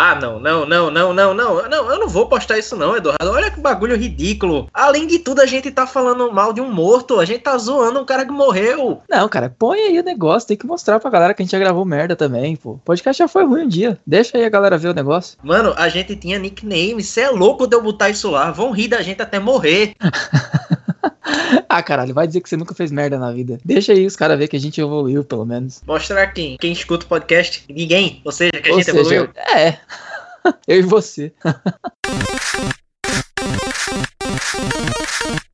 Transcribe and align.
Ah, 0.00 0.14
não, 0.14 0.38
não, 0.38 0.64
não, 0.64 0.92
não, 0.92 1.12
não, 1.12 1.34
não. 1.34 1.68
Não, 1.68 1.90
eu 1.90 1.98
não 1.98 2.08
vou 2.08 2.28
postar 2.28 2.56
isso 2.56 2.76
não, 2.76 2.96
Eduardo. 2.96 3.32
Olha 3.32 3.50
que 3.50 3.58
bagulho 3.58 3.96
ridículo. 3.96 4.68
Além 4.72 5.08
de 5.08 5.18
tudo, 5.18 5.40
a 5.40 5.46
gente 5.46 5.72
tá 5.72 5.88
falando 5.88 6.32
mal 6.32 6.52
de 6.52 6.60
um 6.60 6.70
morto. 6.70 7.18
A 7.18 7.24
gente 7.24 7.40
tá 7.40 7.58
zoando 7.58 7.98
um 7.98 8.04
cara 8.04 8.24
que 8.24 8.30
morreu. 8.30 9.02
Não, 9.10 9.28
cara, 9.28 9.52
põe 9.58 9.80
aí 9.80 9.98
o 9.98 10.04
negócio. 10.04 10.46
Tem 10.46 10.56
que 10.56 10.64
mostrar 10.64 11.00
pra 11.00 11.10
galera 11.10 11.34
que 11.34 11.42
a 11.42 11.44
gente 11.44 11.50
já 11.50 11.58
gravou 11.58 11.84
merda 11.84 12.14
também, 12.14 12.54
pô. 12.54 12.74
O 12.74 12.78
podcast 12.78 13.18
já 13.18 13.26
foi 13.26 13.44
ruim 13.44 13.64
um 13.64 13.68
dia. 13.68 13.98
Deixa 14.06 14.38
aí 14.38 14.44
a 14.44 14.48
galera 14.48 14.78
ver 14.78 14.90
o 14.90 14.94
negócio. 14.94 15.36
Mano, 15.42 15.74
a 15.76 15.88
gente 15.88 16.14
tinha 16.14 16.38
nickname. 16.38 17.02
Você 17.02 17.22
é 17.22 17.30
louco 17.30 17.66
de 17.66 17.74
eu 17.74 17.82
botar 17.82 18.08
isso 18.08 18.30
lá. 18.30 18.52
Vão 18.52 18.70
rir 18.70 18.86
da 18.86 19.02
gente 19.02 19.20
até 19.20 19.40
morrer. 19.40 19.96
ah, 21.68 21.82
caralho, 21.82 22.14
vai 22.14 22.26
dizer 22.26 22.40
que 22.40 22.48
você 22.48 22.56
nunca 22.56 22.74
fez 22.74 22.90
merda 22.90 23.18
na 23.18 23.32
vida. 23.32 23.58
Deixa 23.64 23.92
aí 23.92 24.06
os 24.06 24.16
caras 24.16 24.38
ver 24.38 24.48
que 24.48 24.56
a 24.56 24.60
gente 24.60 24.80
evoluiu, 24.80 25.24
pelo 25.24 25.44
menos. 25.44 25.82
Mostrar 25.86 26.26
quem? 26.28 26.56
Quem 26.58 26.72
escuta 26.72 27.04
o 27.04 27.08
podcast? 27.08 27.64
Ninguém. 27.68 28.20
Ou 28.24 28.32
seja, 28.32 28.52
que 28.52 28.68
a 28.68 28.72
Ou 28.72 28.78
gente 28.78 28.86
seja, 28.86 29.00
evoluiu. 29.00 29.28
É. 29.54 29.78
Eu 30.66 30.78
e 30.78 30.82
você. 30.82 31.32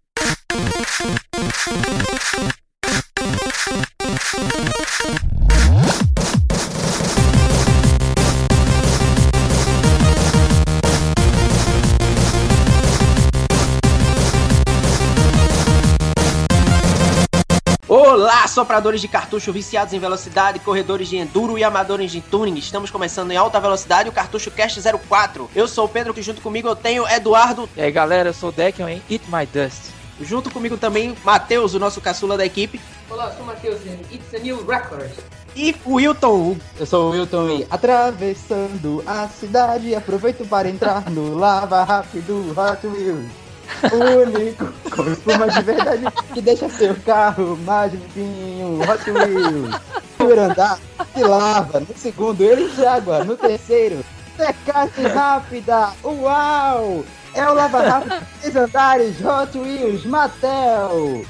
Olá, 17.97 18.48
sopradores 18.48 19.01
de 19.01 19.07
cartucho 19.07 19.53
viciados 19.53 19.95
em 19.95 20.01
velocidade, 20.01 20.59
corredores 20.59 21.07
de 21.07 21.16
enduro 21.16 21.57
e 21.57 21.62
amadores 21.62 22.11
de 22.11 22.21
tuning. 22.21 22.57
Estamos 22.57 22.91
começando 22.91 23.30
em 23.30 23.37
alta 23.37 23.61
velocidade 23.61 24.09
o 24.09 24.12
Cartucho 24.12 24.51
Cast 24.51 24.80
04. 24.83 25.48
Eu 25.55 25.69
sou 25.69 25.85
o 25.85 25.89
Pedro, 25.89 26.12
que 26.12 26.21
junto 26.21 26.41
comigo 26.41 26.66
eu 26.66 26.75
tenho 26.75 27.07
Eduardo. 27.09 27.71
E 27.77 27.80
aí, 27.80 27.93
galera, 27.93 28.30
eu 28.30 28.35
sou 28.35 28.49
o 28.49 28.52
Dekion 28.52 28.88
em 28.88 29.01
Eat 29.09 29.23
My 29.29 29.46
Dust. 29.46 29.93
Junto 30.21 30.51
comigo 30.51 30.77
também 30.77 31.16
Matheus, 31.23 31.73
o 31.74 31.79
nosso 31.79 32.01
caçula 32.01 32.37
da 32.37 32.45
equipe. 32.45 32.80
Olá, 33.09 33.27
eu 33.27 33.35
sou 33.35 33.43
o 33.45 33.46
Matheus 33.46 33.79
e 33.87 34.16
It's 34.16 34.35
a 34.35 34.38
New 34.40 34.66
Record. 34.66 35.13
E 35.55 35.77
o 35.85 35.95
Wilton. 35.95 36.57
Eu 36.77 36.87
sou 36.87 37.11
o 37.11 37.11
Wilton 37.13 37.49
e 37.51 37.66
atravessando 37.71 39.05
a 39.07 39.29
cidade, 39.29 39.95
aproveito 39.95 40.45
para 40.49 40.68
entrar 40.68 41.09
no 41.09 41.38
Lava 41.38 41.85
Rápido 41.85 42.57
Hot 42.59 42.85
Wheels. 42.88 43.43
Único 43.93 44.73
com 44.90 45.10
espuma 45.10 45.48
de 45.48 45.62
verdade 45.62 46.04
que 46.32 46.40
deixa 46.40 46.68
seu 46.68 46.95
carro 47.04 47.57
mais 47.65 47.93
limpinho. 47.93 48.80
Hot 48.82 49.10
Wheels. 49.10 49.80
Primeiro 50.16 50.43
andar 50.43 50.79
de 51.15 51.23
lava, 51.23 51.80
no 51.80 51.96
segundo 51.96 52.40
ele 52.43 52.71
água, 52.87 53.24
no 53.24 53.37
terceiro 53.37 54.04
secagem 54.37 55.06
rápida. 55.06 55.93
Uau! 56.02 57.04
É 57.34 57.48
o 57.48 57.54
Lava 57.54 57.80
Rápido 57.80 58.26
três 58.40 58.56
andares 58.56 59.16
Hot 59.24 59.59
Wheels 59.59 60.04
Mattel. 60.04 61.24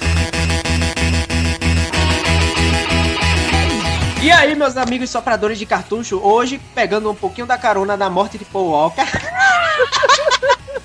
E 4.23 4.31
aí, 4.31 4.55
meus 4.55 4.77
amigos 4.77 5.11
sopradores 5.11 5.59
de 5.59 5.67
cartucho, 5.67 6.19
hoje 6.19 6.61
pegando 6.75 7.11
um 7.11 7.15
pouquinho 7.15 7.47
da 7.47 7.59
carona 7.59 7.97
da 7.97 8.09
morte 8.09 8.39
de 8.39 8.45
Paul 8.45 8.71
Walker. 8.71 9.05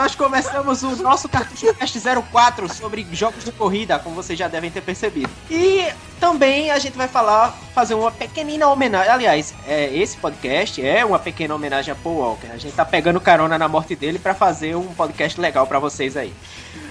Nós 0.00 0.14
começamos 0.14 0.82
o 0.82 0.96
nosso 0.96 1.28
Cartucho 1.28 1.74
Cast 1.74 2.00
04 2.32 2.72
sobre 2.72 3.06
jogos 3.12 3.44
de 3.44 3.52
corrida, 3.52 3.98
como 3.98 4.14
vocês 4.14 4.38
já 4.38 4.48
devem 4.48 4.70
ter 4.70 4.80
percebido. 4.80 5.28
E 5.50 5.92
também 6.18 6.70
a 6.70 6.78
gente 6.78 6.96
vai 6.96 7.06
falar, 7.06 7.50
fazer 7.74 7.92
uma 7.92 8.10
pequenina 8.10 8.66
homenagem. 8.66 9.12
Aliás, 9.12 9.54
é, 9.66 9.94
esse 9.94 10.16
podcast 10.16 10.82
é 10.82 11.04
uma 11.04 11.18
pequena 11.18 11.54
homenagem 11.54 11.92
a 11.92 11.94
Paul 11.94 12.16
Walker. 12.16 12.46
A 12.50 12.56
gente 12.56 12.74
tá 12.74 12.82
pegando 12.82 13.20
carona 13.20 13.58
na 13.58 13.68
morte 13.68 13.94
dele 13.94 14.18
para 14.18 14.34
fazer 14.34 14.74
um 14.74 14.86
podcast 14.94 15.38
legal 15.38 15.66
para 15.66 15.78
vocês 15.78 16.16
aí. 16.16 16.32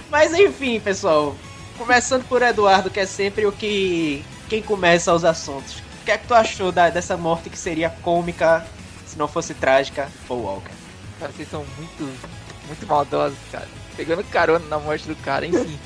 Mas 0.08 0.32
enfim, 0.32 0.78
pessoal, 0.78 1.34
começando 1.76 2.24
por 2.28 2.40
Eduardo, 2.42 2.90
que 2.90 3.00
é 3.00 3.06
sempre 3.06 3.44
o 3.44 3.50
que 3.50 4.24
quem 4.48 4.62
começa 4.62 5.12
os 5.12 5.24
assuntos. 5.24 5.78
O 6.00 6.04
que 6.04 6.12
é 6.12 6.16
que 6.16 6.28
tu 6.28 6.34
achou 6.34 6.70
da, 6.70 6.88
dessa 6.88 7.16
morte 7.16 7.50
que 7.50 7.58
seria 7.58 7.90
cômica 7.90 8.64
se 9.04 9.18
não 9.18 9.26
fosse 9.26 9.52
trágica, 9.52 10.08
Paul 10.28 10.42
Walker? 10.42 10.70
Cara, 11.18 11.32
vocês 11.32 11.50
são 11.50 11.66
muito, 11.76 12.08
muito 12.70 12.86
maldosos, 12.86 13.38
cara. 13.50 13.66
Pegando 13.96 14.22
carona 14.24 14.64
na 14.66 14.78
morte 14.78 15.08
do 15.08 15.16
cara, 15.16 15.44
enfim. 15.44 15.78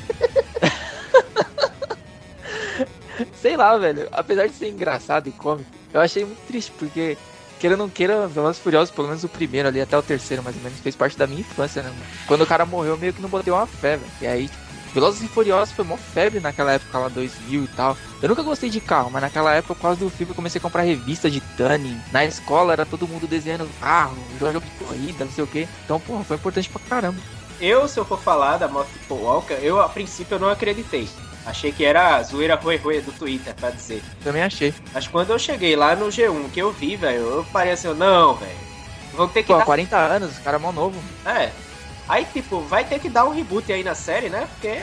Sei 3.40 3.56
lá, 3.56 3.76
velho. 3.78 4.08
Apesar 4.12 4.46
de 4.46 4.54
ser 4.54 4.68
engraçado 4.68 5.28
e 5.28 5.32
cômico, 5.32 5.70
eu 5.92 6.00
achei 6.00 6.24
muito 6.24 6.46
triste, 6.46 6.72
porque, 6.78 7.16
queira 7.58 7.74
ou 7.74 7.78
não 7.78 7.88
queira, 7.88 8.26
Velozes 8.26 8.60
Furiosos, 8.60 8.94
pelo 8.94 9.08
menos 9.08 9.24
o 9.24 9.28
primeiro 9.28 9.68
ali, 9.68 9.80
até 9.80 9.96
o 9.96 10.02
terceiro, 10.02 10.42
mais 10.42 10.56
ou 10.56 10.62
menos, 10.62 10.78
fez 10.80 10.94
parte 10.94 11.16
da 11.16 11.26
minha 11.26 11.40
infância, 11.40 11.82
né, 11.82 11.88
mano? 11.88 12.02
Quando 12.26 12.42
o 12.42 12.46
cara 12.46 12.66
morreu, 12.66 12.92
eu 12.92 12.98
meio 12.98 13.12
que 13.12 13.22
não 13.22 13.28
botei 13.28 13.52
uma 13.52 13.66
fé, 13.66 13.96
velho. 13.96 14.10
E 14.20 14.26
aí, 14.26 14.48
tipo, 14.48 14.63
Velozes 14.94 15.22
e 15.22 15.28
Furiosos 15.28 15.74
foi 15.74 15.84
mó 15.84 15.96
febre 15.96 16.38
naquela 16.38 16.72
época 16.72 16.96
lá, 16.96 17.08
2000 17.08 17.64
e 17.64 17.66
tal. 17.68 17.96
Eu 18.22 18.28
nunca 18.28 18.42
gostei 18.44 18.70
de 18.70 18.80
carro, 18.80 19.10
mas 19.10 19.22
naquela 19.22 19.52
época, 19.52 19.74
por 19.74 19.82
causa 19.82 19.98
do 19.98 20.08
filme, 20.08 20.30
eu 20.30 20.36
comecei 20.36 20.60
a 20.60 20.62
comprar 20.62 20.82
revista 20.82 21.28
de 21.28 21.40
tuning. 21.40 22.00
Na 22.12 22.24
escola 22.24 22.72
era 22.72 22.86
todo 22.86 23.08
mundo 23.08 23.26
desenhando 23.26 23.68
carro, 23.80 24.16
jogo 24.38 24.60
de 24.60 24.70
corrida, 24.84 25.24
não 25.24 25.32
sei 25.32 25.42
o 25.42 25.48
que. 25.48 25.68
Então, 25.84 25.98
porra, 25.98 26.22
foi 26.22 26.36
importante 26.36 26.70
pra 26.70 26.80
caramba. 26.88 27.18
Eu, 27.60 27.88
se 27.88 27.98
eu 27.98 28.04
for 28.04 28.20
falar 28.20 28.56
da 28.56 28.68
Paul 28.68 28.86
Walker, 29.22 29.58
eu 29.60 29.80
a 29.80 29.88
princípio 29.88 30.36
eu 30.36 30.38
não 30.40 30.48
acreditei. 30.48 31.08
Achei 31.44 31.72
que 31.72 31.84
era 31.84 32.22
zoeira 32.22 32.54
ruê 32.54 32.76
ruê 32.76 33.00
do 33.00 33.12
Twitter, 33.12 33.52
pra 33.54 33.70
dizer. 33.70 34.02
Também 34.22 34.42
achei. 34.42 34.72
Mas 34.92 35.08
quando 35.08 35.30
eu 35.30 35.38
cheguei 35.38 35.74
lá 35.74 35.96
no 35.96 36.06
G1, 36.06 36.50
que 36.52 36.60
eu 36.60 36.72
vi, 36.72 36.96
velho, 36.96 37.18
eu 37.18 37.46
parei 37.52 37.72
assim, 37.72 37.92
não, 37.94 38.34
velho. 38.34 38.64
Vão 39.12 39.28
ter 39.28 39.42
que 39.42 39.52
Pô, 39.52 39.58
dar... 39.58 39.64
40 39.64 39.96
anos, 39.96 40.38
o 40.38 40.40
cara 40.40 40.56
é 40.56 40.60
mó 40.60 40.72
novo. 40.72 40.98
É. 41.26 41.50
Aí, 42.08 42.26
tipo, 42.32 42.60
vai 42.60 42.84
ter 42.84 42.98
que 42.98 43.08
dar 43.08 43.24
um 43.24 43.30
reboot 43.34 43.72
aí 43.72 43.82
na 43.82 43.94
série, 43.94 44.28
né? 44.28 44.46
Porque 44.52 44.78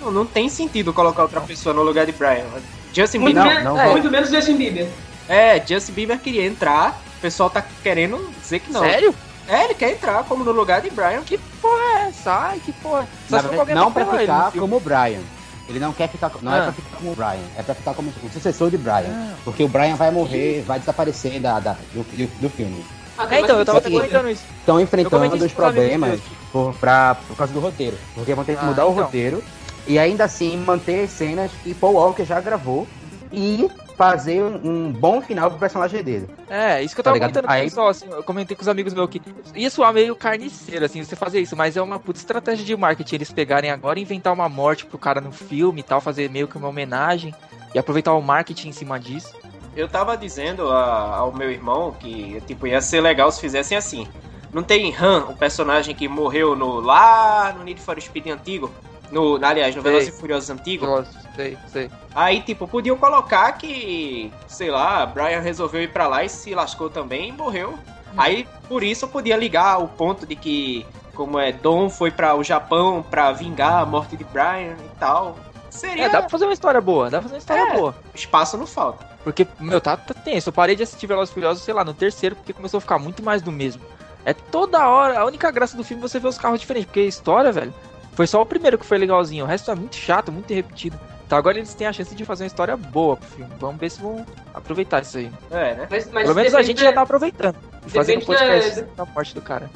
não, 0.00 0.10
não 0.10 0.26
tem 0.26 0.48
sentido 0.48 0.92
colocar 0.92 1.22
outra 1.22 1.40
pessoa 1.40 1.74
no 1.74 1.82
lugar 1.82 2.06
de 2.06 2.12
Brian. 2.12 2.44
Justin 2.92 3.18
Muito, 3.18 3.34
Bieber. 3.40 3.54
men- 3.56 3.64
não 3.64 3.80
é, 3.80 3.90
muito 3.90 4.10
menos 4.10 4.30
Justin 4.30 4.56
Bieber. 4.56 4.88
É, 5.28 5.62
Justin 5.66 5.92
Bieber 5.92 6.18
queria 6.18 6.46
entrar. 6.46 7.00
O 7.18 7.20
pessoal 7.20 7.48
tá 7.50 7.62
querendo 7.82 8.30
dizer 8.40 8.60
que 8.60 8.70
não. 8.72 8.80
Sério? 8.80 9.14
É, 9.48 9.64
ele 9.64 9.74
quer 9.74 9.92
entrar 9.92 10.24
como 10.24 10.42
no 10.44 10.52
lugar 10.52 10.80
de 10.80 10.90
Brian. 10.90 11.20
Que 11.22 11.36
porra 11.60 11.82
é 12.04 12.08
essa? 12.08 12.32
Ai, 12.32 12.60
que 12.64 12.72
porra. 12.72 13.06
Só 13.28 13.40
se 13.40 13.48
verdade, 13.48 13.74
não 13.74 13.92
pra 13.92 14.02
ele 14.04 14.18
ficar 14.20 14.50
filme. 14.52 14.60
como 14.60 14.76
o 14.76 14.80
Brian. 14.80 15.20
Ele 15.68 15.78
não 15.78 15.92
quer 15.92 16.08
ficar. 16.08 16.30
Não 16.42 16.54
é 16.54 16.60
Ah. 16.60 16.62
pra 16.64 16.72
ficar 16.72 16.96
como 16.98 17.12
o 17.12 17.14
Brian, 17.14 17.44
é 17.56 17.62
pra 17.62 17.74
ficar 17.74 17.94
como 17.94 18.12
o 18.22 18.30
sucessor 18.30 18.70
de 18.70 18.76
Brian. 18.78 19.04
Ah. 19.10 19.34
Porque 19.44 19.62
o 19.64 19.68
Brian 19.68 19.96
vai 19.96 20.10
morrer, 20.10 20.62
vai 20.66 20.78
desaparecer 20.78 21.40
da, 21.40 21.58
da- 21.60 21.76
do, 21.92 22.02
do, 22.02 22.40
do 22.40 22.48
filme. 22.50 22.84
É, 23.30 23.40
então, 23.40 23.58
eu 23.58 23.64
tava 23.64 23.80
que- 23.80 23.90
comentando 23.90 24.28
isso. 24.30 24.44
Estão 24.60 24.80
enfrentando 24.80 25.44
os 25.44 25.52
problemas 25.52 26.20
por, 26.52 26.74
pra, 26.74 27.14
por 27.28 27.36
causa 27.36 27.52
do 27.52 27.60
roteiro. 27.60 27.96
Porque 28.14 28.34
vão 28.34 28.44
ter 28.44 28.56
que 28.56 28.64
Ah, 28.64 28.68
mudar 28.68 28.86
o 28.86 28.92
então. 28.92 29.04
roteiro 29.04 29.42
e 29.86 29.98
ainda 29.98 30.24
assim 30.24 30.56
manter 30.56 31.04
as 31.04 31.10
cenas 31.10 31.50
que 31.62 31.74
Paul 31.74 31.94
Walker 31.94 32.24
já 32.24 32.40
gravou 32.40 32.86
e 33.32 33.68
fazer 33.96 34.42
um, 34.42 34.60
um 34.88 34.92
bom 34.92 35.20
final 35.22 35.48
pro 35.50 35.58
personagem 35.60 36.02
dele. 36.02 36.28
É, 36.50 36.82
isso 36.82 36.94
que 36.96 37.00
eu 37.00 37.04
Tá 37.04 37.10
tava 37.10 37.14
ligado? 37.16 37.30
comentando 37.30 37.46
com 37.46 37.52
o 37.52 37.54
Aí- 37.54 37.64
pessoal, 37.64 37.88
assim, 37.88 38.06
eu 38.10 38.22
comentei 38.24 38.56
com 38.56 38.62
os 38.62 38.68
amigos 38.68 38.92
meus 38.92 39.08
que 39.08 39.22
ia 39.54 39.70
soar 39.70 39.92
meio 39.92 40.16
carniceiro, 40.16 40.84
assim, 40.84 41.04
você 41.04 41.14
fazer 41.14 41.40
isso, 41.40 41.56
mas 41.56 41.76
é 41.76 41.82
uma 41.82 42.00
puta 42.00 42.18
estratégia 42.18 42.64
de 42.64 42.76
marketing 42.76 43.14
eles 43.14 43.30
pegarem 43.30 43.70
agora 43.70 43.98
e 43.98 44.02
inventar 44.02 44.32
uma 44.32 44.48
morte 44.48 44.84
pro 44.84 44.98
cara 44.98 45.20
no 45.20 45.30
filme 45.30 45.78
e 45.80 45.82
tal, 45.84 46.00
fazer 46.00 46.28
meio 46.28 46.48
que 46.48 46.56
uma 46.58 46.66
homenagem 46.68 47.32
e 47.72 47.78
aproveitar 47.78 48.14
o 48.14 48.20
marketing 48.20 48.70
em 48.70 48.72
cima 48.72 48.98
disso. 48.98 49.32
Eu 49.76 49.88
tava 49.88 50.16
dizendo 50.16 50.70
a- 50.70 51.16
ao 51.16 51.32
meu 51.32 51.50
irmão 51.50 51.92
que, 51.92 52.40
tipo, 52.46 52.66
ia 52.66 52.80
ser 52.80 53.00
legal 53.00 53.30
se 53.32 53.40
fizessem 53.40 53.76
assim. 53.76 54.06
Não 54.52 54.62
tem 54.62 54.94
Han, 54.96 55.26
o 55.30 55.36
personagem 55.36 55.94
que 55.94 56.06
morreu 56.06 56.54
no 56.54 56.78
lá 56.80 57.52
no 57.56 57.64
Need 57.64 57.80
for 57.80 58.00
Speed 58.00 58.28
antigo, 58.28 58.70
no, 59.10 59.36
aliás, 59.44 59.74
no. 59.74 59.82
Velozes 59.82 60.08
e 60.08 60.12
Furiosos 60.20 60.48
antigo. 60.48 60.86
Nossa, 60.86 61.10
sei, 61.34 61.58
sei. 61.72 61.90
Aí, 62.14 62.40
tipo, 62.40 62.68
podiam 62.68 62.96
colocar 62.96 63.50
que, 63.52 64.32
sei 64.46 64.70
lá, 64.70 65.04
Brian 65.06 65.40
resolveu 65.40 65.82
ir 65.82 65.88
pra 65.92 66.06
lá 66.06 66.22
e 66.22 66.28
se 66.28 66.54
lascou 66.54 66.88
também 66.88 67.30
e 67.30 67.32
morreu. 67.32 67.74
Aí, 68.16 68.46
por 68.68 68.84
isso, 68.84 69.06
eu 69.06 69.08
podia 69.08 69.36
ligar 69.36 69.82
o 69.82 69.88
ponto 69.88 70.24
de 70.24 70.36
que, 70.36 70.86
como 71.16 71.36
é, 71.36 71.50
Dom 71.50 71.90
foi 71.90 72.12
para 72.12 72.36
o 72.36 72.44
Japão 72.44 73.02
pra 73.02 73.32
vingar 73.32 73.82
a 73.82 73.84
morte 73.86 74.16
de 74.16 74.22
Brian 74.22 74.76
e 74.84 74.98
tal. 75.00 75.36
Seria 75.68 76.04
É, 76.04 76.08
dá 76.08 76.20
pra 76.20 76.28
fazer 76.30 76.44
uma 76.44 76.52
história 76.52 76.80
boa, 76.80 77.10
dá 77.10 77.18
pra 77.18 77.22
fazer 77.22 77.34
uma 77.34 77.38
história 77.38 77.62
É. 77.72 77.76
boa. 77.76 77.92
espaço 78.14 78.56
não 78.56 78.68
falta. 78.68 79.04
Porque, 79.24 79.46
meu, 79.58 79.80
tá, 79.80 79.96
tá 79.96 80.12
tenso. 80.14 80.50
Eu 80.50 80.52
parei 80.52 80.76
de 80.76 80.82
assistir 80.82 81.06
Velozes 81.06 81.30
e 81.30 81.34
Furiosos, 81.34 81.64
sei 81.64 81.72
lá, 81.74 81.82
no 81.84 81.94
terceiro, 81.94 82.36
porque 82.36 82.52
começou 82.52 82.78
a 82.78 82.80
ficar 82.80 82.98
muito 82.98 83.22
mais 83.22 83.40
do 83.42 83.50
mesmo. 83.50 83.82
É 84.24 84.32
toda 84.32 84.86
hora, 84.88 85.18
a 85.18 85.24
única 85.24 85.50
graça 85.50 85.76
do 85.76 85.82
filme 85.82 86.02
é 86.02 86.06
você 86.08 86.18
ver 86.20 86.28
os 86.28 86.38
carros 86.38 86.60
diferentes, 86.60 86.86
porque 86.86 87.00
a 87.00 87.04
história, 87.04 87.50
velho, 87.50 87.74
foi 88.12 88.26
só 88.26 88.40
o 88.40 88.46
primeiro 88.46 88.78
que 88.78 88.86
foi 88.86 88.98
legalzinho, 88.98 89.44
o 89.44 89.48
resto 89.48 89.70
é 89.70 89.74
muito 89.74 89.96
chato, 89.96 90.30
muito 90.30 90.52
repetido. 90.52 90.98
Então 91.26 91.38
agora 91.38 91.56
eles 91.56 91.72
têm 91.74 91.86
a 91.86 91.92
chance 91.92 92.14
de 92.14 92.24
fazer 92.24 92.44
uma 92.44 92.48
história 92.48 92.76
boa 92.76 93.16
pro 93.16 93.26
filme. 93.28 93.50
Vamos 93.58 93.80
ver 93.80 93.90
se 93.90 94.00
vão 94.00 94.24
aproveitar 94.52 95.00
isso 95.02 95.16
aí. 95.18 95.30
É, 95.50 95.74
né? 95.74 95.86
Mas, 95.90 96.10
mas 96.12 96.22
Pelo 96.24 96.34
menos 96.34 96.54
a 96.54 96.62
gente 96.62 96.76
da- 96.78 96.84
já 96.84 96.92
tá 96.92 97.00
aproveitando. 97.00 97.56
E 97.86 97.90
fazendo 97.90 98.20
depende 98.20 98.38
da- 98.38 98.46
podcast 98.46 98.82
da 98.94 99.04
morte 99.06 99.34
do 99.34 99.40
cara. 99.42 99.70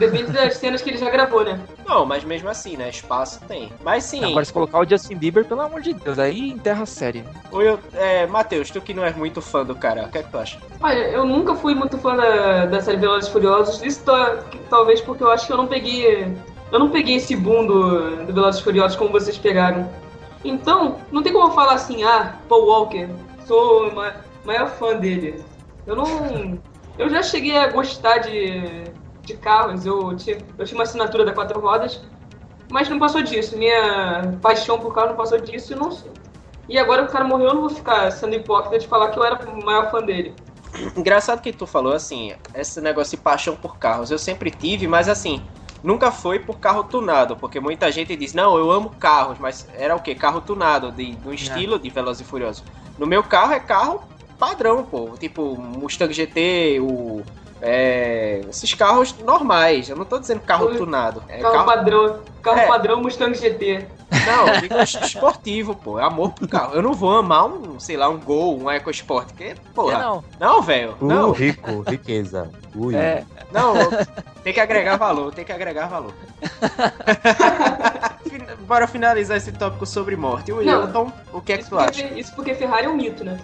Depende 0.00 0.32
das 0.32 0.56
cenas 0.56 0.80
que 0.80 0.88
ele 0.88 0.96
já 0.96 1.10
gravou, 1.10 1.44
né? 1.44 1.60
Não, 1.86 2.06
mas 2.06 2.24
mesmo 2.24 2.48
assim, 2.48 2.74
né? 2.76 2.88
Espaço 2.88 3.38
tem. 3.46 3.70
Mas 3.84 4.04
sim, 4.04 4.24
Agora, 4.24 4.44
se 4.44 4.52
colocar 4.52 4.80
o 4.80 4.88
Justin 4.88 5.14
Bieber, 5.16 5.44
pelo 5.44 5.60
amor 5.60 5.82
de 5.82 5.92
Deus, 5.92 6.18
aí 6.18 6.48
enterra 6.50 6.84
a 6.84 6.86
série. 6.86 7.22
o 7.52 7.60
eu, 7.60 7.78
é, 7.92 8.26
Matheus, 8.26 8.70
tu 8.70 8.80
que 8.80 8.94
não 8.94 9.04
é 9.04 9.12
muito 9.12 9.42
fã 9.42 9.62
do 9.64 9.74
cara, 9.74 10.06
o 10.06 10.10
que 10.10 10.16
é 10.18 10.22
que 10.22 10.30
tu 10.30 10.38
acha? 10.38 10.58
Olha, 10.80 10.98
eu 11.10 11.26
nunca 11.26 11.54
fui 11.54 11.74
muito 11.74 11.98
fã 11.98 12.16
da, 12.16 12.64
da 12.66 12.80
série 12.80 12.96
Velozes 12.96 13.28
e 13.28 13.32
Furiosos. 13.32 13.82
Isso 13.82 14.02
tá- 14.04 14.38
talvez 14.70 15.00
porque 15.02 15.22
eu 15.22 15.30
acho 15.30 15.46
que 15.46 15.52
eu 15.52 15.58
não 15.58 15.66
peguei. 15.66 16.34
Eu 16.72 16.78
não 16.78 16.88
peguei 16.90 17.16
esse 17.16 17.36
boom 17.36 17.66
do, 17.66 18.24
do 18.24 18.32
Velozes 18.32 18.60
e 18.60 18.64
Furiosos 18.64 18.96
como 18.96 19.10
vocês 19.12 19.36
pegaram. 19.36 19.90
Então, 20.42 20.96
não 21.12 21.22
tem 21.22 21.32
como 21.32 21.48
eu 21.48 21.52
falar 21.52 21.74
assim, 21.74 22.02
ah, 22.04 22.36
Paul 22.48 22.66
Walker, 22.66 23.08
sou 23.46 23.88
o 23.88 23.94
ma- 23.94 24.14
maior 24.44 24.68
fã 24.68 24.96
dele. 24.96 25.44
Eu 25.86 25.94
não. 25.94 26.58
Eu 26.98 27.10
já 27.10 27.22
cheguei 27.22 27.56
a 27.58 27.66
gostar 27.68 28.18
de, 28.18 28.84
de 29.22 29.36
carros, 29.36 29.86
eu 29.86 30.16
tinha, 30.16 30.38
eu 30.58 30.64
tinha 30.64 30.78
uma 30.78 30.84
assinatura 30.84 31.24
da 31.24 31.32
Quatro 31.32 31.60
Rodas, 31.60 32.00
mas 32.70 32.88
não 32.88 32.98
passou 32.98 33.22
disso. 33.22 33.56
Minha 33.56 34.38
paixão 34.40 34.78
por 34.78 34.94
carro 34.94 35.08
não 35.08 35.16
passou 35.16 35.38
disso 35.38 35.72
e 35.72 35.76
não 35.76 35.90
E 36.68 36.78
agora 36.78 37.04
que 37.04 37.10
o 37.10 37.12
cara 37.12 37.24
morreu, 37.24 37.48
eu 37.48 37.54
não 37.54 37.60
vou 37.62 37.70
ficar 37.70 38.10
sendo 38.10 38.34
hipócrita 38.34 38.78
de 38.78 38.86
falar 38.86 39.10
que 39.10 39.18
eu 39.18 39.24
era 39.24 39.38
o 39.48 39.64
maior 39.64 39.90
fã 39.90 40.00
dele. 40.00 40.34
Engraçado 40.96 41.40
que 41.40 41.52
tu 41.52 41.66
falou 41.66 41.92
assim, 41.92 42.32
esse 42.54 42.80
negócio 42.80 43.16
de 43.16 43.22
paixão 43.22 43.56
por 43.56 43.78
carros, 43.78 44.10
eu 44.10 44.18
sempre 44.18 44.50
tive, 44.50 44.86
mas 44.86 45.08
assim, 45.08 45.42
nunca 45.82 46.10
foi 46.12 46.38
por 46.38 46.58
carro 46.58 46.84
tunado, 46.84 47.36
porque 47.36 47.58
muita 47.58 47.90
gente 47.90 48.14
diz, 48.16 48.34
não, 48.34 48.56
eu 48.56 48.70
amo 48.70 48.90
carros, 48.98 49.38
mas 49.38 49.66
era 49.76 49.96
o 49.96 50.00
quê? 50.00 50.14
Carro 50.14 50.40
tunado, 50.40 50.92
de, 50.92 51.12
do 51.16 51.34
estilo 51.34 51.78
de 51.78 51.90
Velozes 51.90 52.20
e 52.20 52.24
Furiosos. 52.24 52.64
No 52.98 53.06
meu 53.06 53.22
carro 53.22 53.52
é 53.52 53.60
carro 53.60 54.02
padrão, 54.38 54.82
pô, 54.82 55.10
tipo 55.18 55.54
Mustang 55.60 56.12
GT, 56.12 56.80
o... 56.80 57.22
é, 57.62 58.40
esses 58.48 58.72
carros 58.74 59.14
normais, 59.18 59.88
eu 59.88 59.96
não 59.96 60.04
tô 60.04 60.18
dizendo 60.18 60.40
carro 60.40 60.74
tunado. 60.76 61.22
É 61.28 61.38
Carro, 61.38 61.64
padrão, 61.64 62.20
carro 62.42 62.58
É. 62.58 62.66
padrão 62.66 63.02
Mustang 63.02 63.34
GT. 63.34 63.86
Não, 64.26 64.48
eu 64.48 64.60
digo 64.60 64.74
esportivo, 64.80 65.74
pô. 65.74 65.98
É 65.98 66.04
amor 66.04 66.32
pro 66.32 66.48
carro. 66.48 66.74
Eu 66.74 66.82
não 66.82 66.92
vou 66.94 67.16
amar 67.16 67.46
um, 67.46 67.78
sei 67.78 67.96
lá, 67.96 68.08
um 68.08 68.18
Gol, 68.18 68.58
um 68.60 68.70
EcoSport. 68.70 69.32
Que, 69.34 69.54
porra. 69.74 69.94
É, 69.94 69.98
não. 69.98 70.24
Não, 70.38 70.62
velho. 70.62 70.96
Uh, 71.00 71.06
Não, 71.06 71.30
rico, 71.30 71.80
riqueza. 71.82 72.50
Ui. 72.74 72.94
É, 72.96 73.24
não. 73.52 73.74
Tem 74.42 74.52
que 74.52 74.60
agregar 74.60 74.96
valor, 74.96 75.32
tem 75.32 75.44
que 75.44 75.52
agregar 75.52 75.86
valor. 75.86 76.12
Bora 78.66 78.86
finalizar 78.86 79.36
esse 79.36 79.52
tópico 79.52 79.84
sobre 79.84 80.16
morte. 80.16 80.50
Hilton, 80.50 81.12
o 81.32 81.40
que 81.40 81.52
é 81.52 81.58
que 81.58 81.68
tu 81.68 81.78
acha? 81.78 82.02
porque, 82.02 82.20
isso 82.20 82.34
porque 82.34 82.54
Ferrari 82.54 82.86
é 82.86 82.88
um 82.88 82.96
mito, 82.96 83.24
né? 83.24 83.38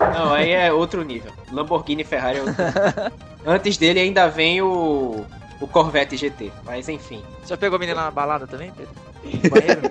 Não, 0.00 0.32
aí 0.32 0.50
é 0.50 0.72
outro 0.72 1.02
nível. 1.02 1.32
Lamborghini 1.52 2.02
e 2.02 2.04
Ferrari 2.04 2.38
é 2.38 2.42
outro 2.42 2.64
nível. 2.64 3.12
Antes 3.46 3.76
dele 3.76 4.00
ainda 4.00 4.28
vem 4.28 4.60
o, 4.62 5.24
o 5.60 5.68
Corvette 5.68 6.16
GT. 6.16 6.50
Mas 6.64 6.88
enfim. 6.88 7.22
já 7.46 7.56
pegou 7.56 7.76
a 7.76 7.78
menina 7.78 8.02
na 8.04 8.10
balada 8.10 8.46
também, 8.46 8.72
Pedro? 8.72 8.94
No 9.28 9.50
banheiro? 9.50 9.82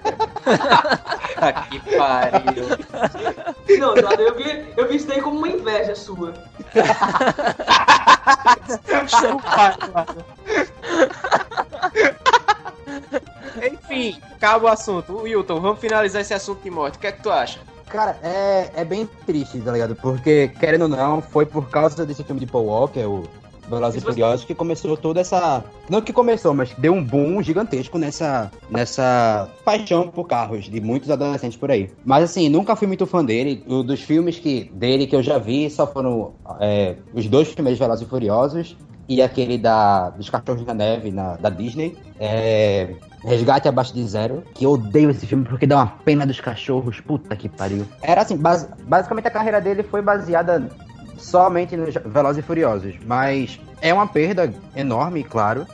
Tá 1.36 1.54
que 1.70 1.80
pariu. 1.98 3.78
Não, 3.78 3.96
Eduardo, 3.96 4.24
eu 4.24 4.36
vi, 4.36 4.66
eu 4.76 4.88
vi 4.88 4.96
isso 4.96 5.06
daí 5.08 5.22
como 5.22 5.38
uma 5.38 5.50
inveja 5.50 5.94
sua. 5.94 6.34
Enfim, 13.72 14.20
acaba 14.36 14.66
o 14.66 14.68
assunto. 14.68 15.18
Wilton, 15.18 15.60
vamos 15.60 15.80
finalizar 15.80 16.22
esse 16.22 16.34
assunto 16.34 16.62
de 16.62 16.72
morte. 16.72 16.98
O 16.98 17.00
que 17.00 17.08
é 17.08 17.12
que 17.12 17.22
tu 17.22 17.32
acha? 17.32 17.60
Cara, 17.90 18.18
é, 18.22 18.70
é 18.76 18.86
bem 18.86 19.08
triste, 19.26 19.60
tá 19.60 19.72
ligado? 19.72 19.96
Porque, 19.96 20.50
querendo 20.60 20.84
ou 20.84 20.88
não, 20.88 21.22
foi 21.22 21.46
por 21.46 21.70
causa 21.70 22.06
desse 22.06 22.24
filme 22.24 22.40
de 22.40 22.46
Paul 22.46 22.66
Walker, 22.66 23.06
o 23.06 23.24
Velozes 23.70 24.02
e 24.02 24.06
Furiosos, 24.06 24.46
que 24.46 24.54
começou 24.54 24.96
toda 24.98 25.22
essa... 25.22 25.64
Não 25.90 26.02
que 26.02 26.14
começou, 26.14 26.54
mas 26.54 26.74
deu 26.78 26.94
um 26.94 27.04
boom 27.04 27.42
gigantesco 27.42 27.98
nessa, 27.98 28.52
nessa 28.70 29.50
paixão 29.64 30.10
por 30.10 30.26
carros 30.26 30.66
de 30.66 30.82
muitos 30.82 31.10
adolescentes 31.10 31.58
por 31.58 31.72
aí. 31.72 31.90
Mas, 32.06 32.26
assim, 32.26 32.50
nunca 32.50 32.76
fui 32.76 32.88
muito 32.88 33.06
fã 33.06 33.24
dele. 33.24 33.64
O, 33.68 33.84
dos 33.84 34.02
filmes 34.02 34.38
que, 34.38 34.70
dele 34.74 35.08
que 35.08 35.16
eu 35.16 35.24
já 35.24 35.38
vi 35.38 35.70
só 35.70 35.88
foram 35.88 36.34
é, 36.60 36.96
os 37.14 37.28
dois 37.28 37.54
primeiros 37.54 37.80
Velozes 37.80 38.06
e 38.06 38.10
Furiosos 38.10 38.78
e 39.10 39.22
aquele 39.22 39.58
da, 39.58 40.10
dos 40.10 40.30
Cachorros 40.30 40.66
na 40.66 40.74
Neve, 40.74 41.12
na, 41.12 41.36
da 41.38 41.50
Disney. 41.50 41.98
É, 42.20 42.94
Resgate 43.28 43.68
Abaixo 43.68 43.94
de 43.94 44.04
Zero, 44.08 44.42
que 44.54 44.66
eu 44.66 44.72
odeio 44.72 45.10
esse 45.10 45.28
filme 45.28 45.44
porque 45.44 45.68
dá 45.68 45.76
uma 45.76 45.88
pena 46.06 46.26
dos 46.26 46.40
cachorros, 46.40 47.02
puta 47.02 47.36
que 47.36 47.50
pariu. 47.50 47.86
Era 48.02 48.22
assim, 48.22 48.38
basi- 48.38 48.68
basicamente 48.84 49.28
a 49.28 49.32
carreira 49.32 49.60
dele 49.60 49.84
foi 49.84 50.02
baseada 50.02 50.70
somente 51.18 51.76
nos 51.76 51.94
Velozes 51.94 52.44
e 52.44 52.48
Furiosos, 52.48 52.96
mas 53.06 53.60
é 53.82 53.94
uma 53.94 54.08
perda 54.08 54.54
enorme, 54.76 55.24
claro, 55.24 55.68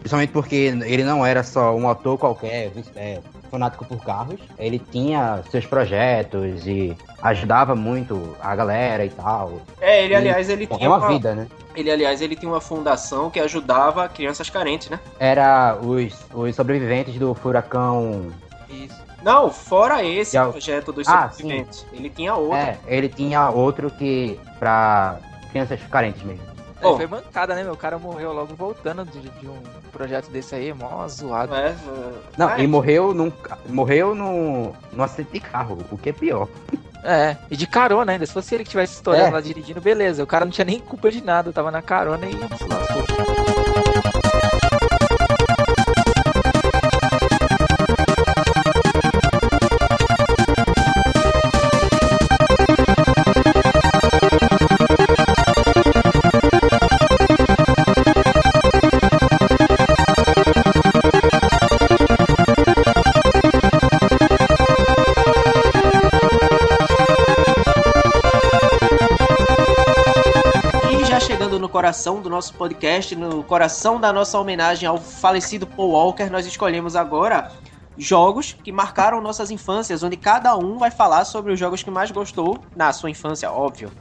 principalmente 0.00 0.30
porque 0.32 0.54
ele 0.54 1.02
não 1.02 1.24
era 1.24 1.42
só 1.42 1.74
um 1.74 1.88
ator 1.88 2.18
qualquer, 2.18 2.72
é, 2.94 3.20
fanático 3.48 3.84
por 3.84 4.02
carros, 4.04 4.40
ele 4.58 4.78
tinha 4.78 5.42
seus 5.50 5.66
projetos 5.66 6.66
e 6.66 6.96
ajudava 7.22 7.74
muito 7.74 8.36
a 8.40 8.54
galera 8.54 9.04
e 9.04 9.10
tal. 9.10 9.60
É, 9.80 10.04
ele, 10.04 10.14
aliás, 10.14 10.48
ele 10.48 10.66
tinha 10.66 10.86
É 10.86 10.88
uma 10.88 11.08
vida, 11.08 11.34
né? 11.34 11.46
Ele, 11.74 11.90
aliás, 11.90 12.20
ele 12.20 12.34
tinha 12.36 12.50
uma 12.50 12.60
fundação 12.60 13.30
que 13.30 13.38
ajudava 13.40 14.08
crianças 14.08 14.50
carentes, 14.50 14.90
né? 14.90 14.98
Era 15.18 15.76
os, 15.80 16.14
os 16.34 16.54
sobreviventes 16.54 17.18
do 17.18 17.34
furacão 17.34 18.30
Isso. 18.68 18.96
Não, 19.22 19.50
fora 19.50 20.02
esse 20.04 20.32
Já- 20.34 20.46
projeto 20.48 20.92
dos 20.92 21.08
Ah, 21.08 21.28
sobreviventes. 21.30 21.84
Ele 21.92 22.08
tinha 22.08 22.34
outro. 22.34 22.56
É, 22.56 22.78
ele 22.86 23.08
tinha 23.08 23.50
outro 23.50 23.90
que 23.90 24.38
pra 24.58 25.18
crianças 25.50 25.80
carentes 25.90 26.22
mesmo. 26.22 26.47
Bom. 26.80 26.96
foi 26.96 27.06
mancada, 27.06 27.54
né, 27.54 27.62
meu? 27.64 27.72
O 27.72 27.76
cara 27.76 27.98
morreu 27.98 28.32
logo 28.32 28.54
voltando 28.54 29.04
de, 29.04 29.20
de 29.20 29.48
um 29.48 29.60
projeto 29.92 30.30
desse 30.30 30.54
aí, 30.54 30.72
mó 30.72 31.06
zoado. 31.08 31.54
É, 31.54 31.74
Não, 32.36 32.50
é, 32.50 32.62
e 32.62 32.66
morreu 32.66 33.12
num 33.12 33.32
morreu 33.68 34.14
num, 34.14 34.72
num 34.92 35.02
acidente 35.02 35.32
de 35.32 35.40
carro, 35.40 35.78
o 35.90 35.98
que 35.98 36.10
é 36.10 36.12
pior. 36.12 36.48
É, 37.04 37.36
e 37.50 37.56
de 37.56 37.66
carona 37.66 38.12
ainda. 38.12 38.26
Se 38.26 38.32
fosse 38.32 38.54
ele 38.54 38.64
que 38.64 38.70
tivesse 38.70 38.94
estourando 38.94 39.26
É. 39.26 39.30
lá 39.30 39.40
dirigindo, 39.40 39.80
beleza. 39.80 40.22
O 40.22 40.26
cara 40.26 40.44
não 40.44 40.52
tinha 40.52 40.64
nem 40.64 40.80
culpa 40.80 41.10
de 41.10 41.22
nada, 41.22 41.52
tava 41.52 41.70
na 41.70 41.80
carona 41.82 42.26
e 42.26 42.32
se 42.32 42.64
lascou. 42.68 43.27
Coração 71.78 72.20
do 72.20 72.28
nosso 72.28 72.54
podcast, 72.54 73.14
no 73.14 73.44
coração 73.44 74.00
da 74.00 74.12
nossa 74.12 74.36
homenagem 74.36 74.88
ao 74.88 74.98
falecido 74.98 75.64
Paul 75.64 75.92
Walker, 75.92 76.28
nós 76.28 76.44
escolhemos 76.44 76.96
agora 76.96 77.52
jogos 77.96 78.56
que 78.64 78.72
marcaram 78.72 79.20
nossas 79.20 79.48
infâncias, 79.52 80.02
onde 80.02 80.16
cada 80.16 80.56
um 80.56 80.76
vai 80.76 80.90
falar 80.90 81.24
sobre 81.24 81.52
os 81.52 81.58
jogos 81.60 81.80
que 81.84 81.88
mais 81.88 82.10
gostou 82.10 82.58
na 82.74 82.92
sua 82.92 83.10
infância, 83.10 83.48
óbvio. 83.52 83.92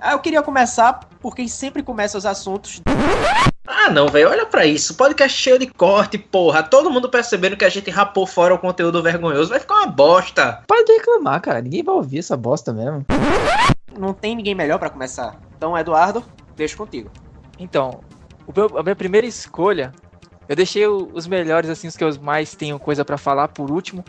Ah, 0.00 0.12
Eu 0.12 0.18
queria 0.20 0.42
começar 0.42 1.00
por 1.20 1.36
quem 1.36 1.46
sempre 1.46 1.82
começa 1.82 2.16
os 2.16 2.24
assuntos. 2.24 2.80
Ah, 3.68 3.90
não, 3.90 4.08
velho, 4.08 4.30
olha 4.30 4.46
pra 4.46 4.64
isso. 4.64 4.94
Podcast 4.94 5.36
cheio 5.36 5.58
de 5.58 5.66
corte, 5.66 6.16
porra. 6.16 6.62
Todo 6.62 6.90
mundo 6.90 7.10
percebendo 7.10 7.54
que 7.54 7.66
a 7.66 7.68
gente 7.68 7.90
rapou 7.90 8.26
fora 8.26 8.54
o 8.54 8.58
conteúdo 8.58 9.02
vergonhoso. 9.02 9.50
Vai 9.50 9.60
ficar 9.60 9.74
uma 9.74 9.86
bosta. 9.88 10.62
Para 10.66 10.82
de 10.86 10.92
reclamar, 10.92 11.42
cara. 11.42 11.60
Ninguém 11.60 11.82
vai 11.82 11.94
ouvir 11.94 12.20
essa 12.20 12.34
bosta 12.34 12.72
mesmo. 12.72 13.04
Não 13.98 14.14
tem 14.14 14.34
ninguém 14.34 14.54
melhor 14.54 14.78
pra 14.78 14.88
começar. 14.88 15.36
Então, 15.54 15.76
Eduardo, 15.76 16.24
deixo 16.60 16.76
contigo. 16.76 17.10
Então, 17.58 18.00
meu- 18.54 18.78
a 18.78 18.82
minha 18.82 18.94
primeira 18.96 19.26
escolha, 19.26 19.92
eu 20.48 20.54
deixei 20.54 20.86
os 20.86 21.26
melhores, 21.26 21.70
assim, 21.70 21.88
os 21.88 21.96
que 21.96 22.04
eu 22.04 22.20
mais 22.20 22.54
tenho 22.54 22.78
coisa 22.78 23.04
pra 23.04 23.16
falar 23.16 23.48
por 23.48 23.70
último. 23.70 24.04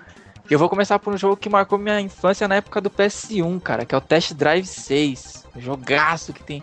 Eu 0.49 0.59
vou 0.59 0.67
começar 0.67 0.99
por 0.99 1.13
um 1.13 1.17
jogo 1.17 1.37
que 1.37 1.49
marcou 1.49 1.77
minha 1.79 2.01
infância 2.01 2.47
na 2.47 2.55
época 2.55 2.81
do 2.81 2.89
PS1, 2.89 3.59
cara, 3.59 3.85
que 3.85 3.95
é 3.95 3.97
o 3.97 4.01
Test 4.01 4.33
Drive 4.33 4.65
6. 4.65 5.45
Um 5.55 5.61
jogaço 5.61 6.33
que 6.33 6.43
tem 6.43 6.61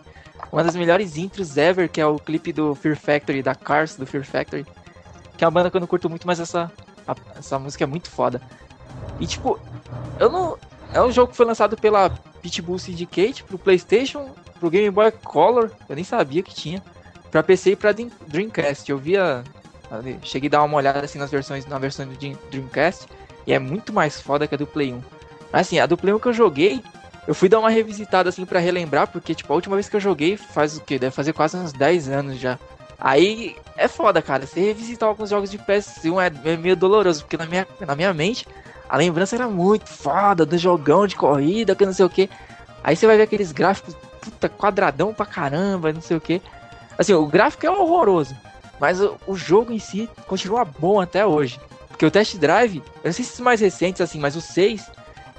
uma 0.53 0.63
das 0.63 0.77
melhores 0.77 1.17
intros 1.17 1.57
ever, 1.57 1.89
que 1.89 2.01
é 2.01 2.07
o 2.07 2.19
clipe 2.19 2.53
do 2.53 2.75
Fear 2.75 2.97
Factory, 2.97 3.43
da 3.43 3.55
Cars, 3.55 3.97
do 3.97 4.07
Fear 4.07 4.25
Factory. 4.25 4.67
Que 5.39 5.45
é 5.45 5.47
uma 5.47 5.53
banda 5.53 5.71
que 5.71 5.77
eu 5.77 5.81
não 5.81 5.87
curto 5.87 6.11
muito, 6.11 6.27
mas 6.27 6.39
essa, 6.39 6.71
essa 7.35 7.59
música 7.59 7.85
é 7.85 7.87
muito 7.87 8.11
foda. 8.11 8.43
E 9.19 9.27
tipo, 9.27 9.59
eu 10.19 10.31
não. 10.31 10.59
É 10.93 11.03
um 11.03 11.11
jogo 11.13 11.31
que 11.31 11.37
foi 11.37 11.47
lançado 11.47 11.77
pela 11.77 12.11
Pitbull 12.43 12.79
Syndicate 12.79 13.45
pro 13.45 13.59
PlayStation, 13.59 14.31
pro 14.59 14.71
Game 14.71 14.91
Boy 14.91 15.11
Color, 15.11 15.71
eu 15.89 15.95
nem 15.95 16.05
sabia 16.05 16.43
que 16.43 16.55
tinha, 16.55 16.83
pra 17.31 17.43
PC 17.43 17.73
e 17.73 17.77
pra 17.77 17.93
Dream- 17.93 18.11
Dreamcast. 18.27 18.91
Eu 18.91 18.99
via. 18.99 19.45
Cheguei 20.23 20.49
a 20.49 20.51
dar 20.53 20.63
uma 20.65 20.77
olhada 20.77 21.01
assim 21.01 21.19
nas 21.19 21.31
versões, 21.31 21.67
na 21.67 21.79
versão 21.79 22.07
do 22.07 22.15
Dream- 22.15 22.37
Dreamcast, 22.51 23.07
e 23.47 23.53
é 23.53 23.59
muito 23.59 23.93
mais 23.93 24.21
foda 24.21 24.47
que 24.47 24.55
a 24.55 24.59
do 24.59 24.67
Play 24.67 24.93
1. 24.93 25.01
Mas 25.53 25.63
assim, 25.63 25.79
a 25.79 25.87
do 25.87 25.97
Play 25.97 26.13
1 26.13 26.19
que 26.19 26.29
eu 26.29 26.33
joguei, 26.33 26.83
eu 27.27 27.35
fui 27.35 27.49
dar 27.49 27.59
uma 27.59 27.71
revisitada 27.71 28.29
assim 28.29 28.45
pra 28.45 28.59
relembrar, 28.59 29.09
porque 29.09 29.35
tipo, 29.35 29.51
a 29.53 29.57
última 29.57 29.77
vez 29.77 29.89
que 29.89 29.97
eu 29.97 30.01
joguei 30.01 30.37
faz 30.37 30.77
o 30.77 30.81
quê? 30.83 30.99
Deve 30.99 31.15
fazer 31.15 31.33
quase 31.33 31.57
uns 31.57 31.73
10 31.73 32.09
anos 32.09 32.39
já. 32.39 32.59
Aí 33.01 33.57
é 33.77 33.87
foda, 33.89 34.21
cara. 34.21 34.45
Você 34.47 34.61
revisitar 34.61 35.09
alguns 35.09 35.31
jogos 35.31 35.51
de 35.51 35.59
PS1 35.59 36.21
é, 36.21 36.51
é 36.53 36.57
meio 36.57 36.77
doloroso, 36.77 37.23
porque 37.23 37.37
na 37.37 37.47
minha, 37.47 37.67
na 37.87 37.95
minha 37.95 38.13
mente 38.13 38.47
a 38.89 38.97
lembrança 38.97 39.37
era 39.37 39.49
muito 39.49 39.89
foda 39.89 40.47
do 40.47 40.57
jogão 40.57 41.07
de 41.07 41.17
corrida, 41.17 41.75
que 41.75 41.85
não 41.85 41.93
sei 41.93 42.05
o 42.05 42.11
que. 42.11 42.31
Aí 42.83 42.97
você 42.97 43.07
vai 43.07 43.17
ver 43.17 43.25
aqueles 43.25 43.53
gráficos, 43.53 43.95
puta, 44.21 44.49
quadradão 44.49 45.13
pra 45.13 45.27
caramba, 45.27 45.93
não 45.93 46.01
sei 46.01 46.17
o 46.17 46.21
que. 46.21 46.41
Assim, 46.97 47.13
o 47.13 47.27
gráfico 47.27 47.67
é 47.67 47.71
horroroso, 47.71 48.37
mas 48.81 49.01
o, 49.01 49.17
o 49.27 49.37
jogo 49.37 49.73
em 49.73 49.79
si 49.79 50.09
continua 50.27 50.65
bom 50.65 51.01
até 51.01 51.27
hoje. 51.27 51.61
Porque 51.89 52.07
o 52.07 52.11
Test 52.11 52.37
Drive, 52.37 52.77
eu 52.77 53.09
não 53.09 53.13
sei 53.13 53.25
se 53.25 53.35
os 53.35 53.41
mais 53.41 53.61
recentes, 53.61 54.01
assim, 54.01 54.19
mas 54.19 54.37
o 54.37 54.41
6, 54.41 54.91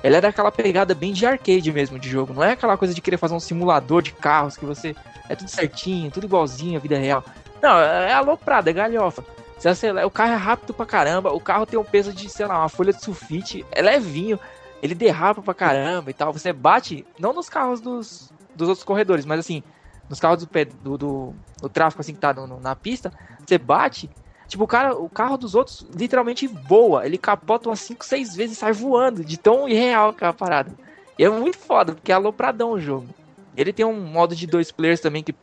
ele 0.04 0.16
é 0.16 0.22
daquela 0.22 0.52
pegada 0.52 0.94
bem 0.94 1.14
de 1.14 1.26
arcade 1.26 1.72
mesmo 1.72 1.98
de 1.98 2.10
jogo. 2.10 2.34
Não 2.34 2.44
é 2.44 2.52
aquela 2.52 2.78
coisa 2.78 2.94
de 2.94 3.02
querer 3.02 3.18
fazer 3.18 3.34
um 3.34 3.40
simulador 3.40 4.02
de 4.02 4.12
carros 4.12 4.58
que 4.58 4.66
você. 4.66 4.96
É 5.28 5.36
tudo 5.36 5.50
certinho, 5.50 6.12
tudo 6.12 6.26
igualzinho 6.26 6.78
à 6.78 6.82
vida 6.82 6.98
real. 6.98 7.24
Não, 7.62 7.78
é 7.78 8.14
aloprada, 8.14 8.70
é 8.70 8.74
galhofa. 8.74 9.24
Você 9.60 9.68
acelera, 9.68 10.08
o 10.08 10.12
carro 10.12 10.32
é 10.32 10.36
rápido 10.36 10.74
pra 10.74 10.86
caramba, 10.86 11.34
o 11.34 11.40
carro 11.40 11.66
tem 11.66 11.78
um 11.78 11.84
peso 11.84 12.14
de, 12.14 12.30
sei 12.30 12.46
lá, 12.46 12.60
uma 12.60 12.70
folha 12.70 12.94
de 12.94 13.04
sulfite, 13.04 13.66
é 13.72 13.82
levinho, 13.82 14.40
ele 14.82 14.96
derrapa 14.96 15.42
pra 15.42 15.54
caramba 15.54 16.10
e 16.10 16.14
tal. 16.14 16.32
Você 16.32 16.54
bate, 16.54 17.06
não 17.20 17.34
nos 17.34 17.50
carros 17.50 17.82
dos, 17.82 18.32
dos 18.56 18.70
outros 18.70 18.86
corredores, 18.86 19.26
mas 19.26 19.40
assim, 19.40 19.62
nos 20.08 20.18
carros 20.18 20.46
do, 20.46 20.66
do, 20.82 20.98
do, 20.98 21.36
do 21.62 21.70
tráfego 21.70 22.00
assim 22.00 22.14
que 22.14 22.22
tá 22.22 22.34
no, 22.34 22.58
na 22.62 22.74
pista, 22.74 23.12
você 23.46 23.58
bate, 23.58 24.10
tipo, 24.48 24.64
o, 24.64 24.68
cara, 24.68 24.96
o 24.96 25.10
carro 25.10 25.36
dos 25.36 25.54
outros 25.56 25.86
literalmente 25.94 26.48
voa, 26.48 27.06
ele 27.06 27.18
capota 27.18 27.68
umas 27.68 27.82
5, 27.82 28.06
6 28.06 28.36
vezes 28.38 28.56
e 28.56 28.60
sai 28.62 28.72
voando, 28.72 29.26
de 29.26 29.38
tão 29.38 29.68
irreal 29.68 30.14
que 30.14 30.24
é 30.24 30.28
a 30.28 30.34
parada. 30.34 30.72
E 31.18 31.24
é 31.26 31.30
muito 31.30 31.58
foda, 31.58 31.94
porque 31.94 32.14
é 32.14 32.16
alopradão 32.16 32.72
o 32.72 32.80
jogo. 32.80 33.10
Ele 33.58 33.74
tem 33.74 33.86
um 33.86 34.00
modo 34.00 34.34
de 34.34 34.48
dois 34.48 34.72
players 34.72 35.02
também 35.02 35.22
que 35.22 35.36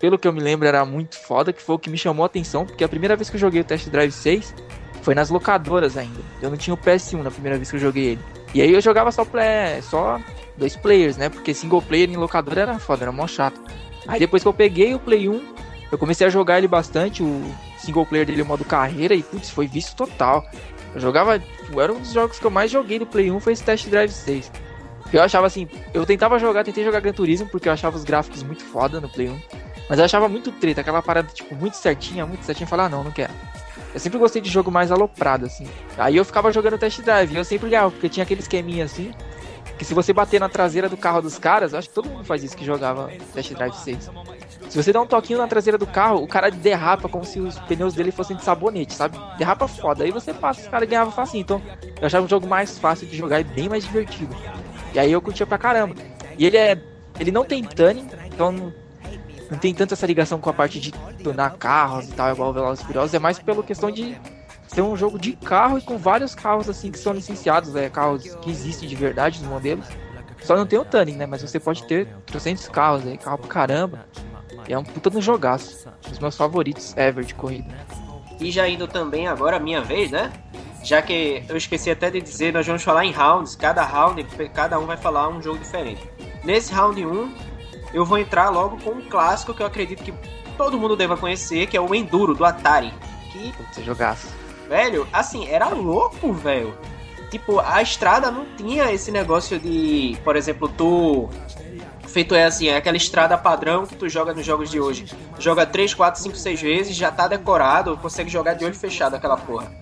pelo 0.00 0.18
que 0.18 0.26
eu 0.26 0.32
me 0.32 0.40
lembro, 0.40 0.66
era 0.66 0.84
muito 0.84 1.18
foda, 1.20 1.52
que 1.52 1.62
foi 1.62 1.76
o 1.76 1.78
que 1.78 1.90
me 1.90 1.98
chamou 1.98 2.24
a 2.24 2.26
atenção, 2.26 2.64
porque 2.64 2.82
a 2.82 2.88
primeira 2.88 3.14
vez 3.14 3.28
que 3.28 3.36
eu 3.36 3.40
joguei 3.40 3.60
o 3.60 3.64
Test 3.64 3.88
Drive 3.88 4.10
6 4.10 4.54
foi 5.02 5.14
nas 5.14 5.28
locadoras 5.28 5.96
ainda. 5.96 6.20
Eu 6.40 6.48
não 6.50 6.56
tinha 6.56 6.72
o 6.72 6.78
PS1 6.78 7.22
na 7.22 7.30
primeira 7.30 7.58
vez 7.58 7.70
que 7.70 7.76
eu 7.76 7.80
joguei 7.80 8.04
ele. 8.12 8.20
E 8.54 8.62
aí 8.62 8.72
eu 8.72 8.80
jogava 8.80 9.12
só, 9.12 9.24
play, 9.24 9.80
só 9.82 10.18
dois 10.56 10.74
players, 10.74 11.18
né? 11.18 11.28
Porque 11.28 11.52
single 11.52 11.82
player 11.82 12.10
em 12.10 12.16
locadora 12.16 12.62
era 12.62 12.78
foda, 12.78 13.04
era 13.04 13.12
mó 13.12 13.26
chato. 13.26 13.60
Aí 14.08 14.18
depois 14.18 14.42
que 14.42 14.48
eu 14.48 14.54
peguei 14.54 14.94
o 14.94 14.98
Play 14.98 15.28
1, 15.28 15.54
eu 15.92 15.98
comecei 15.98 16.26
a 16.26 16.30
jogar 16.30 16.58
ele 16.58 16.66
bastante, 16.66 17.22
o 17.22 17.42
single 17.78 18.06
player 18.06 18.26
dele, 18.26 18.42
o 18.42 18.46
modo 18.46 18.64
carreira, 18.64 19.14
e 19.14 19.22
putz, 19.22 19.50
foi 19.50 19.66
visto 19.66 19.94
total. 19.94 20.44
Eu 20.94 21.00
jogava, 21.00 21.40
era 21.76 21.92
um 21.92 22.00
dos 22.00 22.12
jogos 22.12 22.38
que 22.38 22.44
eu 22.44 22.50
mais 22.50 22.70
joguei 22.70 22.98
no 22.98 23.06
Play 23.06 23.30
1 23.30 23.38
foi 23.40 23.52
esse 23.52 23.62
Test 23.62 23.88
Drive 23.88 24.10
6. 24.10 24.50
Eu 25.12 25.22
achava 25.22 25.46
assim, 25.46 25.68
eu 25.92 26.06
tentava 26.06 26.38
jogar, 26.38 26.64
tentei 26.64 26.84
jogar 26.84 27.00
Gran 27.00 27.12
Turismo 27.12 27.48
porque 27.48 27.68
eu 27.68 27.72
achava 27.72 27.96
os 27.96 28.04
gráficos 28.04 28.42
muito 28.42 28.64
foda 28.64 29.00
no 29.00 29.08
Play 29.08 29.28
1. 29.28 29.40
Mas 29.90 29.98
eu 29.98 30.04
achava 30.04 30.28
muito 30.28 30.52
treta, 30.52 30.82
aquela 30.82 31.02
parada, 31.02 31.26
tipo, 31.34 31.52
muito 31.56 31.74
certinha, 31.74 32.24
muito 32.24 32.44
certinha. 32.44 32.64
Falar, 32.64 32.84
ah, 32.84 32.88
não, 32.88 33.02
não 33.02 33.10
quero. 33.10 33.32
Eu 33.92 33.98
sempre 33.98 34.20
gostei 34.20 34.40
de 34.40 34.48
jogo 34.48 34.70
mais 34.70 34.92
aloprado, 34.92 35.46
assim. 35.46 35.68
Aí 35.98 36.16
eu 36.16 36.24
ficava 36.24 36.52
jogando 36.52 36.78
test 36.78 37.00
drive, 37.02 37.32
e 37.32 37.36
eu 37.36 37.44
sempre 37.44 37.68
ganhava, 37.68 37.90
porque 37.90 38.08
tinha 38.08 38.22
aquele 38.22 38.40
esqueminha 38.40 38.84
assim. 38.84 39.12
Que 39.76 39.84
se 39.84 39.92
você 39.92 40.12
bater 40.12 40.38
na 40.38 40.48
traseira 40.48 40.88
do 40.88 40.96
carro 40.96 41.20
dos 41.20 41.38
caras, 41.38 41.74
acho 41.74 41.88
que 41.88 41.94
todo 41.94 42.08
mundo 42.08 42.22
faz 42.22 42.44
isso 42.44 42.56
que 42.56 42.64
jogava 42.64 43.10
Test 43.32 43.52
Drive 43.54 43.74
6. 43.74 44.10
Se 44.68 44.76
você 44.76 44.92
dá 44.92 45.00
um 45.00 45.06
toquinho 45.06 45.38
na 45.38 45.48
traseira 45.48 45.78
do 45.78 45.86
carro, 45.86 46.22
o 46.22 46.28
cara 46.28 46.50
derrapa 46.50 47.08
como 47.08 47.24
se 47.24 47.40
os 47.40 47.58
pneus 47.60 47.94
dele 47.94 48.12
fossem 48.12 48.36
de 48.36 48.44
sabonete, 48.44 48.92
sabe? 48.92 49.18
Derrapa 49.38 49.66
foda. 49.66 50.04
Aí 50.04 50.10
você 50.10 50.34
passa, 50.34 50.60
os 50.60 50.68
caras 50.68 50.88
ganhavam 50.88 51.10
facinho. 51.10 51.40
Então, 51.40 51.62
eu 51.98 52.06
achava 52.06 52.24
um 52.24 52.28
jogo 52.28 52.46
mais 52.46 52.78
fácil 52.78 53.08
de 53.08 53.16
jogar 53.16 53.40
e 53.40 53.44
bem 53.44 53.68
mais 53.70 53.82
divertido. 53.82 54.36
E 54.92 54.98
aí 54.98 55.10
eu 55.10 55.22
curtia 55.22 55.46
pra 55.46 55.56
caramba. 55.56 55.94
E 56.36 56.46
ele 56.46 56.58
é. 56.58 56.78
Ele 57.18 57.32
não 57.32 57.44
tem 57.44 57.64
tanning, 57.64 58.06
então 58.26 58.72
não 59.50 59.58
tem 59.58 59.74
tanta 59.74 59.94
essa 59.94 60.06
ligação 60.06 60.40
com 60.40 60.48
a 60.48 60.52
parte 60.52 60.78
de 60.78 60.92
tunar 61.22 61.56
carros 61.56 62.08
e 62.08 62.12
tal, 62.12 62.32
igual 62.32 62.52
Velozes 62.52 62.84
Furiosos, 62.84 63.14
é 63.14 63.18
mais 63.18 63.38
pela 63.38 63.62
questão 63.62 63.90
de 63.90 64.16
ser 64.68 64.82
um 64.82 64.96
jogo 64.96 65.18
de 65.18 65.32
carro 65.32 65.78
e 65.78 65.82
com 65.82 65.98
vários 65.98 66.34
carros 66.34 66.68
assim 66.68 66.90
que 66.90 66.98
são 66.98 67.12
licenciados, 67.12 67.74
é, 67.74 67.90
carros 67.90 68.34
que 68.36 68.50
existem 68.50 68.88
de 68.88 68.94
verdade, 68.94 69.40
os 69.40 69.46
modelos. 69.46 69.86
Só 70.42 70.56
não 70.56 70.66
tem 70.66 70.78
o 70.78 70.84
Tuning, 70.84 71.16
né? 71.16 71.26
Mas 71.26 71.42
você 71.42 71.60
pode 71.60 71.84
ter 71.84 72.06
300 72.26 72.68
carros 72.68 73.06
aí, 73.06 73.18
carro 73.18 73.38
pra 73.38 73.48
caramba. 73.48 74.06
E 74.68 74.72
é 74.72 74.78
um 74.78 74.84
puta 74.84 75.10
no 75.10 75.20
jogaço. 75.20 75.86
Um 76.06 76.10
dos 76.10 76.18
meus 76.18 76.36
favoritos 76.36 76.96
ever 76.96 77.24
de 77.24 77.34
corrida. 77.34 77.68
E 78.38 78.50
já 78.50 78.66
indo 78.68 78.88
também 78.88 79.28
agora 79.28 79.56
a 79.56 79.60
minha 79.60 79.82
vez, 79.82 80.10
né? 80.10 80.32
Já 80.82 81.02
que 81.02 81.44
eu 81.46 81.56
esqueci 81.56 81.90
até 81.90 82.10
de 82.10 82.22
dizer, 82.22 82.54
nós 82.54 82.66
vamos 82.66 82.82
falar 82.82 83.04
em 83.04 83.12
rounds. 83.12 83.54
Cada 83.54 83.82
round, 83.82 84.24
cada 84.54 84.78
um 84.78 84.86
vai 84.86 84.96
falar 84.96 85.28
um 85.28 85.42
jogo 85.42 85.58
diferente. 85.58 86.00
Nesse 86.42 86.72
round 86.72 87.04
1, 87.04 87.34
eu 87.92 88.04
vou 88.04 88.18
entrar 88.18 88.50
logo 88.50 88.78
com 88.78 88.90
um 88.90 89.02
clássico 89.02 89.54
que 89.54 89.62
eu 89.62 89.66
acredito 89.66 90.02
que 90.02 90.14
todo 90.56 90.78
mundo 90.78 90.96
deva 90.96 91.16
conhecer, 91.16 91.66
que 91.66 91.76
é 91.76 91.80
o 91.80 91.94
Enduro 91.94 92.34
do 92.34 92.44
Atari. 92.44 92.92
Que 93.32 93.52
você 93.72 93.82
jogasse. 93.82 94.28
Velho, 94.68 95.06
assim, 95.12 95.48
era 95.48 95.68
louco, 95.68 96.32
velho. 96.32 96.74
Tipo, 97.30 97.60
a 97.60 97.80
estrada 97.80 98.30
não 98.30 98.44
tinha 98.56 98.92
esse 98.92 99.10
negócio 99.10 99.58
de, 99.58 100.18
por 100.24 100.36
exemplo, 100.36 100.68
tu 100.68 101.28
feito 102.10 102.34
é 102.34 102.44
assim, 102.44 102.68
é 102.68 102.76
aquela 102.76 102.96
estrada 102.96 103.38
padrão 103.38 103.86
que 103.86 103.94
tu 103.94 104.08
joga 104.08 104.34
nos 104.34 104.44
jogos 104.44 104.68
de 104.68 104.80
hoje. 104.80 105.06
Joga 105.38 105.64
3, 105.64 105.94
4, 105.94 106.20
5, 106.20 106.36
6 106.36 106.60
vezes, 106.60 106.96
já 106.96 107.10
tá 107.10 107.28
decorado, 107.28 107.96
consegue 107.96 108.28
jogar 108.28 108.54
de 108.54 108.64
olho 108.64 108.74
fechado 108.74 109.14
aquela 109.14 109.36
porra. 109.36 109.72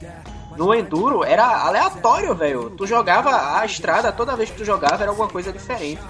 No 0.57 0.75
Enduro 0.75 1.25
era 1.25 1.45
aleatório, 1.45 2.35
velho. 2.35 2.71
Tu 2.71 2.87
jogava 2.87 3.59
a 3.59 3.65
estrada, 3.65 4.13
toda 4.13 4.37
vez 4.37 4.51
que 4.51 4.59
tu 4.59 4.65
jogava 4.65 5.03
era 5.03 5.11
alguma 5.11 5.29
coisa 5.29 5.53
diferente. 5.53 6.03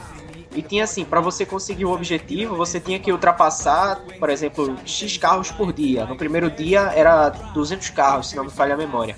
E 0.55 0.63
tinha 0.63 0.85
assim, 0.85 1.05
para 1.05 1.21
você 1.21 1.45
conseguir 1.45 1.85
o 1.85 1.93
objetivo, 1.93 2.57
você 2.57 2.81
tinha 2.81 2.99
que 2.99 3.13
ultrapassar, 3.13 4.01
por 4.19 4.31
exemplo, 4.31 4.77
X 4.85 5.17
carros 5.17 5.51
por 5.51 5.73
dia. 5.73 6.07
No 6.07 6.17
primeiro 6.17 6.51
dia 6.51 6.93
era 6.95 7.29
200 7.29 7.91
carros, 7.91 8.31
se 8.31 8.37
não 8.37 8.45
me 8.45 8.51
falha 8.51 8.75
a 8.75 8.77
memória. 8.77 9.17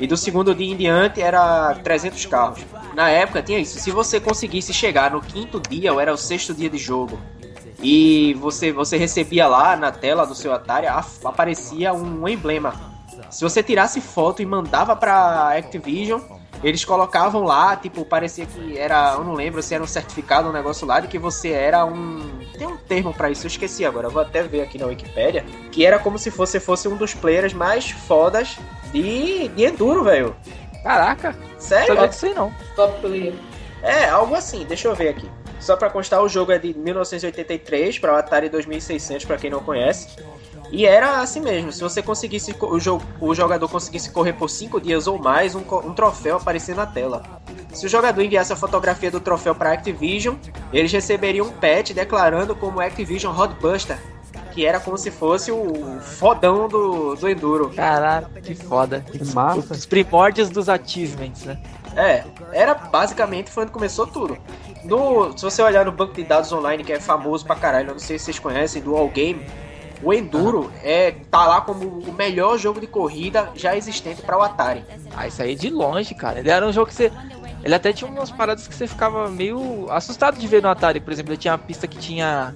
E 0.00 0.06
do 0.06 0.16
segundo 0.16 0.54
dia 0.54 0.72
em 0.72 0.76
diante 0.76 1.20
era 1.20 1.74
300 1.82 2.26
carros. 2.26 2.60
Na 2.94 3.08
época 3.08 3.42
tinha 3.42 3.58
isso. 3.58 3.78
Se 3.78 3.90
você 3.90 4.18
conseguisse 4.18 4.72
chegar 4.72 5.10
no 5.10 5.20
quinto 5.20 5.60
dia, 5.60 5.92
ou 5.92 6.00
era 6.00 6.12
o 6.12 6.16
sexto 6.16 6.52
dia 6.52 6.68
de 6.68 6.78
jogo, 6.78 7.18
e 7.82 8.34
você, 8.34 8.72
você 8.72 8.96
recebia 8.96 9.46
lá 9.46 9.76
na 9.76 9.92
tela 9.92 10.26
do 10.26 10.34
seu 10.34 10.52
Atari, 10.52 10.86
aparecia 10.86 11.92
um 11.92 12.26
emblema. 12.26 12.94
Se 13.30 13.42
você 13.42 13.62
tirasse 13.62 14.00
foto 14.00 14.40
e 14.40 14.46
mandava 14.46 14.96
pra 14.96 15.56
Activision, 15.56 16.20
eles 16.64 16.82
colocavam 16.82 17.42
lá, 17.42 17.76
tipo, 17.76 18.06
parecia 18.06 18.46
que 18.46 18.78
era, 18.78 19.12
eu 19.18 19.24
não 19.24 19.34
lembro 19.34 19.62
se 19.62 19.74
era 19.74 19.84
um 19.84 19.86
certificado, 19.86 20.48
um 20.48 20.52
negócio 20.52 20.86
lá, 20.86 20.98
de 20.98 21.08
que 21.08 21.18
você 21.18 21.50
era 21.50 21.84
um. 21.84 22.38
Tem 22.56 22.66
um 22.66 22.76
termo 22.78 23.12
para 23.12 23.30
isso, 23.30 23.44
eu 23.44 23.48
esqueci 23.48 23.84
agora, 23.84 24.06
eu 24.06 24.10
vou 24.10 24.22
até 24.22 24.42
ver 24.42 24.62
aqui 24.62 24.78
na 24.78 24.86
Wikipedia. 24.86 25.44
Que 25.70 25.84
era 25.84 25.98
como 25.98 26.18
se 26.18 26.30
você 26.30 26.58
fosse 26.58 26.88
um 26.88 26.96
dos 26.96 27.12
players 27.12 27.52
mais 27.52 27.90
fodas 27.90 28.56
de, 28.90 29.48
de 29.48 29.64
Enduro, 29.64 30.04
velho. 30.04 30.34
Caraca! 30.82 31.36
Sério? 31.58 31.94
Não 31.94 32.10
sei 32.10 32.32
não. 32.32 32.50
Top 32.74 32.98
player. 33.00 33.34
É, 33.82 34.08
algo 34.08 34.34
assim, 34.34 34.64
deixa 34.64 34.88
eu 34.88 34.94
ver 34.94 35.10
aqui. 35.10 35.30
Só 35.60 35.76
para 35.76 35.90
constar, 35.90 36.22
o 36.22 36.28
jogo 36.28 36.52
é 36.52 36.58
de 36.58 36.72
1983 36.72 37.98
para 37.98 38.14
o 38.14 38.16
Atari 38.16 38.48
2600, 38.48 39.26
para 39.26 39.36
quem 39.36 39.50
não 39.50 39.60
conhece. 39.60 40.08
E 40.74 40.86
era 40.86 41.20
assim 41.20 41.40
mesmo, 41.40 41.70
se 41.70 41.80
você 41.80 42.02
conseguisse, 42.02 42.52
o, 42.60 42.80
jo 42.80 43.00
o 43.20 43.32
jogador 43.32 43.68
conseguisse 43.68 44.10
correr 44.10 44.32
por 44.32 44.50
5 44.50 44.80
dias 44.80 45.06
ou 45.06 45.16
mais, 45.22 45.54
um, 45.54 45.60
um 45.60 45.94
troféu 45.94 46.36
aparecer 46.36 46.74
na 46.74 46.84
tela. 46.84 47.22
Se 47.72 47.86
o 47.86 47.88
jogador 47.88 48.20
enviasse 48.20 48.52
a 48.52 48.56
fotografia 48.56 49.08
do 49.08 49.20
troféu 49.20 49.54
para 49.54 49.70
Activision, 49.70 50.34
eles 50.72 50.90
receberiam 50.90 51.46
um 51.46 51.52
patch 51.52 51.92
declarando 51.92 52.56
como 52.56 52.80
Activision 52.80 53.32
Roadbuster, 53.32 54.00
que 54.50 54.66
era 54.66 54.80
como 54.80 54.98
se 54.98 55.12
fosse 55.12 55.52
o 55.52 56.00
fodão 56.00 56.66
do, 56.66 57.14
do 57.14 57.28
Enduro. 57.28 57.70
Caralho, 57.70 58.26
que 58.42 58.56
foda. 58.56 59.04
Que 59.12 59.24
massa. 59.32 59.74
Os 59.74 59.86
primórdios 59.86 60.50
dos 60.50 60.68
achievements, 60.68 61.44
né? 61.44 61.56
É, 61.94 62.24
era 62.52 62.74
basicamente 62.74 63.48
foi 63.48 63.62
onde 63.62 63.72
começou 63.72 64.08
tudo. 64.08 64.36
No, 64.82 65.38
se 65.38 65.44
você 65.44 65.62
olhar 65.62 65.84
no 65.84 65.92
banco 65.92 66.14
de 66.14 66.24
dados 66.24 66.50
online, 66.50 66.82
que 66.82 66.92
é 66.92 66.98
famoso 66.98 67.46
pra 67.46 67.54
caralho, 67.54 67.92
não 67.92 67.98
sei 68.00 68.18
se 68.18 68.24
vocês 68.24 68.40
conhecem, 68.40 68.82
do 68.82 68.96
All 68.96 69.08
Game, 69.08 69.40
o 70.02 70.12
Enduro 70.12 70.72
é, 70.82 71.12
tá 71.30 71.46
lá 71.46 71.60
como 71.60 71.86
o 71.86 72.12
melhor 72.12 72.58
jogo 72.58 72.80
de 72.80 72.86
corrida 72.86 73.50
já 73.54 73.76
existente 73.76 74.22
para 74.22 74.38
o 74.38 74.42
Atari. 74.42 74.84
Ah, 75.16 75.26
isso 75.26 75.42
aí 75.42 75.52
é 75.52 75.54
de 75.54 75.70
longe, 75.70 76.14
cara. 76.14 76.40
Ele 76.40 76.50
era 76.50 76.66
um 76.66 76.72
jogo 76.72 76.88
que 76.88 76.94
você. 76.94 77.12
Ele 77.62 77.74
até 77.74 77.92
tinha 77.92 78.10
umas 78.10 78.30
paradas 78.30 78.68
que 78.68 78.74
você 78.74 78.86
ficava 78.86 79.30
meio 79.30 79.90
assustado 79.90 80.38
de 80.38 80.46
ver 80.46 80.62
no 80.62 80.68
Atari. 80.68 81.00
Por 81.00 81.12
exemplo, 81.12 81.32
ele 81.32 81.38
tinha 81.38 81.52
uma 81.52 81.58
pista 81.58 81.86
que 81.86 81.98
tinha 81.98 82.54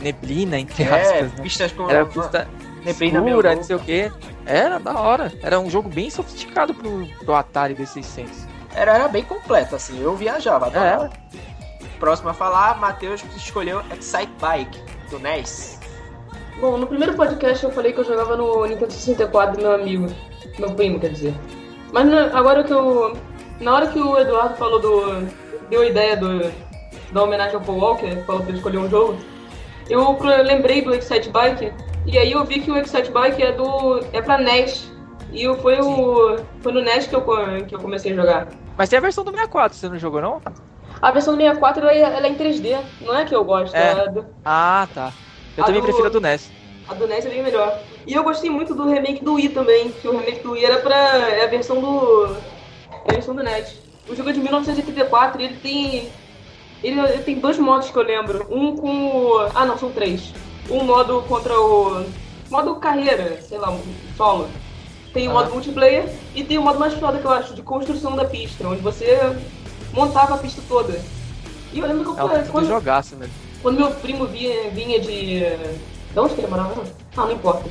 neblina, 0.00 0.58
entre 0.58 0.82
é, 0.82 0.88
aspas. 0.88 1.32
Né? 1.32 1.42
pistas 1.42 1.72
com. 1.72 1.88
Era 1.88 2.04
pista 2.06 2.48
neblina 2.84 3.18
escura, 3.18 3.54
não 3.54 3.62
sei 3.62 3.76
o 3.76 3.80
que. 3.80 4.12
Era 4.44 4.78
da 4.78 4.98
hora. 4.98 5.32
Era 5.42 5.60
um 5.60 5.70
jogo 5.70 5.88
bem 5.88 6.10
sofisticado 6.10 6.74
pro, 6.74 7.06
pro 7.24 7.34
Atari 7.34 7.74
V600. 7.74 8.28
Era, 8.74 8.94
era 8.94 9.08
bem 9.08 9.24
completo, 9.24 9.74
assim. 9.74 10.00
Eu 10.00 10.16
viajava, 10.16 10.66
adorava. 10.66 11.10
É. 11.32 11.98
Próximo 11.98 12.28
a 12.28 12.34
falar, 12.34 12.78
Matheus 12.78 13.24
escolheu 13.34 13.82
Excite 13.90 14.30
Bike, 14.40 14.78
do 15.10 15.18
NES. 15.18 15.78
Bom, 16.60 16.78
no 16.78 16.86
primeiro 16.86 17.14
podcast 17.14 17.62
eu 17.62 17.70
falei 17.70 17.92
que 17.92 18.00
eu 18.00 18.04
jogava 18.04 18.34
no 18.34 18.64
Nintendo 18.64 18.90
64 18.90 19.56
do 19.56 19.62
meu 19.62 19.72
amigo. 19.74 20.06
Meu 20.58 20.72
primo, 20.72 20.98
quer 20.98 21.10
dizer. 21.10 21.34
Mas 21.92 22.10
agora 22.34 22.64
que 22.64 22.72
eu. 22.72 23.16
Na 23.60 23.74
hora 23.74 23.86
que 23.88 23.98
o 23.98 24.18
Eduardo 24.18 24.56
falou 24.56 24.80
do. 24.80 25.26
deu 25.68 25.82
a 25.82 25.86
ideia 25.86 26.16
do, 26.16 26.50
da 27.12 27.22
homenagem 27.22 27.56
ao 27.56 27.60
Paul 27.60 27.78
Walker, 27.78 28.16
falou 28.26 28.42
pra 28.42 28.54
escolher 28.54 28.78
um 28.78 28.88
jogo, 28.88 29.16
eu 29.88 30.16
lembrei 30.42 30.82
do 30.82 30.94
Excite 30.94 31.30
Bike 31.30 31.72
E 32.06 32.18
aí 32.18 32.32
eu 32.32 32.44
vi 32.44 32.60
que 32.60 32.70
o 32.70 32.76
Excite 32.76 33.10
Bike 33.10 33.42
é 33.42 33.52
do. 33.52 34.00
é 34.12 34.22
pra 34.22 34.38
NES. 34.38 34.90
E 35.32 35.42
eu, 35.42 35.56
foi, 35.56 35.78
o, 35.80 36.38
foi 36.62 36.72
no 36.72 36.80
NES 36.80 37.06
que 37.06 37.14
eu, 37.14 37.22
que 37.66 37.74
eu 37.74 37.80
comecei 37.80 38.12
a 38.12 38.14
jogar. 38.14 38.48
Mas 38.78 38.88
tem 38.88 38.98
a 38.98 39.02
versão 39.02 39.24
do 39.24 39.30
64, 39.30 39.76
você 39.76 39.88
não 39.88 39.98
jogou 39.98 40.22
não? 40.22 40.40
A 41.02 41.10
versão 41.10 41.34
do 41.34 41.40
64 41.40 41.82
ela 41.82 41.92
é, 41.92 42.00
ela 42.00 42.26
é 42.26 42.30
em 42.30 42.36
3D, 42.36 42.78
não 43.02 43.14
é 43.14 43.24
que 43.24 43.34
eu 43.34 43.44
gosto. 43.44 43.74
É. 43.74 43.90
A, 43.90 44.06
do, 44.06 44.24
Ah, 44.44 44.88
tá. 44.94 45.12
Eu 45.56 45.62
A 45.62 45.66
também 45.66 45.80
do- 45.80 45.84
prefiro 45.84 46.06
a 46.06 46.10
do 46.10 46.20
NES. 46.20 46.50
a 46.88 46.94
do 46.94 47.06
NES 47.06 47.26
é 47.26 47.28
bem 47.30 47.42
melhor. 47.42 47.80
E 48.06 48.12
eu 48.14 48.22
gostei 48.22 48.50
muito 48.50 48.74
do 48.74 48.86
remake 48.88 49.24
do 49.24 49.34
Wii 49.34 49.48
também, 49.50 49.90
que 49.90 50.06
o 50.06 50.12
remake 50.12 50.40
do 50.42 50.52
Wii 50.52 50.64
era 50.64 50.78
pra. 50.80 50.96
é 50.96 51.44
a 51.44 51.48
versão 51.48 51.80
do. 51.80 52.36
é 53.06 53.10
a 53.10 53.14
versão 53.14 53.34
do 53.34 53.42
NES. 53.42 53.78
O 54.08 54.14
jogo 54.14 54.30
é 54.30 54.32
de 54.32 54.40
1984 54.40 55.40
e 55.40 55.44
ele 55.44 55.56
tem. 55.56 56.08
Ele, 56.84 57.00
ele 57.00 57.22
tem 57.22 57.38
dois 57.40 57.58
modos 57.58 57.90
que 57.90 57.96
eu 57.96 58.02
lembro. 58.02 58.46
Um 58.50 58.76
com 58.76 59.06
o. 59.08 59.38
Ah 59.54 59.64
não, 59.64 59.78
são 59.78 59.90
três. 59.90 60.32
Um 60.70 60.84
modo 60.84 61.22
contra 61.28 61.58
o. 61.58 62.04
Modo 62.50 62.76
carreira, 62.76 63.40
sei 63.40 63.58
lá, 63.58 63.76
solo. 64.16 64.48
Tem 65.12 65.26
o 65.26 65.30
Ah. 65.30 65.34
modo 65.34 65.52
multiplayer 65.52 66.08
e 66.34 66.44
tem 66.44 66.58
o 66.58 66.62
modo 66.62 66.78
mais 66.78 66.92
foda 66.94 67.18
que 67.18 67.24
eu 67.24 67.30
acho, 67.32 67.54
de 67.54 67.62
construção 67.62 68.14
da 68.14 68.24
pista, 68.24 68.68
onde 68.68 68.82
você 68.82 69.18
montava 69.92 70.34
a 70.34 70.38
pista 70.38 70.60
toda. 70.68 71.00
E 71.72 71.78
eu 71.80 71.86
lembro 71.86 72.04
que 72.14 72.20
eu, 72.20 72.30
É 72.36 72.42
quando, 72.44 72.66
jogaço, 72.68 73.16
velho. 73.16 73.30
Quando 73.66 73.78
meu 73.78 73.90
primo 73.90 74.26
vinha, 74.26 74.70
vinha 74.70 75.00
de. 75.00 75.40
De 75.40 76.20
onde 76.20 76.34
que 76.34 76.40
ele 76.40 76.46
morava? 76.46 76.84
Ah, 77.16 77.22
não 77.22 77.32
importa. 77.32 77.68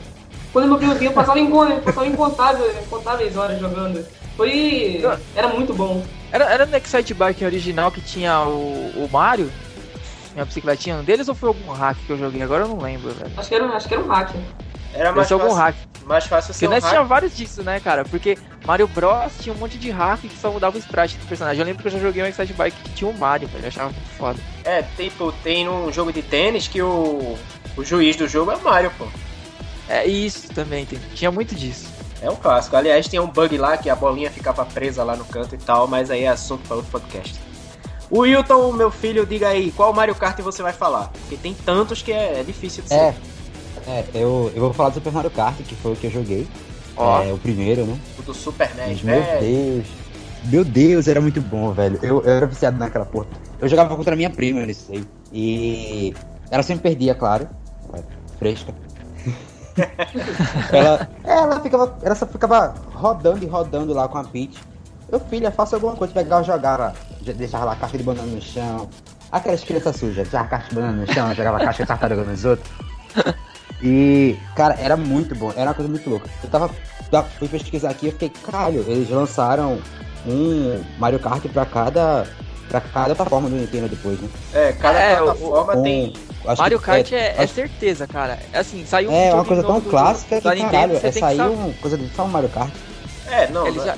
Quando 0.52 0.68
meu 0.68 0.78
primo 0.78 0.94
vinha, 0.96 1.10
eu 1.10 1.14
passava, 1.14 1.40
em, 1.40 1.50
passava 1.50 2.06
incontáveis, 2.06 2.86
incontáveis 2.86 3.38
horas 3.38 3.58
jogando. 3.62 4.06
Foi. 4.36 5.02
Era 5.34 5.48
muito 5.48 5.74
bom. 5.74 6.04
Era, 6.34 6.52
era 6.52 6.66
no 6.66 6.76
Excite 6.76 7.14
Bike 7.14 7.46
original 7.46 7.94
que 7.94 8.02
tinha 8.02 8.42
o, 8.42 9.06
o 9.06 9.10
Mario? 9.10 9.50
Minha 10.34 10.44
bicicletinha 10.44 10.98
um 10.98 11.04
deles 11.06 11.30
ou 11.30 11.34
foi 11.34 11.48
algum 11.48 11.72
hack 11.72 11.96
que 12.06 12.10
eu 12.12 12.18
joguei? 12.18 12.42
Agora 12.42 12.66
eu 12.66 12.68
não 12.68 12.82
lembro, 12.82 13.14
velho. 13.14 13.32
Acho 13.38 13.48
que 13.48 13.56
era, 13.56 13.66
acho 13.68 13.88
que 13.88 13.94
era 13.94 14.04
um 14.04 14.08
hack. 14.08 14.32
Era 14.96 15.12
mais 15.12 15.32
algum 15.32 15.50
fácil, 15.50 15.62
hack. 15.62 15.76
mais 16.06 16.26
fácil 16.26 16.54
Porque 16.54 16.60
ser 16.60 16.68
o 16.68 16.70
um 16.70 16.74
hack. 16.74 16.90
tinha 16.90 17.04
vários 17.04 17.36
disso, 17.36 17.62
né, 17.64 17.80
cara? 17.82 18.06
Porque 18.06 18.38
Mario 18.66 18.88
Bros 18.88 19.34
tinha 19.40 19.54
um 19.54 19.58
monte 19.58 19.78
de 19.78 19.92
hack 19.92 20.22
que 20.22 20.38
só 20.38 20.50
mudava 20.50 20.78
o 20.78 20.80
sprite 20.80 21.18
do 21.18 21.28
personagem. 21.28 21.60
Eu 21.60 21.66
lembro 21.66 21.82
que 21.82 21.88
eu 21.90 21.92
já 21.92 22.00
joguei 22.00 22.24
um 22.24 22.26
Excite 22.26 22.54
Bike 22.54 22.78
que 22.82 22.90
tinha 22.92 23.10
o 23.10 23.18
Mario, 23.18 23.48
velho. 23.50 23.66
Eu 23.66 23.68
achava 23.68 23.90
muito 23.90 24.10
foda. 24.18 24.40
É, 24.64 24.82
tipo, 24.96 25.32
tem 25.44 25.68
um 25.68 25.92
jogo 25.92 26.14
de 26.14 26.22
tênis 26.22 26.68
que 26.68 26.82
o, 26.82 27.38
o 27.76 27.84
juiz 27.84 28.16
do 28.16 28.28
jogo 28.28 28.52
é 28.52 28.56
o 28.56 28.64
Mario, 28.64 28.92
pô. 28.98 29.06
É 29.90 30.06
isso 30.08 30.48
também, 30.54 30.86
tem, 30.86 30.98
tinha 31.14 31.30
muito 31.30 31.54
disso. 31.54 31.88
É 32.22 32.30
um 32.30 32.36
clássico. 32.36 32.76
Aliás, 32.76 33.08
tem 33.08 33.20
um 33.20 33.28
bug 33.28 33.58
lá 33.58 33.78
que 33.78 33.90
a 33.90 33.96
bolinha 33.96 34.32
ficava 34.32 34.66
presa 34.66 35.04
lá 35.04 35.16
no 35.16 35.26
canto 35.26 35.54
e 35.54 35.58
tal, 35.58 35.88
mas 35.88 36.10
aí 36.10 36.24
é 36.24 36.30
assunto 36.30 36.66
para 36.68 36.78
outro 36.78 36.92
podcast. 36.92 37.40
O 38.10 38.20
Wilton, 38.20 38.72
meu 38.72 38.90
filho, 38.90 39.26
diga 39.26 39.50
aí, 39.50 39.72
qual 39.72 39.94
Mario 39.94 40.16
Kart 40.16 40.40
você 40.40 40.64
vai 40.64 40.74
falar? 40.74 41.10
Porque 41.10 41.36
tem 41.36 41.54
tantos 41.54 42.02
que 42.02 42.12
é, 42.12 42.40
é 42.40 42.44
difícil 42.44 42.84
de 42.84 42.90
ser. 42.90 42.96
É, 42.96 43.16
é 43.88 44.06
eu, 44.14 44.52
eu 44.56 44.62
vou 44.62 44.74
falar 44.74 44.90
do 44.90 44.96
Super 44.96 45.12
Mario 45.14 45.32
Kart, 45.32 45.56
que 45.58 45.76
foi 45.76 45.94
o 45.94 45.96
que 45.96 46.08
eu 46.08 46.12
joguei. 46.12 46.48
Ó, 46.98 47.22
É 47.22 47.32
o 47.32 47.38
primeiro, 47.38 47.86
né? 47.86 47.98
O 48.18 48.22
do 48.22 48.34
Super 48.34 48.74
NES, 48.76 48.88
Mas, 48.88 49.02
meu 49.04 49.22
velho. 49.22 49.42
Deus. 49.42 49.88
Meu 50.46 50.64
Deus, 50.64 51.08
era 51.08 51.20
muito 51.20 51.42
bom, 51.42 51.72
velho. 51.72 52.00
Eu, 52.02 52.22
eu 52.22 52.32
era 52.32 52.46
viciado 52.46 52.78
naquela 52.78 53.06
porra. 53.06 53.28
Eu 53.60 53.68
jogava 53.68 53.96
contra 53.96 54.14
a 54.14 54.16
minha 54.16 54.30
prima 54.30 54.66
nisso 54.66 54.92
aí. 54.92 55.04
E 55.34 56.14
ela 56.52 56.64
sempre 56.64 56.84
perdia, 56.84 57.16
claro. 57.16 57.48
Fresca. 58.38 58.74
ela, 60.72 61.10
ela 61.24 61.60
ficava. 61.60 61.98
Ela 62.02 62.16
só 62.16 62.26
ficava 62.26 62.76
rodando 62.94 63.44
e 63.44 63.48
rodando 63.48 63.94
lá 63.94 64.08
com 64.08 64.18
a 64.18 64.24
Peach. 64.24 64.58
Eu, 65.12 65.20
filha, 65.20 65.52
faça 65.52 65.76
alguma 65.76 65.96
coisa, 65.96 66.14
pegava 66.14 66.42
e 66.42 66.46
jogava. 66.46 66.94
já 67.22 67.34
Deixava 67.34 67.66
lá 67.66 67.72
a 67.74 67.76
caixa 67.76 67.98
de 67.98 68.04
banana 68.04 68.28
no 68.28 68.42
chão. 68.42 68.90
Aquelas 69.32 69.64
crianças 69.64 69.96
sujas, 69.96 70.16
deixava 70.16 70.46
a 70.46 70.48
caixa 70.48 70.70
de 70.70 70.76
banana 70.76 71.06
no 71.06 71.14
chão, 71.14 71.34
jogava 71.34 71.58
a 71.58 71.66
caixa 71.66 71.84
de 71.84 71.88
tartaruga 71.88 72.24
nos 72.24 72.46
outros. 72.46 72.70
E, 73.82 74.38
cara, 74.56 74.76
era 74.80 74.96
muito 74.96 75.36
bom, 75.36 75.52
era 75.56 75.70
uma 75.70 75.74
coisa 75.74 75.90
muito 75.90 76.10
louca. 76.10 76.30
Eu 76.44 76.50
tava, 76.50 76.70
fui 77.38 77.48
pesquisar 77.48 77.90
aqui 77.90 78.08
e 78.08 78.12
fiquei, 78.12 78.30
caralho, 78.30 78.84
eles 78.88 79.10
lançaram 79.10 79.80
um 80.26 80.82
Mario 80.98 81.20
Kart 81.20 81.44
pra 81.50 81.66
cada, 81.66 82.26
pra 82.70 82.82
cada 82.82 83.14
plataforma 83.16 83.50
do 83.50 83.56
Nintendo 83.56 83.90
depois, 83.90 84.20
né? 84.20 84.30
É, 84.54 84.72
cada 84.74 84.98
É, 85.00 85.22
o- 85.22 85.26
plataforma 85.26 85.76
Um- 85.76 85.84
tem. 85.84 86.14
acho 86.48 86.62
Mario 86.62 86.80
que- 86.80 86.86
Kart 86.86 87.12
é, 87.12 87.36
é 87.38 87.44
acho- 87.44 87.54
certeza, 87.54 88.08
cara. 88.08 88.40
É 88.54 88.60
assim, 88.60 88.86
saiu 88.86 89.12
um 89.12 89.14
é 89.14 89.34
uma 89.34 89.46
coisa 89.46 89.62
tão 89.62 89.74
novo 89.74 89.86
do- 89.86 89.90
clássica 89.92 90.38
que, 90.38 90.44
da 90.44 90.56
Nintendo, 90.56 90.72
caralho, 90.72 91.00
é 91.04 91.12
sair 91.12 91.42
uma 91.42 91.74
coisa 91.74 91.98
de 91.98 92.10
só 92.16 92.24
um 92.24 92.28
Mario 92.30 92.50
Kart. 92.50 92.72
É, 93.30 93.48
não. 93.50 93.68
Ele 93.68 93.80
já, 93.80 93.96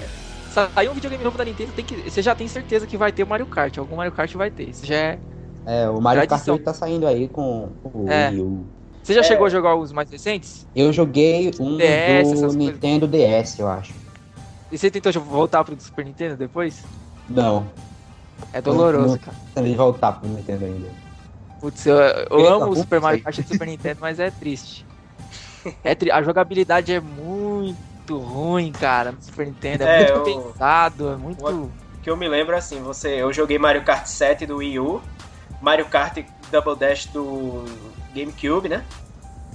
saiu 0.74 0.92
um 0.92 0.96
videogame 0.96 1.24
novo 1.24 1.38
da 1.38 1.46
Nintendo, 1.46 1.72
tem 1.74 1.86
que, 1.86 1.96
você 2.10 2.22
já 2.22 2.34
tem 2.34 2.48
certeza 2.48 2.88
que 2.88 2.98
vai 2.98 3.12
ter 3.12 3.24
o 3.24 3.28
Mario 3.28 3.46
Kart. 3.46 3.78
Algum 3.78 3.96
Mario 3.96 4.12
Kart 4.12 4.34
vai 4.34 4.50
ter. 4.50 4.70
Isso 4.70 4.86
já 4.86 4.96
é. 4.96 5.20
É, 5.66 5.88
o 5.90 6.02
Mario 6.02 6.22
Kart 6.22 6.30
Tradição. 6.30 6.56
8 6.56 6.64
tá 6.64 6.74
saindo 6.74 7.06
aí 7.08 7.28
com 7.28 7.70
o 7.84 8.06
É. 8.10 8.30
Wii 8.32 8.42
U. 8.42 8.66
Você 9.08 9.14
já 9.14 9.22
É. 9.22 9.24
chegou 9.24 9.48
a 9.48 9.50
jogar 9.50 9.74
os 9.76 9.94
mais 9.94 10.10
recentes? 10.12 10.68
Eu 10.76 10.92
joguei 10.92 11.54
um 11.62 11.78
DS, 11.78 12.24
do 12.28 12.30
coisas. 12.42 12.56
Nintendo 12.56 13.08
DS, 13.08 13.58
eu 13.58 13.70
acho. 13.70 13.94
E 14.70 14.78
você 14.78 14.92
tentou 14.92 15.14
voltar 15.22 15.64
pro 15.64 15.80
Super 15.80 16.04
Nintendo 16.04 16.36
depois? 16.36 16.84
Não, 17.30 17.66
É 18.52 18.62
doloroso, 18.62 19.14
Não. 19.14 19.18
cara. 19.18 19.38
tentei 19.56 19.74
voltar 19.76 20.12
pro 20.12 20.28
Nintendo 20.28 20.66
ainda. 20.66 20.90
Putz, 21.62 21.86
eu, 21.86 21.96
eu 21.96 22.40
Eita, 22.40 22.54
amo 22.54 22.72
o 22.72 22.76
Super 22.76 23.00
Mario. 23.00 23.24
Kart 23.24 23.40
do 23.40 23.48
Super 23.48 23.66
Nintendo, 23.66 23.98
mas 24.02 24.20
é 24.20 24.30
triste. 24.30 24.86
É 25.86 25.96
tri- 25.96 26.12
A 26.12 26.22
jogabilidade 26.22 26.92
é 26.94 27.00
muito 27.00 28.18
ruim, 28.20 28.74
cara, 28.74 29.14
no 29.14 29.22
Super 29.22 29.48
Nintendo. 29.48 29.84
É, 29.86 30.04
É, 30.04 30.14
muito 30.16 30.30
eu- 30.30 30.42
pesado, 30.52 31.10
é 31.12 31.16
muito. 31.16 31.46
O 31.48 31.72
que 32.04 32.10
eu 32.10 32.18
me 32.18 32.28
lembro 32.28 32.58
assim, 32.58 32.82
você, 32.82 33.22
eu 33.22 33.32
joguei 33.32 33.58
Mario 33.58 33.84
Kart 33.86 34.06
7 34.06 34.46
do 34.46 34.58
Wii 34.58 34.80
U, 34.80 35.02
Mario 35.62 35.86
Kart 35.86 36.18
Double 36.52 36.76
Dash 36.76 37.06
do 37.06 37.64
GameCube, 38.18 38.70
né? 38.70 38.84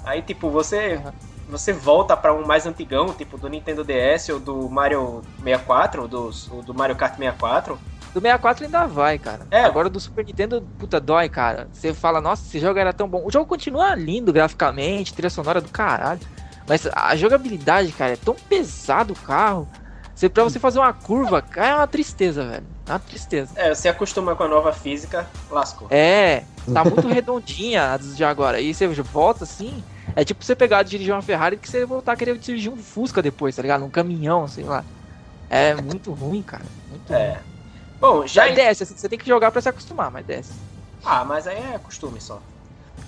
Aí 0.05 0.23
tipo, 0.23 0.51
você 0.51 1.01
você 1.49 1.73
volta 1.73 2.17
pra 2.17 2.33
um 2.33 2.47
mais 2.47 2.67
antigão, 2.67 3.13
tipo 3.13 3.37
do 3.37 3.49
Nintendo 3.49 3.85
DS 3.85 4.31
ou 4.31 4.41
do 4.41 4.69
Mario 4.71 5.23
64, 5.39 6.03
ou 6.03 6.09
do, 6.09 6.31
ou 6.51 6.63
do 6.63 6.75
Mario 6.75 6.97
Kart 6.97 7.17
64. 7.17 7.79
Do 8.15 8.21
64 8.21 8.65
ainda 8.65 8.87
vai, 8.87 9.19
cara. 9.19 9.47
É. 9.51 9.65
Agora 9.65 9.89
do 9.89 9.99
Super 9.99 10.25
Nintendo, 10.25 10.67
puta, 10.79 11.01
dói, 11.01 11.29
cara. 11.29 11.69
Você 11.73 11.95
fala, 11.95 12.21
nossa, 12.21 12.47
esse 12.47 12.59
jogo 12.59 12.79
era 12.79 12.93
tão 12.93 13.09
bom. 13.09 13.25
O 13.25 13.31
jogo 13.31 13.47
continua 13.47 13.95
lindo 13.95 14.33
graficamente, 14.33 15.15
trilha 15.15 15.31
sonora 15.31 15.61
do 15.61 15.69
caralho. 15.69 16.21
Mas 16.69 16.87
a 16.95 17.17
jogabilidade, 17.17 17.91
cara, 17.93 18.13
é 18.13 18.17
tão 18.17 18.35
pesado 18.35 19.15
o 19.15 19.17
carro. 19.17 19.69
Você, 20.15 20.29
pra 20.29 20.45
você 20.45 20.59
fazer 20.59 20.79
uma 20.79 20.93
curva, 20.93 21.41
cara, 21.43 21.69
é 21.69 21.75
uma 21.75 21.87
tristeza, 21.87 22.45
velho. 22.47 22.67
É 22.87 22.93
uma 22.93 22.99
tristeza. 22.99 23.51
É, 23.57 23.75
você 23.75 23.89
acostuma 23.89 24.37
com 24.37 24.43
a 24.45 24.49
nova 24.49 24.73
física, 24.73 25.29
lascou. 25.51 25.89
É, 25.91 26.45
tá 26.73 26.85
muito 26.85 27.09
redondinha 27.09 27.93
a 27.93 27.97
dos 27.97 28.17
de 28.17 28.25
agora. 28.25 28.61
E 28.61 28.73
você 28.73 28.87
volta 28.87 29.45
assim, 29.45 29.83
é 30.15 30.25
tipo 30.25 30.45
você 30.45 30.55
pegar 30.55 30.83
e 30.83 30.85
dirigir 30.85 31.13
uma 31.15 31.23
Ferrari 31.23 31.57
que 31.57 31.69
você 31.69 31.85
voltar 31.87 32.13
a 32.13 32.17
querer 32.17 32.37
dirigir 32.39 32.71
um 32.71 32.77
Fusca 32.77 33.23
depois, 33.23 33.57
tá 33.57 33.63
ligado? 33.63 33.85
Um 33.85 33.91
caminhão, 33.91 34.47
sei 34.47 34.65
lá. 34.65 34.85
É 35.49 35.75
muito 35.75 36.13
ruim, 36.13 36.43
cara. 36.43 36.65
Muito 36.89 37.13
ruim. 37.13 37.21
É. 37.21 37.41
Bom, 38.01 38.27
já 38.27 38.49
Já 38.49 38.55
desce, 38.55 38.83
assim, 38.83 38.97
você 38.97 39.09
tem 39.09 39.19
que 39.19 39.27
jogar 39.27 39.51
pra 39.51 39.61
se 39.61 39.69
acostumar, 39.69 40.11
mas 40.11 40.27
desce. 40.27 40.53
Ah, 41.05 41.25
mas 41.25 41.47
aí 41.47 41.57
é 41.57 41.79
costume 41.79 42.21
só. 42.21 42.41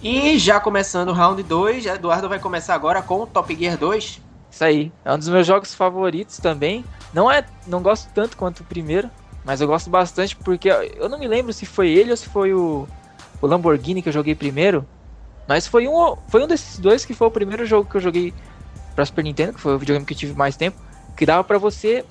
E 0.02 0.38
já 0.38 0.60
começando 0.60 1.08
o 1.08 1.12
round 1.12 1.42
2, 1.42 1.86
Eduardo 1.86 2.28
vai 2.28 2.38
começar 2.38 2.74
agora 2.74 3.00
com 3.02 3.20
o 3.20 3.26
Top 3.26 3.54
Gear 3.54 3.76
2. 3.76 4.20
Isso 4.54 4.62
aí. 4.62 4.92
É 5.04 5.12
um 5.12 5.18
dos 5.18 5.28
meus 5.28 5.44
jogos 5.44 5.74
favoritos 5.74 6.38
também. 6.38 6.84
Não 7.12 7.28
é, 7.28 7.44
não 7.66 7.82
gosto 7.82 8.08
tanto 8.14 8.36
quanto 8.36 8.60
o 8.60 8.64
primeiro, 8.64 9.10
mas 9.44 9.60
eu 9.60 9.66
gosto 9.66 9.90
bastante 9.90 10.36
porque 10.36 10.68
eu 10.68 11.08
não 11.08 11.18
me 11.18 11.26
lembro 11.26 11.52
se 11.52 11.66
foi 11.66 11.90
ele 11.90 12.12
ou 12.12 12.16
se 12.16 12.28
foi 12.28 12.54
o, 12.54 12.86
o 13.42 13.46
Lamborghini 13.48 14.00
que 14.00 14.08
eu 14.08 14.12
joguei 14.12 14.32
primeiro. 14.32 14.86
Mas 15.48 15.66
foi 15.66 15.88
um, 15.88 16.16
foi 16.28 16.44
um 16.44 16.46
desses 16.46 16.78
dois 16.78 17.04
que 17.04 17.14
foi 17.14 17.26
o 17.26 17.32
primeiro 17.32 17.66
jogo 17.66 17.90
que 17.90 17.96
eu 17.96 18.00
joguei 18.00 18.32
pra 18.94 19.04
Super 19.04 19.24
Nintendo, 19.24 19.54
que 19.54 19.60
foi 19.60 19.74
o 19.74 19.78
videogame 19.78 20.06
que 20.06 20.14
eu 20.14 20.18
tive 20.18 20.34
mais 20.34 20.56
tempo, 20.56 20.80
que 21.16 21.26
dava 21.26 21.42
pra 21.42 21.58
você 21.58 22.04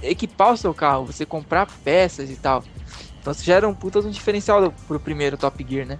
equipar 0.00 0.52
o 0.52 0.56
seu 0.56 0.72
carro, 0.72 1.06
você 1.06 1.26
comprar 1.26 1.66
peças 1.82 2.30
e 2.30 2.36
tal. 2.36 2.62
Então 3.20 3.32
isso 3.32 3.44
já 3.44 3.56
era 3.56 3.68
um 3.68 3.74
puta 3.74 3.98
um 3.98 4.10
diferencial 4.10 4.72
pro 4.86 5.00
primeiro 5.00 5.36
Top 5.36 5.66
Gear, 5.68 5.86
né? 5.88 5.98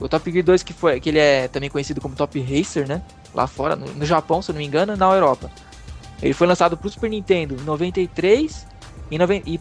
O 0.00 0.08
Top 0.08 0.30
Gear 0.30 0.44
2 0.44 0.62
que 0.62 0.72
foi, 0.72 0.98
que 1.00 1.08
ele 1.10 1.18
é 1.18 1.48
também 1.48 1.70
conhecido 1.70 2.00
como 2.00 2.14
Top 2.16 2.40
Racer, 2.40 2.88
né? 2.88 3.02
Lá 3.34 3.46
fora, 3.46 3.76
no, 3.76 3.86
no 3.94 4.04
Japão, 4.04 4.42
se 4.42 4.50
eu 4.50 4.54
não 4.54 4.60
me 4.60 4.66
engano, 4.66 4.96
na 4.96 5.12
Europa. 5.14 5.50
Ele 6.20 6.34
foi 6.34 6.46
lançado 6.46 6.76
pro 6.76 6.88
Super 6.90 7.08
Nintendo 7.10 7.54
em 7.54 7.64
93 7.64 8.66
e, 9.10 9.18
noven- 9.18 9.42
e 9.46 9.60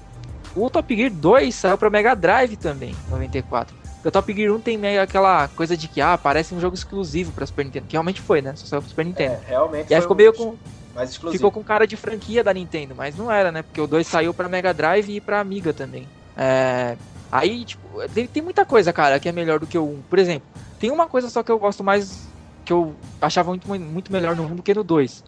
o 0.56 0.70
Top 0.70 0.96
Gear 0.96 1.12
2 1.12 1.54
saiu 1.56 1.78
pra 1.78 1.90
Mega 1.90 2.16
Drive 2.16 2.56
também, 2.58 2.90
em 3.08 3.12
94. 3.12 3.76
Porque 3.96 4.08
o 4.08 4.12
Top 4.12 4.34
Gear 4.34 4.52
1 4.54 4.60
tem 4.60 4.78
meio 4.78 5.02
aquela 5.02 5.48
coisa 5.50 5.78
de 5.78 5.88
que, 5.88 6.02
ah, 6.02 6.18
parece 6.18 6.54
um 6.56 6.60
jogo 6.60 6.76
exclusivo 6.76 7.32
pra 7.32 7.46
Super 7.46 7.66
Nintendo, 7.66 7.86
que 7.88 7.94
realmente 7.94 8.20
foi, 8.20 8.42
né? 8.42 8.54
Só 8.56 8.66
saiu 8.66 8.82
pro 8.82 8.90
Super 8.90 9.06
Nintendo. 9.06 9.34
É, 9.34 9.40
realmente 9.48 9.92
E 9.92 9.94
aí 9.96 10.02
ficou 10.02 10.16
um 10.16 10.18
meio 10.18 10.34
com, 10.34 10.56
mais 10.96 11.10
exclusivo. 11.12 11.38
ficou 11.38 11.52
com 11.52 11.64
cara 11.64 11.86
de 11.86 11.96
franquia 11.96 12.44
da 12.44 12.54
Nintendo, 12.54 12.96
mas 12.98 13.16
não 13.16 13.32
era, 13.32 13.52
né? 13.52 13.62
Porque 13.62 13.80
o 13.80 13.86
2 13.88 14.06
saiu 14.08 14.34
pra 14.34 14.50
Mega 14.50 14.74
Drive 14.74 15.10
e 15.16 15.22
pra 15.22 15.40
Amiga 15.40 15.72
também. 15.72 16.08
É, 16.36 16.98
Aí, 17.32 17.64
tipo, 17.64 17.88
tem, 18.34 18.42
muita 18.42 18.66
coisa, 18.66 18.92
cara, 18.92 19.20
que 19.20 19.30
é 19.30 19.32
melhor 19.32 19.60
do 19.60 19.66
que 19.66 19.78
o 19.78 19.86
1. 19.86 20.02
Por 20.10 20.20
exemplo, 20.20 20.48
tem 20.80 20.92
uma 20.92 21.08
coisa 21.08 21.30
só 21.30 21.42
que 21.42 21.52
eu 21.52 21.58
gosto 21.58 21.84
mais, 21.84 22.28
que 22.66 22.74
eu 22.74 22.94
achava 23.22 23.50
muito, 23.50 23.68
muito 23.70 24.12
melhor 24.12 24.36
no 24.36 24.44
1 24.44 24.56
do 24.56 24.64
que 24.64 24.74
no 24.74 24.84
2. 24.84 25.24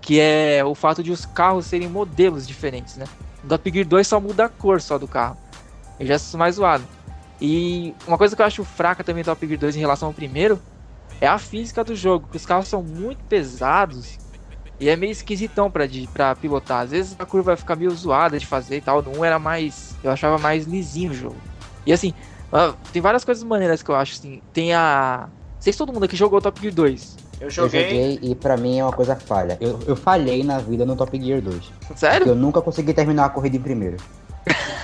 Que 0.00 0.20
é 0.20 0.64
o 0.64 0.74
fato 0.74 1.02
de 1.02 1.12
os 1.12 1.24
carros 1.24 1.66
serem 1.66 1.88
modelos 1.88 2.46
diferentes, 2.46 2.96
né? 2.96 3.06
No 3.44 3.50
Top 3.50 3.70
Gear 3.70 3.86
2 3.86 4.06
só 4.06 4.20
muda 4.20 4.46
a 4.46 4.48
cor 4.48 4.80
só 4.80 4.98
do 4.98 5.06
carro. 5.06 5.36
Eu 6.00 6.06
já 6.06 6.16
isso 6.16 6.36
mais 6.36 6.56
zoado. 6.56 6.84
E 7.40 7.94
uma 8.08 8.18
coisa 8.18 8.34
que 8.34 8.42
eu 8.42 8.46
acho 8.46 8.64
fraca 8.64 9.04
também 9.04 9.22
do 9.22 9.26
Top 9.26 9.46
Gear 9.46 9.60
2 9.60 9.76
em 9.76 9.80
relação 9.80 10.08
ao 10.08 10.14
primeiro 10.14 10.60
é 11.20 11.28
a 11.28 11.38
física 11.38 11.84
do 11.84 11.94
jogo, 11.94 12.28
que 12.30 12.36
os 12.36 12.44
carros 12.44 12.68
são 12.68 12.82
muito 12.82 13.22
pesados 13.24 14.18
e 14.78 14.88
é 14.88 14.96
meio 14.96 15.10
esquisitão 15.12 15.70
pra, 15.70 15.86
de, 15.86 16.06
pra 16.12 16.34
pilotar. 16.34 16.82
Às 16.82 16.90
vezes 16.90 17.16
a 17.18 17.24
curva 17.26 17.52
vai 17.52 17.56
ficar 17.56 17.76
meio 17.76 17.90
zoada 17.92 18.38
de 18.38 18.46
fazer 18.46 18.76
e 18.76 18.80
tal. 18.80 19.02
No 19.02 19.18
1 19.20 19.24
era 19.24 19.38
mais. 19.38 19.94
Eu 20.04 20.10
achava 20.10 20.38
mais 20.38 20.64
lisinho 20.66 21.10
o 21.12 21.14
jogo. 21.14 21.36
E 21.86 21.92
assim, 21.92 22.12
ah, 22.52 22.74
tem 22.92 23.00
várias 23.02 23.24
coisas 23.24 23.42
maneiras 23.44 23.82
que 23.82 23.90
eu 23.90 23.94
acho, 23.96 24.14
assim. 24.14 24.42
Tem 24.52 24.74
a. 24.74 25.24
Não 25.28 25.62
sei 25.62 25.72
se 25.72 25.78
todo 25.78 25.92
mundo 25.92 26.04
aqui 26.04 26.14
jogou 26.16 26.40
Top 26.40 26.60
Gear 26.60 26.74
2. 26.74 27.16
Eu 27.40 27.46
Eu 27.46 27.50
joguei. 27.50 27.82
joguei 27.82 28.18
e 28.22 28.34
pra 28.34 28.56
mim 28.56 28.78
é 28.78 28.84
uma 28.84 28.92
coisa 28.92 29.14
falha. 29.16 29.58
Eu, 29.60 29.78
eu 29.86 29.96
falhei 29.96 30.42
na 30.44 30.58
vida 30.58 30.84
no 30.86 30.94
Top 30.96 31.18
Gear 31.20 31.40
2. 31.40 31.72
Sério? 31.96 32.28
Eu 32.28 32.34
nunca 32.34 32.60
consegui 32.62 32.92
terminar 32.94 33.26
a 33.26 33.28
corrida 33.30 33.56
em 33.56 33.60
primeiro. 33.62 33.96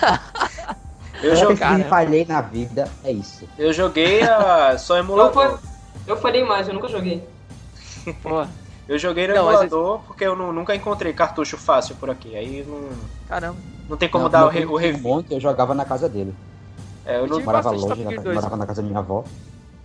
Eu, 1.23 1.31
Eu 1.31 1.37
joguei, 1.37 1.57
Caramba. 1.57 1.85
falhei 1.89 2.25
na 2.29 2.41
vida, 2.41 2.91
é 3.05 3.13
isso. 3.13 3.49
eu 3.57 3.73
joguei 3.73 4.23
a, 4.23 4.77
só 4.77 4.97
Eu, 4.97 5.05
emulador. 5.05 5.33
fa- 5.33 5.59
eu 6.05 6.17
falei 6.17 6.43
mais, 6.45 6.67
eu 6.67 6.75
nunca 6.75 6.89
joguei. 6.89 7.23
Pô, 8.21 8.45
Eu 8.89 8.99
joguei 8.99 9.27
no 9.29 9.35
Não, 9.35 9.45
mas 9.45 9.55
emulador 9.63 10.01
porque 10.07 10.25
eu 10.25 10.35
nu- 10.37 10.53
nunca 10.53 10.75
encontrei 10.75 11.13
cartucho 11.13 11.57
fácil 11.57 11.95
por 11.97 12.11
aqui. 12.11 12.37
Aí 12.37 12.65
não, 12.67 12.89
caramba. 13.29 13.57
não 13.89 13.97
tem 13.97 14.09
como 14.09 14.25
Não, 14.25 14.31
dar 14.31 14.47
o, 14.47 14.49
re, 14.49 14.65
o 14.67 14.77
review. 14.77 15.25
eu 15.31 15.41
jogava 15.41 15.75
na 15.75 15.85
casa 15.85 16.09
dele. 16.09 16.35
É, 17.07 17.17
eu 17.19 17.21
Eu 17.23 17.27
não, 17.29 17.41
morava 17.43 17.71
longe, 17.71 18.03
na, 18.05 18.11
2. 18.23 18.35
morava 18.35 18.57
na 18.57 18.67
casa 18.67 18.83
da 18.83 18.87
minha 18.89 18.99
avó. 19.01 19.25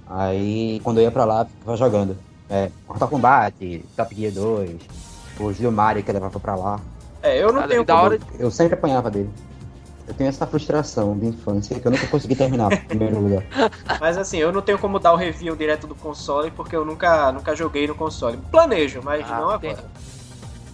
Aí, 0.10 0.80
quando 0.84 0.98
eu 0.98 1.04
ia 1.04 1.12
pra 1.12 1.26
lá, 1.26 1.46
ficava 1.46 1.78
jogando. 1.78 2.18
É, 2.50 2.70
Mortal 2.88 3.08
Kombat, 3.10 3.86
Top 3.96 4.16
Gear 4.16 4.32
2, 4.34 4.80
o 5.40 5.52
Gil 5.54 5.72
Mario 5.72 6.02
que 6.04 6.12
levava 6.12 6.40
pra 6.40 6.56
lá. 6.56 6.80
é, 7.22 7.38
eu 7.42 7.48
não 7.48 7.56
Cara, 7.56 7.68
tenho 7.68 7.84
da 7.84 7.94
como- 7.94 8.06
hora- 8.06 8.20
Eu 8.40 8.50
sempre 8.50 8.76
apanhava 8.76 9.12
dele. 9.12 9.30
Eu 10.08 10.13
tenho 10.13 10.30
essa 10.30 10.48
frustração 10.48 11.17
de 11.20 11.26
infância 11.28 11.78
que 11.78 11.86
eu 11.86 11.91
nunca 11.91 12.08
consegui 12.08 12.34
terminar 12.36 12.72
em 12.72 12.78
primeiro 12.86 13.20
lugar. 13.20 13.43
Mas 14.00 14.17
assim, 14.17 14.38
eu 14.38 14.54
não 14.54 14.62
tenho 14.62 14.80
como 14.80 15.00
dar 15.00 15.12
o 15.12 15.17
review 15.17 15.54
direto 15.56 15.86
do 15.86 15.93
console 15.96 16.50
porque 16.52 16.76
eu 16.76 16.86
nunca, 16.86 17.30
nunca 17.34 17.54
joguei 17.56 17.86
no 17.88 17.93
console. 17.96 18.38
Planejo, 18.50 19.02
mas 19.04 19.30
Ah, 19.30 19.39
não 19.41 19.60
tem- 19.60 19.72
agora. 19.72 19.86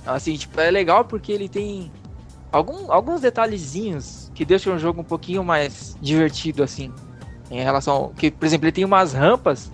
Assim, 0.06 0.36
tipo, 0.36 0.60
é 0.60 0.70
legal 0.70 1.04
porque 1.06 1.32
ele 1.32 1.50
tem 1.50 1.92
algum, 2.52 2.92
alguns 2.92 3.22
detalhezinhos 3.22 4.30
que 4.36 4.46
deixam 4.46 4.76
o 4.76 4.80
jogo 4.80 5.02
um 5.02 5.04
pouquinho 5.06 5.44
mais 5.44 5.98
divertido, 6.00 6.62
assim. 6.62 6.92
Em 7.50 7.62
relação. 7.64 7.94
ao- 7.96 8.10
Que, 8.10 8.30
por 8.30 8.46
exemplo, 8.46 8.66
ele 8.66 8.72
tem 8.72 8.86
umas 8.86 9.14
rampas 9.14 9.72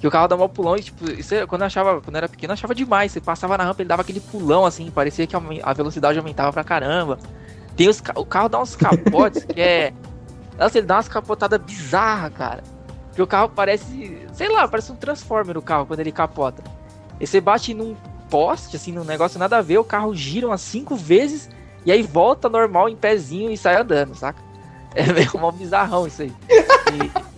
que 0.00 0.06
o 0.06 0.10
carro 0.10 0.26
dá 0.26 0.34
um 0.36 0.48
pulão 0.48 0.76
e, 0.76 0.82
tipo, 0.82 1.08
isso 1.10 1.34
é- 1.34 1.46
quando 1.46 1.60
eu 1.62 1.66
achava, 1.66 2.00
quando 2.00 2.14
eu 2.16 2.18
era 2.18 2.28
pequeno, 2.28 2.50
eu 2.50 2.54
achava 2.54 2.74
demais. 2.74 3.12
Você 3.12 3.20
passava 3.20 3.56
na 3.58 3.64
rampa, 3.64 3.82
ele 3.82 3.88
dava 3.88 4.02
aquele 4.02 4.20
pulão, 4.20 4.64
assim, 4.66 4.90
parecia 4.90 5.24
que 5.26 5.36
a 5.36 5.72
velocidade 5.72 6.18
aumentava 6.18 6.52
pra 6.52 6.64
caramba. 6.64 7.18
Tem 7.78 7.88
os, 7.88 8.00
ca- 8.00 8.12
o 8.16 8.26
carro 8.26 8.48
dá 8.48 8.60
uns 8.60 8.74
capotes 8.76 9.44
que 9.44 9.60
é. 9.60 9.92
Nossa, 10.58 10.76
ele 10.78 10.86
dá 10.86 10.96
umas 10.96 11.08
capotadas 11.08 11.60
bizarras, 11.60 12.32
cara. 12.34 12.62
Que 13.14 13.22
o 13.22 13.26
carro 13.26 13.48
parece. 13.54 14.18
Sei 14.32 14.48
lá, 14.48 14.66
parece 14.68 14.90
um 14.92 14.96
Transformer 14.96 15.56
o 15.56 15.62
carro 15.62 15.86
quando 15.86 16.00
ele 16.00 16.10
capota. 16.12 16.62
E 17.20 17.26
você 17.26 17.40
bate 17.40 17.72
num 17.72 17.94
poste, 18.28 18.74
assim, 18.76 18.92
num 18.92 19.04
negócio 19.04 19.38
nada 19.38 19.58
a 19.58 19.62
ver, 19.62 19.78
o 19.78 19.84
carro 19.84 20.14
gira 20.14 20.46
umas 20.48 20.60
cinco 20.60 20.94
vezes 20.96 21.48
e 21.86 21.90
aí 21.92 22.02
volta 22.02 22.48
normal 22.48 22.88
em 22.88 22.96
pezinho 22.96 23.50
e 23.50 23.56
sai 23.56 23.76
andando, 23.80 24.14
saca? 24.14 24.42
É 24.94 25.04
meio 25.12 25.30
mal 25.40 25.52
bizarrão 25.52 26.06
isso 26.06 26.22
aí. 26.22 26.32
E- 26.50 27.28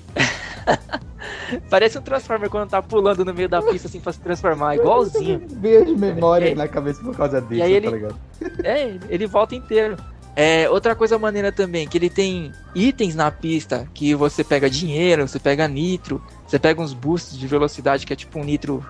Parece 1.68 1.98
um 1.98 2.02
Transformer 2.02 2.48
quando 2.48 2.68
tá 2.70 2.80
pulando 2.80 3.24
no 3.24 3.34
meio 3.34 3.48
da 3.48 3.60
pista 3.60 3.88
assim 3.88 4.00
pra 4.00 4.12
se 4.12 4.20
transformar, 4.20 4.76
igualzinho. 4.76 5.42
Vejo 5.48 5.96
memórias 5.96 6.52
É. 6.52 6.54
na 6.54 6.68
cabeça 6.68 7.02
por 7.02 7.16
causa 7.16 7.40
disso, 7.40 7.54
E 7.54 7.62
aí 7.62 7.72
ele- 7.72 7.88
tá 7.90 7.96
ligado? 7.96 8.16
É, 8.64 8.96
ele 9.08 9.26
volta 9.26 9.54
inteiro. 9.54 9.96
É, 10.40 10.70
outra 10.70 10.94
coisa 10.94 11.18
maneira 11.18 11.52
também, 11.52 11.86
que 11.86 11.98
ele 11.98 12.08
tem 12.08 12.50
itens 12.74 13.14
na 13.14 13.30
pista, 13.30 13.86
que 13.92 14.14
você 14.14 14.42
pega 14.42 14.70
dinheiro, 14.70 15.28
você 15.28 15.38
pega 15.38 15.68
nitro, 15.68 16.22
você 16.46 16.58
pega 16.58 16.80
uns 16.80 16.94
boosts 16.94 17.38
de 17.38 17.46
velocidade, 17.46 18.06
que 18.06 18.12
é 18.14 18.16
tipo 18.16 18.38
um 18.38 18.44
nitro 18.44 18.82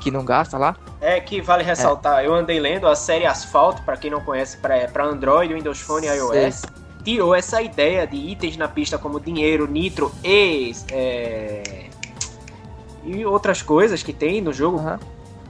que 0.00 0.10
não 0.10 0.24
gasta 0.24 0.56
lá. 0.56 0.74
É 0.98 1.20
que 1.20 1.42
vale 1.42 1.62
ressaltar, 1.62 2.24
eu 2.24 2.34
andei 2.34 2.58
lendo 2.58 2.86
a 2.86 2.94
série 2.94 3.26
Asphalt, 3.26 3.80
pra 3.82 3.96
quem 3.98 4.10
não 4.10 4.22
conhece, 4.22 4.56
pra, 4.56 4.88
pra 4.88 5.04
Android, 5.04 5.52
Windows 5.52 5.80
Phone 5.80 6.06
e 6.06 6.10
iOS. 6.16 6.62
Tirou 7.04 7.34
essa 7.34 7.60
ideia 7.60 8.06
de 8.06 8.16
itens 8.16 8.56
na 8.56 8.66
pista 8.66 8.96
como 8.96 9.20
dinheiro, 9.20 9.66
nitro 9.70 10.10
e. 10.24 10.72
é, 10.90 11.86
e 13.04 13.24
outras 13.24 13.60
coisas 13.62 14.02
que 14.02 14.12
tem 14.12 14.40
no 14.40 14.52
jogo 14.52 14.78
Aham. 14.78 14.98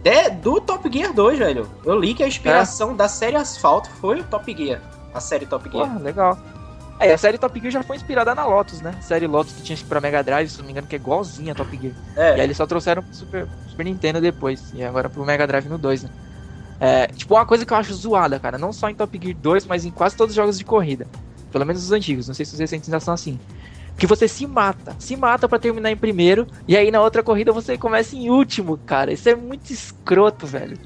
de- 0.02 0.30
do 0.42 0.61
Top 0.61 0.90
Gear 0.92 1.12
2, 1.14 1.38
velho. 1.38 1.70
Eu 1.85 1.98
li 1.98 2.12
que 2.14 2.22
a 2.22 2.28
inspiração 2.28 2.94
da 2.96 3.09
série 3.09 3.37
Asphalt 3.37 3.87
foi 4.00 4.20
o 4.20 4.24
Top 4.24 4.52
Gear. 4.54 4.82
A 5.16 5.20
série 5.20 5.46
Top 5.46 5.68
Gear. 5.70 5.88
Porra, 5.88 5.98
legal. 5.98 6.38
É, 6.98 7.12
a 7.12 7.18
série 7.18 7.38
Top 7.38 7.59
Gear 7.59 7.70
já 7.70 7.83
foi 7.83 7.96
inspirada 7.96 8.35
na 8.35 8.44
Lotus, 8.46 8.81
né? 8.81 8.94
A 8.98 9.02
série 9.02 9.26
Lotus 9.26 9.52
que 9.55 9.62
tinha 9.62 9.79
pra 9.88 10.00
Mega 10.00 10.22
Drive, 10.22 10.48
se 10.48 10.59
não 10.59 10.66
me 10.66 10.72
engano, 10.72 10.87
que 10.87 10.94
é 10.94 10.98
igualzinha 10.98 11.52
a 11.52 11.55
Top 11.55 11.70
Gear. 11.76 11.94
E 12.16 12.20
aí 12.20 12.40
É, 12.40 12.44
eles 12.44 12.57
só 12.57 12.66
trouxeram 12.66 13.02
pro 13.02 13.14
Super, 13.14 13.46
Super 13.68 13.85
Nintendo 13.85 14.20
depois. 14.20 14.72
E 14.74 14.83
agora 14.83 15.09
pro 15.09 15.24
Mega 15.24 15.46
Drive 15.46 15.66
no 15.66 15.79
2, 15.79 16.05
né? 16.05 16.11
É, 16.79 17.07
tipo, 17.09 17.35
uma 17.35 17.46
coisa 17.46 17.64
que 17.64 17.72
eu 17.72 17.76
acho 17.76 17.94
zoada, 17.94 18.38
cara. 18.38 18.59
Não 18.59 18.72
só 18.72 18.88
em 18.88 18.94
Top 18.94 19.18
Gear 19.22 19.37
2, 19.37 19.66
mas 19.66 19.85
em 19.85 19.90
quase 19.90 20.16
todos 20.16 20.33
os 20.33 20.37
jogos 20.37 20.59
de 20.59 20.64
corrida. 20.64 21.07
Pelo 21.50 21.64
menos 21.64 21.83
os 21.85 21.92
antigos. 21.92 22.29
Não 22.29 22.35
sei 22.35 22.44
se 22.44 22.55
os 22.55 22.61
recentes 22.61 22.88
ainda 22.88 23.00
são 23.00 23.14
assim. 23.14 23.38
Que 23.98 24.07
você 24.07 24.29
se 24.29 24.46
mata. 24.46 24.94
Se 24.98 25.16
mata 25.16 25.48
pra 25.48 25.59
terminar 25.59 25.90
em 25.90 25.96
primeiro. 25.96 26.46
E 26.68 26.76
aí 26.76 26.90
na 26.90 27.00
outra 27.00 27.22
corrida 27.22 27.52
você 27.52 27.79
começa 27.79 28.14
em 28.14 28.29
último, 28.29 28.79
cara. 28.79 29.12
Isso 29.12 29.29
é 29.29 29.35
muito 29.35 29.70
escroto, 29.72 30.46
velho. 30.46 30.79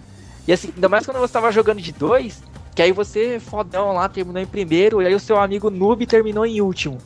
E 0.46 0.52
assim, 0.52 0.72
ainda 0.74 0.88
mais 0.88 1.04
quando 1.04 1.18
você 1.18 1.32
tava 1.32 1.50
jogando 1.50 1.80
de 1.80 1.92
dois. 1.92 2.42
Que 2.80 2.84
aí 2.84 2.92
você, 2.92 3.38
fodão 3.38 3.92
lá, 3.92 4.08
terminou 4.08 4.40
em 4.42 4.46
primeiro. 4.46 5.02
E 5.02 5.06
aí 5.06 5.14
o 5.14 5.20
seu 5.20 5.38
amigo 5.38 5.68
noob 5.68 6.06
terminou 6.06 6.46
em 6.46 6.62
último. 6.62 6.96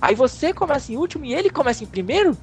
Aí 0.00 0.14
você 0.14 0.54
começa 0.54 0.90
em 0.90 0.96
último 0.96 1.22
e 1.26 1.34
ele 1.34 1.50
começa 1.50 1.84
em 1.84 1.86
primeiro? 1.86 2.34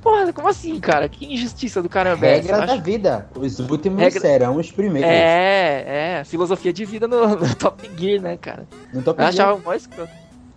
Porra, 0.00 0.32
como 0.32 0.46
assim, 0.46 0.78
cara? 0.78 1.08
Que 1.08 1.34
injustiça 1.34 1.82
do 1.82 1.88
caramba 1.88 2.24
é 2.26 2.38
essa? 2.38 2.42
Regra 2.52 2.66
da 2.68 2.72
acho- 2.74 2.82
vida. 2.84 3.28
Os 3.34 3.58
últimos 3.58 3.98
Regra- 3.98 4.20
serão 4.20 4.56
os 4.58 4.70
primeiros. 4.70 5.10
É, 5.10 6.18
é, 6.20 6.24
filosofia 6.24 6.72
de 6.72 6.84
vida 6.84 7.08
no, 7.08 7.26
no 7.34 7.54
Top 7.56 7.90
Gear, 7.98 8.22
né, 8.22 8.36
cara? 8.36 8.64
No 8.94 9.02
Top 9.02 9.20
Eu 9.20 9.32
Gear, 9.32 9.48
achava 9.48 9.60
mó 9.64 9.74
escroto. 9.74 10.12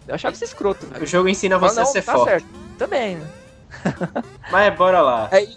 Eu 0.07 0.13
achava 0.13 0.35
isso 0.35 0.43
escroto, 0.43 0.85
velho. 0.85 1.03
o 1.03 1.07
jogo 1.07 1.27
ensina 1.27 1.57
você 1.57 1.79
Mas 1.79 1.89
a 1.89 1.91
ser 1.91 2.03
tá 2.03 2.13
forte. 2.13 2.29
certo. 2.29 2.45
Também, 2.77 3.15
né? 3.15 3.25
Mas 4.51 4.75
bora 4.77 5.01
lá. 5.01 5.27
É, 5.31 5.43
e, 5.43 5.55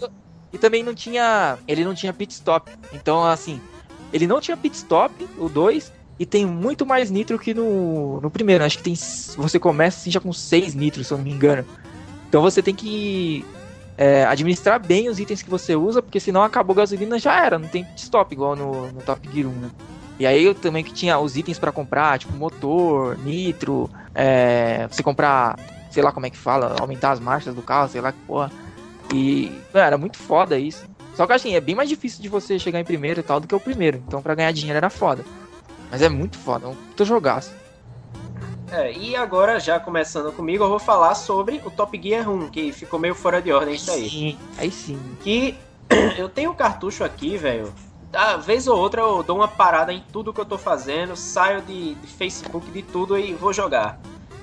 e 0.53 0.57
também 0.57 0.81
não 0.81 0.95
tinha. 0.95 1.59
Ele 1.67 1.85
não 1.85 1.93
tinha 1.93 2.11
pit 2.11 2.33
stop. 2.33 2.71
Então, 2.91 3.23
assim, 3.23 3.61
ele 4.11 4.25
não 4.25 4.41
tinha 4.41 4.57
pit 4.57 4.75
stop, 4.75 5.13
o 5.37 5.47
2, 5.47 5.91
e 6.19 6.25
tem 6.25 6.45
muito 6.45 6.85
mais 6.85 7.11
nitro 7.11 7.37
que 7.37 7.53
no, 7.53 8.19
no 8.21 8.31
primeiro. 8.31 8.63
Acho 8.63 8.77
que 8.77 8.83
tem. 8.83 8.95
Você 8.95 9.59
começa 9.59 9.99
assim 9.99 10.11
já 10.11 10.19
com 10.19 10.33
6 10.33 10.73
nitros, 10.73 11.07
se 11.07 11.13
eu 11.13 11.17
não 11.17 11.25
me 11.25 11.31
engano. 11.31 11.65
Então 12.27 12.41
você 12.41 12.61
tem 12.61 12.73
que 12.73 13.45
é, 13.97 14.25
administrar 14.25 14.79
bem 14.79 15.09
os 15.09 15.19
itens 15.19 15.41
que 15.41 15.49
você 15.49 15.75
usa, 15.75 16.01
porque 16.01 16.19
senão 16.19 16.43
acabou 16.43 16.73
a 16.73 16.77
gasolina 16.77 17.17
já 17.17 17.43
era, 17.43 17.57
não 17.57 17.67
tem 17.67 17.87
stop 17.95 18.33
igual 18.33 18.55
no, 18.55 18.91
no 18.91 19.01
Top 19.01 19.27
Gear 19.33 19.47
1, 19.47 19.51
né? 19.51 19.69
E 20.19 20.25
aí 20.25 20.43
eu 20.43 20.55
também 20.55 20.83
que 20.83 20.93
tinha 20.93 21.17
os 21.19 21.37
itens 21.37 21.59
pra 21.59 21.71
comprar, 21.71 22.17
tipo 22.17 22.33
motor, 22.33 23.17
nitro, 23.19 23.89
é, 24.13 24.87
você 24.89 25.03
comprar, 25.03 25.57
sei 25.91 26.01
lá 26.01 26.11
como 26.11 26.25
é 26.25 26.29
que 26.29 26.37
fala, 26.37 26.75
aumentar 26.79 27.11
as 27.11 27.19
marchas 27.19 27.53
do 27.53 27.61
carro, 27.61 27.89
sei 27.89 28.01
lá 28.01 28.11
que 28.11 28.19
porra. 28.25 28.51
E, 29.13 29.51
mano, 29.73 29.85
era 29.85 29.97
muito 29.97 30.17
foda 30.17 30.57
isso. 30.57 30.85
Só 31.15 31.25
que 31.25 31.33
assim, 31.33 31.55
é 31.55 31.61
bem 31.61 31.75
mais 31.75 31.87
difícil 31.87 32.21
de 32.21 32.29
você 32.29 32.59
chegar 32.59 32.79
em 32.79 32.83
primeiro 32.83 33.19
e 33.19 33.23
tal 33.23 33.39
do 33.39 33.47
que 33.47 33.55
o 33.55 33.59
primeiro. 33.59 34.03
Então 34.07 34.21
pra 34.21 34.35
ganhar 34.35 34.51
dinheiro 34.51 34.77
era 34.77 34.89
foda. 34.89 35.23
Mas 35.89 36.01
é 36.01 36.09
muito 36.09 36.37
foda, 36.37 36.65
é 36.65 36.69
um 36.69 36.75
puta 36.75 37.05
jogaço. 37.05 37.51
É, 38.71 38.91
e 38.91 39.15
agora, 39.15 39.59
já 39.59 39.79
começando 39.79 40.31
comigo, 40.33 40.63
eu 40.63 40.69
vou 40.69 40.79
falar 40.79 41.15
sobre 41.15 41.61
o 41.63 41.71
Top 41.71 41.99
Gear 42.01 42.29
1, 42.29 42.49
que 42.49 42.71
ficou 42.73 42.99
meio 42.99 43.15
fora 43.15 43.41
de 43.41 43.51
ordem 43.51 43.75
isso 43.75 43.89
aí. 43.89 44.09
Sim, 44.09 44.37
aí 44.57 44.69
sim. 44.69 44.99
Que 45.21 45.55
eu 46.17 46.27
tenho 46.27 46.51
um 46.51 46.55
cartucho 46.55 47.03
aqui, 47.03 47.37
velho. 47.37 47.73
Da 48.11 48.35
vez 48.35 48.67
ou 48.67 48.77
outra 48.77 49.01
eu 49.01 49.23
dou 49.23 49.37
uma 49.37 49.47
parada 49.47 49.93
em 49.93 50.03
tudo 50.11 50.33
que 50.33 50.41
eu 50.41 50.45
tô 50.45 50.57
fazendo, 50.57 51.15
saio 51.15 51.61
de, 51.61 51.95
de 51.95 52.07
Facebook, 52.07 52.69
de 52.71 52.81
tudo 52.81 53.17
e 53.17 53.33
vou 53.33 53.53
jogar. 53.53 53.99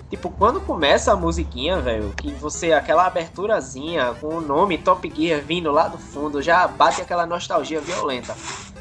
Tipo, 0.09 0.31
quando 0.31 0.61
começa 0.61 1.13
a 1.13 1.17
musiquinha, 1.17 1.81
velho, 1.81 2.13
que 2.17 2.31
você, 2.33 2.73
aquela 2.73 3.07
aberturazinha 3.07 4.15
com 4.21 4.29
o 4.29 4.41
nome 4.41 4.79
Top 4.79 5.13
Gear 5.15 5.41
vindo 5.41 5.71
lá 5.73 5.89
do 5.89 5.99
fundo, 5.99 6.41
já 6.41 6.69
bate 6.69 7.03
aquela 7.03 7.27
nostalgia 7.27 7.81
violenta. 7.81 8.35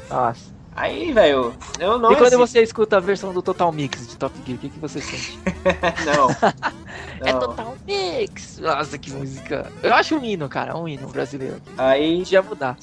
Nossa. 0.08 0.53
Aí, 0.76 1.12
velho, 1.12 1.54
eu 1.78 1.98
não 1.98 2.12
e 2.12 2.16
quando 2.16 2.36
você 2.36 2.60
escuta 2.60 2.96
a 2.96 3.00
versão 3.00 3.32
do 3.32 3.40
Total 3.40 3.70
Mix 3.70 4.08
de 4.08 4.16
Top 4.16 4.34
Gear, 4.44 4.56
o 4.56 4.60
que, 4.60 4.68
que 4.68 4.78
você 4.78 5.00
sente? 5.00 5.38
Não. 6.04 6.28
É 7.20 7.32
Não. 7.32 7.40
Total 7.40 7.76
Mix! 7.86 8.58
Nossa, 8.58 8.98
que 8.98 9.10
música. 9.12 9.70
Eu 9.82 9.94
acho 9.94 10.16
um 10.16 10.24
hino, 10.24 10.48
cara, 10.48 10.76
um 10.76 10.86
hino 10.86 11.06
brasileiro. 11.08 11.60
Aí 11.78 12.18
Podia 12.18 12.42
mudar. 12.42 12.76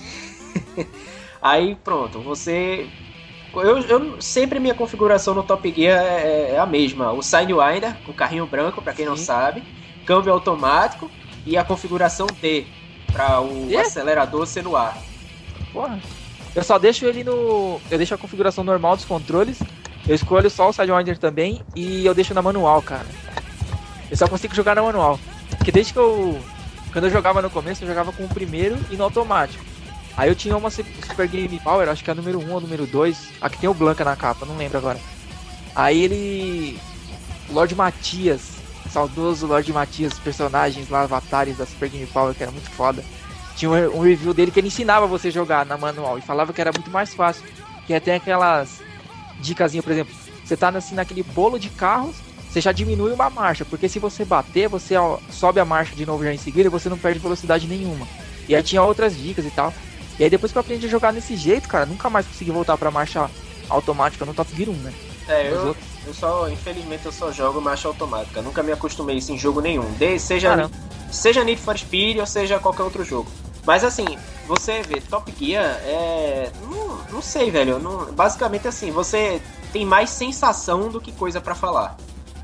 Aí 1.42 1.76
pronto, 1.76 2.20
você. 2.22 2.88
Eu, 3.54 3.80
eu- 3.80 4.22
sempre 4.22 4.60
minha 4.60 4.74
configuração 4.74 5.34
no 5.34 5.44
Top 5.44 5.70
Gear 5.74 6.02
é, 6.02 6.52
é 6.52 6.60
a 6.60 6.66
mesma. 6.66 7.12
O 7.12 7.22
Sidewinder, 7.22 7.96
com 8.06 8.14
carrinho 8.14 8.46
branco, 8.46 8.82
pra 8.82 8.94
quem 8.94 9.06
não 9.06 9.18
Sim. 9.18 9.26
sabe, 9.26 9.64
câmbio 10.06 10.32
automático 10.34 11.10
e 11.46 11.58
a 11.58 11.64
configuração 11.64 12.28
D, 12.42 12.66
para 13.12 13.42
o 13.42 13.68
E? 13.70 13.76
acelerador 13.78 14.46
ser 14.48 14.64
no 14.64 14.76
ar. 14.78 14.98
Porra. 15.74 16.00
Eu 16.56 16.64
só 16.64 16.78
deixo 16.78 17.06
ele 17.06 17.24
no. 17.24 17.80
Eu 17.90 17.98
deixo 17.98 18.14
a 18.14 18.18
configuração 18.18 18.64
normal 18.64 18.96
dos 18.96 19.06
controles. 19.06 19.60
Eu 20.08 20.16
escolho 20.16 20.50
só 20.50 20.70
o 20.70 20.74
Sidewinder 20.74 21.18
também 21.18 21.62
e 21.76 22.06
eu 22.06 22.14
deixo 22.14 22.34
na 22.34 22.42
manual, 22.42 22.82
cara. 22.82 23.06
Eu 24.10 24.18
só 24.18 24.28
consigo 24.28 24.54
jogar 24.54 24.76
na 24.76 24.82
manual. 24.82 25.20
Porque 25.58 25.72
desde 25.72 25.94
que 25.94 26.00
eu 26.00 26.40
Quando 26.92 27.06
eu 27.06 27.12
jogava 27.12 27.42
no 27.42 27.50
começo, 27.50 27.84
eu 27.84 27.88
jogava 27.88 28.12
com 28.12 28.26
o 28.26 28.30
primeiro 28.30 28.78
e 28.90 28.98
no 28.98 29.04
automático. 29.06 29.64
Aí 30.18 30.30
eu 30.30 30.36
tinha 30.36 30.58
uma 30.58 30.70
Super 30.70 31.28
Game 31.28 31.58
Power, 31.62 31.88
acho 31.88 32.04
que 32.04 32.10
é 32.10 32.14
a 32.14 32.16
número 32.16 32.40
1 32.40 32.52
ou 32.52 32.60
número 32.60 32.86
2. 32.86 33.30
Aqui 33.40 33.58
tem 33.58 33.70
o 33.70 33.74
Blanca 33.74 34.04
na 34.04 34.16
capa, 34.16 34.46
não 34.46 34.58
lembro 34.58 34.78
agora. 34.78 35.00
Aí 35.76 36.02
ele. 36.04 36.80
Lord 37.50 37.76
Matias, 37.76 38.58
saudoso 38.92 39.48
Lord 39.48 39.72
Matias, 39.72 40.20
personagens 40.20 40.90
lá, 40.90 41.04
avatares 41.04 41.58
da 41.58 41.66
Super 41.66 41.90
Game 41.90 42.06
Power, 42.08 42.36
que 42.36 42.44
era 42.44 42.52
muito 42.52 42.70
foda. 42.72 43.04
Tinha 43.62 43.70
um, 43.70 44.02
review 44.02 44.34
dele 44.34 44.50
que 44.50 44.60
ele 44.60 44.70
ensinava 44.70 45.06
você 45.06 45.28
a 45.28 45.32
jogar 45.32 45.68
na 45.68 45.78
manual 45.78 46.18
e 46.18 46.22
falava 46.22 46.52
que 46.52 46.60
era 46.60 46.72
muito 46.72 46.90
mais 46.90 47.14
fácil. 47.14 47.44
Que 47.86 47.94
até 47.94 48.16
aquelas 48.16 48.82
dicasinhas, 49.40 49.86
por 49.86 49.92
exemplo, 49.92 50.12
você 50.44 50.58
tá 50.58 50.70
assim 50.70 50.96
naquele 50.96 51.22
bolo 51.22 51.60
de 51.60 51.70
carros, 51.70 52.16
você 52.50 52.60
já 52.60 52.72
diminui 52.72 53.14
uma 53.14 53.30
marcha, 53.30 53.64
porque 53.64 53.88
se 53.88 54.00
você 54.00 54.26
bater, 54.26 54.68
você 54.68 54.96
sobe 55.30 55.60
a 55.60 55.66
marcha 55.66 55.96
de 55.96 56.08
novo 56.08 56.24
já 56.24 56.34
em 56.34 56.40
seguida 56.40 56.70
e 56.70 56.72
você 56.72 56.90
não 56.90 56.98
perde 56.98 57.20
velocidade 57.20 57.68
nenhuma. 57.68 58.08
E 58.50 58.56
aí 58.56 58.64
tinha 58.64 58.82
outras 58.82 59.16
dicas 59.16 59.46
e 59.46 59.52
tal. 59.52 59.72
E 60.18 60.24
aí 60.24 60.30
depois 60.32 60.52
que 60.52 60.58
eu 60.58 60.62
aprendi 60.62 60.88
a 60.88 60.90
jogar 60.90 61.14
desse 61.14 61.36
jeito, 61.36 61.70
cara, 61.70 61.86
nunca 61.86 62.10
mais 62.10 62.26
consegui 62.26 62.50
voltar 62.50 62.80
pra 62.80 62.90
marcha 62.90 63.30
automática 63.70 64.26
no 64.26 64.34
Top 64.34 64.50
Gear 64.56 64.72
1, 64.72 64.74
né? 64.74 64.94
É, 65.28 65.52
eu, 65.52 65.68
outros- 65.68 65.86
eu 66.08 66.16
só, 66.16 66.50
infelizmente, 66.50 67.06
eu 67.06 67.12
só 67.12 67.32
jogo 67.32 67.62
marcha 67.62 67.88
automática. 67.88 68.42
Nunca 68.42 68.64
me 68.64 68.72
acostumei 68.72 69.18
isso 69.18 69.32
em 69.32 69.38
jogo 69.38 69.62
nenhum. 69.62 69.88
De, 70.00 70.18
seja, 70.18 70.50
Caramba. 70.50 70.72
seja 71.12 71.44
Need 71.44 71.62
for 71.62 71.78
Speed 71.78 72.18
ou 72.18 72.26
seja 72.26 72.58
qualquer 72.58 72.82
outro 72.82 73.06
jogo. 73.06 73.30
Mas 73.66 73.84
assim, 73.84 74.18
você 74.48 74.82
vê, 74.82 75.00
Top 75.02 75.32
Gear 75.38 75.64
é. 75.84 76.52
Não, 76.62 76.98
não 77.12 77.22
sei, 77.22 77.52
velho. 77.52 77.80
Não, 77.80 78.12
basicamente 78.12 78.68
assim, 78.68 78.92
você 78.92 79.42
tem 79.72 79.86
mais 79.86 80.10
sensação 80.10 80.90
do 80.90 81.00
que 81.00 81.12
coisa 81.12 81.40
pra 81.40 81.56
falar. 81.56 81.96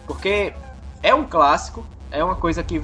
Porque 0.06 0.54
é 1.02 1.14
um 1.14 1.26
clássico, 1.26 1.86
é 2.12 2.24
uma 2.24 2.36
coisa 2.36 2.64
que 2.64 2.82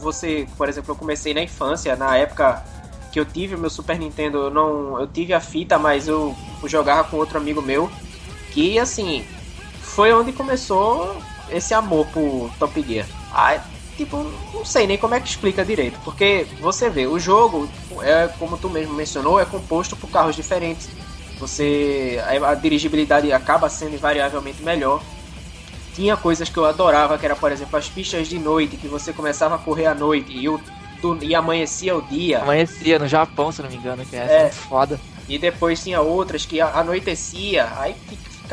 você, 0.00 0.46
por 0.56 0.68
exemplo, 0.68 0.92
eu 0.92 0.96
comecei 0.96 1.34
na 1.34 1.42
infância, 1.42 1.96
na 1.96 2.16
época 2.16 2.64
que 3.12 3.20
eu 3.20 3.24
tive 3.24 3.54
o 3.54 3.58
meu 3.58 3.70
Super 3.70 3.98
Nintendo, 3.98 4.38
eu 4.38 4.50
não. 4.50 4.98
Eu 5.00 5.06
tive 5.06 5.32
a 5.32 5.40
fita, 5.40 5.78
mas 5.78 6.08
eu 6.08 6.34
jogava 6.64 7.04
com 7.08 7.16
outro 7.16 7.38
amigo 7.38 7.62
meu. 7.62 7.90
Que 8.52 8.78
assim, 8.78 9.24
foi 9.80 10.12
onde 10.12 10.32
começou 10.32 11.16
esse 11.50 11.74
amor 11.74 12.06
por 12.08 12.50
Top 12.58 12.82
Gear. 12.82 13.06
Ah, 13.32 13.58
tipo, 13.96 14.30
não 14.52 14.64
sei 14.64 14.86
nem 14.86 14.98
como 14.98 15.14
é 15.14 15.20
que 15.20 15.28
explica 15.28 15.64
direito, 15.64 15.98
porque 16.04 16.46
você 16.60 16.88
vê, 16.90 17.06
o 17.06 17.18
jogo 17.18 17.68
é 18.02 18.28
como 18.38 18.56
tu 18.56 18.68
mesmo 18.68 18.94
mencionou, 18.94 19.38
é 19.40 19.44
composto 19.44 19.96
por 19.96 20.08
carros 20.10 20.34
diferentes. 20.36 20.88
Você 21.38 22.20
a 22.42 22.50
a 22.50 22.54
dirigibilidade 22.54 23.32
acaba 23.32 23.68
sendo 23.68 23.94
invariavelmente 23.94 24.62
melhor. 24.62 25.02
Tinha 25.94 26.16
coisas 26.16 26.48
que 26.48 26.56
eu 26.56 26.64
adorava, 26.64 27.16
que 27.18 27.24
era, 27.24 27.36
por 27.36 27.52
exemplo, 27.52 27.76
as 27.78 27.88
pistas 27.88 28.26
de 28.28 28.38
noite, 28.38 28.76
que 28.76 28.88
você 28.88 29.12
começava 29.12 29.54
a 29.54 29.58
correr 29.58 29.86
à 29.86 29.94
noite 29.94 30.32
e, 30.36 30.48
o, 30.48 30.60
tu- 31.00 31.18
e 31.22 31.34
amanhecia 31.34 31.96
o 31.96 32.02
dia. 32.02 32.40
Amanhecia 32.42 32.98
no 32.98 33.06
Japão, 33.06 33.52
se 33.52 33.62
não 33.62 33.68
me 33.70 33.76
engano, 33.76 34.04
que 34.04 34.16
é, 34.16 34.46
É. 34.46 34.50
foda. 34.50 35.00
E 35.28 35.38
depois 35.38 35.82
tinha 35.82 36.00
outras 36.00 36.44
que 36.44 36.60
anoitecia. 36.60 37.68
Aí 37.76 37.94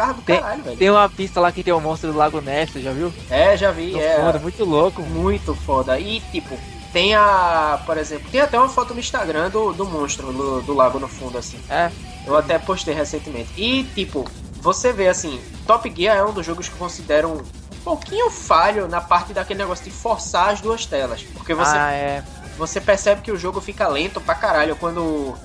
do 0.08 0.22
Tem- 0.22 0.40
caralho, 0.40 0.64
velho. 0.64 0.78
Tem 0.78 0.90
uma 0.90 1.10
pista 1.10 1.40
lá 1.40 1.52
que 1.52 1.64
tem 1.64 1.74
o 1.74 1.80
monstro 1.80 2.12
do 2.12 2.18
Lago 2.18 2.42
Ness, 2.42 2.72
já 2.74 2.92
viu? 2.92 3.14
É, 3.30 3.56
já 3.56 3.72
vi, 3.72 3.98
é. 4.00 4.16
fundo, 4.16 4.40
muito 4.40 4.66
louco. 4.66 5.02
Muito 5.02 5.56
foda. 5.56 6.00
E, 6.00 6.20
tipo, 6.32 6.58
tem 6.92 7.16
a. 7.16 7.82
Por 7.86 7.98
exemplo, 7.98 8.30
tem 8.30 8.42
até 8.42 8.58
uma 8.58 8.70
foto 8.70 8.94
no 8.94 9.00
Instagram 9.00 9.50
do, 9.50 9.74
do 9.74 9.86
monstro 9.86 10.32
do, 10.32 10.62
do 10.62 10.74
lago 10.74 11.00
no 11.00 11.08
fundo, 11.08 11.38
assim. 11.38 11.60
É, 11.70 11.92
Eu 12.26 12.36
até 12.36 12.60
postei 12.60 12.94
recentemente. 12.94 13.50
E, 13.58 13.84
tipo, 13.84 14.26
você 14.62 14.92
vê 14.92 15.08
assim, 15.08 15.42
Top 15.66 15.92
Gear 15.96 16.18
é 16.18 16.24
um 16.24 16.34
dos 16.34 16.46
jogos 16.46 16.68
que 16.68 16.76
eu 16.76 16.80
considero 16.80 17.30
um 17.30 17.44
pouquinho 17.84 18.30
falho 18.30 18.88
na 18.88 19.02
parte 19.02 19.34
daquele 19.34 19.60
negócio 19.60 19.86
de 19.86 19.92
forçar 19.92 20.50
as 20.50 20.62
duas 20.62 20.86
telas. 20.86 21.24
Porque 21.24 21.54
você, 21.54 21.76
ah, 21.76 21.92
é. 21.92 22.24
você 22.58 22.80
percebe 22.80 23.22
que 23.22 23.32
o 23.32 23.38
jogo 23.38 23.60
fica 23.62 23.88
lento 23.88 24.22
pra 24.22 24.36
caralho 24.36 24.76
quando. 24.76 25.36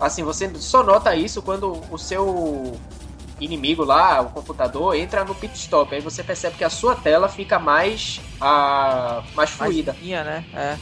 Assim, 0.00 0.22
você 0.22 0.50
só 0.56 0.82
nota 0.82 1.14
isso 1.14 1.42
quando 1.42 1.80
o 1.90 1.98
seu 1.98 2.76
inimigo 3.44 3.84
lá, 3.84 4.20
o 4.20 4.30
computador, 4.30 4.94
entra 4.96 5.24
no 5.24 5.34
pit 5.34 5.54
stop. 5.58 5.94
Aí 5.94 6.00
você 6.00 6.22
percebe 6.22 6.56
que 6.56 6.64
a 6.64 6.70
sua 6.70 6.94
tela 6.94 7.28
fica 7.28 7.58
mais. 7.58 8.20
ah, 8.40 9.22
mais 9.34 9.34
mais 9.36 9.50
fluida. 9.50 9.92
fininha, 9.94 10.24
né? 10.24 10.44
É. 10.54 10.76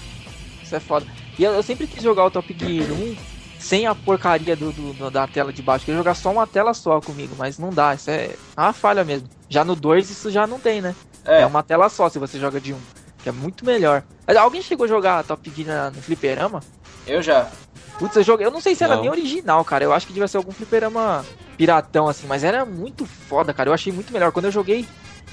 Isso 0.62 0.74
é 0.76 0.80
foda. 0.80 1.06
E 1.38 1.44
eu, 1.44 1.52
eu 1.52 1.62
sempre 1.62 1.86
quis 1.86 2.02
jogar 2.02 2.24
o 2.24 2.30
Top 2.30 2.54
Gear 2.58 2.90
1 2.90 3.16
sem 3.58 3.86
a 3.86 3.94
porcaria 3.94 4.54
do, 4.56 4.72
do- 4.72 5.10
da 5.10 5.26
tela 5.26 5.52
de 5.52 5.62
baixo. 5.62 5.82
Eu 5.82 5.86
queria 5.86 5.98
jogar 5.98 6.14
só 6.14 6.30
uma 6.30 6.46
tela 6.46 6.72
só 6.74 7.00
comigo, 7.00 7.34
mas 7.38 7.58
não 7.58 7.70
dá. 7.70 7.94
Isso 7.94 8.10
é 8.10 8.30
uma 8.56 8.72
falha 8.72 9.04
mesmo. 9.04 9.28
Já 9.48 9.64
no 9.64 9.74
2 9.76 10.10
isso 10.10 10.30
já 10.30 10.46
não 10.46 10.58
tem, 10.58 10.80
né? 10.80 10.94
É, 11.24 11.42
É, 11.42 11.46
uma 11.46 11.62
tela 11.62 11.88
só 11.88 12.08
se 12.08 12.18
você 12.18 12.38
joga 12.38 12.60
de 12.60 12.72
um. 12.72 12.78
Que 13.22 13.28
é 13.28 13.32
muito 13.32 13.64
melhor. 13.66 14.02
Alguém 14.38 14.62
chegou 14.62 14.84
a 14.84 14.88
jogar 14.88 15.24
Top 15.24 15.50
Gear 15.54 15.90
no 15.94 16.00
fliperama? 16.00 16.60
eu 17.06 17.20
já. 17.22 17.50
Putz, 18.00 18.16
eu 18.16 18.22
joguei. 18.22 18.46
Eu 18.46 18.50
não 18.50 18.62
sei 18.62 18.74
se 18.74 18.82
era 18.82 18.94
Não. 18.94 19.02
nem 19.02 19.10
original, 19.10 19.62
cara. 19.62 19.84
Eu 19.84 19.92
acho 19.92 20.06
que 20.06 20.12
devia 20.14 20.26
ser 20.26 20.38
algum 20.38 20.50
fliperama 20.50 21.22
piratão, 21.58 22.08
assim. 22.08 22.26
Mas 22.26 22.42
era 22.42 22.64
muito 22.64 23.04
foda, 23.04 23.52
cara. 23.52 23.68
Eu 23.68 23.74
achei 23.74 23.92
muito 23.92 24.10
melhor. 24.10 24.32
Quando 24.32 24.46
eu 24.46 24.50
joguei. 24.50 24.88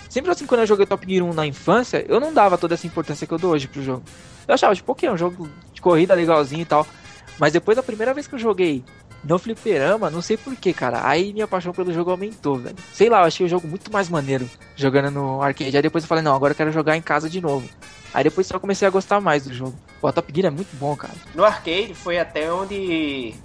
Sempre 0.10 0.32
assim, 0.32 0.46
quando 0.46 0.62
eu 0.62 0.68
joguei 0.68 0.86
Top 0.86 1.06
Gear 1.10 1.24
1 1.26 1.34
na 1.34 1.46
infância, 1.46 2.06
eu 2.10 2.20
não 2.20 2.34
dava 2.34 2.58
toda 2.58 2.74
essa 2.74 2.86
importância 2.86 3.26
que 3.26 3.34
eu 3.34 3.38
dou 3.38 3.52
hoje 3.52 3.70
pro 3.70 3.82
jogo. 3.82 4.04
Eu 4.46 4.54
achava, 4.54 4.76
tipo, 4.76 4.92
ok, 4.92 5.08
é 5.08 5.12
um 5.12 5.18
jogo 5.18 5.50
de 5.74 5.80
corrida 5.82 6.14
legalzinho 6.14 6.62
e 6.62 6.66
tal. 6.66 6.86
Mas 7.40 7.54
depois 7.54 7.78
da 7.78 7.84
primeira 7.84 8.14
vez 8.14 8.28
que 8.28 8.36
eu 8.36 8.40
joguei 8.40 8.84
no 9.24 9.38
fliperama, 9.40 10.10
não 10.10 10.22
sei 10.22 10.38
porquê, 10.38 10.72
cara. 10.74 11.08
Aí 11.08 11.34
minha 11.34 11.48
paixão 11.48 11.74
pelo 11.74 11.94
jogo 11.94 12.12
aumentou, 12.12 12.58
velho. 12.58 12.76
Sei 12.94 13.10
lá, 13.10 13.22
eu 13.22 13.26
achei 13.26 13.46
o 13.46 13.50
jogo 13.50 13.68
muito 13.68 13.92
mais 13.92 14.10
maneiro 14.10 14.50
jogando 14.76 15.12
no 15.12 15.42
arcade. 15.42 15.76
Aí 15.76 15.82
depois 15.82 16.04
eu 16.04 16.08
falei, 16.08 16.24
não, 16.24 16.36
agora 16.36 16.52
eu 16.54 16.56
quero 16.56 16.72
jogar 16.72 16.96
em 16.96 17.02
casa 17.02 17.30
de 17.30 17.42
novo. 17.42 17.68
Aí 18.14 18.24
depois 18.24 18.48
só 18.48 18.58
comecei 18.60 18.88
a 18.88 18.92
gostar 18.92 19.20
mais 19.20 19.44
do 19.44 19.54
jogo. 19.54 19.76
Pô, 20.00 20.12
Top 20.14 20.32
Gear 20.34 20.48
é 20.48 20.50
muito 20.56 20.76
bom, 20.78 20.96
cara. 20.96 21.14
No 21.36 21.44
arcade 21.44 21.94
foi 21.94 22.18
até 22.18 22.52
onde 22.52 23.36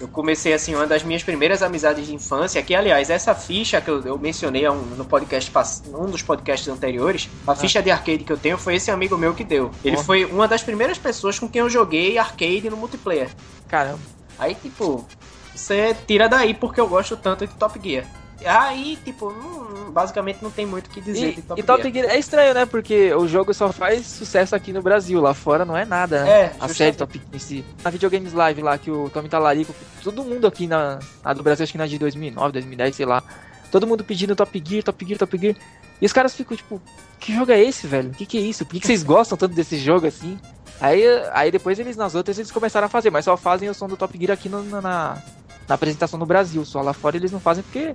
eu 0.00 0.08
comecei 0.08 0.52
assim 0.52 0.74
uma 0.74 0.86
das 0.86 1.02
minhas 1.04 1.22
primeiras 1.22 1.62
amizades 1.62 2.06
de 2.06 2.14
infância, 2.14 2.60
que 2.62 2.74
aliás 2.74 3.08
essa 3.10 3.34
ficha 3.34 3.80
que 3.80 3.88
eu, 3.90 4.00
eu 4.02 4.18
mencionei 4.18 4.68
um- 4.68 4.74
no 4.96 5.04
podcast 5.04 5.50
um 5.94 6.06
dos 6.06 6.22
podcasts 6.22 6.66
anteriores, 6.68 7.28
a 7.46 7.54
ficha 7.54 7.82
de 7.82 7.90
arcade 7.90 8.24
que 8.24 8.32
eu 8.32 8.36
tenho 8.36 8.56
foi 8.58 8.76
esse 8.76 8.90
amigo 8.90 9.16
meu 9.18 9.34
que 9.34 9.44
deu. 9.44 9.70
Ele 9.84 9.96
foi 9.96 10.24
uma 10.24 10.48
das 10.48 10.62
primeiras 10.62 10.98
pessoas 10.98 11.38
com 11.38 11.48
quem 11.48 11.60
eu 11.60 11.68
joguei 11.70 12.16
arcade 12.18 12.68
no 12.70 12.76
multiplayer. 12.76 13.28
Caramba. 13.68 13.98
Aí 14.38 14.54
tipo, 14.54 15.06
você 15.54 15.94
tira 16.06 16.28
daí 16.28 16.54
porque 16.54 16.80
eu 16.80 16.88
gosto 16.88 17.16
tanto 17.16 17.46
de 17.46 17.54
Top 17.54 17.78
Gear. 17.82 18.04
Aí, 18.44 18.98
tipo, 19.04 19.30
não- 19.30 19.92
basicamente 19.92 20.38
não 20.42 20.50
tem 20.50 20.66
muito 20.66 20.88
o 20.88 20.90
que 20.90 21.00
dizer 21.00 21.28
E, 21.30 21.34
de 21.36 21.42
Top 21.42 21.60
e 21.60 21.62
Top 21.62 21.80
Gear. 21.82 21.94
Gear 21.94 22.06
é 22.16 22.18
estranho, 22.18 22.54
né? 22.54 22.66
Porque 22.66 23.14
o 23.14 23.28
jogo 23.28 23.54
só 23.54 23.70
faz 23.72 24.04
sucesso 24.06 24.56
aqui 24.56 24.72
no 24.72 24.82
Brasil, 24.82 25.20
lá 25.20 25.32
fora 25.32 25.64
não 25.64 25.76
é 25.76 25.84
nada, 25.84 26.24
né? 26.24 26.30
É, 26.30 26.44
a 26.46 26.48
justamente. 26.66 26.74
série 26.76 26.96
Top 26.96 27.12
Gear 27.16 27.28
em 27.32 27.38
si. 27.38 27.64
Na 27.84 27.90
Videogames 27.90 28.32
Live 28.32 28.62
lá, 28.62 28.76
que 28.78 28.90
o 28.90 29.08
Tommy 29.10 29.28
Talarico, 29.28 29.72
todo 30.02 30.24
mundo 30.24 30.46
aqui 30.48 30.66
na, 30.66 30.98
na 31.22 31.32
do 31.34 31.42
Brasil, 31.42 31.62
acho 31.62 31.70
que 31.72 31.78
na 31.78 31.86
de 31.86 31.98
2009, 32.00 32.52
2010, 32.52 32.96
sei 32.96 33.06
lá, 33.06 33.22
todo 33.70 33.86
mundo 33.86 34.02
pedindo 34.02 34.34
Top 34.34 34.60
Gear, 34.66 34.82
Top 34.82 35.06
Gear, 35.06 35.18
Top 35.20 35.38
Gear. 35.38 35.54
E 36.00 36.06
os 36.06 36.12
caras 36.12 36.34
ficam 36.34 36.56
tipo, 36.56 36.82
que 37.20 37.32
jogo 37.32 37.52
é 37.52 37.62
esse, 37.62 37.86
velho? 37.86 38.10
O 38.10 38.14
que, 38.14 38.26
que 38.26 38.38
é 38.38 38.40
isso? 38.40 38.64
Por 38.66 38.72
que, 38.72 38.80
que 38.80 38.86
vocês 38.88 39.04
gostam 39.04 39.38
tanto 39.38 39.54
desse 39.54 39.78
jogo 39.78 40.04
assim? 40.08 40.36
Aí, 40.80 41.02
aí 41.32 41.50
depois 41.50 41.78
eles 41.78 41.96
nas 41.96 42.14
outras 42.14 42.38
eles 42.38 42.50
começaram 42.50 42.86
a 42.86 42.90
fazer, 42.90 43.10
mas 43.10 43.24
só 43.24 43.36
fazem 43.36 43.68
o 43.68 43.74
som 43.74 43.86
do 43.86 43.96
Top 43.96 44.16
Gear 44.18 44.32
aqui 44.32 44.48
no- 44.48 44.62
na, 44.64 44.80
na, 44.80 45.22
na 45.68 45.74
apresentação 45.74 46.18
no 46.18 46.26
Brasil. 46.26 46.64
Só 46.64 46.80
lá 46.80 46.92
fora 46.92 47.16
eles 47.16 47.30
não 47.30 47.38
fazem 47.40 47.62
porque 47.62 47.94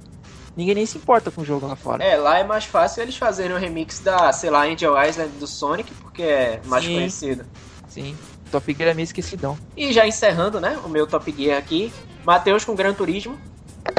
ninguém 0.55 0.75
nem 0.75 0.85
se 0.85 0.97
importa 0.97 1.29
com 1.29 1.41
o 1.41 1.45
jogo 1.45 1.67
lá 1.67 1.75
fora. 1.75 2.03
É, 2.03 2.15
lá 2.17 2.39
é 2.39 2.43
mais 2.43 2.63
fácil 2.65 3.03
eles 3.03 3.17
fazerem 3.17 3.55
o 3.55 3.59
remix 3.59 3.99
da, 3.99 4.31
sei 4.31 4.49
lá, 4.49 4.63
Angel 4.65 4.95
Island 5.03 5.31
do 5.37 5.47
Sonic, 5.47 5.93
porque 5.95 6.23
é 6.23 6.61
mais 6.65 6.85
Sim. 6.85 6.93
conhecido. 6.93 7.45
Sim, 7.89 8.17
Top 8.51 8.73
Gear 8.73 8.89
é 8.91 8.93
meio 8.93 9.03
esquecidão. 9.03 9.57
E 9.75 9.91
já 9.91 10.07
encerrando, 10.07 10.59
né, 10.61 10.79
o 10.85 10.89
meu 10.89 11.05
Top 11.05 11.29
Gear 11.35 11.57
aqui, 11.57 11.91
Matheus 12.23 12.63
com 12.63 12.73
Gran 12.75 12.93
Turismo. 12.93 13.37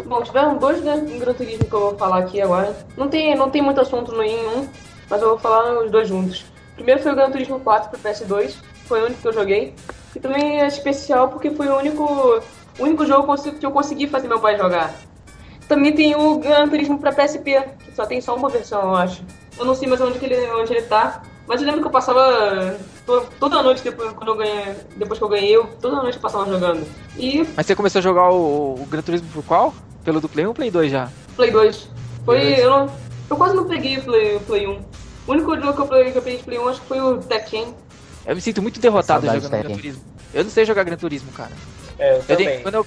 Bom, 0.06 0.22
tiveram 0.22 0.56
dois 0.56 0.80
Gran 0.82 1.04
Gran 1.18 1.34
Turismo 1.34 1.64
que 1.64 1.72
eu 1.74 1.80
vou 1.80 1.98
falar 1.98 2.18
aqui 2.18 2.40
agora. 2.40 2.76
Não 2.96 3.08
tem, 3.08 3.34
não 3.36 3.50
tem 3.50 3.60
muito 3.62 3.80
assunto 3.80 4.12
no 4.12 4.22
em 4.22 4.36
um, 4.48 4.68
mas 5.10 5.20
eu 5.22 5.30
vou 5.30 5.38
falar 5.38 5.82
os 5.84 5.90
dois 5.90 6.08
juntos. 6.08 6.44
Primeiro 6.78 7.02
foi 7.02 7.12
o 7.12 7.16
Gran 7.16 7.30
Turismo 7.30 7.58
4 7.58 7.90
pro 7.90 7.98
PS2, 7.98 8.54
foi 8.86 9.02
o 9.02 9.06
único 9.06 9.20
que 9.20 9.26
eu 9.28 9.32
joguei. 9.32 9.74
E 10.14 10.20
também 10.20 10.60
é 10.60 10.66
especial 10.68 11.28
porque 11.28 11.50
foi 11.50 11.66
o 11.68 11.76
único, 11.76 12.04
o 12.78 12.82
único 12.82 13.04
jogo 13.04 13.34
que 13.58 13.66
eu 13.66 13.70
consegui- 13.72 14.06
fazer 14.06 14.28
meu 14.28 14.38
pai 14.38 14.56
jogar. 14.56 14.94
Também 15.68 15.92
tem 15.92 16.14
o 16.14 16.38
Gran 16.38 16.68
Turismo 16.68 16.98
pra 16.98 17.12
PSP, 17.12 17.62
que 17.84 17.94
só 17.94 18.06
tem 18.06 18.20
só 18.20 18.34
uma 18.36 18.48
versão, 18.48 18.80
eu 18.82 18.94
acho. 18.94 19.22
Eu 19.58 19.64
não 19.64 19.74
sei 19.74 19.88
mais 19.88 20.00
onde, 20.00 20.18
que 20.20 20.24
ele, 20.24 20.50
onde 20.52 20.72
ele 20.72 20.82
tá, 20.82 21.20
mas 21.48 21.60
eu 21.60 21.66
lembro 21.66 21.80
que 21.82 21.88
eu 21.88 21.90
passava 21.90 22.76
to- 23.04 23.26
toda 23.40 23.60
noite 23.62 23.82
depois, 23.82 24.12
quando 24.12 24.28
eu 24.30 24.36
ganhei, 24.36 24.74
depois 24.96 25.18
que 25.18 25.24
eu 25.24 25.28
ganhei, 25.28 25.56
eu, 25.56 25.66
toda 25.80 25.96
noite 25.96 26.14
eu 26.14 26.22
passava 26.22 26.46
jogando. 26.50 26.86
E 27.18 27.44
Mas 27.56 27.66
você 27.66 27.74
começou 27.74 27.98
a 27.98 28.02
jogar 28.02 28.30
o, 28.30 28.74
o 28.80 28.86
Gran 28.88 29.02
Turismo 29.02 29.28
por 29.34 29.42
qual? 29.44 29.74
Pelo 30.04 30.20
do 30.20 30.28
Play 30.28 30.46
1 30.46 30.48
ou 30.48 30.54
Play 30.54 30.70
2 30.70 30.90
já? 30.92 31.08
Play 31.36 31.50
2. 31.50 31.88
Foi. 32.24 32.36
Play 32.38 32.50
2. 32.54 32.58
Eu, 32.60 32.70
não, 32.70 32.90
eu 33.28 33.36
quase 33.36 33.54
não 33.56 33.66
peguei 33.66 33.98
o 33.98 34.02
Play, 34.04 34.36
o 34.36 34.40
Play 34.40 34.66
1. 34.66 34.80
O 35.28 35.32
único 35.32 35.54
jogo 35.60 35.74
que 35.74 35.80
eu 35.80 35.86
peguei, 35.86 36.12
que 36.12 36.18
eu 36.18 36.22
peguei 36.22 36.38
de 36.38 36.44
Play 36.44 36.58
1 36.58 36.68
acho 36.68 36.80
que 36.80 36.86
foi 36.88 37.00
o 37.00 37.18
Tekken. 37.18 37.74
Eu 38.26 38.34
me 38.34 38.40
sinto 38.40 38.60
muito 38.62 38.80
derrotado 38.80 39.26
jogando 39.26 39.50
Gran 39.62 39.74
Turismo. 39.74 40.02
Eu 40.34 40.44
não 40.44 40.50
sei 40.50 40.64
jogar 40.64 40.82
Gran 40.84 40.96
Turismo, 40.96 41.30
cara. 41.32 41.50
É, 41.98 42.12
eu 42.16 42.24
Eu 42.28 42.36
tenho- 42.36 42.62
quando, 42.62 42.74
eu, 42.74 42.86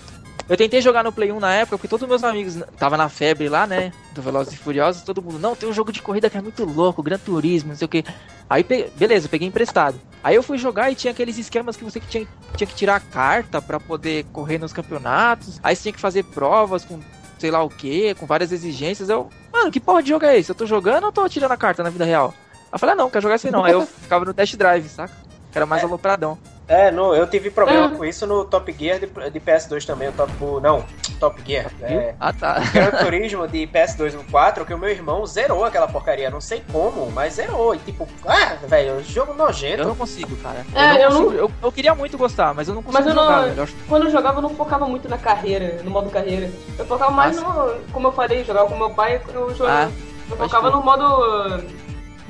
Eu 0.49 0.57
tentei 0.57 0.81
jogar 0.81 1.01
no 1.03 1.13
Play 1.13 1.31
1 1.31 1.39
na 1.39 1.53
época, 1.53 1.77
porque 1.77 1.87
todos 1.87 2.03
os 2.03 2.09
meus 2.09 2.23
amigos 2.25 2.57
tava 2.77 2.97
na 2.97 3.07
febre 3.07 3.47
lá, 3.47 3.65
né? 3.65 3.93
Do 4.13 4.21
Velozes 4.21 4.53
e 4.53 4.57
Furiosos, 4.57 5.01
todo 5.03 5.21
mundo, 5.21 5.39
não, 5.39 5.55
tem 5.55 5.69
um 5.69 5.71
jogo 5.71 5.93
de 5.93 6.01
corrida 6.01 6.29
que 6.29 6.37
é 6.37 6.41
muito 6.41 6.65
louco, 6.65 7.01
Gran 7.01 7.17
Turismo, 7.17 7.69
não 7.69 7.75
sei 7.77 7.85
o 7.85 7.89
que. 7.89 8.03
Aí, 8.49 8.61
pe- 8.61 8.91
beleza, 8.97 9.27
eu 9.27 9.29
peguei 9.29 9.47
emprestado. 9.47 9.97
Aí 10.21 10.35
eu 10.35 10.43
fui 10.43 10.57
jogar 10.57 10.91
e 10.91 10.95
tinha 10.95 11.11
aqueles 11.11 11.37
esquemas 11.37 11.77
que 11.77 11.83
você 11.85 12.01
que 12.01 12.07
tinha, 12.07 12.27
tinha 12.57 12.67
que 12.67 12.75
tirar 12.75 12.95
a 12.95 12.99
carta 12.99 13.61
pra 13.61 13.79
poder 13.79 14.25
correr 14.33 14.57
nos 14.57 14.73
campeonatos. 14.73 15.57
Aí 15.63 15.73
você 15.73 15.83
tinha 15.83 15.93
que 15.93 16.01
fazer 16.01 16.23
provas 16.23 16.83
com 16.83 16.99
sei 17.41 17.49
lá 17.49 17.63
o 17.63 17.69
que, 17.69 18.13
com 18.15 18.27
várias 18.27 18.51
exigências. 18.51 19.09
Eu, 19.09 19.27
mano, 19.51 19.71
que 19.71 19.79
porra 19.79 20.03
de 20.03 20.09
jogo 20.09 20.23
é 20.25 20.37
esse? 20.37 20.51
Eu 20.51 20.55
tô 20.55 20.65
jogando 20.67 21.05
ou 21.05 21.11
tô 21.11 21.27
tirando 21.27 21.51
a 21.51 21.57
carta 21.57 21.81
na 21.81 21.89
vida 21.89 22.05
real? 22.05 22.31
Aí 22.53 22.69
eu 22.73 22.77
falei, 22.79 22.93
ah, 22.93 22.95
não, 22.95 23.09
quero 23.09 23.23
jogar 23.23 23.35
assim 23.35 23.49
não. 23.49 23.65
Aí 23.65 23.73
eu 23.73 23.81
ficava 24.03 24.23
no 24.23 24.33
test 24.33 24.55
drive, 24.55 24.87
saca? 24.87 25.11
Que 25.51 25.57
era 25.57 25.65
mais 25.65 25.83
alopradão. 25.83 26.37
É, 26.67 26.91
no, 26.91 27.15
eu 27.15 27.25
tive 27.27 27.49
problema 27.49 27.87
Ah. 27.87 27.89
com 27.89 28.05
isso 28.05 28.25
no 28.27 28.45
Top 28.45 28.71
Gear 28.77 28.99
de, 28.99 29.07
de 29.07 29.39
PS2 29.41 29.83
também. 29.85 30.07
O 30.09 30.11
top, 30.13 30.31
o- 30.39 30.59
não, 30.61 30.85
Top 31.21 31.39
Gear. 31.45 31.71
É, 31.83 32.15
Ah, 32.19 32.33
tá. 32.33 32.59
Gran 32.73 32.89
Turismo 32.91 33.47
de 33.47 33.67
PS2 33.67 34.13
no 34.15 34.23
4, 34.25 34.65
que 34.65 34.73
o 34.73 34.77
meu 34.77 34.89
irmão 34.89 35.23
zerou 35.25 35.63
aquela 35.63 35.87
porcaria. 35.87 36.29
Não 36.31 36.41
sei 36.41 36.63
como, 36.71 37.09
mas 37.11 37.35
zerou. 37.35 37.75
E 37.75 37.77
tipo, 37.77 38.07
ah, 38.25 38.57
velho, 38.67 39.01
jogo 39.03 39.31
Eu 39.33 39.37
nojento. 39.37 39.83
não 39.87 39.95
consigo, 39.95 40.35
cara. 40.37 40.65
É, 40.73 41.05
eu 41.05 41.11
não- 41.11 41.23
consigo. 41.25 41.39
Eu, 41.39 41.51
eu 41.61 41.71
queria 41.71 41.93
muito 41.95 42.17
gostar, 42.17 42.53
mas 42.55 42.67
eu 42.67 42.73
não 42.73 42.81
consigo 42.81 43.03
Mas 43.03 43.07
eu 43.07 43.13
não- 43.13 43.23
jogar. 43.23 43.55
Eu 43.57 43.63
acho- 43.63 43.75
Quando 43.87 44.03
eu 44.05 44.11
jogava, 44.11 44.39
eu 44.39 44.41
não 44.41 44.49
focava 44.49 44.85
muito 44.87 45.07
na 45.07 45.17
carreira, 45.19 45.79
no 45.83 45.91
modo 45.91 46.09
carreira. 46.09 46.49
Eu 46.77 46.85
focava 46.87 47.11
mais 47.11 47.37
Ah, 47.37 47.41
no. 47.41 47.91
Como 47.93 48.07
eu 48.07 48.11
falei, 48.11 48.43
jogava 48.43 48.67
com 48.67 48.75
meu 48.75 48.89
pai, 48.89 49.21
eu, 49.31 49.55
jogava, 49.55 49.85
Ah, 49.85 49.91
eu 50.29 50.35
focava 50.37 50.69
no 50.71 50.81
modo 50.81 51.03
uh, 51.05 51.63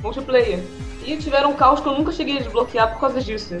multiplayer. 0.02 0.60
E 1.04 1.16
tiveram 1.16 1.50
um 1.50 1.54
caos 1.54 1.80
que 1.80 1.88
eu 1.88 1.94
nunca 1.94 2.12
cheguei 2.12 2.36
a 2.36 2.40
desbloquear 2.40 2.92
por 2.92 3.00
causa 3.00 3.20
disso. 3.20 3.56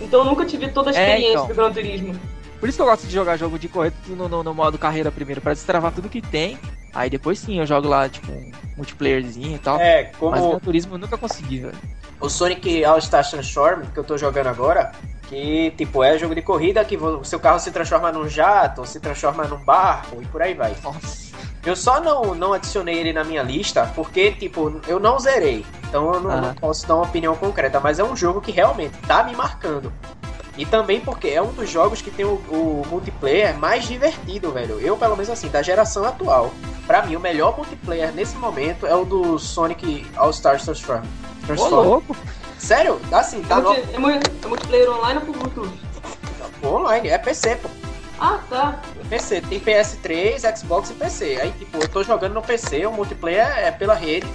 Então 0.00 0.20
eu 0.20 0.26
nunca 0.26 0.44
tive 0.44 0.68
toda 0.68 0.90
a 0.90 0.94
É, 0.94 0.96
experiência 1.02 1.32
então. 1.32 1.46
do 1.46 1.54
Gran 1.54 1.72
Turismo. 1.72 2.14
Por 2.58 2.68
isso 2.68 2.76
que 2.78 2.82
eu 2.82 2.86
gosto 2.86 3.06
de 3.06 3.12
jogar 3.12 3.36
jogo 3.36 3.58
de 3.58 3.68
corrida 3.68 3.94
tudo 4.04 4.16
no, 4.16 4.28
no- 4.28 4.42
no 4.42 4.54
modo 4.54 4.78
carreira 4.78 5.10
primeiro, 5.12 5.40
pra 5.40 5.52
destravar 5.52 5.92
tudo 5.92 6.08
que 6.08 6.20
tem. 6.22 6.58
Aí 6.94 7.10
depois 7.10 7.38
sim 7.38 7.58
eu 7.58 7.66
jogo 7.66 7.86
lá, 7.88 8.08
tipo, 8.08 8.32
um 8.32 8.50
multiplayerzinho 8.76 9.56
e 9.56 9.58
tal. 9.58 9.78
É, 9.78 10.04
Mas 10.04 10.16
como 10.16 10.50
Gran 10.50 10.58
Turismo 10.60 10.94
eu 10.94 10.98
nunca 10.98 11.18
consegui, 11.18 11.58
velho. 11.60 11.74
o 12.20 12.28
Sonic 12.30 12.82
All 12.84 13.00
Star 13.00 13.28
Transform, 13.28 13.82
que 13.92 13.98
eu 14.00 14.04
tô 14.04 14.16
jogando 14.16 14.46
agora, 14.46 14.92
que 15.28 15.72
tipo, 15.72 16.02
é 16.02 16.16
jogo 16.18 16.34
de 16.34 16.40
corrida 16.40 16.82
que 16.84 16.96
o 16.96 17.22
seu 17.24 17.38
carro 17.38 17.58
se 17.58 17.70
transforma 17.70 18.10
num 18.10 18.26
jato, 18.28 18.86
se 18.86 18.98
transforma 19.00 19.44
num 19.44 19.58
barco 19.58 20.22
e 20.22 20.26
por 20.26 20.40
aí 20.40 20.54
vai. 20.54 20.74
Nossa. 20.82 21.26
Eu 21.66 21.74
só 21.74 22.00
não, 22.00 22.32
não 22.34 22.52
adicionei 22.52 22.96
ele 22.96 23.12
na 23.12 23.24
minha 23.24 23.42
lista 23.42 23.90
porque, 23.94 24.30
tipo, 24.32 24.80
eu 24.86 25.00
não 25.00 25.18
zerei. 25.18 25.66
Então 25.88 26.14
eu 26.14 26.20
não, 26.20 26.30
Ah. 26.30 26.40
não 26.40 26.54
posso 26.54 26.86
dar 26.86 26.94
uma 26.94 27.04
opinião 27.04 27.34
concreta, 27.36 27.80
mas 27.80 27.98
é 27.98 28.04
um 28.04 28.16
jogo 28.16 28.40
que 28.40 28.52
realmente 28.52 28.96
tá 29.06 29.24
me 29.24 29.34
marcando. 29.34 29.92
E 30.56 30.64
também 30.64 31.00
porque 31.00 31.28
é 31.28 31.42
um 31.42 31.52
dos 31.52 31.68
jogos 31.68 32.00
que 32.00 32.10
tem 32.10 32.24
o, 32.24 32.34
o 32.48 32.82
multiplayer 32.88 33.56
mais 33.58 33.84
divertido, 33.86 34.50
velho. 34.52 34.80
Eu, 34.80 34.96
pelo 34.96 35.14
menos 35.14 35.28
assim, 35.30 35.48
da 35.48 35.62
geração 35.62 36.04
atual. 36.04 36.52
Pra 36.86 37.02
mim, 37.02 37.16
o 37.16 37.20
melhor 37.20 37.56
multiplayer 37.56 38.12
nesse 38.12 38.36
momento 38.36 38.86
é 38.86 38.94
o 38.94 39.04
do 39.04 39.38
Sonic 39.38 40.06
All-Stars 40.16 40.64
Transform. 40.64 41.02
Ô, 41.02 41.46
Transform. 41.46 41.74
louco. 41.74 42.16
Sério? 42.58 43.00
Assim, 43.12 43.42
É, 43.42 43.46
tá 43.46 43.60
no... 43.60 43.72
é 43.74 43.80
é 43.80 44.48
multiplayer 44.48 44.90
online 44.90 45.20
ou 45.20 45.26
por 45.26 45.36
Bluetooth? 45.36 45.86
online, 46.64 47.08
é 47.08 47.18
PC, 47.18 47.56
pô. 47.56 47.68
Ah, 48.18 48.40
tá. 48.48 48.80
PC, 49.10 49.42
tem 49.42 49.60
PS3, 49.60 50.56
Xbox 50.56 50.90
e 50.90 50.94
PC. 50.94 51.38
Aí, 51.40 51.52
tipo, 51.52 51.76
eu 51.76 51.88
tô 51.88 52.02
jogando 52.02 52.32
no 52.32 52.42
PC, 52.42 52.86
o 52.86 52.92
multiplayer 52.92 53.46
é 53.58 53.70
pela 53.70 53.94
rede. 53.94 54.26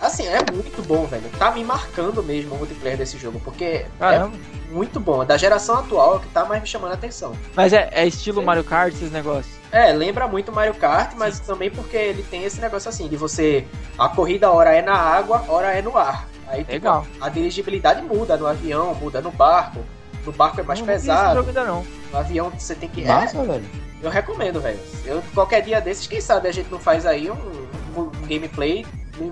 Assim, 0.00 0.26
é 0.26 0.38
muito 0.52 0.82
bom, 0.82 1.06
velho. 1.06 1.24
Tá 1.38 1.50
me 1.50 1.64
marcando 1.64 2.22
mesmo 2.22 2.54
o 2.54 2.58
multiplayer 2.58 2.98
desse 2.98 3.16
jogo, 3.18 3.40
porque 3.40 3.86
Caramba. 3.98 4.36
é 4.36 4.72
muito 4.72 5.00
bom. 5.00 5.24
Da 5.24 5.36
geração 5.36 5.78
atual 5.78 6.14
é 6.14 6.16
o 6.16 6.20
que 6.20 6.28
tá 6.28 6.44
mais 6.44 6.60
me 6.60 6.68
chamando 6.68 6.90
a 6.92 6.94
atenção. 6.94 7.34
Mas 7.54 7.72
é, 7.72 7.88
é 7.92 8.06
estilo 8.06 8.40
Sim. 8.40 8.46
Mario 8.46 8.64
Kart 8.64 8.92
esses 8.92 9.10
negócios. 9.10 9.54
É, 9.72 9.92
lembra 9.92 10.28
muito 10.28 10.52
Mario 10.52 10.74
Kart, 10.74 11.12
mas 11.16 11.40
também 11.40 11.70
porque 11.70 11.96
ele 11.96 12.22
tem 12.22 12.44
esse 12.44 12.60
negócio 12.60 12.88
assim, 12.88 13.08
de 13.08 13.16
você. 13.16 13.66
A 13.98 14.08
corrida, 14.08 14.50
hora 14.50 14.74
é 14.74 14.82
na 14.82 14.94
água, 14.94 15.44
hora 15.48 15.72
é 15.72 15.80
no 15.80 15.96
ar. 15.96 16.28
Aí, 16.46 16.60
tipo, 16.60 16.72
Legal. 16.72 17.06
a 17.20 17.28
dirigibilidade 17.28 18.02
muda 18.02 18.36
no 18.36 18.46
avião, 18.46 18.94
muda 18.94 19.20
no 19.20 19.30
barco. 19.32 19.80
No 20.24 20.32
barco 20.32 20.60
é 20.60 20.62
mais 20.62 20.78
Não, 20.80 20.86
não 20.86 20.92
pesado. 20.92 21.34
jogo 21.36 21.48
ainda 21.48 21.64
não. 21.64 21.86
No 22.12 22.18
avião 22.18 22.50
você 22.50 22.74
tem 22.74 22.88
que. 22.88 23.02
É, 23.02 23.06
Massa, 23.06 23.42
velho. 23.42 23.64
Eu 24.02 24.10
recomendo, 24.10 24.60
velho. 24.60 24.78
Eu, 25.04 25.22
qualquer 25.34 25.62
dia 25.62 25.80
desses, 25.80 26.06
quem 26.06 26.20
sabe 26.20 26.48
a 26.48 26.52
gente 26.52 26.70
não 26.70 26.78
faz 26.78 27.06
aí 27.06 27.30
um, 27.30 27.66
um 27.96 28.10
gameplay 28.26 28.84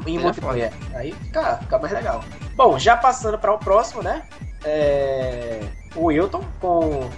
em, 0.07 0.17
É 0.19 0.21
multiplayer. 0.21 0.73
Aí 0.95 1.13
fica, 1.23 1.57
fica 1.59 1.79
mais 1.79 1.93
legal. 1.93 2.25
Bom, 2.55 2.79
já 2.79 2.97
passando 2.97 3.39
para 3.39 3.53
o 3.53 3.59
próximo, 3.59 4.03
né? 4.03 4.23
É, 4.65 5.61
o 5.95 6.07
Wilton 6.07 6.43
com 6.61 7.09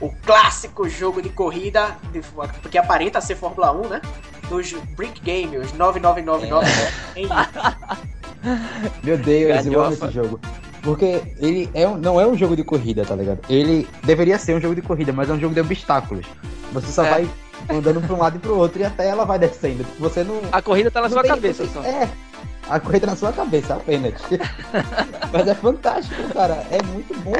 o 0.00 0.10
clássico 0.24 0.88
jogo 0.88 1.22
de 1.22 1.28
corrida, 1.30 1.96
de, 2.12 2.20
que 2.70 2.76
aparenta 2.78 3.20
ser 3.20 3.36
Fórmula 3.36 3.72
1, 3.72 3.88
né? 3.88 4.00
Dos 4.48 4.72
Brick 4.96 5.20
Game, 5.20 5.56
os 5.56 5.72
9999. 5.72 6.66
né? 6.66 6.92
Em- 7.16 7.28
Meu 9.02 9.18
Deus, 9.18 9.66
eu 9.66 9.82
amo 9.82 9.92
esse 9.92 10.10
jogo. 10.10 10.40
Porque 10.82 11.22
ele 11.38 11.68
é 11.74 11.86
um- 11.88 11.96
não 11.96 12.20
é 12.20 12.26
um 12.26 12.36
jogo 12.36 12.54
de 12.54 12.62
corrida, 12.62 13.04
tá 13.04 13.16
ligado? 13.16 13.40
Ele 13.48 13.88
deveria 14.04 14.38
ser 14.38 14.54
um 14.54 14.60
jogo 14.60 14.74
de 14.74 14.82
corrida, 14.82 15.12
mas 15.12 15.28
é 15.28 15.32
um 15.32 15.40
jogo 15.40 15.54
de 15.54 15.60
obstáculos. 15.60 16.26
Você 16.72 16.92
só 16.92 17.04
É. 17.04 17.10
vai 17.10 17.28
andando 17.68 18.00
pra 18.00 18.14
um 18.14 18.18
lado 18.18 18.36
e 18.36 18.38
pro 18.38 18.56
outro 18.56 18.80
e 18.80 18.84
até 18.84 19.08
ela 19.08 19.24
vai 19.24 19.38
descendo. 19.38 19.84
Você 19.98 20.22
não. 20.24 20.40
A 20.52 20.60
corrida 20.62 20.90
tá 20.90 21.00
na 21.00 21.08
sua 21.08 21.22
tem- 21.22 21.30
cabeça 21.30 21.66
só. 21.66 21.80
tem- 21.80 21.92
É. 21.92 22.08
A 22.68 22.80
corrida 22.80 23.06
na 23.06 23.14
sua 23.14 23.32
cabeça, 23.32 23.74
apenas. 23.74 24.14
mas 25.32 25.46
é 25.46 25.54
fantástico, 25.54 26.20
cara. 26.34 26.66
É 26.70 26.82
muito 26.82 27.14
bom. 27.20 27.32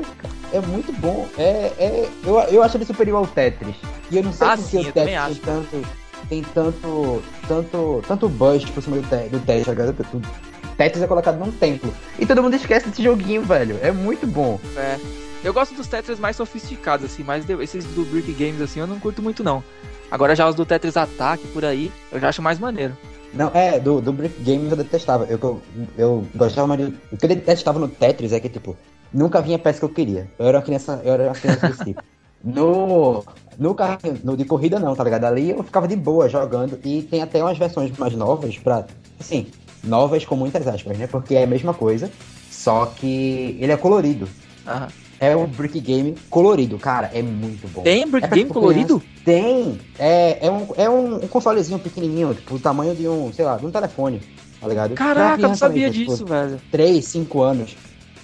É 0.52 0.60
muito 0.60 0.92
bom. 1.00 1.26
É, 1.36 1.72
é, 1.78 2.08
eu, 2.24 2.38
eu 2.42 2.62
acho 2.62 2.76
ele 2.76 2.84
superior 2.84 3.18
ao 3.18 3.26
Tetris. 3.26 3.74
E 4.10 4.16
eu 4.16 4.22
não 4.22 4.32
sei 4.32 4.46
Ah, 4.46 4.56
por 4.56 4.64
que 4.64 4.70
sim, 4.70 4.88
o 4.88 4.92
Tetris 4.92 5.16
tem 5.26 5.34
tanto. 5.44 5.86
Tem 6.28 6.42
tanto. 6.54 7.22
Tanto. 7.48 8.02
Tanto 8.06 8.28
buzz 8.28 8.64
por 8.66 8.82
cima 8.82 8.96
do, 8.98 9.02
te, 9.08 9.28
do 9.28 9.40
Tetris, 9.40 9.66
ligado? 9.66 9.92
Tudo. 10.10 10.28
Tetris 10.76 11.02
é 11.02 11.06
colocado 11.08 11.38
num 11.38 11.50
templo. 11.50 11.92
E 12.18 12.24
todo 12.26 12.42
mundo 12.42 12.54
esquece 12.54 12.88
desse 12.88 13.02
joguinho, 13.02 13.42
velho. 13.42 13.78
É 13.82 13.90
muito 13.90 14.26
bom. 14.28 14.60
É. 14.76 14.96
Eu 15.44 15.52
gosto 15.52 15.74
dos 15.74 15.86
Tetris 15.86 16.18
mais 16.18 16.36
sofisticados, 16.36 17.06
assim, 17.06 17.22
mas 17.22 17.48
esses 17.48 17.84
do 17.84 18.04
Brick 18.04 18.32
Games, 18.32 18.60
assim, 18.60 18.80
eu 18.80 18.86
não 18.86 18.98
curto 18.98 19.22
muito, 19.22 19.44
não. 19.44 19.62
Agora 20.10 20.34
já 20.34 20.48
os 20.48 20.54
do 20.54 20.64
Tetris 20.64 20.96
Attack, 20.96 21.46
por 21.48 21.64
aí, 21.64 21.92
eu 22.10 22.20
já 22.20 22.28
acho 22.28 22.42
mais 22.42 22.58
maneiro. 22.58 22.96
Não, 23.34 23.50
é, 23.52 23.78
do, 23.78 24.00
do 24.00 24.12
Brick 24.12 24.42
Games 24.42 24.70
eu 24.70 24.76
detestava. 24.76 25.24
Eu, 25.24 25.38
eu, 25.38 25.62
eu 25.98 26.26
gostava 26.34 26.66
mais 26.66 26.80
de. 26.80 26.94
O 27.12 27.16
que 27.16 27.24
eu 27.24 27.28
detestava 27.28 27.78
no 27.78 27.88
Tetris 27.88 28.32
é 28.32 28.40
que, 28.40 28.48
tipo, 28.48 28.76
nunca 29.12 29.42
vinha 29.42 29.56
a 29.56 29.58
peça 29.58 29.78
que 29.80 29.84
eu 29.84 29.90
queria. 29.90 30.30
Eu 30.38 30.46
era 30.46 30.58
uma 30.58 30.64
criança, 30.64 31.00
eu 31.04 31.12
era 31.12 31.24
uma 31.24 31.34
criança 31.34 31.68
desse 31.68 31.84
tipo. 31.84 32.02
No. 32.44 33.24
No 33.58 33.74
carrinho, 33.74 34.20
no 34.22 34.36
de 34.36 34.44
corrida 34.44 34.78
não, 34.78 34.94
tá 34.94 35.02
ligado? 35.02 35.24
Ali 35.24 35.50
eu 35.50 35.62
ficava 35.64 35.88
de 35.88 35.96
boa 35.96 36.28
jogando. 36.28 36.78
E 36.84 37.02
tem 37.02 37.22
até 37.22 37.42
umas 37.42 37.58
versões 37.58 37.90
mais 37.98 38.14
novas 38.14 38.56
pra. 38.58 38.86
Assim, 39.18 39.48
novas 39.82 40.24
com 40.24 40.36
muitas 40.36 40.68
aspas, 40.68 40.96
né? 40.96 41.08
Porque 41.08 41.34
é 41.34 41.42
a 41.42 41.46
mesma 41.46 41.74
coisa. 41.74 42.10
Só 42.50 42.86
que 42.86 43.56
ele 43.58 43.72
é 43.72 43.76
colorido. 43.76 44.28
Aham. 44.66 44.88
É 45.18 45.34
o 45.34 45.46
Brick 45.46 45.80
Game 45.80 46.14
colorido, 46.28 46.78
cara, 46.78 47.10
é 47.12 47.22
muito 47.22 47.66
bom. 47.68 47.82
Tem 47.82 48.06
Brick 48.06 48.26
É 48.26 48.28
Game 48.28 48.42
tipo 48.42 48.54
colorido? 48.54 49.02
Tem. 49.24 49.78
É, 49.98 50.46
é, 50.46 50.50
um, 50.50 50.66
é 50.76 50.90
um, 50.90 51.16
um 51.16 51.28
consolezinho 51.28 51.78
pequenininho, 51.78 52.34
tipo, 52.34 52.54
o 52.54 52.58
tamanho 52.58 52.94
de 52.94 53.08
um, 53.08 53.32
sei 53.32 53.44
lá, 53.44 53.56
de 53.56 53.64
um 53.64 53.70
telefone, 53.70 54.20
tá 54.60 54.68
ligado? 54.68 54.94
Caraca, 54.94 55.40
eu 55.40 55.48
não 55.48 55.56
sabia 55.56 55.86
mesmo, 55.86 56.00
tipo, 56.00 56.12
disso, 56.12 56.26
velho. 56.26 56.60
3, 56.70 57.04
5 57.04 57.42
anos. 57.42 57.76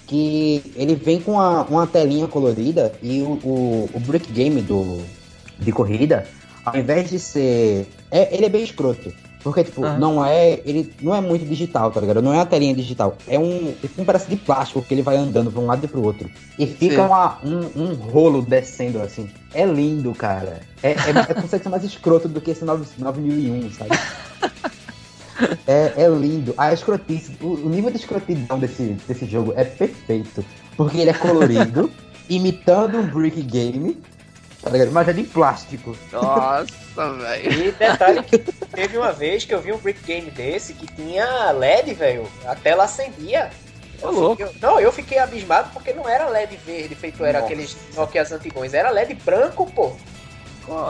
Que 0.05 0.61
ele 0.75 0.95
vem 0.95 1.19
com 1.19 1.31
uma, 1.31 1.63
uma 1.63 1.87
telinha 1.87 2.27
colorida 2.27 2.93
e 3.01 3.21
o, 3.21 3.39
o, 3.43 3.89
o 3.93 3.99
Brick 4.01 4.31
Game 4.31 4.61
do, 4.61 5.01
de 5.57 5.71
corrida, 5.71 6.27
ao 6.63 6.77
invés 6.77 7.09
de 7.09 7.17
ser. 7.17 7.87
É, 8.11 8.35
ele 8.35 8.45
é 8.45 8.49
bem 8.49 8.63
escroto. 8.63 9.11
Porque, 9.43 9.63
tipo, 9.65 9.83
Aham. 9.83 9.97
não 9.99 10.25
é. 10.25 10.61
Ele 10.65 10.91
não 11.01 11.13
é 11.13 11.19
muito 11.19 11.45
digital, 11.45 11.91
tá 11.91 11.99
ligado? 11.99 12.21
Não 12.21 12.33
é 12.33 12.37
uma 12.37 12.45
telinha 12.45 12.73
digital. 12.73 13.17
É 13.27 13.37
um. 13.37 13.73
É 13.83 14.01
um 14.01 14.05
pedaço 14.05 14.29
de 14.29 14.37
plástico 14.37 14.81
que 14.81 14.93
ele 14.93 15.01
vai 15.01 15.17
andando 15.17 15.51
pra 15.51 15.59
um 15.61 15.65
lado 15.65 15.83
e 15.83 15.87
pro 15.87 16.01
outro. 16.01 16.29
E 16.57 16.65
fica 16.65 17.03
uma- 17.03 17.37
um, 17.43 17.81
um 17.83 17.93
rolo 17.93 18.41
descendo 18.41 19.01
assim. 19.01 19.29
É 19.53 19.65
lindo, 19.65 20.13
cara. 20.15 20.61
É, 20.81 20.91
é, 20.91 21.09
é 21.29 21.33
consegue 21.33 21.61
ser 21.63 21.69
mais 21.69 21.83
escroto 21.83 22.29
do 22.29 22.39
que 22.39 22.51
esse 22.51 22.63
9, 22.63 22.85
9001, 22.97 23.71
sabe? 23.71 23.91
É, 25.67 25.93
é 26.03 26.07
lindo. 26.07 26.53
A 26.57 26.71
escrotice, 26.73 27.35
o, 27.41 27.47
o 27.47 27.69
nível 27.69 27.91
de 27.91 27.97
escrotidão 27.97 28.57
desse, 28.59 28.95
desse 29.07 29.25
jogo 29.25 29.53
é 29.55 29.63
perfeito. 29.63 30.43
Porque 30.77 30.97
ele 30.97 31.09
é 31.09 31.13
colorido, 31.13 31.91
imitando 32.29 32.97
um 32.97 33.05
brick 33.07 33.41
game, 33.41 33.97
tá 34.63 34.69
ligado? 34.69 34.91
Mas 34.91 35.07
é 35.09 35.13
de 35.13 35.23
plástico. 35.23 35.95
Nossa, 36.11 36.65
velho. 37.19 37.51
E 37.67 37.71
detalhe 37.71 38.23
que 38.23 38.37
teve 38.39 38.97
uma 38.97 39.11
vez 39.11 39.45
que 39.45 39.53
eu 39.53 39.61
vi 39.61 39.71
um 39.73 39.77
brick 39.77 40.01
game 40.03 40.31
desse 40.31 40.73
que 40.73 40.87
tinha 40.87 41.51
LED, 41.51 41.93
velho. 41.93 42.27
A 42.45 42.55
tela 42.55 42.85
acendia. 42.85 43.49
Ô, 44.01 44.07
Eu 44.07 44.11
louco. 44.11 44.45
fiquei- 44.45 44.59
não, 44.61 44.79
eu 44.79 44.91
fiquei 44.91 45.19
abismado 45.19 45.69
porque 45.73 45.93
não 45.93 46.07
era 46.09 46.27
LED 46.27 46.57
verde 46.65 46.95
feito 46.95 47.23
era 47.23 47.39
Nossa. 47.39 47.53
aqueles 47.53 47.77
Nokias 47.95 48.31
antigões, 48.31 48.73
era 48.73 48.89
LED 48.89 49.13
branco, 49.15 49.65
pô. 49.71 49.93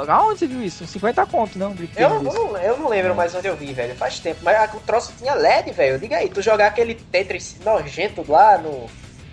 Aonde 0.07 0.39
você 0.39 0.47
viu 0.47 0.61
isso? 0.63 0.85
50 0.85 1.25
conto, 1.25 1.57
não? 1.57 1.71
Brick 1.71 1.99
Eu, 1.99 2.09
Game 2.09 2.25
eu, 2.25 2.31
desse. 2.31 2.43
não, 2.43 2.57
eu 2.57 2.77
não 2.77 2.87
lembro 2.89 3.15
mais 3.15 3.33
onde 3.33 3.47
eu 3.47 3.55
vi, 3.55 3.73
velho. 3.73 3.95
Faz 3.95 4.19
tempo. 4.19 4.39
Mas 4.43 4.71
o 4.73 4.79
troço 4.81 5.11
tinha 5.17 5.33
LED, 5.33 5.71
velho. 5.71 5.97
Diga 5.97 6.17
aí, 6.17 6.29
tu 6.29 6.43
jogar 6.43 6.67
aquele 6.67 6.93
Tetris 6.93 7.55
nojento 7.65 8.23
lá 8.27 8.57
no. 8.59 8.85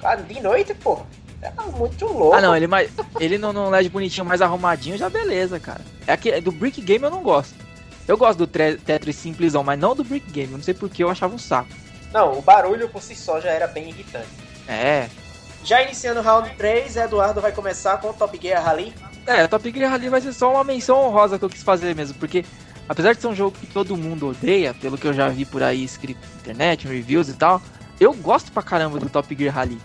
Ah, 0.03 0.15
de 0.17 0.41
noite, 0.41 0.73
pô. 0.73 1.01
Era 1.43 1.63
muito 1.63 2.07
louco. 2.07 2.35
Ah, 2.35 2.41
não, 2.41 2.55
ele, 2.55 2.67
mais, 2.67 2.91
ele 3.19 3.39
não, 3.39 3.53
não 3.53 3.71
LED 3.71 3.89
bonitinho, 3.89 4.27
mais 4.27 4.43
arrumadinho, 4.43 4.99
já 4.99 5.09
beleza, 5.09 5.59
cara. 5.59 5.81
É 6.07 6.13
aquele, 6.13 6.41
do 6.41 6.53
Brick 6.53 6.81
Game 6.81 7.05
eu 7.05 7.11
não 7.11 7.23
gosto. 7.23 7.55
Eu 8.07 8.17
gosto 8.19 8.45
do 8.45 8.47
Tetris 8.47 9.17
simplesão, 9.17 9.63
mas 9.63 9.79
não 9.79 9.95
do 9.95 10.05
Brick 10.05 10.31
Game. 10.31 10.53
Eu 10.53 10.59
não 10.59 10.65
sei 10.65 10.75
porque 10.75 11.03
eu 11.03 11.09
achava 11.09 11.35
um 11.35 11.39
saco. 11.39 11.71
Não, 12.13 12.39
o 12.39 12.43
barulho 12.43 12.89
por 12.89 13.01
si 13.01 13.15
só 13.15 13.41
já 13.41 13.51
era 13.51 13.67
bem 13.67 13.89
irritante. 13.89 14.29
É. 14.67 15.09
Já 15.65 15.83
iniciando 15.83 16.21
o 16.21 16.23
round 16.23 16.51
3, 16.57 16.97
Eduardo 16.97 17.41
vai 17.41 17.53
começar 17.53 17.99
com 17.99 18.11
o 18.11 18.15
Top 18.15 18.39
Gear 18.41 18.63
Rally. 18.65 18.93
É, 19.27 19.47
Top 19.47 19.71
Gear 19.71 19.91
Rally 19.91 20.09
vai 20.09 20.21
ser 20.21 20.33
só 20.33 20.51
uma 20.51 20.65
menção 20.65 20.99
honrosa 20.99 21.39
que 21.39 21.45
eu 21.45 21.51
quis 21.51 21.63
fazer 21.63 21.95
mesmo, 21.95 22.19
porque 22.19 22.45
apesar 22.89 23.15
de 23.15 23.21
ser 23.21 23.29
um 23.29 23.35
jogo 23.35 23.57
que 23.59 23.67
todo 23.67 23.97
mundo 23.97 24.29
odeia, 24.29 24.75
pelo 24.75 24.99
que 24.99 25.07
eu 25.07 25.13
já 25.13 25.29
vi 25.29 25.45
por 25.45 25.63
aí 25.63 25.85
escrito 25.85 26.19
na 26.21 26.41
internet, 26.41 26.89
reviews 26.89 27.29
e 27.29 27.35
tal, 27.35 27.61
eu 28.01 28.13
gosto 28.15 28.51
pra 28.51 28.63
caramba 28.63 28.99
do 28.99 29.09
Top 29.09 29.33
Gear 29.37 29.55
Rally. 29.55 29.79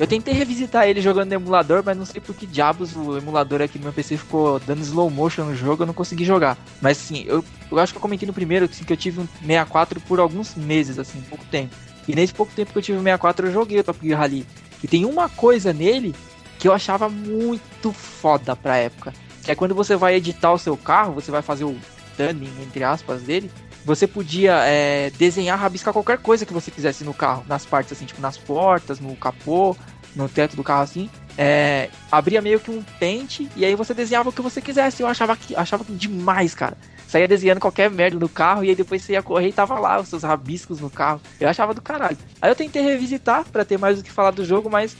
Eu 0.00 0.06
tentei 0.06 0.32
revisitar 0.32 0.88
ele 0.88 1.02
jogando 1.02 1.28
no 1.28 1.34
emulador, 1.34 1.82
mas 1.84 1.94
não 1.94 2.06
sei 2.06 2.22
por 2.22 2.34
que 2.34 2.46
diabos 2.46 2.96
o 2.96 3.18
emulador 3.18 3.60
aqui 3.60 3.78
no 3.78 3.84
meu 3.84 3.92
PC 3.92 4.16
ficou 4.16 4.58
dando 4.58 4.80
slow 4.80 5.10
motion 5.10 5.44
no 5.44 5.54
jogo, 5.54 5.82
eu 5.82 5.86
não 5.86 5.92
consegui 5.92 6.24
jogar. 6.24 6.56
Mas 6.80 6.96
assim, 6.96 7.22
eu, 7.26 7.44
eu 7.70 7.78
acho 7.78 7.92
que 7.92 7.98
eu 7.98 8.00
comentei 8.00 8.26
no 8.26 8.32
primeiro 8.32 8.64
assim, 8.64 8.82
que 8.82 8.94
eu 8.94 8.96
tive 8.96 9.20
um 9.20 9.28
64 9.42 10.00
por 10.00 10.18
alguns 10.18 10.54
meses, 10.54 10.98
assim, 10.98 11.20
pouco 11.28 11.44
tempo. 11.50 11.76
E 12.08 12.14
nesse 12.14 12.32
pouco 12.32 12.50
tempo 12.50 12.72
que 12.72 12.78
eu 12.78 12.82
tive 12.82 12.96
o 12.96 13.02
64, 13.02 13.48
eu 13.48 13.52
joguei 13.52 13.78
o 13.78 13.84
Top 13.84 13.98
Gear 14.02 14.18
Rally. 14.18 14.46
E 14.82 14.88
tem 14.88 15.04
uma 15.04 15.28
coisa 15.28 15.70
nele 15.70 16.14
que 16.58 16.66
eu 16.66 16.72
achava 16.72 17.10
muito 17.10 17.92
foda 17.92 18.56
pra 18.56 18.78
época. 18.78 19.12
Que 19.44 19.50
é 19.50 19.54
quando 19.54 19.74
você 19.74 19.96
vai 19.96 20.14
editar 20.14 20.50
o 20.50 20.58
seu 20.58 20.78
carro, 20.78 21.12
você 21.12 21.30
vai 21.30 21.42
fazer 21.42 21.64
o 21.64 21.76
tuning, 22.16 22.50
entre 22.62 22.82
aspas, 22.84 23.20
dele. 23.20 23.50
Você 23.84 24.06
podia 24.06 24.56
é, 24.64 25.10
desenhar, 25.10 25.58
rabiscar 25.58 25.92
qualquer 25.92 26.18
coisa 26.18 26.44
que 26.44 26.52
você 26.52 26.70
quisesse 26.70 27.04
no 27.04 27.14
carro. 27.14 27.44
Nas 27.48 27.64
partes, 27.64 27.92
assim, 27.92 28.04
tipo 28.04 28.20
nas 28.20 28.36
portas, 28.36 29.00
no 29.00 29.16
capô, 29.16 29.76
no 30.14 30.28
teto 30.28 30.56
do 30.56 30.62
carro, 30.62 30.82
assim. 30.82 31.10
É, 31.36 31.88
abria 32.12 32.42
meio 32.42 32.60
que 32.60 32.70
um 32.70 32.82
pente 32.98 33.48
e 33.56 33.64
aí 33.64 33.74
você 33.74 33.94
desenhava 33.94 34.28
o 34.28 34.32
que 34.32 34.42
você 34.42 34.60
quisesse. 34.60 35.02
Eu 35.02 35.06
achava, 35.06 35.36
que, 35.36 35.56
achava 35.56 35.84
demais, 35.88 36.54
cara. 36.54 36.76
Saía 37.08 37.26
desenhando 37.26 37.60
qualquer 37.60 37.90
merda 37.90 38.18
no 38.18 38.28
carro 38.28 38.62
e 38.64 38.68
aí 38.68 38.74
depois 38.74 39.02
você 39.02 39.14
ia 39.14 39.22
correr 39.22 39.48
e 39.48 39.52
tava 39.52 39.78
lá 39.78 40.00
os 40.00 40.08
seus 40.08 40.22
rabiscos 40.22 40.80
no 40.80 40.90
carro. 40.90 41.20
Eu 41.40 41.48
achava 41.48 41.74
do 41.74 41.82
caralho. 41.82 42.18
Aí 42.40 42.50
eu 42.50 42.54
tentei 42.54 42.82
revisitar 42.82 43.44
pra 43.50 43.64
ter 43.64 43.78
mais 43.78 43.98
o 43.98 44.02
que 44.02 44.12
falar 44.12 44.30
do 44.30 44.44
jogo, 44.44 44.70
mas 44.70 44.96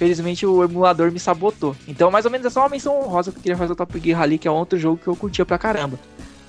Felizmente 0.00 0.46
o 0.46 0.64
emulador 0.64 1.12
me 1.12 1.20
sabotou. 1.20 1.76
Então, 1.86 2.10
mais 2.10 2.24
ou 2.24 2.30
menos 2.30 2.46
é 2.46 2.48
só 2.48 2.60
uma 2.60 2.70
menção 2.70 2.98
honrosa 2.98 3.30
que 3.30 3.36
eu 3.36 3.42
queria 3.42 3.56
fazer 3.58 3.74
o 3.74 3.76
Top 3.76 4.00
Gear 4.00 4.18
Rally, 4.18 4.38
que 4.38 4.48
é 4.48 4.50
outro 4.50 4.78
jogo 4.78 4.96
que 4.96 5.06
eu 5.06 5.14
curtia 5.14 5.44
pra 5.44 5.58
caramba. 5.58 6.00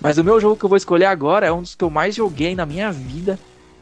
Mas 0.02 0.18
o 0.18 0.24
meu 0.24 0.39
jogo 0.39 0.56
que 0.56 0.66
eu 0.66 0.70
vou 0.70 0.78
escolher 0.78 1.06
agora 1.06 1.45
é 1.45 1.52
um 1.52 1.62
dos 1.62 1.76
que 1.76 1.84
eu 1.84 1.89
mais 1.89 2.16
joguei 2.16 2.56
na 2.56 2.66
minha 2.66 2.91
vida, 2.91 3.38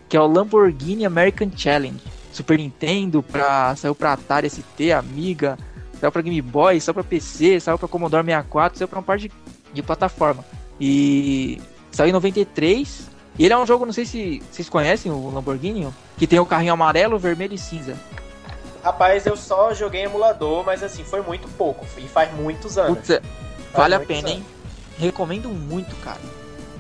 que 0.10 0.18
é 0.18 0.20
o 0.22 0.28
Lamborghini 0.28 1.06
American 1.06 1.50
Challenge. 1.56 2.00
Super 2.32 2.58
Nintendo, 2.58 3.24
pra, 3.24 3.76
saiu 3.76 3.96
pra 3.96 4.14
Atari 4.14 4.50
ST, 4.50 4.92
Amiga, 4.92 5.58
saiu 6.00 6.12
pra 6.12 6.22
Game 6.22 6.42
Boy, 6.42 6.80
saiu 6.80 6.94
pra 6.94 7.04
PC, 7.04 7.60
saiu 7.60 7.78
pra 7.78 7.88
Commodore 7.88 8.24
64, 8.26 8.78
saiu 8.78 8.88
pra 8.88 9.00
uma 9.00 9.04
parte 9.04 9.30
de, 9.30 9.32
de 9.74 9.82
plataforma. 9.82 10.44
E 10.80 11.60
saiu 11.92 12.10
em 12.10 12.14
93. 12.14 13.10
E 13.38 13.46
ele 13.46 13.54
é 13.54 13.58
um 13.58 13.66
jogo, 13.66 13.86
não 13.86 13.94
sei 13.94 14.06
se 14.06 14.44
vocês 14.52 14.68
conhecem 14.70 15.10
o 15.12 15.30
Lamborghini, 15.34 15.88
que 16.18 16.28
tem 16.28 16.40
o 16.40 16.46
carrinho 16.46 16.74
amarelo, 16.74 17.18
vermelho 17.18 17.54
e 17.54 17.58
cinza. 17.58 17.96
Rapaz, 18.84 19.26
eu 19.26 19.36
só 19.38 19.74
joguei 19.74 20.02
em 20.02 20.06
emulador, 20.06 20.64
mas 20.66 20.84
assim, 20.84 21.04
foi 21.04 21.22
muito 21.22 21.48
pouco. 21.58 21.86
E 21.98 22.02
faz 22.08 22.34
muitos 22.34 22.78
anos. 22.78 22.98
Putz, 22.98 23.10
é- 23.10 23.22
vale 23.74 23.96
a 23.96 24.00
pena, 24.00 24.20
anos. 24.30 24.32
hein? 24.32 24.46
Recomendo 25.00 25.50
muito, 25.50 25.95
cara. 25.97 26.20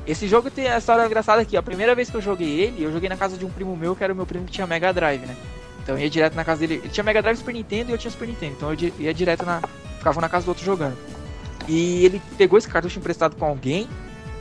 Esse 0.05 0.27
jogo 0.27 0.51
tem 0.51 0.67
a 0.67 0.77
história 0.77 1.05
engraçada 1.05 1.41
aqui. 1.41 1.55
A 1.55 1.63
primeira 1.63 1.95
vez 1.95 2.09
que 2.09 2.17
eu 2.17 2.21
joguei 2.21 2.59
ele, 2.59 2.83
eu 2.83 2.91
joguei 2.91 3.07
na 3.07 3.15
casa 3.15 3.37
de 3.37 3.45
um 3.45 3.49
primo 3.49 3.75
meu, 3.77 3.95
que 3.95 4.03
era 4.03 4.11
o 4.11 4.15
meu 4.15 4.25
primo 4.25 4.45
que 4.45 4.51
tinha 4.51 4.67
Mega 4.67 4.91
Drive, 4.91 5.25
né? 5.25 5.35
Então 5.81 5.95
eu 5.95 6.03
ia 6.03 6.09
direto 6.09 6.35
na 6.35 6.43
casa 6.43 6.59
dele. 6.59 6.81
Ele 6.83 6.89
tinha 6.89 7.03
Mega 7.03 7.21
Drive 7.21 7.37
Super 7.37 7.53
Nintendo 7.53 7.91
e 7.91 7.93
eu 7.93 7.97
tinha 7.97 8.11
Super 8.11 8.27
Nintendo. 8.27 8.53
Então 8.57 8.73
eu 8.73 8.93
ia 8.99 9.13
direto 9.13 9.45
na. 9.45 9.61
Ficava 9.97 10.19
na 10.19 10.29
casa 10.29 10.45
do 10.45 10.49
outro 10.49 10.63
jogando. 10.63 10.97
E 11.67 12.05
ele 12.05 12.21
pegou 12.37 12.57
esse 12.57 12.67
cartucho 12.67 12.99
emprestado 12.99 13.35
com 13.35 13.45
alguém. 13.45 13.87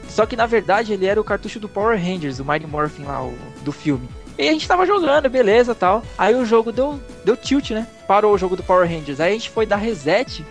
Só 0.09 0.25
que 0.25 0.35
na 0.35 0.45
verdade 0.45 0.93
ele 0.93 1.05
era 1.05 1.21
o 1.21 1.23
cartucho 1.23 1.59
do 1.59 1.69
Power 1.69 1.99
Rangers, 1.99 2.39
o 2.39 2.45
Mighty 2.45 2.65
Morphin 2.65 3.03
lá, 3.03 3.23
o, 3.23 3.37
do 3.61 3.71
filme. 3.71 4.09
E 4.37 4.47
a 4.47 4.51
gente 4.51 4.67
tava 4.67 4.85
jogando, 4.85 5.29
beleza 5.29 5.75
tal. 5.75 6.01
Aí 6.17 6.33
o 6.33 6.45
jogo 6.45 6.71
deu, 6.71 6.99
deu 7.23 7.37
tilt, 7.37 7.71
né? 7.71 7.87
Parou 8.07 8.33
o 8.33 8.37
jogo 8.37 8.55
do 8.55 8.63
Power 8.63 8.89
Rangers. 8.89 9.19
Aí 9.19 9.31
a 9.31 9.33
gente 9.33 9.49
foi 9.49 9.65
dar 9.65 9.75
reset. 9.75 10.45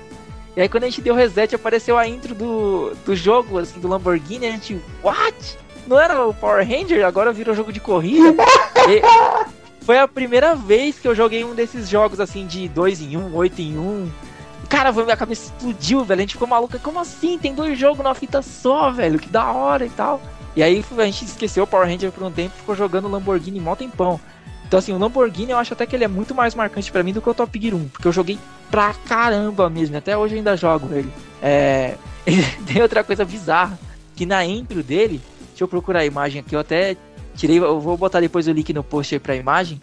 E 0.57 0.61
aí 0.61 0.69
quando 0.69 0.85
a 0.85 0.89
gente 0.89 1.01
deu 1.01 1.15
reset, 1.15 1.55
apareceu 1.55 1.97
a 1.97 2.07
intro 2.07 2.35
do, 2.35 2.95
do 3.05 3.15
jogo, 3.15 3.59
assim, 3.59 3.79
do 3.81 3.89
Lamborghini. 3.89 4.47
A 4.47 4.51
gente, 4.51 4.81
what? 5.03 5.59
Não 5.87 5.99
era 5.99 6.27
o 6.27 6.35
Power 6.35 6.67
Ranger? 6.67 7.05
Agora 7.07 7.33
virou 7.33 7.55
jogo 7.55 7.73
de 7.73 7.81
corrida? 7.81 8.35
Foi 9.83 9.99
a 9.99 10.07
primeira 10.07 10.55
vez 10.55 10.99
que 10.99 11.09
eu 11.09 11.15
joguei 11.15 11.45
um 11.45 11.55
desses 11.55 11.89
jogos, 11.89 12.21
assim, 12.21 12.47
de 12.47 12.69
2 12.69 13.01
em 13.01 13.17
1, 13.17 13.21
um, 13.21 13.35
8 13.35 13.63
em 13.63 13.79
1. 13.79 13.81
Um. 13.81 14.11
Cara, 14.69 14.93
minha 14.93 15.17
cabeça 15.17 15.47
explodiu, 15.47 16.05
velho. 16.05 16.19
A 16.19 16.23
gente 16.23 16.35
ficou 16.35 16.47
maluca. 16.47 16.79
Como 16.79 16.99
assim? 16.99 17.39
Tem 17.39 17.55
dois 17.55 17.79
jogos 17.79 17.99
numa 18.05 18.15
fita 18.15 18.43
só, 18.43 18.91
velho. 18.91 19.19
Que 19.19 19.31
da 19.31 19.51
hora 19.51 19.87
e 19.87 19.91
tal. 19.91 20.21
E 20.55 20.63
aí 20.63 20.85
a 20.99 21.05
gente 21.05 21.25
esqueceu 21.25 21.65
o 21.65 21.67
Power 21.67 21.87
Ranger 21.87 22.11
por 22.11 22.25
um 22.25 22.31
tempo 22.31 22.55
ficou 22.57 22.75
jogando 22.75 23.09
Lamborghini 23.09 23.61
mó 23.61 23.77
tempão. 23.77 24.21
Então 24.69 24.79
assim, 24.79 24.93
o 24.93 24.99
Lamborghini 24.99 25.51
eu 25.51 25.57
acho 25.57 25.73
até 25.73 25.87
que 25.87 25.97
ele 25.97 26.05
é 26.05 26.09
muito 26.09 26.35
mais 26.35 26.55
marcante 26.55 26.93
pra 26.93 27.03
mim 27.03 27.15
do 27.15 27.23
que 27.23 27.29
o 27.29 27.35
Top 27.35 27.59
Gear 27.59 27.75
1, 27.75 27.89
porque 27.89 28.07
eu 28.07 28.13
joguei 28.13 28.39
pra 28.71 28.93
caramba 29.07 29.69
mesmo, 29.71 29.97
até 29.97 30.17
hoje 30.17 30.35
eu 30.35 30.39
ainda 30.39 30.57
jogo 30.57 30.95
ele. 30.95 31.11
É... 31.43 31.97
Tem 32.67 32.83
outra 32.83 33.03
coisa 33.03 33.25
bizarra, 33.25 33.79
que 34.15 34.27
na 34.27 34.45
intro 34.45 34.83
dele, 34.83 35.23
deixa 35.49 35.65
eu 35.65 35.69
procurar 35.69 36.01
a 36.01 36.07
imagem 36.07 36.41
aqui, 36.43 36.55
eu 36.55 36.61
até 36.61 36.99
tirei, 37.35 37.59
eu 37.59 37.81
vou 37.81 37.97
botar 37.97 38.21
depois 38.21 38.47
o 38.47 38.53
link 38.53 38.71
no 38.75 38.85
post 38.85 39.15
aí 39.15 39.19
pra 39.19 39.35
imagem, 39.35 39.81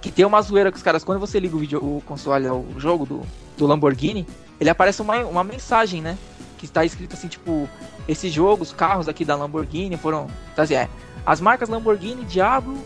que 0.00 0.12
tem 0.12 0.24
uma 0.24 0.40
zoeira 0.40 0.70
com 0.70 0.76
os 0.76 0.82
caras, 0.84 1.02
quando 1.02 1.18
você 1.18 1.40
liga 1.40 1.56
o, 1.56 1.58
vídeo, 1.58 1.80
o 1.80 2.00
console, 2.06 2.46
o 2.48 2.78
jogo 2.78 3.04
do, 3.04 3.22
do 3.56 3.66
Lamborghini, 3.66 4.24
ele 4.60 4.70
aparece 4.70 5.02
uma, 5.02 5.16
uma 5.24 5.42
mensagem, 5.42 6.00
né? 6.00 6.16
Que 6.56 6.66
está 6.66 6.84
escrito 6.84 7.14
assim, 7.14 7.26
tipo, 7.26 7.68
esses 8.06 8.32
jogos, 8.32 8.72
carros 8.72 9.08
aqui 9.08 9.24
da 9.24 9.34
Lamborghini 9.34 9.96
foram. 9.96 10.28
Tá 10.54 10.62
assim, 10.62 10.74
é, 10.74 10.88
as 11.26 11.40
marcas 11.40 11.68
Lamborghini, 11.68 12.24
Diablo 12.24 12.78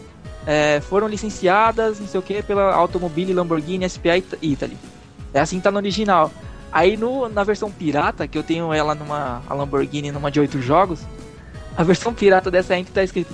é, 0.46 0.80
foram 0.80 1.06
licenciadas, 1.08 2.00
não 2.00 2.06
sei 2.08 2.18
o 2.20 2.22
que, 2.22 2.42
pela 2.42 2.74
Automobile 2.74 3.32
Lamborghini 3.32 3.88
SPA 3.88 4.16
Ita- 4.16 4.38
Italy. 4.42 4.76
É 5.32 5.40
assim 5.40 5.56
que 5.58 5.62
tá 5.62 5.70
no 5.70 5.78
original. 5.78 6.30
Aí 6.70 6.96
no, 6.96 7.28
na 7.28 7.44
versão 7.44 7.70
pirata, 7.70 8.26
que 8.26 8.36
eu 8.36 8.42
tenho 8.42 8.72
ela 8.72 8.94
numa 8.94 9.42
a 9.48 9.54
Lamborghini 9.54 10.10
numa 10.10 10.30
de 10.30 10.40
oito 10.40 10.60
jogos, 10.60 11.00
a 11.76 11.82
versão 11.82 12.12
pirata 12.14 12.50
dessa 12.50 12.76
intro 12.76 12.92
tá 12.94 13.02
escrito 13.02 13.32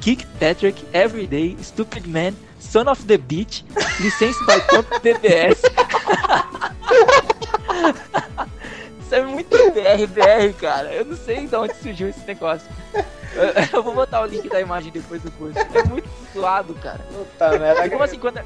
Kick 0.00 0.24
Patrick, 0.38 0.84
Everyday, 0.92 1.56
Stupid 1.62 2.06
Man, 2.06 2.32
Son 2.58 2.90
of 2.90 3.04
the 3.04 3.18
Beach, 3.18 3.64
License 4.00 4.38
by 4.46 4.60
Comp 4.68 4.86
DBS. 5.02 5.62
Isso 9.00 9.14
é 9.14 9.22
muito 9.22 9.48
BR, 9.56 10.06
BR, 10.06 10.52
cara. 10.60 10.92
Eu 10.92 11.04
não 11.06 11.16
sei 11.16 11.46
de 11.46 11.56
onde 11.56 11.74
surgiu 11.76 12.08
esse 12.08 12.20
negócio. 12.26 12.68
Eu, 13.72 13.82
vou 13.82 13.94
botar 13.94 14.22
o 14.22 14.26
link 14.26 14.48
da 14.48 14.60
imagem 14.60 14.90
depois 14.92 15.22
do 15.22 15.30
post. 15.32 15.58
É 15.58 15.82
muito 15.84 16.08
zoado, 16.34 16.74
cara. 16.74 17.00
Puta 17.12 17.58
merda. 17.58 17.88
Como 17.88 18.02
assim, 18.02 18.18
quando, 18.18 18.40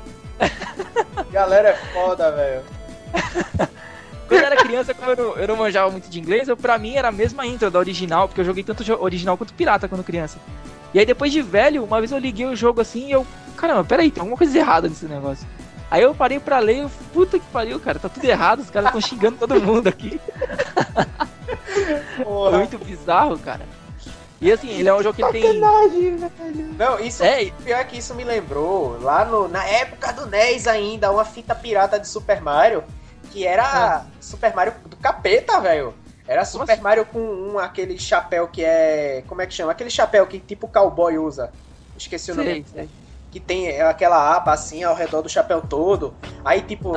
Galera 1.30 1.70
é 1.70 1.76
foda, 1.93 2.30
velho. 2.32 2.62
quando 4.28 4.40
eu 4.40 4.47
era 4.47 4.57
criança, 4.57 4.95
como 4.95 5.11
eu 5.11 5.16
não, 5.16 5.36
eu 5.36 5.49
não 5.49 5.57
manjava 5.57 5.90
muito 5.90 6.09
de 6.09 6.18
inglês, 6.18 6.49
eu, 6.49 6.57
pra 6.57 6.78
mim 6.78 6.95
era 6.95 7.09
a 7.09 7.12
mesma 7.12 7.47
intro 7.47 7.70
da 7.70 7.78
original, 7.78 8.28
porque 8.28 8.40
eu 8.40 8.45
joguei 8.45 8.64
tanto 8.64 8.84
original 9.03 9.36
quanto 9.36 9.55
pirata 9.55 9.88
quando 9.88 10.05
criança. 10.05 10.38
E 10.95 10.99
aí 10.99 11.07
depois 11.07 11.32
de 11.32 11.40
velho, 11.40 11.84
uma 11.84 11.99
vez 12.01 12.12
eu 12.12 12.18
liguei 12.18 12.47
o 12.47 12.57
jogo 12.57 12.80
assim 12.80 13.09
e 13.09 13.12
eu. 13.12 13.26
Caramba, 13.57 13.84
peraí, 13.84 14.11
tem 14.11 14.20
alguma 14.20 14.36
coisa 14.36 14.59
errada 14.59 14.88
nesse 14.88 15.07
negócio. 15.07 15.47
Aí 15.90 16.03
eu 16.03 16.14
parei 16.14 16.40
pra 16.40 16.59
ler 16.59 16.76
e 16.76 16.80
eu, 16.80 16.90
puta 17.12 17.38
que 17.38 17.45
pariu, 17.47 17.78
cara, 17.78 17.99
tá 17.99 18.09
tudo 18.09 18.24
errado, 18.24 18.61
os 18.61 18.70
caras 18.70 18.88
estão 18.88 19.01
xingando 19.01 19.36
todo 19.36 19.61
mundo 19.61 19.88
aqui. 19.88 20.18
Porra. 22.22 22.59
muito 22.59 22.78
bizarro, 22.78 23.38
cara. 23.38 23.66
E 24.43 24.51
assim, 24.51 24.70
ele 24.70 24.88
é 24.88 24.95
um 24.95 25.01
jogo 25.01 25.14
que 25.14 25.32
tem. 25.32 25.43
Velho. 26.28 26.74
Não, 26.76 26.99
isso 26.99 27.22
É, 27.22 27.45
pior 27.64 27.84
que 27.84 27.99
isso 27.99 28.12
me 28.12 28.24
lembrou 28.24 29.01
lá 29.01 29.24
no, 29.24 29.47
na 29.47 29.64
época 29.64 30.12
do 30.12 30.26
NES 30.26 30.66
ainda, 30.66 31.12
uma 31.12 31.24
fita 31.24 31.55
pirata 31.55 31.99
de 31.99 32.09
Super 32.09 32.40
Mario, 32.43 32.82
que 33.30 33.47
era 33.47 34.05
Super 34.20 34.53
Mario 34.53 34.74
do 34.84 34.97
capeta, 34.97 35.61
velho. 35.61 35.95
Era 36.26 36.45
Super 36.45 36.72
assim? 36.72 36.82
Mario 36.82 37.07
com 37.07 37.20
um, 37.20 37.59
aquele 37.59 37.97
chapéu 37.97 38.49
que 38.49 38.64
é. 38.64 39.22
Como 39.28 39.40
é 39.40 39.47
que 39.47 39.55
chama? 39.55 39.70
Aquele 39.70 39.90
chapéu 39.90 40.26
que 40.26 40.40
tipo 40.40 40.66
cowboy 40.66 41.18
usa. 41.18 41.53
Esqueci 41.97 42.32
o 42.32 42.34
nome. 42.34 42.64
Que 43.33 43.41
tem 43.41 43.80
aquela 43.80 44.37
aba 44.37 44.53
assim 44.53 44.85
ao 44.85 44.95
redor 44.95 45.22
do 45.22 45.28
chapéu 45.28 45.62
todo. 45.62 46.12
Aí, 46.45 46.61
tipo, 46.61 46.95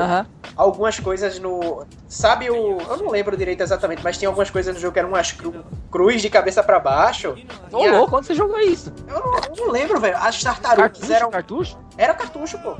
algumas 0.53 0.99
coisas 0.99 1.39
no. 1.39 1.86
Sabe 2.09 2.49
o. 2.51 2.77
Eu 2.81 2.97
não 2.97 3.09
lembro 3.09 3.38
direito 3.38 3.61
exatamente, 3.63 4.03
mas 4.03 4.17
tinha 4.17 4.27
algumas 4.27 4.49
coisas 4.49 4.75
no 4.75 4.81
jogo 4.81 4.91
que 4.91 4.99
eram 4.99 5.07
umas 5.09 5.31
cru... 5.31 5.63
cruz 5.89 6.21
de 6.21 6.29
cabeça 6.29 6.61
pra 6.61 6.77
baixo. 6.77 7.38
Ô, 7.71 7.83
a- 7.83 7.91
louco, 7.99 8.17
onde 8.17 8.27
você 8.27 8.36
jogou 8.36 8.59
isso? 8.59 8.91
Eu 9.07 9.13
não, 9.21 9.33
eu 9.36 9.65
não 9.65 9.71
lembro, 9.71 9.97
velho. 9.97 10.17
As 10.17 10.43
tartarugas 10.43 10.91
Cartucho? 10.91 11.13
eram. 11.13 11.29
Cartucho? 11.31 11.77
Era 11.97 12.13
cartucho, 12.13 12.57
pô. 12.59 12.75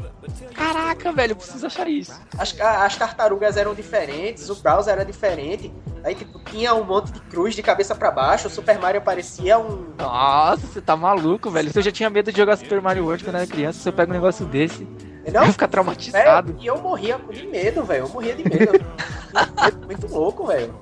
Caraca, 0.54 1.12
velho, 1.12 1.32
eu 1.32 1.36
preciso 1.36 1.66
achar 1.66 1.88
isso. 1.88 2.20
As, 2.38 2.60
as 2.60 2.96
tartarugas 2.98 3.56
eram 3.58 3.74
diferentes, 3.74 4.50
o 4.50 4.56
browser 4.56 4.94
era 4.94 5.06
diferente. 5.06 5.74
Aí, 6.04 6.14
tipo, 6.16 6.38
tinha 6.44 6.74
um 6.76 6.84
monte 6.84 7.12
de 7.12 7.20
cruz 7.22 7.56
de 7.56 7.64
cabeça 7.64 7.96
pra 7.96 8.12
baixo. 8.12 8.48
O 8.48 8.52
Super 8.52 8.78
Mario 8.78 9.02
parecia 9.02 9.58
um. 9.58 9.88
Nossa, 9.98 10.68
você 10.68 10.82
tá 10.82 10.96
maluco, 10.96 11.50
velho. 11.50 11.72
Se 11.72 11.80
eu 11.80 11.84
já 11.84 11.92
tinha 11.92 12.10
medo 12.10 12.32
de 12.32 12.38
jogar 12.38 12.58
Super 12.58 12.82
Mario 12.82 13.06
World 13.06 13.24
quando 13.24 13.38
era 13.38 13.48
criança, 13.48 13.80
se 13.80 13.88
eu 13.90 13.94
pego 13.94 14.12
um 14.12 14.16
negócio 14.16 14.46
desse, 14.46 14.88
eu 15.26 15.34
Não, 15.34 15.44
ia 15.48 15.52
ficar 15.52 15.68
traumatizado. 15.70 16.56
E 16.60 16.68
eu 16.68 16.78
morria 16.82 17.18
de 17.32 17.48
medo, 17.48 17.84
velho. 17.84 18.04
Eu 18.06 18.10
morria 18.10 18.36
de 18.36 18.44
medo. 18.44 18.72
muito, 18.74 19.86
muito 19.88 20.08
louco, 20.14 20.46
velho. 20.48 20.76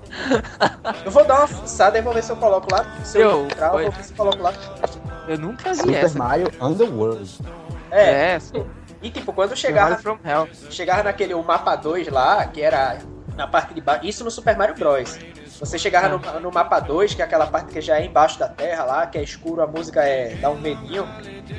Eu 1.05 1.11
vou 1.11 1.23
dar 1.23 1.39
uma 1.39 1.47
fuçada 1.47 1.97
e 1.97 2.01
vou 2.01 2.13
ver 2.13 2.23
se 2.23 2.31
eu 2.31 2.35
coloco 2.35 2.67
lá. 2.71 2.83
Se 3.05 3.19
eu, 3.19 3.29
Eu- 3.29 3.45
entrar, 3.45 3.67
eu 3.75 3.83
vou 3.83 3.91
ver 3.91 4.03
se 4.03 4.11
eu 4.11 4.17
coloco 4.17 4.41
lá. 4.43 4.53
Eu 5.27 5.37
nunca 5.37 5.71
vi 5.71 5.77
Super 5.79 5.93
essa. 6.03 6.17
Mario 6.19 6.51
Underworld. 6.59 7.39
É, 7.93 8.33
É, 8.33 8.39
e 9.01 9.09
tipo, 9.09 9.33
quando 9.33 9.55
Chegava 9.55 10.01
chegava, 10.69 11.03
naquele 11.03 11.33
o 11.33 11.43
mapa 11.43 11.75
2 11.75 12.07
lá, 12.07 12.45
que 12.45 12.61
era 12.61 12.97
na 13.35 13.47
parte 13.47 13.73
de 13.73 13.81
baixo. 13.81 14.05
Isso 14.05 14.23
no 14.23 14.31
Super 14.31 14.57
Mario 14.57 14.75
Bros. 14.75 15.19
Você 15.59 15.77
chegava 15.77 16.09
no, 16.09 16.39
no 16.39 16.51
mapa 16.51 16.79
2, 16.79 17.13
que 17.13 17.21
é 17.21 17.25
aquela 17.25 17.47
parte 17.47 17.71
que 17.71 17.81
já 17.81 17.99
é 17.99 18.05
embaixo 18.05 18.39
da 18.39 18.47
terra 18.47 18.83
lá, 18.83 19.07
que 19.07 19.17
é 19.17 19.23
escuro, 19.23 19.61
a 19.61 19.67
música 19.67 20.01
é 20.01 20.35
dá 20.35 20.49
um 20.49 20.59
medinho. 20.59 21.07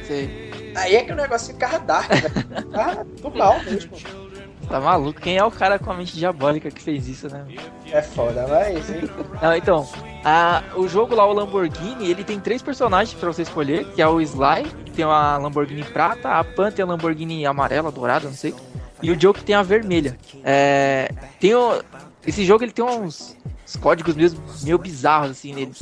Sei. 0.06 0.72
Aí 0.76 0.96
é 0.96 1.04
que 1.04 1.12
o 1.12 1.16
negócio 1.16 1.52
ficava 1.52 1.78
dark, 1.78 2.10
velho. 2.10 2.62
Ficava 2.62 3.04
do 3.04 3.30
mal 3.30 3.62
mesmo. 3.62 4.23
Tá 4.68 4.80
maluco? 4.80 5.20
Quem 5.20 5.36
é 5.36 5.44
o 5.44 5.50
cara 5.50 5.78
com 5.78 5.90
a 5.90 5.94
mente 5.94 6.16
diabólica 6.16 6.70
que 6.70 6.80
fez 6.82 7.06
isso, 7.06 7.28
né? 7.28 7.44
É 7.90 8.02
foda, 8.02 8.46
mas. 8.48 8.90
hein? 8.90 9.02
Não, 9.42 9.54
então, 9.54 9.88
a- 10.24 10.62
o 10.76 10.88
jogo 10.88 11.14
lá, 11.14 11.26
o 11.26 11.32
Lamborghini, 11.32 12.08
ele 12.10 12.24
tem 12.24 12.40
três 12.40 12.62
personagens 12.62 13.18
pra 13.18 13.30
você 13.32 13.42
escolher, 13.42 13.84
que 13.92 14.00
é 14.02 14.08
o 14.08 14.20
Sly, 14.20 14.64
que 14.84 14.90
tem 14.92 15.04
uma 15.04 15.36
Lamborghini 15.36 15.84
prata, 15.84 16.30
a 16.30 16.42
Pan 16.44 16.70
tem 16.70 16.82
a 16.82 16.86
Lamborghini 16.88 17.44
amarela, 17.46 17.92
dourada, 17.92 18.26
não 18.26 18.34
sei, 18.34 18.54
e 19.02 19.10
o 19.10 19.20
Joe 19.20 19.34
que 19.34 19.44
tem 19.44 19.54
a 19.54 19.62
vermelha. 19.62 20.16
É, 20.42 21.10
tem 21.38 21.54
o, 21.54 21.82
esse 22.26 22.44
jogo 22.44 22.64
ele 22.64 22.72
tem 22.72 22.84
uns, 22.84 23.36
uns 23.66 23.76
códigos 23.76 24.14
meio, 24.14 24.32
meio 24.62 24.78
bizarros 24.78 25.30
assim 25.32 25.52
nele. 25.54 25.72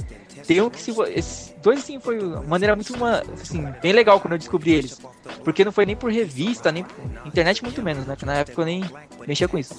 Tem 0.47 0.61
um 0.61 0.69
que 0.69 0.81
se 0.81 0.91
vo- 0.91 1.07
dois 1.63 1.79
assim 1.79 2.01
foi 2.01 2.19
uma 2.19 2.43
maneira 2.43 2.75
muito 2.75 2.95
uma, 2.95 3.23
assim, 3.41 3.67
bem 3.81 3.93
legal 3.93 4.21
quando 4.21 4.33
eu 4.33 4.39
descobri 4.39 4.73
eles. 4.73 5.01
Porque 5.45 5.65
não 5.65 5.73
foi 5.73 5.87
nem 5.87 5.97
por 5.97 6.11
revista, 6.11 6.73
nem 6.73 6.85
por 6.85 6.95
internet 7.27 7.63
muito 7.63 7.83
menos, 7.83 8.07
né? 8.07 8.17
Que 8.17 8.27
na 8.27 8.35
época 8.35 8.61
eu 8.61 8.67
nem 8.67 8.85
mexia 9.27 9.49
com 9.49 9.59
isso. 9.59 9.75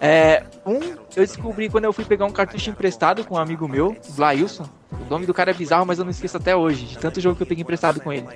É, 0.00 0.44
um 0.64 0.78
eu 1.16 1.24
descobri 1.24 1.68
quando 1.68 1.84
eu 1.84 1.92
fui 1.92 2.04
pegar 2.04 2.24
um 2.24 2.32
cartucho 2.32 2.70
emprestado 2.70 3.24
com 3.24 3.34
um 3.34 3.38
amigo 3.38 3.68
meu, 3.68 3.96
Blailson. 4.10 4.68
O 4.92 5.10
nome 5.10 5.26
do 5.26 5.34
cara 5.34 5.50
é 5.50 5.54
bizarro, 5.54 5.84
mas 5.84 5.98
eu 5.98 6.04
não 6.04 6.10
esqueço 6.10 6.36
até 6.36 6.54
hoje, 6.54 6.86
de 6.86 6.98
tanto 6.98 7.20
jogo 7.20 7.36
que 7.36 7.42
eu 7.42 7.46
peguei 7.46 7.62
emprestado 7.62 8.00
com 8.00 8.12
ele. 8.12 8.26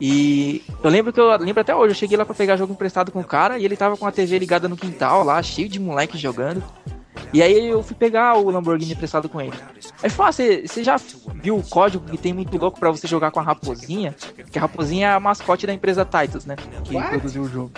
E 0.00 0.64
eu 0.82 0.90
lembro 0.90 1.12
que 1.12 1.20
eu 1.20 1.36
lembro 1.36 1.60
até 1.60 1.74
hoje, 1.74 1.92
eu 1.92 1.94
cheguei 1.94 2.16
lá 2.16 2.24
pra 2.24 2.34
pegar 2.34 2.56
jogo 2.56 2.72
emprestado 2.72 3.12
com 3.12 3.20
o 3.20 3.24
cara 3.24 3.58
e 3.58 3.64
ele 3.64 3.76
tava 3.76 3.96
com 3.96 4.06
a 4.06 4.10
TV 4.10 4.38
ligada 4.38 4.68
no 4.68 4.76
quintal 4.76 5.22
lá, 5.22 5.40
cheio 5.42 5.68
de 5.68 5.78
moleque 5.78 6.18
jogando. 6.18 6.62
E 7.32 7.42
aí 7.42 7.68
eu 7.68 7.82
fui 7.82 7.96
pegar 7.96 8.36
o 8.36 8.50
Lamborghini 8.50 8.92
emprestado 8.92 9.28
com 9.28 9.40
ele. 9.40 9.54
Aí 10.02 10.10
falou, 10.10 10.28
ah, 10.28 10.32
você 10.32 10.66
você 10.66 10.84
já 10.84 10.96
viu 11.34 11.56
o 11.56 11.62
código 11.62 12.04
que 12.04 12.18
tem 12.18 12.32
muito 12.32 12.56
louco 12.58 12.78
pra 12.78 12.90
você 12.90 13.06
jogar 13.06 13.30
com 13.30 13.40
a 13.40 13.42
raposinha? 13.42 14.14
Que 14.50 14.58
a 14.58 14.62
raposinha 14.62 15.08
é 15.08 15.12
a 15.12 15.20
mascote 15.20 15.66
da 15.66 15.72
empresa 15.72 16.04
Titus, 16.04 16.44
né? 16.44 16.56
Que 16.84 16.94
What? 16.94 17.08
produziu 17.08 17.42
o 17.42 17.48
jogo. 17.48 17.72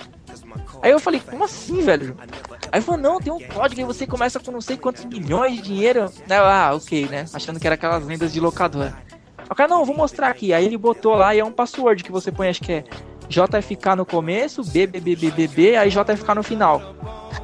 Aí 0.82 0.90
eu 0.90 0.98
falei, 0.98 1.20
como 1.20 1.44
assim, 1.44 1.80
velho? 1.80 2.16
Aí 2.70 2.80
falou, 2.80 3.00
não, 3.00 3.20
tem 3.20 3.32
um 3.32 3.40
código 3.40 3.80
e 3.80 3.84
você 3.84 4.06
começa 4.06 4.40
com 4.40 4.50
não 4.50 4.60
sei 4.60 4.76
quantos 4.76 5.04
milhões 5.04 5.56
de 5.56 5.62
dinheiro. 5.62 6.10
Ah, 6.28 6.72
ok, 6.74 7.08
né? 7.08 7.24
Achando 7.32 7.60
que 7.60 7.66
era 7.66 7.74
aquelas 7.74 8.04
lendas 8.04 8.32
de 8.32 8.40
locadora. 8.40 8.94
O 9.48 9.54
cara, 9.54 9.68
não, 9.68 9.80
eu 9.80 9.84
vou 9.84 9.96
mostrar 9.96 10.28
aqui. 10.28 10.52
Aí 10.52 10.64
ele 10.64 10.76
botou 10.76 11.14
lá 11.14 11.34
e 11.34 11.38
é 11.38 11.44
um 11.44 11.52
password 11.52 12.02
que 12.02 12.10
você 12.10 12.32
põe, 12.32 12.48
acho 12.48 12.60
que 12.60 12.72
é 12.72 12.84
JFK 13.28 13.96
no 13.96 14.06
começo, 14.06 14.62
BBBBBB, 14.64 15.76
aí 15.76 15.90
JFK 15.90 16.34
no 16.34 16.42
final. 16.42 16.94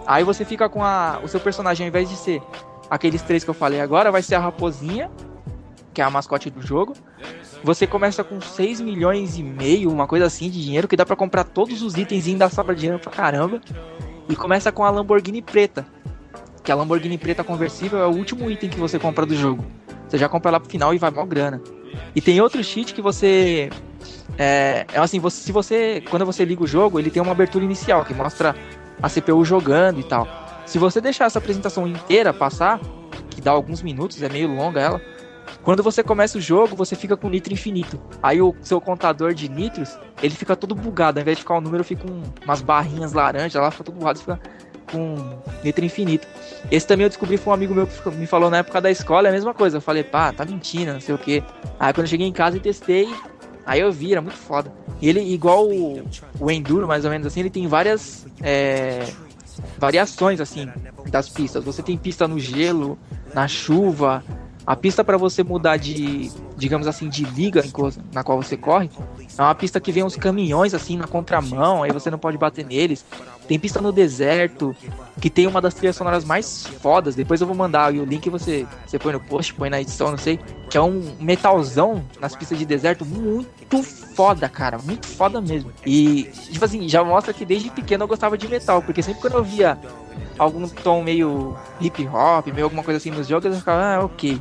Aí 0.06 0.24
você 0.24 0.44
fica 0.44 0.68
com 0.68 0.84
a, 0.84 1.20
o 1.22 1.28
seu 1.28 1.40
personagem, 1.40 1.86
ao 1.86 1.88
invés 1.88 2.08
de 2.08 2.16
ser 2.16 2.42
aqueles 2.90 3.22
três 3.22 3.44
que 3.44 3.50
eu 3.50 3.54
falei 3.54 3.80
agora, 3.80 4.10
vai 4.10 4.22
ser 4.22 4.34
a 4.34 4.40
raposinha, 4.40 5.10
que 5.94 6.00
é 6.00 6.04
a 6.04 6.10
mascote 6.10 6.50
do 6.50 6.60
jogo. 6.60 6.94
Você 7.62 7.86
começa 7.86 8.24
com 8.24 8.40
6 8.40 8.80
milhões 8.80 9.36
e 9.36 9.42
meio, 9.42 9.90
uma 9.90 10.06
coisa 10.06 10.26
assim, 10.26 10.50
de 10.50 10.62
dinheiro, 10.62 10.88
que 10.88 10.96
dá 10.96 11.04
pra 11.04 11.14
comprar 11.14 11.44
todos 11.44 11.82
os 11.82 11.96
itens 11.96 12.26
e 12.26 12.30
ainda 12.30 12.48
sobra 12.48 12.74
dinheiro 12.74 12.98
pra 12.98 13.12
caramba. 13.12 13.60
E 14.28 14.34
começa 14.34 14.72
com 14.72 14.82
a 14.82 14.90
Lamborghini 14.90 15.42
preta. 15.42 15.86
Que 16.62 16.72
a 16.72 16.74
Lamborghini 16.74 17.18
preta 17.18 17.44
conversível 17.44 17.98
é 17.98 18.06
o 18.06 18.10
último 18.10 18.50
item 18.50 18.70
que 18.70 18.78
você 18.78 18.98
compra 18.98 19.26
do 19.26 19.34
jogo. 19.34 19.64
Você 20.08 20.18
já 20.18 20.28
compra 20.28 20.50
lá 20.50 20.60
pro 20.60 20.68
final 20.68 20.94
e 20.94 20.98
vai 20.98 21.10
mó 21.10 21.24
grana. 21.24 21.60
E 22.14 22.20
tem 22.20 22.40
outro 22.40 22.62
cheat 22.64 22.94
que 22.94 23.02
você. 23.02 23.70
É, 24.38 24.86
é 24.92 24.98
assim, 24.98 25.18
você, 25.18 25.42
se 25.42 25.52
você. 25.52 26.02
Quando 26.08 26.24
você 26.24 26.44
liga 26.44 26.62
o 26.62 26.66
jogo, 26.66 26.98
ele 26.98 27.10
tem 27.10 27.22
uma 27.22 27.32
abertura 27.32 27.64
inicial 27.64 28.04
que 28.04 28.14
mostra 28.14 28.54
a 29.02 29.08
CPU 29.08 29.44
jogando 29.44 30.00
e 30.00 30.04
tal. 30.04 30.26
Se 30.66 30.78
você 30.78 31.00
deixar 31.00 31.24
essa 31.26 31.38
apresentação 31.38 31.86
inteira 31.86 32.32
passar, 32.32 32.80
que 33.30 33.40
dá 33.40 33.50
alguns 33.50 33.82
minutos, 33.82 34.22
é 34.22 34.28
meio 34.28 34.48
longa 34.54 34.80
ela. 34.80 35.00
Quando 35.62 35.82
você 35.82 36.02
começa 36.02 36.38
o 36.38 36.40
jogo, 36.40 36.76
você 36.76 36.94
fica 36.94 37.16
com 37.16 37.28
nitro 37.28 37.52
infinito. 37.52 38.00
Aí 38.22 38.40
o 38.40 38.54
seu 38.62 38.80
contador 38.80 39.34
de 39.34 39.48
nitros, 39.48 39.98
ele 40.22 40.34
fica 40.34 40.54
todo 40.54 40.74
bugado. 40.74 41.18
Ao 41.18 41.22
invés 41.22 41.36
de 41.38 41.42
ficar 41.42 41.54
o 41.56 41.60
número, 41.60 41.82
fica 41.82 42.10
um- 42.10 42.22
umas 42.44 42.62
barrinhas 42.62 43.12
laranja 43.12 43.60
lá, 43.60 43.70
fica 43.70 43.84
todo 43.84 43.96
bugado, 43.96 44.20
fica 44.20 44.40
com 44.90 45.16
nitro 45.62 45.84
infinito. 45.84 46.26
Esse 46.70 46.86
também 46.86 47.04
eu 47.04 47.08
descobri, 47.08 47.36
foi 47.36 47.50
um 47.50 47.54
amigo 47.54 47.74
meu 47.74 47.86
que 47.86 48.10
me 48.10 48.26
falou 48.26 48.48
na 48.50 48.58
época 48.58 48.80
da 48.80 48.90
escola, 48.90 49.28
é 49.28 49.30
a 49.30 49.32
mesma 49.32 49.52
coisa. 49.52 49.76
Eu 49.78 49.80
falei, 49.80 50.02
pá, 50.04 50.32
tá 50.32 50.44
mentindo, 50.44 50.92
não 50.92 51.00
sei 51.00 51.14
o 51.14 51.18
que. 51.18 51.42
Aí 51.78 51.92
quando 51.92 52.06
eu 52.06 52.10
cheguei 52.10 52.26
em 52.26 52.32
casa 52.32 52.56
e 52.56 52.60
testei, 52.60 53.08
aí 53.66 53.80
eu 53.80 53.92
vi, 53.92 54.12
era 54.12 54.20
muito 54.20 54.36
foda. 54.36 54.72
E 55.00 55.08
ele, 55.08 55.20
igual 55.20 55.66
o, 55.66 56.02
o 56.38 56.50
Enduro, 56.50 56.86
mais 56.86 57.04
ou 57.04 57.10
menos 57.10 57.26
assim, 57.26 57.40
ele 57.40 57.50
tem 57.50 57.66
várias 57.66 58.26
é, 58.42 59.06
variações, 59.78 60.40
assim, 60.40 60.68
das 61.10 61.28
pistas. 61.28 61.64
Você 61.64 61.82
tem 61.82 61.96
pista 61.96 62.28
no 62.28 62.38
gelo, 62.38 62.98
na 63.34 63.48
chuva. 63.48 64.22
A 64.66 64.76
pista 64.76 65.02
para 65.02 65.16
você 65.16 65.42
mudar 65.42 65.76
de, 65.76 66.30
digamos 66.56 66.86
assim, 66.86 67.08
de 67.08 67.24
liga 67.24 67.64
na 68.12 68.22
qual 68.22 68.40
você 68.40 68.56
corre, 68.56 68.90
é 69.36 69.42
uma 69.42 69.54
pista 69.54 69.80
que 69.80 69.90
vem 69.90 70.04
uns 70.04 70.16
caminhões 70.16 70.74
assim 70.74 70.96
na 70.96 71.06
contramão, 71.06 71.82
aí 71.82 71.90
você 71.92 72.10
não 72.10 72.18
pode 72.18 72.36
bater 72.36 72.64
neles. 72.64 73.04
Tem 73.48 73.58
pista 73.58 73.80
no 73.80 73.90
deserto, 73.90 74.76
que 75.20 75.28
tem 75.28 75.46
uma 75.46 75.60
das 75.60 75.74
trilhas 75.74 75.96
sonoras 75.96 76.24
mais 76.24 76.66
fodas. 76.80 77.14
Depois 77.14 77.40
eu 77.40 77.46
vou 77.46 77.56
mandar 77.56 77.92
o 77.92 78.04
link 78.04 78.28
você 78.30 78.66
você 78.86 78.98
põe 78.98 79.12
no 79.12 79.20
post, 79.20 79.54
põe 79.54 79.70
na 79.70 79.80
edição, 79.80 80.10
não 80.10 80.18
sei, 80.18 80.38
que 80.68 80.76
é 80.76 80.80
um 80.80 81.16
metalzão 81.18 82.04
nas 82.20 82.36
pistas 82.36 82.58
de 82.58 82.64
deserto 82.64 83.04
muito 83.04 83.82
foda, 84.14 84.48
cara, 84.48 84.78
muito 84.78 85.06
foda 85.06 85.40
mesmo. 85.40 85.72
E 85.84 86.24
tipo 86.50 86.64
assim, 86.64 86.88
já 86.88 87.02
mostra 87.02 87.32
que 87.32 87.44
desde 87.44 87.70
pequeno 87.70 88.04
eu 88.04 88.08
gostava 88.08 88.38
de 88.38 88.46
metal, 88.46 88.82
porque 88.82 89.02
sempre 89.02 89.20
quando 89.20 89.34
eu 89.34 89.44
via 89.44 89.78
algum 90.38 90.68
tom 90.68 91.02
meio 91.02 91.56
hip 91.80 92.06
hop, 92.08 92.46
meio 92.48 92.64
alguma 92.64 92.82
coisa 92.82 92.98
assim 92.98 93.10
nos 93.10 93.26
jogos, 93.26 93.46
eu 93.46 93.54
ficava, 93.58 93.82
ah, 93.82 94.04
ok. 94.04 94.40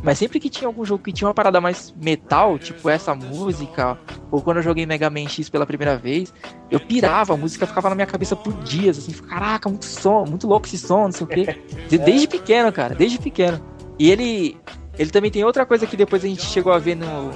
Mas 0.00 0.16
sempre 0.18 0.38
que 0.38 0.48
tinha 0.48 0.68
algum 0.68 0.84
jogo 0.84 1.02
que 1.02 1.12
tinha 1.12 1.26
uma 1.26 1.34
parada 1.34 1.60
mais 1.60 1.92
metal, 2.00 2.56
tipo 2.56 2.88
essa 2.88 3.14
música, 3.16 3.98
ou 4.30 4.40
quando 4.40 4.58
eu 4.58 4.62
joguei 4.62 4.86
Mega 4.86 5.10
Man 5.10 5.26
X 5.28 5.48
pela 5.48 5.66
primeira 5.66 5.96
vez, 5.96 6.32
eu 6.70 6.78
pirava, 6.78 7.34
a 7.34 7.36
música 7.36 7.66
ficava 7.66 7.88
na 7.88 7.96
minha 7.96 8.06
cabeça 8.06 8.36
por 8.36 8.52
dias, 8.62 8.96
assim, 8.98 9.12
caraca, 9.12 9.68
muito 9.68 9.86
som, 9.86 10.24
muito 10.24 10.46
louco 10.46 10.66
esse 10.66 10.78
som, 10.78 11.04
não 11.04 11.12
sei 11.12 11.24
o 11.24 11.28
quê. 11.28 11.58
De- 11.88 11.98
desde 11.98 12.28
pequeno, 12.28 12.72
cara, 12.72 12.94
desde 12.94 13.18
pequeno. 13.18 13.60
E 13.98 14.08
ele, 14.08 14.56
ele 14.96 15.10
também 15.10 15.32
tem 15.32 15.42
outra 15.42 15.66
coisa 15.66 15.84
que 15.84 15.96
depois 15.96 16.24
a 16.24 16.28
gente 16.28 16.42
chegou 16.42 16.72
a 16.72 16.78
ver 16.78 16.94
no, 16.94 17.32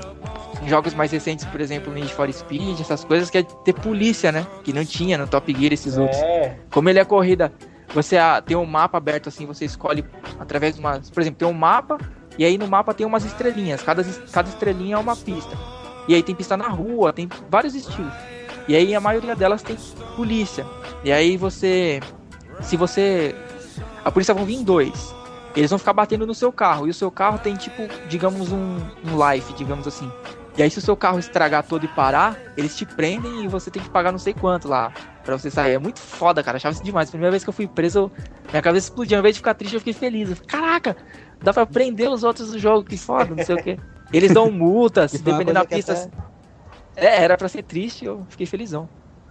em 0.62 0.68
jogos 0.68 0.95
mais 0.95 1.11
recentes, 1.11 1.45
por 1.47 1.61
exemplo, 1.61 1.93
Need 1.93 2.14
for 2.14 2.33
Speed, 2.33 2.78
essas 2.78 3.03
coisas, 3.03 3.28
que 3.28 3.39
é 3.39 3.43
ter 3.43 3.72
polícia, 3.72 4.30
né? 4.30 4.47
Que 4.62 4.72
não 4.72 4.85
tinha 4.85 5.18
no 5.18 5.26
Top 5.26 5.53
Gear 5.53 5.72
esses 5.72 5.99
outros. 5.99 6.20
É, 6.20 6.57
Como 6.70 6.89
ele 6.89 7.01
é 7.01 7.05
corrida, 7.05 7.53
você 7.95 8.16
tem 8.47 8.57
um 8.57 8.64
mapa 8.64 8.99
aberto 8.99 9.28
assim, 9.28 9.47
você 9.47 9.64
escolhe 9.64 10.05
através 10.40 10.74
de 10.74 10.80
uma. 10.80 11.01
Por 11.01 11.20
exemplo, 11.20 11.38
tem 11.38 11.49
um 11.49 11.53
mapa, 11.53 11.99
e 12.38 12.45
aí 12.45 12.57
no 12.57 12.66
mapa 12.66 12.95
tem 12.95 13.07
umas 13.07 13.24
estrelinhas. 13.24 13.82
Cada, 13.82 14.03
cada 14.32 14.49
estrelinha 14.49 14.97
é 14.97 14.99
uma 14.99 15.14
pista. 15.14 15.57
E 16.09 16.14
aí 16.14 16.22
tem 16.22 16.34
pista 16.34 16.57
na 16.57 16.68
rua, 16.68 17.12
tem 17.12 17.28
vários 17.51 17.74
estilos. 17.74 18.12
E 18.66 18.74
aí 18.74 18.95
a 18.95 19.01
maioria 19.01 19.36
delas 19.36 19.62
tem 19.62 19.76
polícia. 20.16 20.66
E 21.05 21.12
aí 21.12 21.36
você. 21.36 22.01
Se 22.62 22.76
você. 22.76 23.34
A 24.05 24.11
polícia 24.11 24.34
vão 24.34 24.45
vir 24.45 24.57
em 24.57 24.64
dois. 24.64 25.14
Eles 25.55 25.68
vão 25.68 25.78
ficar 25.78 25.93
batendo 25.93 26.26
no 26.26 26.34
seu 26.34 26.51
carro. 26.51 26.86
E 26.86 26.90
o 26.90 26.95
seu 26.95 27.11
carro 27.11 27.38
tem 27.38 27.55
tipo, 27.57 27.82
digamos, 28.09 28.51
um, 28.51 28.78
um 29.05 29.30
life, 29.30 29.53
digamos 29.53 29.86
assim. 29.86 30.11
E 30.57 30.62
aí 30.62 30.70
se 30.70 30.78
o 30.78 30.82
seu 30.82 30.97
carro 30.97 31.18
estragar 31.18 31.62
todo 31.62 31.84
e 31.84 31.88
parar, 31.88 32.38
eles 32.57 32.76
te 32.76 32.86
prendem 32.86 33.45
e 33.45 33.49
você 33.49 33.70
tem 33.70 33.82
que 33.82 33.90
pagar 33.90 34.12
não 34.12 34.18
sei 34.18 34.34
quanto 34.34 34.68
lá 34.68 34.93
pra 35.25 35.37
você 35.39 35.51
sair. 35.51 35.73
É 35.75 35.79
muito 35.79 36.01
foda, 36.01 36.43
cara. 36.43 36.57
Achava 36.57 36.75
isso 36.75 36.83
demais. 36.85 37.11
Primeira 37.11 37.31
vez 37.31 37.43
que 37.45 37.49
eu 37.51 37.55
fui 37.55 37.66
preso, 37.66 37.99
eu- 38.01 38.11
minha 38.51 38.62
cabeça 38.62 38.87
explodiu. 38.87 39.16
Ao 39.16 39.20
invés 39.20 39.35
de 39.35 39.41
ficar 39.41 39.55
triste, 39.55 39.75
eu 39.75 39.81
fiquei 39.81 39.93
feliz. 39.93 40.31
Eu 40.31 40.37
Caraca, 40.47 40.97
dá 41.43 41.53
pra 41.53 41.64
prender 41.66 42.09
os 42.11 42.25
outros 42.25 42.51
do 42.53 42.59
jogo, 42.59 42.85
que 42.85 42.97
foda, 42.97 43.35
não 43.35 43.45
sei 43.45 43.55
o 43.55 43.62
quê. 43.62 43.79
Eles 44.12 44.33
dão 44.33 44.51
multas, 44.51 45.12
uma 45.14 45.20
dependendo 45.23 45.55
da 45.55 45.64
pista. 45.64 45.93
até- 45.93 46.11
É, 46.97 47.23
era 47.23 47.37
pra 47.39 47.49
ser 47.49 47.62
triste, 47.62 48.05
eu 48.05 48.27
fiquei 48.29 48.47
felizão. 48.47 48.89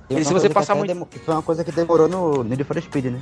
E 0.10 0.16
uma 0.16 0.24
se 0.24 0.34
você 0.34 0.50
passar 0.50 0.74
muito- 0.76 0.88
demo- 0.94 1.08
Foi 1.24 1.34
uma 1.36 1.44
coisa 1.44 1.64
que 1.64 1.72
demorou 1.72 2.10
no 2.10 2.44
Need 2.44 2.64
for 2.64 2.82
Speed, 2.82 3.06
né? 3.06 3.22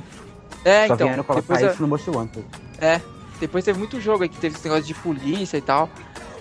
É, 0.64 0.86
Só 0.88 0.94
então. 0.94 1.06
vieram 1.06 1.22
colocar 1.24 1.40
Depois, 1.42 1.62
eu- 1.62 1.70
isso 1.70 1.82
no 1.82 1.88
Most 1.88 2.10
Wanted. 2.10 2.44
É, 2.80 3.00
depois 3.38 3.64
teve 3.64 3.78
muito 3.78 4.00
jogo 4.00 4.22
aí 4.22 4.28
que 4.28 4.38
teve 4.38 4.56
esse 4.56 4.64
negócio 4.66 4.84
de 4.86 4.94
polícia 4.94 5.56
e 5.58 5.60
tal. 5.60 5.88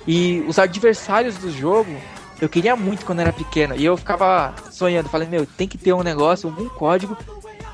E 0.08 0.44
os 0.48 0.58
adversários 0.58 1.36
do 1.36 1.52
jogo, 1.52 1.92
eu 2.42 2.50
queria 2.50 2.76
muito 2.76 3.06
quando 3.06 3.20
era 3.20 3.34
pequeno. 3.34 3.76
E 3.76 3.84
eu 3.84 3.98
ficava 3.98 4.54
sonhando, 4.72 5.10
falei, 5.10 5.28
meu, 5.28 5.46
tem 5.46 5.68
que 5.68 5.78
ter 5.78 5.94
um 5.94 6.04
negócio, 6.04 6.50
algum 6.50 6.70
código 6.70 7.18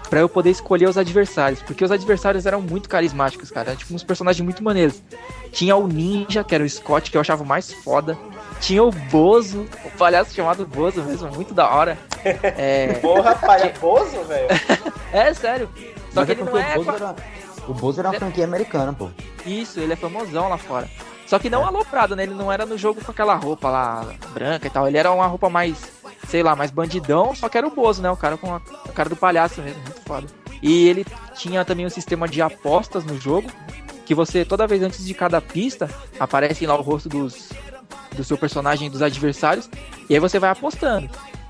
pra 0.10 0.20
eu 0.20 0.30
poder 0.30 0.50
escolher 0.50 0.88
os 0.88 0.98
adversários. 0.98 1.62
Porque 1.62 1.84
os 1.84 1.92
adversários 1.92 2.46
eram 2.46 2.62
muito 2.62 2.90
carismáticos, 2.90 3.52
cara. 3.52 3.70
Eram, 3.70 3.78
tipo 3.78 3.94
uns 3.94 4.04
personagens 4.04 4.44
muito 4.44 4.64
maneiros. 4.64 5.02
Tinha 5.52 5.76
o 5.76 5.88
Ninja, 5.88 6.44
que 6.44 6.54
era 6.54 6.64
o 6.64 6.70
Scott, 6.70 7.10
que 7.10 7.18
eu 7.18 7.22
achava 7.22 7.44
o 7.44 7.46
mais 7.46 7.72
foda. 7.72 8.18
Tinha 8.60 8.84
o 8.84 8.92
Bozo, 8.92 9.68
o 9.84 9.92
palhaço 9.98 10.34
chamado 10.34 10.66
Bozo 10.66 11.04
mesmo, 11.04 11.30
muito 11.32 11.54
da 11.54 11.70
hora. 11.70 11.98
É, 12.26 12.94
porra, 13.04 13.36
palhaçoso, 13.36 14.24
velho. 14.24 14.48
é 15.14 15.32
sério. 15.32 15.70
Só 16.12 16.22
Mas 16.22 16.26
que 16.26 16.32
é 16.32 16.36
ele 16.36 16.44
não 16.44 16.58
é. 16.58 16.76
o 16.76 16.84
Bozo 16.84 16.90
era... 16.90 17.16
O 17.68 17.74
Bozo 17.74 18.00
era 18.00 18.10
uma 18.10 18.18
franquia 18.18 18.46
americana, 18.46 18.94
pô. 18.94 19.10
Isso, 19.46 19.80
ele 19.80 19.94
é 19.94 19.96
famosão 19.96 20.50
lá 20.50 20.58
fora. 20.58 20.90
Só 21.26 21.40
que 21.40 21.50
não 21.50 21.66
aloprado, 21.66 22.16
né? 22.16 22.24
Ele 22.24 22.34
não 22.34 22.52
era 22.52 22.66
no 22.66 22.78
jogo 22.78 23.04
com 23.04 23.12
aquela 23.12 23.36
roupa 23.36 23.70
lá 23.70 24.06
branca 24.34 24.68
e 24.68 24.70
tal. 24.70 24.88
Ele 24.88 24.98
era 24.98 25.12
uma 25.12 25.26
roupa 25.26 25.50
mais, 25.50 25.92
sei 26.28 26.44
lá, 26.44 26.56
mais 26.56 26.72
bandidão, 26.72 27.34
só 27.34 27.50
que 27.50 27.58
era 27.58 27.68
o 27.68 27.72
Bozo, 27.72 28.02
né? 28.02 28.10
O 28.12 28.18
cara 28.18 28.38
com 28.38 28.54
a, 28.54 28.60
cara 28.94 29.10
do 29.10 29.16
palhaço 29.16 29.62
mesmo, 29.62 29.82
muito 29.82 30.02
foda. 30.02 30.28
E 30.62 30.88
ele 30.88 31.06
tinha 31.36 31.66
também 31.66 31.86
um 31.86 31.90
sistema 31.90 32.28
de 32.28 32.42
apostas 32.42 33.04
no 33.04 33.20
jogo, 33.20 33.52
que 34.06 34.14
você, 34.14 34.46
toda 34.46 34.68
vez 34.68 34.84
antes 34.84 35.06
de 35.06 35.14
cada 35.14 35.42
pista, 35.42 35.90
aparece 36.20 36.66
lá 36.66 36.76
o 36.76 36.82
rosto 36.82 37.10
dos, 37.10 37.50
do 38.16 38.24
seu 38.24 38.38
personagem 38.38 38.90
dos 38.90 39.02
adversários, 39.02 39.70
e 40.10 40.14
aí 40.14 40.20
você 40.20 40.40
vai 40.40 40.52
apostando. 40.52 41.10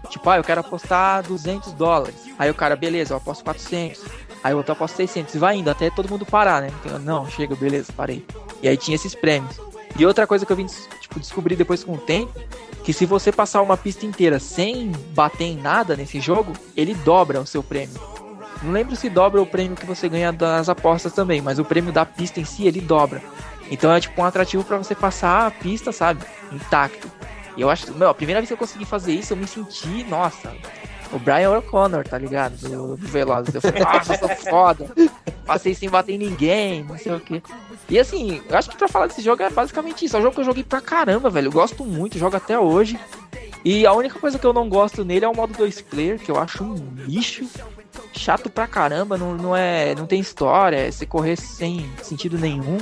Tipo, 0.10 0.30
ah, 0.30 0.38
eu 0.38 0.44
quero 0.44 0.62
apostar 0.62 1.24
200 1.24 1.74
dólares. 1.74 2.16
Aí 2.38 2.50
o 2.50 2.54
cara, 2.54 2.76
beleza, 2.76 3.14
eu 3.14 3.18
aposto 3.18 3.44
400. 3.44 4.04
Aí 4.46 4.54
outro 4.54 4.74
aposta 4.74 4.98
600. 4.98 5.34
E 5.34 5.40
vai 5.40 5.58
indo 5.58 5.72
até 5.72 5.90
todo 5.90 6.08
mundo 6.08 6.24
parar, 6.24 6.62
né? 6.62 6.70
Então, 6.80 7.00
não, 7.00 7.28
chega, 7.28 7.56
beleza, 7.56 7.92
parei. 7.98 8.24
E 8.62 8.68
aí 8.68 8.78
tinha 8.78 8.94
esses 8.94 9.16
prêmios. 9.16 9.60
E 9.98 10.06
outra 10.06 10.28
coisa 10.28 10.46
que 10.46 10.52
eu 10.52 10.56
vim 10.56 10.68
tipo, 11.02 11.20
descobrir 11.20 11.56
depois 11.56 11.84
com 11.84 11.94
o 11.94 11.98
tempo, 11.98 12.32
que 12.84 12.94
se 12.94 13.08
você 13.08 13.32
passar 13.32 13.64
uma 13.64 13.76
pista 13.76 14.06
inteira 14.06 14.38
sem 14.40 14.92
bater 15.16 15.46
em 15.46 15.58
nada 15.58 15.96
nesse 15.96 16.20
jogo, 16.20 16.54
ele 16.78 16.94
dobra 16.94 17.42
o 17.42 17.46
seu 17.48 17.64
prêmio. 17.64 18.00
Não 18.62 18.72
lembro 18.72 18.96
se 18.96 19.10
dobra 19.10 19.42
o 19.42 19.48
prêmio 19.48 19.76
que 19.76 19.86
você 19.88 20.08
ganha 20.08 20.32
das 20.32 20.70
apostas 20.70 21.12
também, 21.12 21.42
mas 21.42 21.58
o 21.58 21.66
prêmio 21.66 21.92
da 21.92 22.06
pista 22.06 22.40
em 22.40 22.46
si 22.46 22.68
ele 22.68 22.82
dobra. 22.82 23.24
Então 23.72 23.92
é 23.92 24.00
tipo 24.00 24.22
um 24.22 24.26
atrativo 24.26 24.64
para 24.64 24.78
você 24.78 24.94
passar 24.94 25.48
a 25.48 25.50
pista, 25.50 25.92
sabe? 25.92 26.24
Intacto. 26.52 27.12
E 27.58 27.62
eu 27.62 27.70
acho, 27.72 27.92
meu, 27.96 28.10
a 28.10 28.14
primeira 28.14 28.42
vez 28.42 28.50
que 28.50 28.54
eu 28.54 28.60
consegui 28.60 28.86
fazer 28.86 29.14
isso, 29.14 29.34
eu 29.34 29.38
me 29.38 29.48
senti, 29.48 30.04
nossa, 30.04 30.54
o 31.16 31.20
Brian 31.20 31.58
O'Connor, 31.58 32.08
tá 32.08 32.18
ligado? 32.18 32.58
Do, 32.58 32.98
do 32.98 33.08
Velozes. 33.08 33.56
Eu 33.56 33.62
falei, 33.62 33.84
nossa, 33.84 34.14
eu 34.14 34.20
sou 34.20 34.30
foda. 34.30 34.88
Passei 35.46 35.74
sem 35.74 35.90
bater 35.90 36.14
em 36.14 36.18
ninguém, 36.18 36.84
não 36.84 36.98
sei 36.98 37.14
o 37.14 37.20
que. 37.20 37.42
E 37.90 38.00
assim, 38.00 38.42
eu 38.50 38.58
acho 38.58 38.70
que 38.70 38.78
pra 38.78 38.88
falar 38.88 39.08
desse 39.08 39.22
jogo 39.22 39.42
é 39.42 39.50
basicamente 39.50 40.06
isso. 40.06 40.16
É 40.16 40.20
um 40.20 40.24
jogo 40.24 40.36
que 40.36 40.42
eu 40.42 40.46
joguei 40.46 40.64
pra 40.64 40.82
caramba, 40.82 41.30
velho. 41.30 41.48
Eu 41.48 41.52
gosto 41.52 41.86
muito, 41.86 42.18
jogo 42.18 42.36
até 42.36 42.60
hoje. 42.60 43.00
E 43.64 43.86
a 43.86 43.94
única 43.94 44.20
coisa 44.20 44.38
que 44.38 44.46
eu 44.46 44.54
não 44.54 44.68
gosto 44.68 45.06
nele 45.06 45.26
é 45.26 45.28
o 45.28 45.36
modo 45.36 45.54
2 45.54 45.82
player, 45.82 46.20
que 46.20 46.30
eu 46.30 46.38
acho 46.38 46.64
um 46.64 46.76
lixo. 46.98 47.48
Chato 48.14 48.50
pra 48.50 48.68
caramba, 48.68 49.18
não, 49.18 49.36
não 49.36 49.56
é. 49.56 49.96
não 49.96 50.06
tem 50.06 50.20
história, 50.20 50.78
é 50.78 50.92
você 50.92 51.06
correr 51.06 51.36
sem 51.36 51.90
sentido 52.04 52.38
nenhum. 52.38 52.78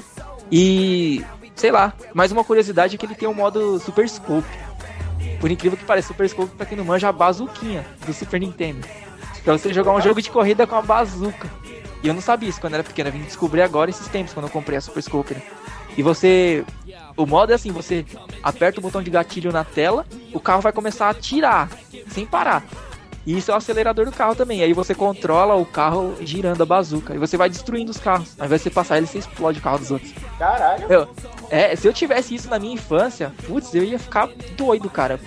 E. 0.51 1.23
sei 1.55 1.71
lá, 1.71 1.93
mais 2.13 2.31
uma 2.31 2.43
curiosidade 2.43 2.95
é 2.95 2.97
que 2.97 3.05
ele 3.05 3.15
tem 3.15 3.27
um 3.27 3.33
modo 3.33 3.79
Super 3.79 4.07
Scope. 4.09 4.47
Por 5.43 5.51
incrível 5.51 5.77
que 5.77 5.83
pareça, 5.83 6.07
Super 6.07 6.29
Scope, 6.29 6.55
pra 6.55 6.65
quem 6.65 6.77
não 6.77 6.85
manja, 6.85 7.09
a 7.09 7.11
bazuquinha 7.11 7.85
do 8.07 8.13
Super 8.13 8.39
Nintendo. 8.39 8.87
Pra 9.43 9.51
você 9.51 9.73
jogar 9.73 9.91
um 9.91 9.99
jogo 9.99 10.21
de 10.21 10.29
corrida 10.29 10.65
com 10.65 10.73
a 10.73 10.81
bazuca. 10.81 11.51
E 12.01 12.07
eu 12.07 12.13
não 12.13 12.21
sabia 12.21 12.47
isso 12.47 12.61
quando 12.61 12.75
era 12.75 12.83
pequeno, 12.83 13.09
eu 13.09 13.13
vim 13.13 13.23
descobrir 13.23 13.61
agora 13.61 13.89
esses 13.89 14.07
tempos, 14.07 14.33
quando 14.33 14.45
eu 14.45 14.49
comprei 14.49 14.77
a 14.77 14.81
Super 14.81 15.03
Scope. 15.03 15.33
Né? 15.33 15.41
E 15.97 16.01
você. 16.01 16.63
O 17.17 17.25
modo 17.25 17.51
é 17.51 17.55
assim: 17.55 17.73
você 17.73 18.05
aperta 18.41 18.79
o 18.79 18.81
botão 18.81 19.03
de 19.03 19.11
gatilho 19.11 19.51
na 19.51 19.65
tela, 19.65 20.05
o 20.33 20.39
carro 20.39 20.61
vai 20.61 20.71
começar 20.71 21.07
a 21.07 21.09
atirar, 21.09 21.69
sem 22.07 22.25
parar. 22.25 22.63
E 23.25 23.37
isso 23.37 23.51
é 23.51 23.53
o 23.53 23.57
acelerador 23.57 24.05
do 24.05 24.11
carro 24.11 24.35
também. 24.35 24.61
Aí 24.61 24.73
você 24.73 24.93
controla 24.93 25.55
o 25.55 25.65
carro 25.65 26.15
girando 26.21 26.61
a 26.61 26.65
bazuca. 26.65 27.15
E 27.15 27.17
você 27.17 27.37
vai 27.37 27.49
destruindo 27.49 27.91
os 27.91 27.97
carros. 27.97 28.35
Ao 28.37 28.45
invés 28.45 28.61
de 28.61 28.65
você 28.65 28.69
passar 28.69 28.97
ele, 28.97 29.07
você 29.07 29.19
explode 29.19 29.59
o 29.59 29.61
carro 29.61 29.79
dos 29.79 29.91
outros. 29.91 30.13
Caralho. 30.37 30.85
Eu, 30.89 31.07
é, 31.49 31.75
se 31.75 31.87
eu 31.87 31.93
tivesse 31.93 32.35
isso 32.35 32.49
na 32.49 32.59
minha 32.59 32.73
infância, 32.73 33.31
putz, 33.47 33.73
eu 33.73 33.83
ia 33.83 33.97
ficar 33.97 34.27
doido, 34.57 34.89
cara. 34.89 35.19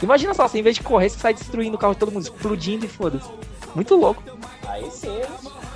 Imagina 0.00 0.34
só, 0.34 0.46
você 0.46 0.58
em 0.58 0.62
vez 0.62 0.76
de 0.76 0.82
correr, 0.82 1.08
você 1.08 1.18
sai 1.18 1.34
destruindo 1.34 1.76
o 1.76 1.78
carro 1.78 1.94
de 1.94 2.00
todo 2.00 2.12
mundo, 2.12 2.22
explodindo 2.22 2.84
e 2.84 2.88
foda-se. 2.88 3.28
Muito 3.74 3.94
louco. 3.96 4.22
Aí 4.66 4.90
sim. 4.90 5.20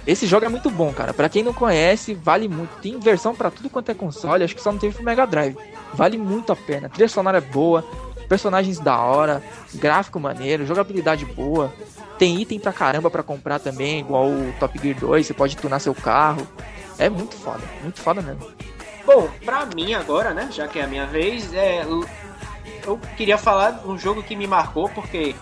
Esse 0.06 0.26
jogo 0.26 0.46
é 0.46 0.48
muito 0.48 0.70
bom, 0.70 0.92
cara. 0.92 1.12
Para 1.12 1.28
quem 1.28 1.42
não 1.42 1.52
conhece, 1.52 2.14
vale 2.14 2.48
muito. 2.48 2.70
Tem 2.80 2.98
versão 2.98 3.34
para 3.34 3.50
tudo 3.50 3.68
quanto 3.68 3.90
é 3.90 3.94
console, 3.94 4.44
acho 4.44 4.54
que 4.54 4.62
só 4.62 4.70
não 4.70 4.78
teve 4.78 4.94
pro 4.94 5.04
Mega 5.04 5.26
Drive. 5.26 5.56
Vale 5.94 6.16
muito 6.16 6.52
a 6.52 6.56
pena. 6.56 6.86
A 6.86 6.90
trilha 6.90 7.08
sonora 7.08 7.38
é 7.38 7.40
boa, 7.40 7.84
personagens 8.28 8.78
da 8.78 8.98
hora, 8.98 9.42
gráfico 9.74 10.20
maneiro, 10.20 10.66
jogabilidade 10.66 11.24
boa. 11.24 11.72
Tem 12.18 12.40
item 12.40 12.58
pra 12.58 12.72
caramba 12.72 13.10
pra 13.10 13.22
comprar 13.22 13.58
também, 13.58 14.00
igual 14.00 14.26
o 14.26 14.54
Top 14.58 14.78
Gear 14.78 14.98
2, 14.98 15.26
você 15.26 15.34
pode 15.34 15.56
tunar 15.56 15.78
seu 15.78 15.94
carro. 15.94 16.46
É 16.98 17.08
muito 17.10 17.36
foda, 17.36 17.62
muito 17.82 18.00
foda 18.00 18.22
mesmo. 18.22 18.50
Bom, 19.04 19.28
pra 19.44 19.66
mim 19.66 19.94
agora, 19.94 20.32
né, 20.32 20.48
já 20.50 20.66
que 20.66 20.78
é 20.78 20.84
a 20.84 20.86
minha 20.86 21.06
vez, 21.06 21.52
é, 21.52 21.84
eu 22.86 22.98
queria 23.16 23.36
falar 23.36 23.72
de 23.72 23.88
um 23.88 23.98
jogo 23.98 24.22
que 24.22 24.34
me 24.34 24.46
marcou, 24.46 24.88
porque 24.88 25.34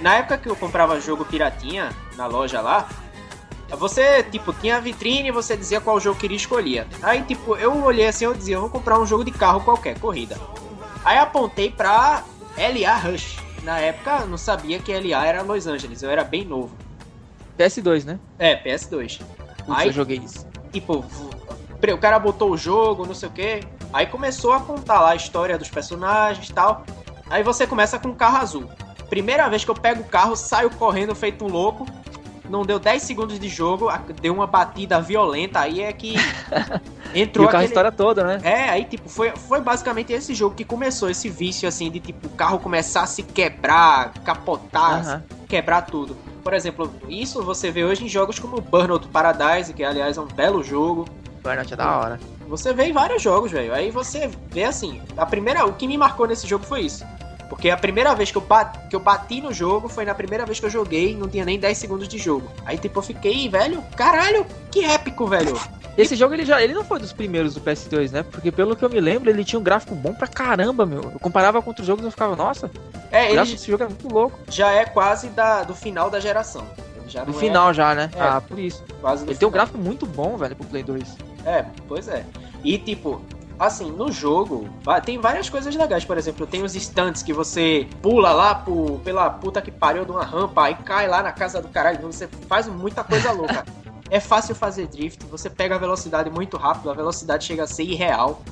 na 0.00 0.16
época 0.16 0.38
que 0.38 0.48
eu 0.48 0.56
comprava 0.56 1.00
jogo 1.00 1.24
piratinha 1.24 1.90
na 2.16 2.26
loja 2.26 2.60
lá, 2.60 2.88
você, 3.76 4.22
tipo, 4.24 4.52
tinha 4.52 4.76
a 4.76 4.80
vitrine 4.80 5.28
e 5.28 5.32
você 5.32 5.56
dizia 5.56 5.80
qual 5.80 6.00
jogo 6.00 6.18
queria 6.18 6.36
escolher. 6.36 6.86
Aí, 7.02 7.22
tipo, 7.22 7.56
eu 7.56 7.82
olhei 7.82 8.08
assim, 8.08 8.24
eu 8.24 8.34
dizia, 8.34 8.56
eu 8.56 8.60
vou 8.60 8.70
comprar 8.70 8.98
um 8.98 9.06
jogo 9.06 9.24
de 9.24 9.30
carro 9.30 9.60
qualquer, 9.60 9.98
corrida. 9.98 10.36
Aí 11.04 11.18
apontei 11.18 11.70
pra 11.70 12.24
LA 12.56 12.96
Rush. 12.96 13.38
Na 13.62 13.78
época, 13.78 14.18
eu 14.22 14.26
não 14.26 14.38
sabia 14.38 14.78
que 14.78 14.92
LA 14.92 15.26
era 15.26 15.42
Los 15.42 15.66
Angeles, 15.66 16.02
eu 16.02 16.10
era 16.10 16.24
bem 16.24 16.44
novo. 16.44 16.74
PS2, 17.58 18.04
né? 18.04 18.18
É, 18.38 18.56
PS2. 18.56 19.18
Putz, 19.66 19.78
Aí- 19.78 19.88
eu 19.88 19.92
joguei 19.92 20.18
isso. 20.18 20.46
Tipo, 20.72 21.04
o 21.92 21.98
cara 21.98 22.18
botou 22.18 22.50
o 22.50 22.56
jogo, 22.56 23.06
não 23.06 23.14
sei 23.14 23.28
o 23.28 23.32
que. 23.32 23.60
Aí 23.92 24.06
começou 24.06 24.52
a 24.52 24.60
contar 24.60 25.00
lá 25.00 25.10
a 25.10 25.16
história 25.16 25.58
dos 25.58 25.68
personagens 25.68 26.48
e 26.48 26.52
tal. 26.52 26.84
Aí 27.28 27.42
você 27.42 27.66
começa 27.66 27.98
com 27.98 28.08
o 28.08 28.14
carro 28.14 28.38
azul. 28.38 28.70
Primeira 29.08 29.48
vez 29.48 29.64
que 29.64 29.70
eu 29.70 29.74
pego 29.74 30.02
o 30.02 30.04
carro, 30.04 30.36
saio 30.36 30.70
correndo 30.70 31.14
feito 31.14 31.44
um 31.44 31.48
louco. 31.48 31.84
Não 32.50 32.62
deu 32.62 32.80
10 32.80 33.02
segundos 33.02 33.38
de 33.38 33.48
jogo, 33.48 33.88
deu 34.20 34.34
uma 34.34 34.46
batida 34.46 35.00
violenta. 35.00 35.60
Aí 35.60 35.82
é 35.82 35.92
que 35.92 36.14
E 37.14 37.22
entrou 37.22 37.46
o 37.46 37.48
carro 37.48 37.58
a 37.58 37.60
aquele... 37.60 37.70
história 37.70 37.92
toda, 37.92 38.24
né? 38.24 38.40
É, 38.42 38.70
aí 38.70 38.84
tipo, 38.84 39.08
foi, 39.08 39.30
foi 39.30 39.60
basicamente 39.60 40.12
esse 40.12 40.34
jogo 40.34 40.54
que 40.54 40.64
começou 40.64 41.08
esse 41.10 41.28
vício 41.28 41.68
assim 41.68 41.90
de 41.90 42.00
tipo 42.00 42.26
o 42.26 42.30
carro 42.30 42.58
começar 42.58 43.02
a 43.02 43.06
se 43.06 43.22
quebrar, 43.22 44.12
capotar, 44.24 45.00
Aham. 45.00 45.24
quebrar 45.48 45.82
tudo. 45.82 46.16
Por 46.42 46.54
exemplo, 46.54 46.92
isso 47.08 47.42
você 47.42 47.70
vê 47.70 47.84
hoje 47.84 48.04
em 48.04 48.08
jogos 48.08 48.38
como 48.38 48.60
Burnout 48.60 49.08
Paradise, 49.08 49.72
que 49.72 49.84
aliás 49.84 50.16
é 50.16 50.20
um 50.20 50.26
belo 50.26 50.62
jogo. 50.62 51.06
Burnout 51.42 51.72
é 51.72 51.76
da 51.76 51.96
hora. 51.96 52.20
Você 52.48 52.72
vê 52.72 52.86
em 52.86 52.92
vários 52.92 53.22
jogos, 53.22 53.52
velho. 53.52 53.72
Aí 53.72 53.90
você 53.90 54.30
vê 54.50 54.64
assim, 54.64 55.00
a 55.16 55.24
primeira, 55.24 55.64
o 55.66 55.72
que 55.74 55.86
me 55.86 55.96
marcou 55.96 56.26
nesse 56.26 56.46
jogo 56.46 56.64
foi 56.64 56.82
isso. 56.82 57.04
Porque 57.50 57.68
a 57.68 57.76
primeira 57.76 58.14
vez 58.14 58.30
que 58.30 58.38
eu, 58.38 58.42
bati, 58.42 58.78
que 58.88 58.96
eu 58.96 59.00
bati 59.00 59.40
no 59.42 59.52
jogo 59.52 59.88
foi 59.88 60.04
na 60.06 60.14
primeira 60.14 60.46
vez 60.46 60.58
que 60.58 60.64
eu 60.66 60.70
joguei, 60.70 61.14
não 61.14 61.28
tinha 61.28 61.44
nem 61.44 61.58
10 61.58 61.76
segundos 61.76 62.08
de 62.08 62.16
jogo. 62.16 62.48
Aí 62.64 62.78
tipo 62.78 62.98
eu 63.00 63.02
fiquei, 63.02 63.46
velho, 63.48 63.82
caralho, 63.96 64.46
que 64.70 64.84
épico, 64.84 65.26
velho. 65.26 65.58
Esse 65.98 66.14
jogo 66.14 66.32
ele 66.32 66.44
já 66.46 66.62
ele 66.62 66.72
não 66.72 66.84
foi 66.84 67.00
dos 67.00 67.12
primeiros 67.12 67.52
do 67.54 67.60
PS2, 67.60 68.12
né? 68.12 68.22
Porque 68.22 68.50
pelo 68.52 68.74
que 68.76 68.84
eu 68.84 68.88
me 68.88 69.00
lembro, 69.00 69.28
ele 69.28 69.44
tinha 69.44 69.58
um 69.58 69.62
gráfico 69.62 69.94
bom 69.94 70.14
pra 70.14 70.28
caramba, 70.28 70.86
meu. 70.86 71.02
Eu 71.02 71.18
comparava 71.20 71.60
com 71.60 71.68
outros 71.70 71.86
jogos 71.86 72.04
e 72.04 72.06
eu 72.06 72.10
ficava, 72.12 72.34
nossa, 72.36 72.70
É, 73.10 73.28
o 73.30 73.32
gráfico 73.32 73.56
desse 73.56 73.70
jogo 73.70 73.82
é 73.82 73.86
muito 73.88 74.08
louco. 74.08 74.38
já 74.48 74.70
é 74.70 74.84
quase 74.86 75.28
da, 75.30 75.64
do 75.64 75.74
final 75.74 76.08
da 76.08 76.20
geração. 76.20 76.64
Já 77.08 77.24
No 77.24 77.32
não 77.32 77.38
final 77.40 77.74
já, 77.74 77.92
né? 77.96 78.08
É. 78.14 78.20
Ah, 78.22 78.40
por 78.40 78.56
isso. 78.58 78.84
é 78.88 79.16
do 79.16 79.22
Ele 79.24 79.24
tem 79.26 79.32
um 79.34 79.36
final. 79.36 79.50
gráfico 79.50 79.76
muito 79.78 80.06
bom, 80.06 80.36
velho, 80.36 80.54
pro 80.54 80.64
Play 80.68 80.84
2. 80.84 81.16
É, 81.44 81.64
pois 81.88 82.06
é. 82.06 82.24
E 82.62 82.78
tipo, 82.78 83.20
assim, 83.60 83.92
no 83.92 84.10
jogo, 84.10 84.68
tem 85.04 85.18
várias 85.18 85.48
coisas 85.50 85.74
legais. 85.76 86.04
Por 86.04 86.16
exemplo, 86.16 86.46
tem 86.46 86.62
os 86.64 86.74
instantes 86.74 87.22
que 87.22 87.32
você 87.32 87.86
pula 88.00 88.32
lá 88.32 88.54
pro, 88.54 88.98
pela 89.04 89.28
puta 89.28 89.60
que 89.60 89.70
pariu 89.70 90.04
de 90.04 90.10
uma 90.10 90.24
rampa, 90.24 90.64
aí 90.64 90.74
cai 90.74 91.06
lá 91.06 91.22
na 91.22 91.30
casa 91.30 91.60
do 91.60 91.68
caralho. 91.68 92.00
Você 92.10 92.26
faz 92.48 92.66
muita 92.66 93.04
coisa 93.04 93.30
louca. 93.30 93.64
É 94.12 94.18
fácil 94.18 94.56
fazer 94.56 94.88
drift, 94.88 95.24
você 95.26 95.48
pega 95.48 95.76
a 95.76 95.78
velocidade 95.78 96.28
muito 96.30 96.56
rápido, 96.56 96.90
a 96.90 96.94
velocidade 96.94 97.44
chega 97.44 97.62
a 97.62 97.66
ser 97.68 97.84
irreal. 97.84 98.42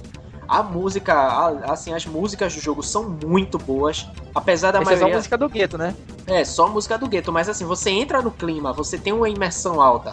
A 0.46 0.62
música, 0.62 1.12
a- 1.12 1.72
assim, 1.72 1.92
as 1.92 2.06
músicas 2.06 2.54
do 2.54 2.61
jogo 2.61 2.80
são 2.80 3.09
muito 3.26 3.59
boas. 3.59 4.06
Apesar 4.32 4.70
da 4.70 4.78
Essa 4.78 4.92
é 4.92 4.94
só 4.94 5.00
maioria. 5.00 5.16
música 5.16 5.36
do 5.36 5.48
gueto, 5.48 5.76
né? 5.76 5.96
É, 6.28 6.44
só 6.44 6.68
música 6.68 6.96
do 6.96 7.09
gueto, 7.09 7.32
mas 7.32 7.48
assim, 7.48 7.64
você 7.64 7.90
entra 7.90 8.22
no 8.22 8.30
clima, 8.30 8.72
você 8.72 8.96
tem 8.96 9.12
uma 9.12 9.28
imersão 9.28 9.80
alta. 9.80 10.12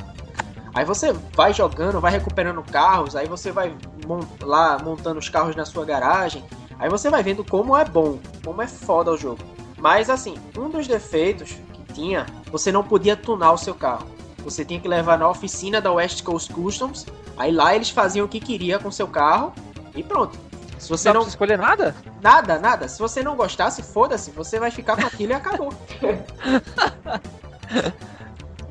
Aí 0.76 0.84
você 0.84 1.14
vai 1.34 1.54
jogando, 1.54 2.02
vai 2.02 2.12
recuperando 2.12 2.62
carros, 2.62 3.16
aí 3.16 3.28
você 3.30 3.50
vai 3.52 3.74
mon- 4.06 4.20
lá 4.42 4.78
montando 4.78 5.20
os 5.20 5.30
carros 5.30 5.56
na 5.56 5.64
sua 5.66 5.86
garagem. 5.86 6.44
Aí 6.78 6.90
você 6.90 7.10
vai 7.10 7.24
vendo 7.24 7.46
como 7.46 7.78
é 7.78 7.86
bom, 7.86 8.20
como 8.44 8.62
é 8.62 8.68
foda 8.68 9.10
o 9.12 9.18
jogo. 9.18 9.40
Mas 9.78 10.10
assim, 10.10 10.36
um 10.58 10.70
dos 10.70 10.86
defeitos 10.86 11.58
que 11.72 11.94
tinha, 11.94 12.26
você 12.52 12.74
não 12.74 12.84
podia 12.84 13.16
tunar 13.16 13.54
o 13.54 13.58
seu 13.58 13.74
carro. 13.74 14.06
Você 14.44 14.66
tinha 14.66 14.80
que 14.80 14.88
levar 14.88 15.18
na 15.18 15.30
oficina 15.30 15.80
da 15.80 15.94
West 15.94 16.24
Coast 16.24 16.54
Customs. 16.54 17.06
Aí 17.38 17.54
lá 17.54 17.74
eles 17.74 17.90
faziam 17.90 18.26
o 18.26 18.30
que 18.30 18.42
queria 18.42 18.78
com 18.78 18.92
seu 18.92 19.08
carro 19.08 19.54
e 19.96 20.04
pronto. 20.04 20.38
Se 20.78 20.90
você 20.90 21.08
Não 21.08 21.14
não 21.16 21.22
precisa 21.22 21.36
escolher 21.36 21.58
nada? 21.58 21.96
Nada, 22.22 22.60
nada. 22.60 22.88
Se 22.90 23.00
você 23.00 23.24
não 23.24 23.38
gostasse, 23.38 23.82
foda-se, 23.82 24.30
você 24.32 24.60
vai 24.60 24.72
ficar 24.72 24.98
com 24.98 25.08
aquilo 25.08 25.32
e 25.32 25.36
acabou. 25.36 25.74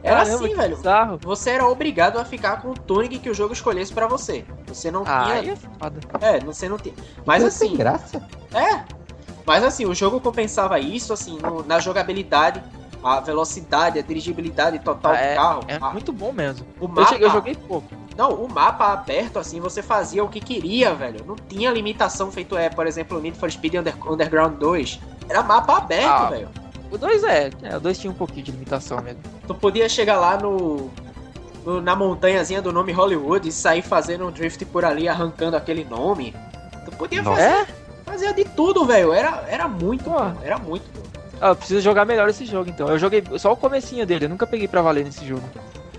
Era 0.04 0.16
Caramba, 0.24 0.44
assim, 0.44 0.54
velho. 0.54 0.76
bizarro. 0.76 1.18
Você 1.22 1.50
era 1.50 1.66
obrigado 1.66 2.18
a 2.18 2.24
ficar 2.26 2.60
com 2.60 2.68
o 2.70 2.74
tuning 2.74 3.18
que 3.18 3.30
o 3.30 3.34
jogo 3.34 3.54
escolhesse 3.54 3.92
pra 3.92 4.06
você. 4.06 4.44
Você 4.66 4.90
não 4.90 5.02
Ah, 5.06 5.24
tinha. 5.40 5.52
é 5.52 5.56
foda. 5.56 6.00
É, 6.20 6.38
você 6.40 6.68
não 6.68 6.76
tinha. 6.76 6.94
Mas 7.24 7.42
Não 7.42 7.50
tem 7.50 7.68
assim, 7.68 7.76
graça. 7.76 8.22
é. 8.52 8.82
Mas 9.46 9.64
assim, 9.64 9.86
o 9.86 9.94
jogo 9.94 10.20
compensava 10.20 10.78
isso, 10.78 11.12
assim, 11.12 11.38
no- 11.38 11.64
na 11.64 11.78
jogabilidade, 11.78 12.62
a 13.02 13.20
velocidade, 13.20 13.98
a 13.98 14.02
dirigibilidade 14.02 14.78
total 14.80 15.12
Ah, 15.12 15.16
do 15.16 15.34
carro. 15.34 15.60
É 15.68 15.76
a- 15.80 15.90
muito 15.90 16.12
bom 16.12 16.32
mesmo. 16.32 16.66
o 16.80 16.84
Eu, 16.84 16.88
mapa. 16.88 17.08
cheguei- 17.08 17.26
eu 17.26 17.30
joguei 17.30 17.54
pouco. 17.54 17.88
Não, 18.16 18.30
o 18.32 18.50
mapa 18.50 18.92
aberto, 18.92 19.38
assim, 19.38 19.58
você 19.60 19.82
fazia 19.82 20.22
o 20.22 20.28
que 20.28 20.38
queria, 20.40 20.94
velho. 20.94 21.24
Não 21.26 21.34
tinha 21.34 21.70
limitação 21.70 22.30
feito 22.30 22.56
é, 22.56 22.68
por 22.68 22.86
exemplo, 22.86 23.18
o 23.18 23.20
Need 23.20 23.38
for 23.38 23.50
Speed 23.50 23.74
Under- 23.74 23.96
Underground 24.12 24.56
2. 24.58 25.00
Era 25.28 25.42
mapa 25.42 25.78
aberto, 25.78 26.06
Ah. 26.10 26.26
velho. 26.30 26.48
O 26.94 26.98
2 26.98 27.24
é, 27.24 27.50
é, 27.64 27.76
o 27.76 27.80
2 27.80 27.98
tinha 27.98 28.10
um 28.10 28.14
pouquinho 28.14 28.44
de 28.44 28.52
limitação 28.52 29.00
mesmo. 29.02 29.18
Tu 29.48 29.54
podia 29.54 29.88
chegar 29.88 30.16
lá 30.16 30.36
no, 30.38 30.90
no- 31.66 31.80
na 31.82 31.96
montanhazinha 31.96 32.62
do 32.62 32.72
nome 32.72 32.92
Hollywood 32.92 33.48
e 33.48 33.52
sair 33.52 33.82
fazendo 33.82 34.26
um 34.26 34.30
drift 34.30 34.64
por 34.66 34.84
ali, 34.84 35.08
arrancando 35.08 35.56
aquele 35.56 35.84
nome. 35.84 36.34
Tu 36.84 36.92
podia 36.92 37.20
Nossa. 37.20 37.36
fazer, 37.40 37.52
É? 37.52 37.66
fazia 38.04 38.32
de 38.32 38.44
tudo, 38.44 38.84
velho. 38.86 39.12
Era, 39.12 39.44
era 39.48 39.66
muito 39.66 40.08
bom, 40.08 40.34
era 40.42 40.56
muito. 40.56 40.84
Ah, 41.40 41.48
eu 41.48 41.56
preciso 41.56 41.80
jogar 41.80 42.04
melhor 42.04 42.28
esse 42.28 42.46
jogo 42.46 42.70
então. 42.70 42.88
Eu 42.88 42.98
joguei 42.98 43.24
só 43.38 43.52
o 43.52 43.56
comecinho 43.56 44.06
dele, 44.06 44.26
eu 44.26 44.28
nunca 44.28 44.46
peguei 44.46 44.68
pra 44.68 44.80
valer 44.80 45.04
nesse 45.04 45.26
jogo. 45.26 45.42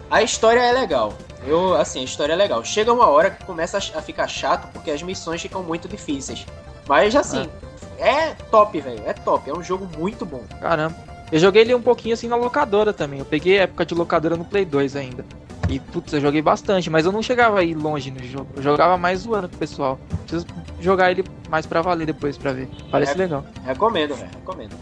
A 0.10 0.24
história 0.24 0.62
é 0.62 0.72
legal. 0.72 1.14
Eu, 1.46 1.76
assim, 1.76 2.00
a 2.00 2.04
história 2.04 2.32
é 2.32 2.36
legal. 2.38 2.64
Chega 2.64 2.94
uma 2.94 3.08
hora 3.08 3.30
que 3.32 3.44
começa 3.44 3.78
a 3.78 4.02
ficar 4.02 4.28
chato 4.30 4.72
porque 4.72 4.90
as 4.92 5.04
missões 5.04 5.42
ficam 5.42 5.62
muito 5.62 5.90
difíceis. 5.90 6.46
Mas, 6.88 7.16
assim, 7.16 7.50
é, 8.00 8.32
top, 8.52 8.80
velho. 8.80 9.02
É 9.06 9.14
top. 9.14 9.50
É 9.50 9.54
um 9.54 9.64
jogo 9.64 9.88
muito 9.98 10.26
bom. 10.26 10.44
Caramba. 10.62 10.96
Eu 11.32 11.40
joguei 11.40 11.64
ele 11.64 11.74
um 11.74 11.82
pouquinho 11.82 12.14
assim 12.14 12.28
na 12.28 12.36
locadora 12.36 12.94
também. 12.94 13.20
Eu 13.20 13.26
peguei 13.26 13.60
a 13.60 13.64
época 13.64 13.86
de 13.86 13.96
locadora 13.96 14.36
no 14.36 14.46
Play 14.46 14.64
2 14.66 14.96
ainda. 14.96 15.26
E, 15.68 15.80
putz, 15.80 16.14
eu 16.14 16.22
joguei 16.22 16.42
bastante, 16.44 16.90
mas 16.92 17.06
eu 17.08 17.12
não 17.12 17.24
chegava 17.24 17.60
aí 17.60 17.74
longe 17.74 18.12
no 18.12 18.24
jogo. 18.24 18.48
Eu 18.56 18.62
jogava 18.62 18.98
mais 18.98 19.22
zoando 19.22 19.50
com 19.50 19.56
o 19.56 19.58
pessoal. 19.58 20.00
Preciso 20.22 20.46
jogar 20.80 21.10
ele 21.10 21.24
mais 21.50 21.66
pra 21.66 21.82
valer 21.82 22.06
depois 22.06 22.38
pra 22.38 22.54
ver. 22.54 22.70
Parece 22.92 23.14
É. 23.14 23.16
legal. 23.18 23.44
Recomendo, 23.66 24.14
velho. 24.14 24.30
Recomendo. 24.36 24.76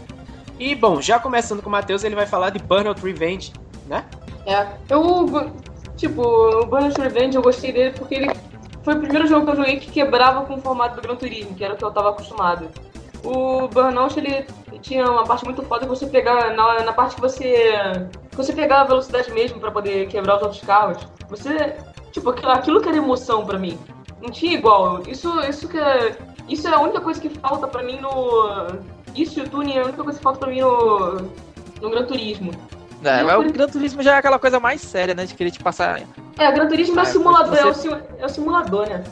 E, 0.60 0.74
bom, 0.74 1.00
já 1.00 1.18
começando 1.18 1.62
com 1.62 1.68
o 1.70 1.72
Matheus, 1.72 2.04
ele 2.04 2.14
vai 2.14 2.26
falar 2.26 2.50
de 2.50 2.58
Burnout 2.58 3.00
Revenge, 3.02 3.50
né? 3.86 4.04
É. 4.44 4.66
Eu, 4.90 5.50
tipo, 5.96 6.20
o 6.22 6.66
Burnout 6.66 7.00
Revenge 7.00 7.34
eu 7.36 7.42
gostei 7.42 7.72
dele 7.72 7.94
porque 7.98 8.14
ele 8.16 8.30
foi 8.82 8.94
o 8.94 8.98
primeiro 9.00 9.26
jogo 9.26 9.46
que 9.46 9.52
eu 9.52 9.56
joguei 9.56 9.80
que 9.80 9.90
quebrava 9.90 10.44
com 10.44 10.54
o 10.54 10.60
formato 10.60 10.96
do 10.96 11.00
Gran 11.02 11.16
Turismo, 11.16 11.54
que 11.54 11.64
era 11.64 11.72
o 11.72 11.76
que 11.78 11.84
eu 11.84 11.90
tava 11.90 12.10
acostumado. 12.10 12.68
O 13.24 13.66
Burnout, 13.68 14.18
ele 14.18 14.46
tinha 14.82 15.10
uma 15.10 15.24
parte 15.24 15.44
muito 15.44 15.62
foda 15.62 15.80
que 15.82 15.88
você 15.88 16.06
pegar, 16.06 16.54
na, 16.54 16.82
na 16.82 16.92
parte 16.92 17.14
que 17.14 17.20
você, 17.20 17.72
que 18.30 18.36
você 18.36 18.52
pegava 18.52 18.82
a 18.82 18.86
velocidade 18.86 19.30
mesmo 19.32 19.58
pra 19.58 19.70
poder 19.70 20.06
quebrar 20.08 20.36
os 20.36 20.42
outros 20.42 20.60
carros, 20.62 20.98
você, 21.28 21.74
tipo, 22.12 22.28
aquilo, 22.30 22.50
aquilo 22.52 22.80
que 22.82 22.88
era 22.88 22.98
emoção 22.98 23.46
pra 23.46 23.58
mim. 23.58 23.78
Não 24.20 24.30
tinha 24.30 24.52
igual. 24.52 25.02
Isso, 25.08 25.40
isso 25.48 25.66
que 25.68 25.78
é, 25.78 26.16
isso 26.48 26.68
é 26.68 26.74
a 26.74 26.80
única 26.80 27.00
coisa 27.00 27.20
que 27.20 27.30
falta 27.30 27.66
pra 27.66 27.82
mim 27.82 27.98
no, 27.98 28.68
isso 29.14 29.38
e 29.40 29.42
o 29.42 29.48
tuning 29.48 29.74
é 29.76 29.80
a 29.80 29.84
única 29.84 30.02
coisa 30.04 30.18
que 30.18 30.22
falta 30.22 30.38
pra 30.40 30.50
mim 30.50 30.60
no, 30.60 31.16
no 31.80 31.90
Gran 31.90 32.04
Turismo. 32.04 32.50
É, 33.02 33.22
mas 33.22 33.38
o 33.38 33.52
Gran 33.52 33.68
Turismo 33.68 34.02
já 34.02 34.14
é 34.14 34.18
aquela 34.18 34.38
coisa 34.38 34.58
mais 34.60 34.80
séria, 34.80 35.14
né? 35.14 35.24
De 35.26 35.34
querer 35.34 35.50
te 35.50 35.62
passar. 35.62 36.00
É, 36.38 36.52
Gran 36.52 36.68
Turismo 36.68 36.98
é, 36.98 37.02
Ah, 37.02 37.04
simulador, 37.06 37.54
você- 37.56 37.60
é, 37.62 37.66
o, 37.66 37.74
sim- 37.74 38.02
é 38.18 38.26
o 38.26 38.28
simulador, 38.28 38.88
né? 38.88 39.04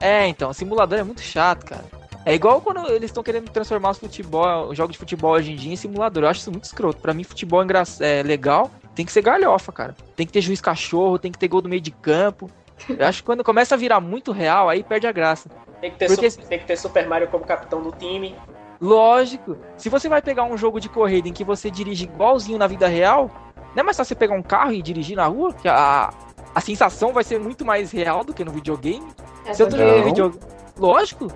É, 0.00 0.26
então, 0.26 0.50
o 0.50 0.54
simulador 0.54 0.98
é 0.98 1.02
muito 1.04 1.20
chato, 1.20 1.64
cara. 1.66 1.84
É 2.24 2.34
igual 2.34 2.60
quando 2.60 2.86
eles 2.88 3.10
estão 3.10 3.22
querendo 3.22 3.50
transformar 3.50 3.90
os 3.90 3.98
futebol, 3.98 4.68
os 4.68 4.76
jogos 4.76 4.92
de 4.92 4.98
futebol 4.98 5.32
hoje 5.32 5.52
em 5.52 5.56
dia 5.56 5.72
em 5.72 5.76
simulador. 5.76 6.22
Eu 6.24 6.28
acho 6.28 6.40
isso 6.40 6.50
muito 6.52 6.64
escroto. 6.64 7.00
Pra 7.00 7.12
mim, 7.12 7.24
futebol 7.24 7.62
é, 7.62 8.20
é 8.20 8.22
legal, 8.22 8.70
tem 8.94 9.04
que 9.04 9.10
ser 9.12 9.22
galhofa, 9.22 9.72
cara. 9.72 9.96
Tem 10.14 10.26
que 10.26 10.32
ter 10.32 10.40
juiz 10.40 10.60
cachorro, 10.60 11.18
tem 11.18 11.32
que 11.32 11.38
ter 11.38 11.48
gol 11.48 11.60
do 11.60 11.68
meio 11.68 11.80
de 11.82 11.90
campo. 11.90 12.48
Eu 12.88 13.06
acho 13.06 13.22
que 13.22 13.26
quando 13.26 13.42
começa 13.42 13.74
a 13.74 13.78
virar 13.78 14.00
muito 14.00 14.30
real, 14.32 14.68
aí 14.68 14.82
perde 14.84 15.06
a 15.06 15.12
graça. 15.12 15.48
Tem 15.80 15.90
que 15.90 15.98
ter, 15.98 16.06
Porque- 16.06 16.30
Su- 16.30 16.40
tem 16.42 16.58
que 16.60 16.64
ter 16.64 16.76
Super 16.76 17.08
Mario 17.08 17.26
como 17.28 17.44
capitão 17.44 17.82
do 17.82 17.90
time. 17.92 18.36
Lógico. 18.80 19.56
Se 19.76 19.88
você 19.88 20.08
vai 20.08 20.22
pegar 20.22 20.44
um 20.44 20.56
jogo 20.56 20.80
de 20.80 20.88
corrida 20.88 21.28
em 21.28 21.32
que 21.32 21.44
você 21.44 21.70
dirige 21.70 22.04
igualzinho 22.04 22.58
na 22.58 22.66
vida 22.66 22.86
real, 22.88 23.30
não 23.74 23.80
é 23.80 23.82
mais 23.82 23.96
só 23.96 24.04
você 24.04 24.14
pegar 24.14 24.34
um 24.34 24.42
carro 24.42 24.72
e 24.72 24.82
dirigir 24.82 25.16
na 25.16 25.26
rua? 25.26 25.52
Que 25.52 25.68
a, 25.68 26.12
a 26.54 26.60
sensação 26.60 27.12
vai 27.12 27.24
ser 27.24 27.38
muito 27.40 27.64
mais 27.64 27.90
real 27.92 28.24
do 28.24 28.32
que 28.34 28.44
no 28.44 28.50
videogame. 28.52 29.06
É, 29.46 29.54
Se 29.54 29.62
eu 29.62 29.68
tô 29.68 29.76
jogando 29.76 30.04
videogame. 30.04 30.44
Lógico. 30.76 31.28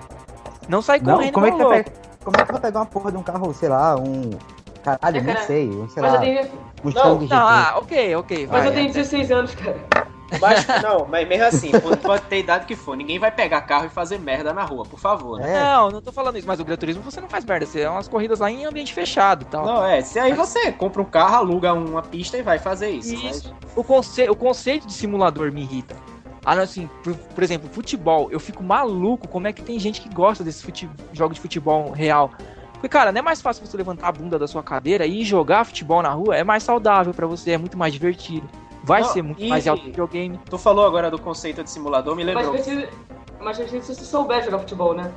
Não 0.68 0.82
sai 0.82 1.00
Não, 1.00 1.14
correndo. 1.14 1.32
como 1.32 1.46
é 1.46 1.50
que 1.50 1.56
pegar? 1.56 1.84
Como 2.24 2.36
é 2.36 2.44
que 2.44 2.52
vai 2.52 2.60
pegar 2.60 2.80
uma 2.80 2.86
porra 2.86 3.12
de 3.12 3.18
um 3.18 3.22
carro, 3.22 3.54
sei 3.54 3.68
lá, 3.68 3.96
um. 3.96 4.30
Caralho, 4.82 5.16
É, 5.18 5.20
cara, 5.20 5.46
sei, 5.46 5.68
um, 5.68 5.88
sei 5.88 6.02
Mas 6.02 6.12
lá, 6.12 6.18
eu 6.18 6.20
tenho, 6.20 6.50
um 6.84 6.90
Não. 6.90 7.20
Não, 7.20 7.36
ah, 7.36 7.74
ok, 7.78 8.16
ok. 8.16 8.46
mas 8.46 8.58
vai, 8.60 8.68
eu 8.68 8.74
tenho 8.74 8.88
é. 8.88 8.92
16 8.92 9.32
anos, 9.32 9.54
cara. 9.54 9.76
Mas, 10.40 10.66
não, 10.82 11.06
mas 11.06 11.26
mesmo 11.28 11.44
assim, 11.44 11.70
pode, 12.02 12.22
ter 12.22 12.40
idade 12.40 12.66
que 12.66 12.74
for. 12.74 12.96
Ninguém 12.96 13.18
vai 13.18 13.30
pegar 13.30 13.60
carro 13.62 13.86
e 13.86 13.88
fazer 13.88 14.18
merda 14.18 14.52
na 14.52 14.64
rua, 14.64 14.84
por 14.84 14.98
favor. 14.98 15.38
Né? 15.38 15.56
É. 15.56 15.62
Não, 15.62 15.90
não 15.90 16.02
tô 16.02 16.12
falando 16.12 16.36
isso, 16.36 16.46
mas 16.46 16.58
o 16.58 16.64
Gran 16.64 16.76
Turismo 16.76 17.02
você 17.02 17.20
não 17.20 17.28
faz 17.28 17.44
merda, 17.44 17.66
você 17.66 17.80
é 17.80 17.90
umas 17.90 18.08
corridas 18.08 18.40
lá 18.40 18.50
em 18.50 18.64
ambiente 18.64 18.92
fechado 18.92 19.42
e 19.42 19.44
tal. 19.46 19.64
Não, 19.64 19.84
é. 19.84 20.00
Se 20.02 20.18
aí 20.18 20.32
você 20.32 20.72
compra 20.72 21.00
um 21.00 21.04
carro, 21.04 21.36
aluga 21.36 21.72
uma 21.72 22.02
pista 22.02 22.36
e 22.36 22.42
vai 22.42 22.58
fazer 22.58 22.90
isso. 22.90 23.14
Isso. 23.14 23.54
O, 23.74 23.84
conce 23.84 24.28
o 24.28 24.34
conceito 24.34 24.86
de 24.86 24.92
simulador 24.92 25.52
me 25.52 25.62
irrita. 25.62 25.94
Ah, 26.46 26.54
não, 26.54 26.62
assim, 26.62 26.88
por, 27.02 27.12
por 27.12 27.42
exemplo, 27.42 27.68
futebol, 27.68 28.30
eu 28.30 28.38
fico 28.38 28.62
maluco 28.62 29.26
como 29.26 29.48
é 29.48 29.52
que 29.52 29.60
tem 29.62 29.80
gente 29.80 30.00
que 30.00 30.08
gosta 30.08 30.44
desse 30.44 30.62
fute 30.62 30.88
jogo 31.12 31.34
de 31.34 31.40
futebol 31.40 31.90
real. 31.90 32.30
Porque, 32.74 32.88
cara, 32.88 33.10
não 33.10 33.18
é 33.18 33.22
mais 33.22 33.42
fácil 33.42 33.66
você 33.66 33.76
levantar 33.76 34.06
a 34.06 34.12
bunda 34.12 34.38
da 34.38 34.46
sua 34.46 34.62
cadeira 34.62 35.04
e 35.04 35.24
jogar 35.24 35.64
futebol 35.64 36.00
na 36.02 36.10
rua? 36.10 36.36
É 36.36 36.44
mais 36.44 36.62
saudável 36.62 37.12
pra 37.12 37.26
você, 37.26 37.50
é 37.50 37.58
muito 37.58 37.76
mais 37.76 37.92
divertido. 37.92 38.48
Vai 38.84 39.00
Não, 39.00 39.08
ser 39.08 39.22
muito 39.22 39.42
e- 39.42 39.48
mais 39.48 39.66
alto 39.66 39.80
que 39.80 39.86
videogame. 39.88 40.38
Tu 40.48 40.56
falou 40.56 40.86
agora 40.86 41.10
do 41.10 41.18
conceito 41.18 41.64
de 41.64 41.68
simulador, 41.70 42.14
me 42.14 42.24
Mas 42.24 42.34
lembrou. 42.36 42.52
precisa, 42.54 42.88
mas 43.40 43.56
precisa 43.58 43.82
se 43.82 43.94
você 43.96 44.04
souber 44.04 44.44
jogar 44.44 44.60
futebol, 44.60 44.94
né? 44.94 45.10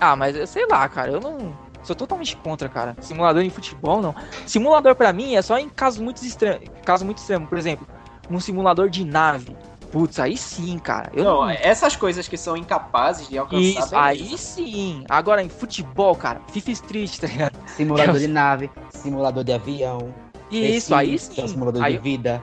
Ah, 0.00 0.16
mas 0.16 0.34
eu 0.34 0.46
sei 0.46 0.66
lá, 0.66 0.88
cara, 0.88 1.12
eu 1.12 1.20
não. 1.20 1.54
Sou 1.82 1.94
totalmente 1.94 2.34
contra, 2.36 2.68
cara. 2.68 2.96
Simulador 3.00 3.42
em 3.42 3.50
futebol, 3.50 4.00
não. 4.00 4.14
Simulador 4.46 4.94
pra 4.94 5.12
mim 5.12 5.34
é 5.34 5.42
só 5.42 5.58
em 5.58 5.68
casos 5.68 6.00
muito 6.00 6.24
extremos. 6.24 6.66
Casos 6.84 7.04
muito 7.04 7.18
extremos. 7.18 7.48
Por 7.48 7.58
exemplo, 7.58 7.86
um 8.30 8.38
simulador 8.40 8.88
de 8.88 9.04
nave. 9.04 9.54
Putz, 9.92 10.18
aí 10.18 10.38
sim, 10.38 10.78
cara. 10.78 11.12
Eu 11.14 11.22
Não, 11.22 11.42
não. 11.42 11.50
essas 11.50 11.94
coisas 11.94 12.26
que 12.26 12.38
são 12.38 12.56
incapazes 12.56 13.28
de 13.28 13.36
alcançar. 13.36 13.60
Isso, 13.60 13.96
aí 13.96 14.38
sim. 14.38 15.04
Agora 15.06 15.42
em 15.42 15.50
futebol, 15.50 16.16
cara, 16.16 16.40
FIFA 16.50 16.70
Street, 16.70 17.18
tá 17.18 17.26
ligado? 17.26 17.58
Simulador 17.66 18.18
de 18.18 18.26
nave, 18.26 18.70
simulador 18.88 19.44
de 19.44 19.52
avião. 19.52 20.14
Isso, 20.50 20.76
esse, 20.76 20.94
aí 20.94 21.14
é 21.14 21.18
sim. 21.18 21.46
simulador 21.46 21.82
Aí, 21.82 21.92
de 21.92 21.98
vida. 21.98 22.40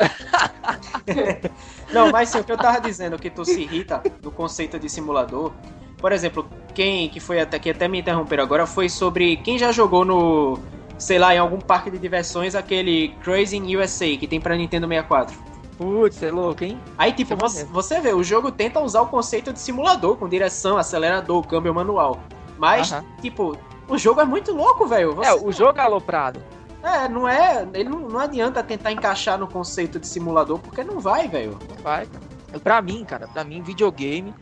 Não, 1.91 2.11
mas 2.11 2.29
sim, 2.29 2.39
o 2.39 2.43
que 2.43 2.51
eu 2.51 2.57
tava 2.57 2.79
dizendo, 2.79 3.17
que 3.17 3.29
tu 3.29 3.43
se 3.43 3.61
irrita 3.61 4.01
do 4.21 4.31
conceito 4.31 4.79
de 4.79 4.87
simulador. 4.87 5.51
Por 5.97 6.11
exemplo, 6.11 6.47
quem 6.73 7.09
que 7.09 7.19
foi 7.19 7.41
até 7.41 7.57
que 7.59 7.71
até 7.71 7.87
me 7.87 7.99
interromperam 7.99 8.43
agora 8.43 8.65
foi 8.65 8.89
sobre 8.89 9.37
quem 9.37 9.57
já 9.57 9.71
jogou 9.71 10.05
no, 10.05 10.57
sei 10.97 11.17
lá, 11.17 11.33
em 11.33 11.39
algum 11.39 11.59
parque 11.59 11.89
de 11.89 11.97
diversões 11.97 12.55
aquele 12.55 13.09
Crazy 13.23 13.57
in 13.57 13.75
USA 13.75 14.05
que 14.17 14.27
tem 14.27 14.39
pra 14.39 14.55
Nintendo 14.55 14.87
64. 14.87 15.48
Putz, 15.79 16.17
você 16.17 16.25
é 16.27 16.31
louco, 16.31 16.63
hein? 16.63 16.77
Aí, 16.97 17.13
tipo, 17.13 17.33
é 17.33 17.35
você, 17.37 17.63
você 17.63 18.01
vê, 18.01 18.13
o 18.13 18.21
jogo 18.23 18.51
tenta 18.51 18.81
usar 18.81 19.01
o 19.01 19.07
conceito 19.07 19.53
de 19.53 19.59
simulador, 19.59 20.17
com 20.17 20.27
direção, 20.27 20.77
acelerador, 20.77 21.41
câmbio 21.47 21.73
manual. 21.73 22.19
Mas, 22.57 22.91
Aham. 22.91 23.05
tipo, 23.21 23.57
o 23.87 23.97
jogo 23.97 24.19
é 24.19 24.25
muito 24.25 24.53
louco, 24.53 24.85
velho. 24.85 25.15
Você- 25.15 25.29
É, 25.29 25.33
o 25.33 25.51
jogo 25.53 25.79
é 25.79 25.81
aloprado. 25.81 26.41
É, 26.83 27.07
não 27.07 27.27
é. 27.27 27.65
Ele 27.73 27.89
não, 27.89 27.99
não 28.09 28.19
adianta 28.19 28.61
tentar 28.61 28.91
encaixar 28.91 29.37
no 29.39 29.47
conceito 29.47 29.97
de 29.99 30.07
simulador, 30.07 30.59
porque 30.59 30.83
não 30.83 30.99
vai, 30.99 31.27
velho. 31.27 31.57
Vai, 31.81 32.05
cara. 32.05 32.59
Pra 32.61 32.81
mim, 32.81 33.05
cara, 33.05 33.27
pra 33.27 33.43
mim, 33.43 33.61
videogame 33.61 34.33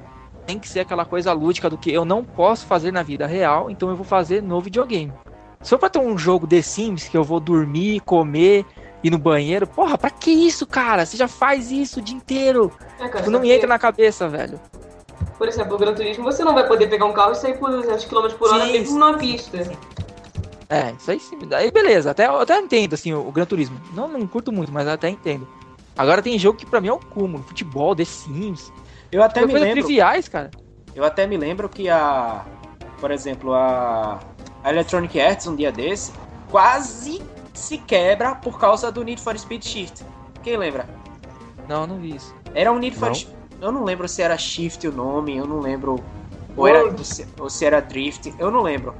tem 0.45 0.57
que 0.57 0.67
ser 0.67 0.79
aquela 0.79 1.03
coisa 1.05 1.31
lúdica 1.33 1.69
do 1.69 1.77
que 1.77 1.91
eu 1.91 2.05
não 2.05 2.23
posso 2.23 2.65
fazer 2.65 2.91
na 2.91 3.03
vida 3.03 3.27
real, 3.27 3.69
então 3.69 3.89
eu 3.89 3.95
vou 3.95 4.05
fazer 4.05 4.41
no 4.41 4.59
videogame. 4.61 5.11
Se 5.61 5.71
for 5.71 5.77
pra 5.79 5.89
ter 5.89 5.99
um 5.99 6.17
jogo 6.17 6.47
The 6.47 6.61
Sims 6.61 7.09
que 7.09 7.17
eu 7.17 7.23
vou 7.23 7.39
dormir, 7.39 7.99
comer, 8.01 8.65
ir 9.07 9.11
no 9.11 9.17
banheiro, 9.17 9.65
porra, 9.65 9.97
pra 9.97 10.09
que 10.09 10.31
isso, 10.31 10.65
cara? 10.65 11.05
Você 11.05 11.17
já 11.17 11.27
faz 11.27 11.71
isso 11.71 11.99
o 11.99 12.01
dia 12.01 12.15
inteiro. 12.15 12.71
É, 12.99 13.07
cara, 13.07 13.17
Tipo, 13.17 13.31
não 13.31 13.39
me 13.39 13.47
que, 13.47 13.53
entra 13.53 13.67
na 13.67 13.79
cabeça, 13.79 14.27
velho. 14.27 14.59
Por 15.37 15.47
exemplo, 15.47 15.75
o 15.75 15.77
Gran 15.77 15.93
Turismo, 15.93 16.23
você 16.23 16.43
não 16.43 16.53
vai 16.53 16.67
poder 16.67 16.87
pegar 16.87 17.05
um 17.05 17.13
carro 17.13 17.31
e 17.31 17.35
sair 17.35 17.57
por 17.57 17.69
200 17.69 18.05
km 18.05 18.29
por 18.37 18.53
hora 18.53 18.65
Sim, 18.65 18.71
mesmo 18.71 18.87
sim. 18.87 18.99
numa 18.99 19.17
pista. 19.17 19.57
É, 20.69 20.91
isso 20.99 21.11
aí 21.11 21.19
sim. 21.19 21.37
Aí 21.53 21.71
beleza, 21.71 22.11
até, 22.11 22.27
eu 22.27 22.39
até 22.39 22.57
entendo, 22.59 22.93
assim, 22.93 23.13
o, 23.13 23.27
o 23.27 23.31
Gran 23.31 23.45
Turismo. 23.45 23.79
Não, 23.93 24.07
não 24.07 24.27
curto 24.27 24.51
muito, 24.51 24.71
mas 24.71 24.87
até 24.87 25.09
entendo. 25.09 25.47
Agora 25.97 26.21
tem 26.21 26.37
jogo 26.37 26.57
que 26.57 26.65
pra 26.65 26.79
mim 26.79 26.89
é 26.89 26.93
o 26.93 26.99
cúmulo. 26.99 27.43
Futebol, 27.43 27.95
The 27.95 28.05
Sims. 28.05 28.71
Eu 29.11 29.23
até 29.23 29.45
me 29.45 29.53
lembro. 29.53 29.71
triviais, 29.71 30.27
cara. 30.27 30.51
Eu 30.93 31.03
até 31.03 31.25
me 31.25 31.37
lembro 31.37 31.69
que 31.69 31.89
a. 31.89 32.45
Por 32.99 33.11
exemplo, 33.11 33.53
a. 33.53 34.19
A 34.63 34.69
Electronic 34.69 35.19
Arts, 35.21 35.47
um 35.47 35.55
dia 35.55 35.71
desse, 35.71 36.11
quase 36.49 37.21
se 37.57 37.77
quebra 37.79 38.35
por 38.35 38.59
causa 38.59 38.91
do 38.91 39.03
Need 39.03 39.21
for 39.21 39.37
Speed 39.37 39.63
Shift. 39.63 40.05
Quem 40.43 40.57
lembra? 40.57 40.87
Não, 41.67 41.85
não 41.85 41.97
vi 41.97 42.15
isso. 42.15 42.33
Era 42.53 42.71
um 42.71 42.77
Need 42.79 42.95
for. 42.97 43.13
Sh- 43.13 43.27
Eu 43.59 43.71
não 43.71 43.83
lembro 43.83 44.07
se 44.07 44.21
era 44.21 44.37
Shift 44.37 44.87
o 44.87 44.91
nome, 44.91 45.35
eu 45.35 45.45
não 45.47 45.59
lembro. 45.59 45.99
Ou, 46.55 46.67
era, 46.67 46.83
ou 47.39 47.49
se, 47.49 47.65
era 47.65 47.79
Drift, 47.81 48.33
eu 48.39 48.49
não 48.49 48.61
lembro. 48.61 48.95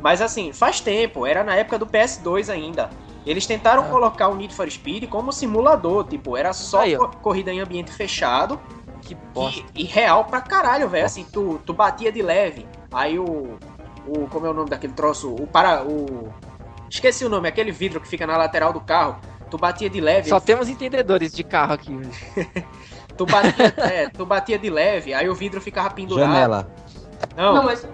Mas 0.00 0.20
assim, 0.20 0.52
faz 0.52 0.80
tempo, 0.80 1.24
era 1.26 1.42
na 1.44 1.54
época 1.54 1.78
do 1.78 1.86
PS2 1.86 2.48
ainda. 2.52 2.90
Eles 3.24 3.46
tentaram 3.46 3.84
Ah. 3.84 3.88
colocar 3.88 4.28
o 4.28 4.34
Need 4.34 4.52
for 4.54 4.68
Speed 4.70 5.08
como 5.08 5.32
simulador, 5.32 6.04
tipo, 6.04 6.36
era 6.36 6.52
só 6.52 6.80
Aí, 6.80 6.96
corrida 7.22 7.52
em 7.52 7.60
ambiente 7.60 7.92
fechado 7.92 8.60
Que 9.00 9.14
bosta. 9.32 9.62
e, 9.74 9.82
e 9.82 9.84
real 9.84 10.24
pra 10.24 10.40
caralho, 10.40 10.88
velho. 10.88 11.06
Assim, 11.06 11.24
tu, 11.24 11.60
tu 11.64 11.72
batia 11.72 12.10
de 12.12 12.20
leve. 12.22 12.66
Aí 12.92 13.18
o. 13.18 13.56
O. 14.06 14.26
Como 14.28 14.46
é 14.46 14.50
o 14.50 14.54
nome 14.54 14.68
daquele 14.70 14.92
troço? 14.92 15.32
O 15.32 15.46
para. 15.46 15.84
O. 15.84 16.32
Esqueci 16.92 17.24
o 17.24 17.28
nome, 17.30 17.48
aquele 17.48 17.72
vidro 17.72 17.98
que 18.02 18.06
fica 18.06 18.26
na 18.26 18.36
lateral 18.36 18.70
do 18.70 18.80
carro. 18.80 19.18
Tu 19.50 19.56
batia 19.56 19.88
de 19.88 19.98
leve. 19.98 20.28
Só 20.28 20.38
temos 20.38 20.68
entendedores 20.68 21.32
de 21.32 21.42
carro 21.42 21.72
aqui. 21.72 21.98
Tu 23.14 23.26
batia, 23.26 23.74
é, 23.76 24.08
tu 24.08 24.24
batia 24.24 24.58
de 24.58 24.70
leve, 24.70 25.12
aí 25.12 25.28
o 25.28 25.34
vidro 25.34 25.60
ficava 25.60 25.90
pendurado. 25.90 26.32
Janela. 26.32 26.74
Não, 27.36 27.56
Não, 27.56 27.62
mas 27.62 27.86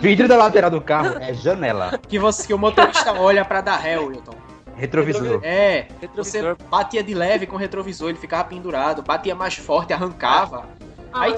Vidro 0.00 0.28
da 0.28 0.36
lateral 0.36 0.70
do 0.70 0.82
carro 0.82 1.16
é 1.18 1.32
janela. 1.32 1.98
que, 2.06 2.18
você, 2.18 2.46
que 2.46 2.52
o 2.52 2.58
motorista 2.58 3.14
olha 3.14 3.42
pra 3.42 3.62
dar 3.62 3.76
ré, 3.78 3.98
Wilton. 3.98 4.34
Retrovisor. 4.76 5.40
É, 5.42 5.86
Retrovisor. 5.98 6.56
você 6.56 6.64
batia 6.68 7.02
de 7.02 7.14
leve 7.14 7.46
com 7.46 7.56
o 7.56 7.58
retrovisor, 7.58 8.10
ele 8.10 8.18
ficava 8.18 8.44
pendurado. 8.44 9.02
Batia 9.02 9.34
mais 9.34 9.54
forte, 9.56 9.94
arrancava. 9.94 10.66
Ah, 11.10 11.22
aí, 11.22 11.34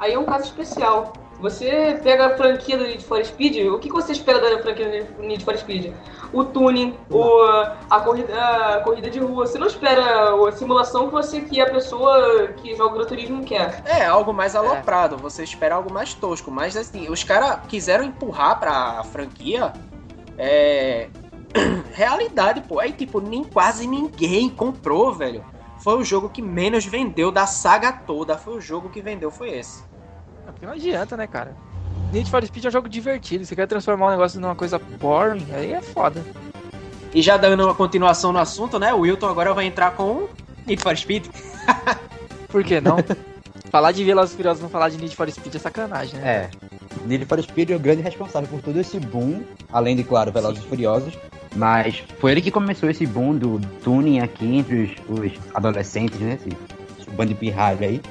aí 0.00 0.12
é 0.14 0.18
um 0.18 0.24
caso 0.24 0.44
especial. 0.44 1.12
Você 1.42 1.98
pega 2.04 2.28
a 2.28 2.36
franquia 2.36 2.78
do 2.78 2.84
Need 2.84 3.04
for 3.04 3.22
Speed, 3.24 3.66
o 3.66 3.76
que 3.80 3.88
que 3.88 3.94
você 3.94 4.12
espera 4.12 4.40
da 4.40 4.62
franquia 4.62 5.08
do 5.16 5.22
Need 5.24 5.44
for 5.44 5.58
Speed? 5.58 5.92
O 6.32 6.44
tuning, 6.44 6.96
o, 7.10 7.42
a, 7.90 8.00
corrida, 8.00 8.76
a 8.76 8.80
corrida 8.80 9.10
de 9.10 9.18
rua. 9.18 9.44
Você 9.44 9.58
não 9.58 9.66
espera 9.66 10.36
a 10.36 10.52
simulação 10.52 11.08
que 11.08 11.12
você 11.12 11.40
que 11.40 11.60
a 11.60 11.68
pessoa 11.68 12.46
que 12.58 12.76
joga 12.76 12.94
o 12.94 12.98
Gran 12.98 13.06
Turismo 13.06 13.44
quer. 13.44 13.82
É, 13.84 14.06
algo 14.06 14.32
mais 14.32 14.54
aloprado, 14.54 15.16
você 15.16 15.42
espera 15.42 15.74
algo 15.74 15.92
mais 15.92 16.14
tosco. 16.14 16.48
Mas 16.48 16.76
assim, 16.76 17.10
os 17.10 17.24
caras 17.24 17.58
quiseram 17.66 18.04
empurrar 18.04 18.60
pra 18.60 19.02
franquia. 19.02 19.72
É. 20.38 21.08
Realidade, 21.92 22.60
pô. 22.60 22.78
Aí, 22.78 22.92
tipo, 22.92 23.20
nem 23.20 23.42
quase 23.42 23.88
ninguém 23.88 24.48
comprou, 24.48 25.12
velho. 25.12 25.44
Foi 25.80 25.98
o 25.98 26.04
jogo 26.04 26.28
que 26.28 26.40
menos 26.40 26.86
vendeu 26.86 27.32
da 27.32 27.48
saga 27.48 27.90
toda. 27.90 28.38
Foi 28.38 28.54
o 28.54 28.60
jogo 28.60 28.88
que 28.90 29.02
vendeu, 29.02 29.28
foi 29.28 29.50
esse. 29.50 29.90
É 30.46 30.50
porque 30.50 30.66
não 30.66 30.72
adianta, 30.72 31.16
né, 31.16 31.26
cara? 31.26 31.56
Need 32.12 32.30
for 32.30 32.44
Speed 32.44 32.64
é 32.64 32.68
um 32.68 32.72
jogo 32.72 32.88
divertido. 32.88 33.44
Você 33.44 33.56
quer 33.56 33.66
transformar 33.66 34.08
um 34.08 34.10
negócio 34.10 34.40
numa 34.40 34.54
coisa 34.54 34.78
boring, 34.78 35.46
aí 35.52 35.72
é 35.72 35.80
foda. 35.80 36.22
E 37.14 37.22
já 37.22 37.36
dando 37.36 37.64
uma 37.64 37.74
continuação 37.74 38.32
no 38.32 38.38
assunto, 38.38 38.78
né? 38.78 38.92
O 38.92 39.00
Wilton 39.00 39.28
agora 39.28 39.54
vai 39.54 39.66
entrar 39.66 39.92
com 39.92 40.28
Need 40.66 40.82
for 40.82 40.96
Speed. 40.96 41.26
Por 42.48 42.62
que 42.62 42.80
não? 42.80 42.96
falar 43.70 43.92
de 43.92 44.04
Velozes 44.04 44.34
e 44.34 44.36
Furiosos 44.36 44.60
e 44.60 44.62
não 44.62 44.68
falar 44.68 44.90
de 44.90 44.98
Need 44.98 45.16
for 45.16 45.30
Speed 45.30 45.54
é 45.54 45.58
sacanagem, 45.58 46.20
né? 46.20 46.28
É. 46.28 46.50
Need 47.06 47.24
for 47.24 47.42
Speed 47.42 47.70
é 47.70 47.76
o 47.76 47.80
grande 47.80 48.02
responsável 48.02 48.48
por 48.48 48.60
todo 48.60 48.78
esse 48.78 49.00
boom, 49.00 49.42
além 49.72 49.96
de, 49.96 50.04
claro, 50.04 50.30
Velozes 50.30 50.62
e 50.62 50.66
Furiosos. 50.66 51.14
Mas 51.56 52.02
foi 52.18 52.32
ele 52.32 52.42
que 52.42 52.50
começou 52.50 52.90
esse 52.90 53.06
boom 53.06 53.34
do 53.34 53.60
tuning 53.82 54.20
aqui 54.20 54.56
entre 54.56 54.96
os, 55.08 55.18
os 55.18 55.32
adolescentes, 55.54 56.20
né? 56.20 56.34
Esse, 56.34 56.56
esse 57.00 57.10
bando 57.10 57.30
de 57.30 57.34
pirralho 57.34 57.78
aí. 57.82 58.02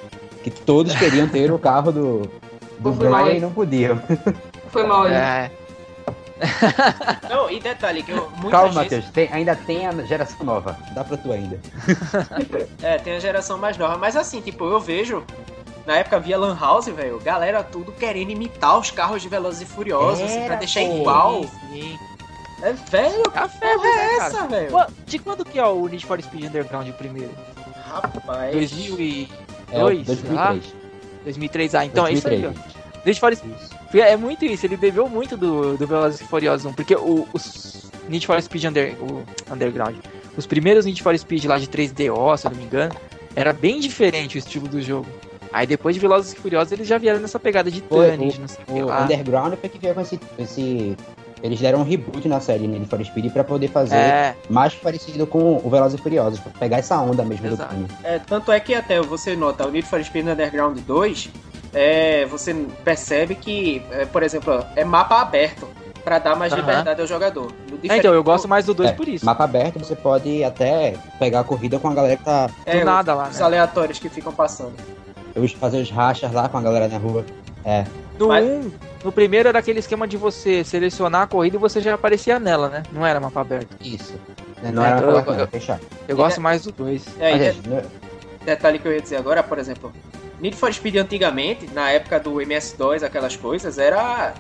Que 0.43 0.49
todos 0.51 0.95
queriam 0.95 1.27
ter 1.27 1.51
o 1.51 1.59
carro 1.59 1.91
do, 1.91 2.31
do 2.79 2.91
Brian 2.91 3.33
e 3.33 3.39
não 3.39 3.51
podiam. 3.51 4.01
Foi 4.69 4.85
mal 4.85 5.03
aí. 5.03 5.13
É. 5.13 5.51
Não, 7.29 7.51
e 7.51 7.59
detalhe, 7.59 8.01
que 8.01 8.11
eu, 8.11 8.27
muita 8.37 8.49
Calma, 8.49 8.67
gente... 8.69 8.75
Matheus, 8.95 9.05
tem- 9.11 9.29
ainda 9.31 9.55
tem 9.55 9.85
a 9.85 9.91
geração 10.03 10.43
nova. 10.43 10.75
Dá 10.95 11.03
pra 11.03 11.15
tu 11.15 11.31
ainda. 11.31 11.59
É, 12.81 12.97
tem 12.97 13.15
a 13.15 13.19
geração 13.19 13.59
mais 13.59 13.77
nova. 13.77 13.95
Mas 13.97 14.15
assim, 14.15 14.41
tipo, 14.41 14.65
eu 14.65 14.79
vejo. 14.79 15.23
Na 15.85 15.97
época 15.97 16.19
via 16.19 16.37
Lan 16.39 16.57
House, 16.59 16.87
velho, 16.87 17.19
galera 17.19 17.63
tudo 17.63 17.91
querendo 17.91 18.31
imitar 18.31 18.77
os 18.79 18.89
carros 18.91 19.21
de 19.21 19.29
Velozes 19.29 19.61
e 19.61 19.65
Furiosos 19.65 20.21
assim, 20.23 20.35
pra 20.37 20.45
Era, 20.45 20.55
deixar 20.55 20.79
pô. 20.81 20.97
igual. 20.97 21.43
Sim. 21.71 21.97
É 22.63 22.73
velho, 22.73 23.23
É 23.35 23.39
a 23.39 23.47
que 23.47 23.57
febre, 23.59 23.75
porra 23.77 23.87
é 23.89 23.95
né, 23.95 24.15
essa, 24.17 24.37
cara? 24.37 24.47
velho? 24.47 24.77
De 25.05 25.19
quando 25.19 25.45
que 25.45 25.59
é 25.59 25.65
o 25.65 25.87
Need 25.87 26.05
for 26.05 26.21
Speed 26.21 26.45
Underground 26.45 26.87
o 26.89 26.93
primeiro? 26.93 27.31
Rapaz. 27.87 28.71
2002, 29.71 30.25
É, 30.25 30.33
lá? 30.33 30.51
2003. 30.53 30.81
2003, 31.23 31.75
ah, 31.75 31.85
então 31.85 32.07
é 32.07 32.13
isso 32.13 32.27
aí, 32.27 32.41
2003. 32.41 32.75
ó. 32.77 32.81
Need 33.05 33.19
for 33.19 33.35
Speed. 33.35 33.53
É 33.95 34.15
muito 34.15 34.45
isso, 34.45 34.65
ele 34.65 34.77
bebeu 34.77 35.09
muito 35.09 35.35
do, 35.35 35.75
do 35.75 35.87
Velozes 35.87 36.21
e 36.21 36.23
Furiosos 36.23 36.65
1, 36.65 36.73
porque 36.73 36.95
o, 36.95 37.27
os 37.33 37.89
Need 38.07 38.25
for 38.25 38.41
Speed 38.41 38.65
Under, 38.65 38.95
o 39.01 39.23
Underground, 39.51 39.95
os 40.37 40.45
primeiros 40.45 40.85
Need 40.85 41.01
for 41.01 41.17
Speed 41.17 41.45
lá 41.45 41.57
de 41.57 41.67
3DO, 41.67 42.37
se 42.37 42.47
eu 42.47 42.51
não 42.51 42.57
me 42.57 42.63
engano, 42.65 42.95
era 43.35 43.51
bem 43.53 43.79
diferente 43.79 44.37
o 44.37 44.39
estilo 44.39 44.67
do 44.67 44.81
jogo. 44.81 45.07
Aí 45.51 45.67
depois 45.67 45.93
de 45.95 45.99
Velozes 45.99 46.31
e 46.31 46.35
Furiosos 46.37 46.71
eles 46.71 46.87
já 46.87 46.97
vieram 46.97 47.19
nessa 47.19 47.37
pegada 47.39 47.69
de 47.69 47.81
de 47.81 48.39
não 48.39 48.47
sei 48.47 48.63
o 48.63 48.73
que 48.73 48.81
O 48.83 48.85
lá. 48.85 49.03
Underground 49.03 49.53
foi 49.59 49.69
que 49.69 49.77
veio 49.79 49.93
com 49.93 50.01
esse, 50.01 50.19
esse. 50.39 50.97
Eles 51.43 51.59
deram 51.59 51.79
um 51.79 51.83
reboot 51.83 52.27
na 52.27 52.39
série 52.39 52.67
Need 52.67 52.85
for 52.87 53.03
Speed 53.03 53.31
pra 53.33 53.43
poder 53.43 53.67
fazer 53.69 53.95
É, 53.95 54.35
mais 54.49 54.73
parecido 54.75 55.25
com 55.25 55.59
o 55.63 55.69
Velozes 55.69 55.99
e 55.99 56.01
Furiosos, 56.01 56.39
pra 56.39 56.51
pegar 56.59 56.77
essa 56.77 56.99
onda 56.99 57.23
mesmo 57.23 57.47
Exato. 57.47 57.73
do 57.75 57.85
tuning. 57.87 57.87
É, 58.03 58.19
tanto 58.19 58.51
é 58.51 58.59
que 58.59 58.75
até 58.75 59.01
você 59.01 59.35
nota, 59.35 59.65
o 59.65 59.71
Need 59.71 59.87
for 59.87 60.03
Speed 60.03 60.27
Underground 60.27 60.77
2, 60.79 61.29
é, 61.73 62.25
você 62.27 62.53
percebe 62.83 63.33
que, 63.35 63.81
é, 63.91 64.05
por 64.05 64.21
exemplo, 64.23 64.63
é 64.75 64.83
mapa 64.85 65.19
aberto 65.21 65.67
pra 66.03 66.19
dar 66.19 66.35
mais 66.35 66.51
Aham. 66.53 66.61
liberdade 66.61 67.01
ao 67.01 67.07
jogador. 67.07 67.51
É, 67.89 67.97
então, 67.97 68.13
eu 68.13 68.23
gosto 68.23 68.47
mais 68.47 68.65
do 68.65 68.73
2 68.73 68.89
É, 68.89 68.93
por 68.93 69.07
isso. 69.07 69.25
Mapa 69.25 69.43
aberto, 69.43 69.79
você 69.79 69.95
pode 69.95 70.43
até 70.43 70.95
pegar 71.19 71.39
a 71.39 71.43
corrida 71.43 71.79
com 71.79 71.87
a 71.89 71.93
galera 71.93 72.17
que 72.17 72.23
tá. 72.23 72.47
Do 72.47 72.53
é, 72.65 72.83
nada 72.83 73.13
lá, 73.15 73.29
os 73.29 73.37
né? 73.39 73.45
aleatórios 73.45 73.97
que 73.99 74.09
ficam 74.09 74.31
passando. 74.33 74.73
os- 75.35 75.53
Fazer 75.53 75.79
os 75.81 75.89
rachas 75.89 76.31
lá 76.33 76.49
com 76.49 76.57
a 76.57 76.61
galera 76.61 76.87
na 76.87 76.97
rua. 76.97 77.23
É. 77.65 77.85
No 78.19 78.27
Mas- 78.27 78.43
1, 78.45 78.71
no 79.03 79.11
primeiro 79.11 79.49
era 79.49 79.59
aquele 79.59 79.79
esquema 79.79 80.07
de 80.07 80.17
você 80.17 80.63
selecionar 80.63 81.23
a 81.23 81.27
corrida 81.27 81.55
e 81.55 81.59
você 81.59 81.81
já 81.81 81.93
aparecia 81.95 82.39
nela, 82.39 82.69
né? 82.69 82.83
Não 82.91 83.05
era 83.05 83.19
mapa 83.19 83.41
aberto. 83.41 83.75
Isso. 83.81 84.13
Não 84.73 84.83
É, 84.85 84.89
era 84.91 85.01
eu- 85.01 85.23
pra 85.23 85.35
eu- 85.39 85.47
fechar. 85.47 85.79
Eu 86.07 86.15
gosto 86.15 86.39
mais 86.39 86.63
do 86.63 86.71
2. 86.71 87.03
É, 87.19 87.31
Mas, 87.31 87.55
de- 87.63 87.73
é, 87.73 87.83
detalhe 88.45 88.77
que 88.77 88.87
eu 88.87 88.91
ia 88.91 89.01
dizer 89.01 89.15
agora, 89.17 89.41
por 89.41 89.57
exemplo, 89.57 89.91
Need 90.39 90.55
for 90.55 90.71
Speed 90.73 90.95
antigamente, 90.97 91.67
na 91.73 91.89
época 91.91 92.19
do 92.19 92.39
MS2, 92.41 93.03
aquelas 93.03 93.35
coisas, 93.35 93.77
era. 93.77 94.33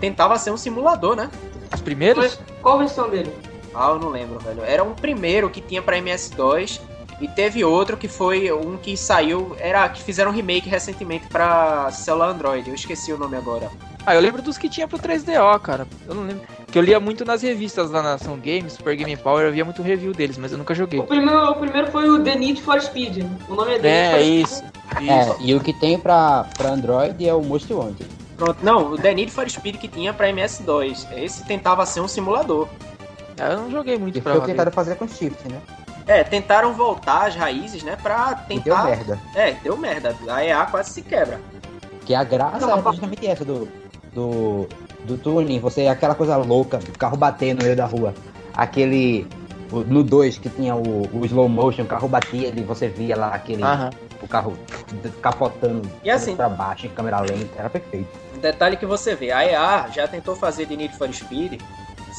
Tentava 0.00 0.36
ser 0.38 0.50
um 0.50 0.56
simulador, 0.56 1.16
né? 1.16 1.30
Os 1.74 1.80
primeiros? 1.80 2.38
Qual 2.62 2.76
a 2.76 2.78
versão 2.78 3.08
dele? 3.08 3.32
Ah, 3.74 3.90
eu 3.90 3.98
não 3.98 4.08
lembro, 4.10 4.38
velho. 4.38 4.62
Era 4.64 4.82
um 4.84 4.92
primeiro 4.94 5.48
que 5.50 5.60
tinha 5.60 5.80
pra 5.82 5.96
MS2 5.98 6.80
e 7.20 7.26
teve 7.28 7.64
outro 7.64 7.96
que 7.96 8.08
foi 8.08 8.52
um 8.52 8.76
que 8.76 8.96
saiu, 8.96 9.56
era 9.58 9.88
que 9.88 10.02
fizeram 10.02 10.30
um 10.30 10.34
remake 10.34 10.68
recentemente 10.68 11.26
pra 11.28 11.90
celular 11.90 12.28
Android. 12.30 12.68
Eu 12.68 12.74
esqueci 12.74 13.12
o 13.12 13.18
nome 13.18 13.36
agora. 13.36 13.70
Ah, 14.04 14.14
eu 14.14 14.20
lembro 14.20 14.40
dos 14.40 14.56
que 14.56 14.68
tinha 14.68 14.86
pro 14.86 14.98
3DO, 14.98 15.58
cara. 15.60 15.86
Eu 16.06 16.14
não 16.14 16.22
lembro. 16.24 16.42
Que 16.70 16.78
eu 16.78 16.82
lia 16.82 17.00
muito 17.00 17.24
nas 17.24 17.42
revistas 17.42 17.90
lá 17.90 18.02
na 18.02 18.14
Ação 18.14 18.36
Games, 18.36 18.74
Super 18.74 18.94
Game 18.94 19.16
Power, 19.16 19.46
eu 19.46 19.52
via 19.52 19.64
muito 19.64 19.82
review 19.82 20.12
deles, 20.12 20.38
mas 20.38 20.52
eu 20.52 20.58
nunca 20.58 20.74
joguei. 20.74 21.00
O 21.00 21.04
primeiro, 21.04 21.50
o 21.50 21.54
primeiro 21.56 21.90
foi 21.90 22.08
o 22.08 22.22
The 22.22 22.36
Need 22.36 22.60
for 22.62 22.80
Speed. 22.80 23.24
O 23.48 23.54
nome 23.54 23.74
é 23.74 23.78
The 23.78 24.12
Need 24.12 24.14
É, 24.14 24.22
isso. 24.22 24.56
Speed. 24.92 25.08
é, 25.10 25.20
Isso. 25.22 25.36
e 25.40 25.54
o 25.54 25.60
que 25.60 25.72
tem 25.72 25.98
pra, 25.98 26.44
pra 26.56 26.70
Android 26.70 27.26
é 27.28 27.34
o 27.34 27.42
Most 27.42 27.72
Wanted. 27.72 28.06
Pronto, 28.36 28.58
não, 28.62 28.92
o 28.92 28.98
The 28.98 29.14
Need 29.14 29.32
for 29.32 29.48
Speed 29.50 29.76
que 29.78 29.88
tinha 29.88 30.12
pra 30.12 30.28
MS2. 30.28 31.06
Esse 31.16 31.44
tentava 31.44 31.84
ser 31.86 32.00
um 32.00 32.06
simulador. 32.08 32.68
É, 33.38 33.52
Eu 33.54 33.56
não 33.62 33.70
joguei 33.70 33.98
muito 33.98 34.14
Que 34.14 34.20
pra 34.20 34.32
foi 34.32 34.38
o 34.38 34.42
que 34.42 34.46
valer. 34.48 34.54
tentaram 34.56 34.72
fazer 34.72 34.94
com 34.96 35.08
Shift, 35.08 35.48
né? 35.50 35.58
É, 36.06 36.22
tentaram 36.22 36.72
voltar 36.72 37.26
às 37.26 37.34
raízes, 37.34 37.82
né, 37.82 37.96
pra 38.00 38.44
E 38.48 38.54
deu 38.60 38.62
tentar... 38.74 38.84
merda. 38.84 39.18
É, 39.34 39.52
deu 39.54 39.76
merda. 39.76 40.14
A 40.28 40.44
EA 40.44 40.64
quase 40.66 40.90
se 40.90 41.02
quebra. 41.02 41.40
Que 42.04 42.14
a 42.14 42.22
graça 42.22 42.64
Não, 42.64 42.78
é 42.78 42.82
justamente 42.82 43.26
essa 43.26 43.44
do, 43.44 43.68
do, 44.14 44.68
do 45.04 45.18
tuning, 45.18 45.58
você 45.58 45.88
aquela 45.88 46.14
coisa 46.14 46.36
louca, 46.36 46.78
o 46.78 46.98
carro 46.98 47.16
bater 47.16 47.54
no 47.54 47.62
meio 47.64 47.74
da 47.76 47.86
rua. 47.86 48.14
Aquele. 48.54 49.26
No 49.72 50.04
2 50.04 50.38
que 50.38 50.48
tinha 50.48 50.76
o, 50.76 51.08
o 51.12 51.26
slow 51.26 51.48
motion, 51.48 51.82
o 51.82 51.86
carro 51.86 52.06
batia 52.06 52.52
e 52.54 52.62
você 52.62 52.86
via 52.88 53.16
lá 53.16 53.28
aquele. 53.34 53.64
Aham. 53.64 53.90
O 54.22 54.28
carro 54.28 54.56
capotando 55.20 55.90
E 56.04 56.10
assim- 56.10 56.36
pra 56.36 56.48
baixo 56.48 56.86
em 56.86 56.90
câmera 56.90 57.20
lenta. 57.20 57.58
Era 57.58 57.68
perfeito. 57.68 58.08
Detalhe 58.40 58.76
que 58.76 58.86
você 58.86 59.14
vê, 59.16 59.32
a 59.32 59.44
EA 59.44 59.88
já 59.92 60.06
tentou 60.06 60.36
fazer 60.36 60.66
de 60.66 60.76
Need 60.76 60.96
for 60.96 61.12
Speed 61.12 61.60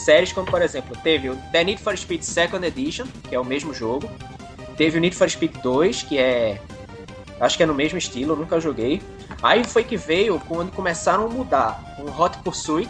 séries 0.03 0.31
como, 0.31 0.49
por 0.49 0.61
exemplo, 0.61 0.95
teve 1.03 1.29
o 1.29 1.35
The 1.51 1.63
Need 1.63 1.81
for 1.81 1.97
Speed 1.97 2.21
Second 2.21 2.65
Edition, 2.65 3.05
que 3.27 3.35
é 3.35 3.39
o 3.39 3.45
mesmo 3.45 3.73
jogo. 3.73 4.09
Teve 4.77 4.97
o 4.97 5.01
Need 5.01 5.15
for 5.15 5.29
Speed 5.29 5.57
2, 5.61 6.03
que 6.03 6.17
é. 6.17 6.61
Acho 7.39 7.57
que 7.57 7.63
é 7.63 7.65
no 7.65 7.73
mesmo 7.73 7.97
estilo, 7.97 8.33
eu 8.33 8.37
nunca 8.37 8.59
joguei. 8.59 9.01
Aí 9.41 9.63
foi 9.63 9.83
que 9.83 9.95
veio 9.97 10.39
quando 10.47 10.71
começaram 10.71 11.25
a 11.25 11.29
mudar 11.29 11.97
o 11.99 12.21
Hot 12.21 12.37
Pursuit, 12.39 12.89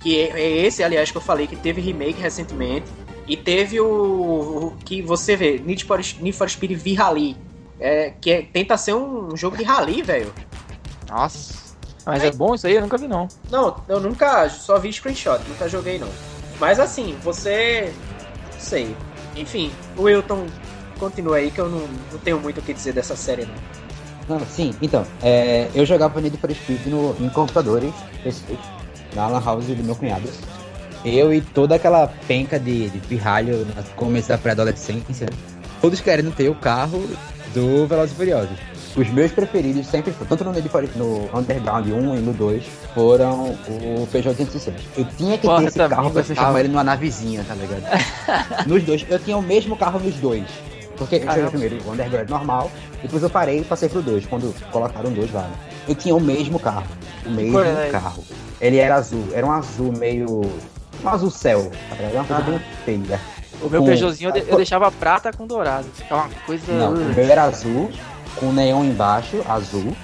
que 0.00 0.18
é 0.18 0.40
é 0.40 0.66
esse, 0.66 0.82
aliás, 0.82 1.10
que 1.10 1.16
eu 1.16 1.22
falei, 1.22 1.46
que 1.46 1.56
teve 1.56 1.80
remake 1.80 2.20
recentemente. 2.20 2.86
E 3.26 3.36
teve 3.36 3.78
o, 3.80 3.86
o 3.86 4.76
que 4.84 5.02
você 5.02 5.36
vê, 5.36 5.58
Need 5.58 5.84
for, 5.84 5.98
Need 5.98 6.32
for 6.32 6.48
Speed 6.48 6.72
V-Rally, 6.78 7.36
é, 7.78 8.12
que 8.20 8.30
é- 8.30 8.42
tenta 8.42 8.76
ser 8.78 8.94
um 8.94 9.36
jogo 9.36 9.56
de 9.56 9.64
rally, 9.64 10.02
velho. 10.02 10.32
Nossa. 11.08 11.67
Mas 12.08 12.24
é 12.24 12.30
bom 12.32 12.54
isso 12.54 12.66
aí? 12.66 12.74
Eu 12.74 12.80
nunca 12.80 12.96
vi, 12.96 13.06
não. 13.06 13.28
Não, 13.50 13.76
eu 13.86 14.00
nunca 14.00 14.48
só 14.48 14.78
vi 14.78 14.90
screenshot, 14.90 15.40
nunca 15.46 15.68
joguei 15.68 15.98
não. 15.98 16.08
Mas 16.58 16.80
assim, 16.80 17.14
você. 17.22 17.92
Não 18.54 18.58
sei. 18.58 18.96
Enfim, 19.36 19.70
o 19.94 20.04
Wilton 20.04 20.46
continua 20.98 21.36
aí 21.36 21.50
que 21.50 21.60
eu 21.60 21.68
não, 21.68 21.86
não 22.10 22.18
tenho 22.24 22.40
muito 22.40 22.60
o 22.60 22.62
que 22.62 22.72
dizer 22.72 22.94
dessa 22.94 23.14
série 23.14 23.46
não. 23.46 24.38
Não, 24.38 24.46
sim, 24.46 24.74
então, 24.80 25.06
é, 25.22 25.68
eu 25.74 25.84
jogava 25.84 26.18
Need 26.18 26.36
for 26.38 26.50
Speed 26.50 26.86
no, 26.86 27.14
em 27.20 27.28
computadores, 27.28 27.92
na 29.14 29.28
Lan 29.28 29.42
House 29.42 29.66
do 29.66 29.84
meu 29.84 29.94
cunhado. 29.94 30.28
Eu 31.04 31.32
e 31.32 31.42
toda 31.42 31.74
aquela 31.74 32.08
penca 32.26 32.58
de, 32.58 32.88
de 32.88 32.98
pirralho 33.00 33.66
no 33.66 33.82
começo 33.96 34.28
da 34.28 34.38
pré-adolescência, 34.38 35.28
todos 35.80 36.00
querendo 36.00 36.34
ter 36.34 36.48
o 36.48 36.54
carro 36.54 37.06
do 37.54 37.86
Velozes 37.86 38.12
e 38.12 38.16
Furiosos. 38.16 38.67
Os 38.96 39.08
meus 39.10 39.30
preferidos 39.32 39.86
sempre 39.86 40.12
foram, 40.12 40.28
tanto 40.28 40.44
no, 40.44 40.52
no 40.52 41.38
Underground 41.38 41.86
1 41.86 42.16
e 42.16 42.20
no 42.20 42.32
2, 42.32 42.64
foram 42.94 43.50
o 43.68 44.08
Peugeot 44.10 44.30
806. 44.40 44.76
Eu 44.96 45.04
tinha 45.16 45.36
que 45.38 45.46
Porra, 45.46 45.60
ter 45.60 45.66
esse 45.68 45.76
também 45.76 45.96
carro 45.96 46.10
pra 46.10 46.22
transformar 46.22 46.60
ele 46.60 46.68
numa 46.68 46.84
navezinha, 46.84 47.44
tá 47.46 47.54
ligado? 47.54 47.82
nos 48.66 48.82
dois, 48.82 49.06
eu 49.08 49.18
tinha 49.18 49.36
o 49.36 49.42
mesmo 49.42 49.76
carro 49.76 50.00
nos 50.00 50.14
dois. 50.16 50.44
Porque 50.96 51.14
eu 51.16 51.20
joguei 51.20 51.34
Caramba. 51.34 51.50
primeiro 51.50 51.78
o 51.86 51.92
Underground 51.92 52.28
normal, 52.28 52.70
depois 53.02 53.22
eu 53.22 53.30
parei 53.30 53.60
e 53.60 53.64
passei 53.64 53.88
pro 53.88 54.02
2, 54.02 54.26
quando 54.26 54.52
colocaram 54.72 55.12
dois 55.12 55.32
lá. 55.32 55.42
né? 55.42 55.52
Eu 55.86 55.94
tinha 55.94 56.14
o 56.16 56.20
mesmo 56.20 56.58
carro. 56.58 56.86
O 57.24 57.30
mesmo 57.30 57.60
ele? 57.60 57.90
carro. 57.90 58.24
Ele 58.60 58.78
era 58.78 58.96
azul, 58.96 59.24
era 59.32 59.46
um 59.46 59.52
azul 59.52 59.92
meio. 59.92 60.40
Um 61.04 61.08
azul 61.08 61.30
céu, 61.30 61.70
tá 61.88 61.94
ligado? 61.94 62.14
Uma 62.14 62.24
coisa 62.24 62.42
Aham. 62.42 62.50
bem 62.84 63.04
feia. 63.06 63.20
O 63.62 63.68
meu 63.68 63.80
Com- 63.80 63.86
Peugeotzinho 63.86 64.28
eu, 64.30 64.32
de- 64.32 64.50
eu 64.50 64.56
deixava 64.56 64.90
prata 64.90 65.32
com 65.32 65.46
dourado. 65.46 65.86
Ficava 65.94 66.22
uma 66.22 66.30
coisa. 66.44 66.72
Não, 66.72 66.94
o 66.94 67.14
meu 67.14 67.24
era 67.24 67.44
azul, 67.44 67.90
com 68.36 68.52
neon 68.52 68.84
embaixo, 68.84 69.42
azul. 69.48 69.96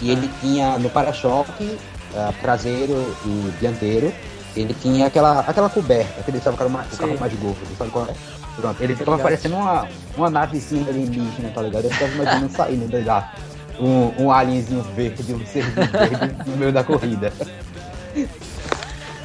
E 0.00 0.10
ele 0.10 0.28
tinha 0.40 0.78
no 0.78 0.90
para-choque, 0.90 1.78
ah, 2.14 2.32
traseiro 2.40 3.16
e 3.24 3.52
dianteiro, 3.60 4.12
ele 4.56 4.74
tinha 4.74 5.06
aquela, 5.06 5.40
aquela 5.40 5.68
coberta, 5.68 6.22
que 6.22 6.32
deixava 6.32 6.56
o 6.56 6.58
carro 6.58 6.70
mais, 6.70 6.92
o 6.92 6.96
carro 6.96 7.18
mais 7.18 7.32
gordo, 7.34 7.58
sabe 7.78 7.90
qual 7.90 8.06
é? 8.06 8.14
Pronto, 8.56 8.82
ele 8.82 8.94
ficava 8.94 9.18
parecendo 9.18 9.56
uma, 9.56 9.88
uma 10.16 10.28
navezinha 10.28 10.86
alienígena, 10.88 11.50
tá 11.54 11.62
ligado? 11.62 11.84
Eu 11.84 11.90
ficava 11.90 12.12
imaginando 12.12 12.52
saindo 12.54 12.88
de 12.88 13.00
lá. 13.02 13.32
Um, 13.80 14.24
um 14.24 14.30
alienzinho 14.30 14.82
verde, 14.94 15.32
um 15.32 15.46
serzinho 15.46 15.74
verde 15.74 16.36
no 16.46 16.56
meio 16.56 16.72
da 16.72 16.84
corrida. 16.84 17.32
Eu 18.14 18.28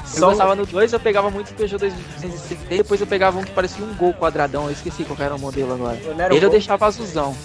Só- 0.05 0.29
gostava 0.29 0.55
no 0.55 0.65
2, 0.65 0.93
eu 0.93 0.99
pegava 0.99 1.29
muito 1.29 1.51
o 1.51 1.53
Peugeot 1.53 1.77
250, 1.77 2.75
depois 2.77 3.01
eu 3.01 3.05
pegava 3.07 3.37
um 3.37 3.43
que 3.43 3.51
parecia 3.51 3.83
um 3.83 3.93
Gol 3.95 4.13
quadradão, 4.13 4.65
eu 4.65 4.71
esqueci 4.71 5.03
qual 5.03 5.19
era 5.19 5.35
o 5.35 5.39
modelo 5.39 5.73
agora. 5.73 5.97
Ele 6.33 6.45
eu 6.45 6.49
deixava 6.49 6.85
azulzão. 6.87 7.35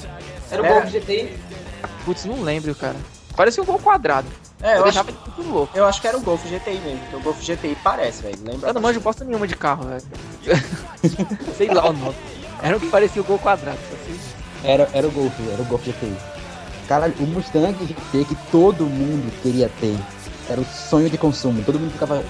Era 0.53 0.63
o 0.63 0.67
Era- 0.67 0.81
Golf 0.81 0.93
GTI. 0.93 1.37
Putz, 2.05 2.25
não 2.25 2.41
lembro, 2.43 2.75
cara. 2.75 2.97
Parecia 3.37 3.63
um 3.63 3.67
Gol 3.67 3.79
quadrado. 3.79 4.29
É, 4.63 4.75
Eu, 4.75 4.77
eu 4.77 4.77
acho, 4.77 4.85
deixava 4.85 5.11
ele 5.11 5.19
muito 5.37 5.51
louco. 5.53 5.77
eu 5.77 5.85
acho 5.87 6.01
que 6.01 6.07
era 6.07 6.17
o 6.17 6.21
Golf 6.21 6.45
GTI 6.45 6.79
mesmo, 6.85 6.99
porque 7.01 7.17
o 7.17 7.21
Golf 7.21 7.41
GTI 7.43 7.77
parece, 7.83 8.23
velho. 8.23 8.39
Lembra? 8.45 8.69
Eu 8.71 8.75
não 8.75 8.81
manjo 8.81 9.01
bosta 9.01 9.25
nenhuma 9.25 9.47
de 9.49 9.57
carro, 9.57 9.89
velho. 9.89 10.03
Sei 11.57 11.69
lá 11.69 11.89
o 11.89 11.93
nome. 11.93 12.15
Era 12.63 12.77
o 12.77 12.81
que 12.81 12.89
parecia 12.89 13.21
o 13.23 13.25
Gol 13.25 13.39
quadrado. 13.39 13.79
Assim. 13.93 14.21
Era, 14.63 14.89
era 14.93 15.07
o 15.09 15.11
Golf, 15.11 15.33
era 15.53 15.61
o 15.63 15.65
Golf 15.65 15.83
GTI. 15.85 16.17
Cara, 16.87 17.13
o 17.19 17.23
Mustang 17.23 17.73
GT 17.85 18.25
que 18.25 18.37
todo 18.51 18.85
mundo 18.85 19.33
queria 19.43 19.69
ter. 19.81 19.97
Era 20.49 20.61
o 20.61 20.65
sonho 20.65 21.09
de 21.09 21.17
consumo. 21.19 21.63
Todo 21.65 21.79
mundo 21.81 21.93
ficava 21.93 22.23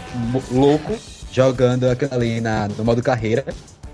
louco 0.51 0.97
jogando 1.33 1.89
aquilo 1.91 2.15
ali 2.15 2.41
na, 2.41 2.69
no 2.69 2.85
modo 2.85 3.03
carreira. 3.03 3.45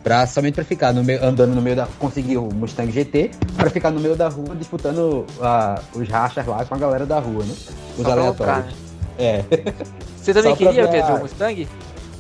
Pra, 0.03 0.27
somente 0.27 0.55
pra 0.55 0.65
ficar 0.65 0.93
no 0.93 1.03
meio, 1.05 1.23
andando 1.25 1.55
no 1.55 1.61
meio 1.61 1.77
da. 1.77 1.87
Conseguir 1.99 2.37
o 2.39 2.49
Mustang 2.55 2.91
GT, 2.91 3.31
pra 3.57 3.69
ficar 3.69 3.91
no 3.91 4.01
meio 4.01 4.15
da 4.17 4.29
rua 4.29 4.55
disputando 4.57 5.27
ah, 5.41 5.81
os 5.93 6.09
rachas 6.09 6.47
lá 6.47 6.65
com 6.65 6.75
a 6.75 6.79
galera 6.79 7.05
da 7.05 7.19
rua, 7.19 7.45
né? 7.45 7.55
Os 7.99 8.05
Só 8.05 8.13
aleatórios. 8.13 8.67
né? 8.67 8.73
É. 9.19 9.45
Você 10.17 10.33
também 10.33 10.55
pra 10.55 10.67
queria, 10.67 10.87
ver 10.87 10.93
Pedro, 10.93 11.15
o 11.17 11.19
Mustang? 11.21 11.69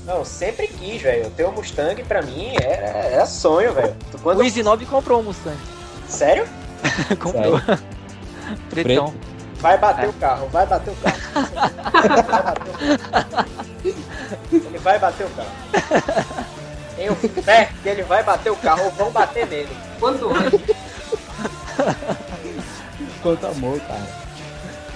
Não, 0.05 0.24
sempre 0.24 0.66
quis, 0.66 1.01
velho. 1.03 1.31
Ter 1.31 1.45
o 1.45 1.53
Mustang 1.53 2.03
pra 2.05 2.22
mim 2.22 2.53
era, 2.61 2.87
era 2.87 3.26
sonho, 3.26 3.72
velho. 3.74 3.95
Quando... 4.22 4.39
O 4.39 4.43
Easy 4.43 4.62
9 4.62 4.85
comprou 4.87 5.20
um 5.20 5.24
Mustang. 5.24 5.57
Sério? 6.09 6.47
comprou. 7.20 7.61
Pretão. 8.70 9.14
Vai 9.61 9.76
bater 9.79 10.07
É. 10.07 10.09
o 10.09 10.12
carro, 10.14 10.49
vai 10.49 10.66
bater 10.66 10.91
o 10.93 10.97
carro. 10.97 11.18
Vai 11.93 12.43
bater 12.43 12.70
o 12.70 12.99
carro. 13.11 13.47
Ele 14.53 14.79
vai 14.79 14.99
bater 14.99 15.26
o 15.26 15.31
carro. 15.31 15.49
Tenho 16.99 17.14
fé 17.14 17.70
que 17.80 17.88
ele 17.88 18.03
vai 18.03 18.24
bater 18.24 18.51
o 18.51 18.57
carro 18.57 18.86
ou 18.86 18.90
vão 18.90 19.12
bater 19.12 19.46
nele. 19.46 19.70
Quanto 20.01 20.28
antes. 20.30 20.61
Quanto 23.22 23.46
amor, 23.46 23.78
cara. 23.82 24.07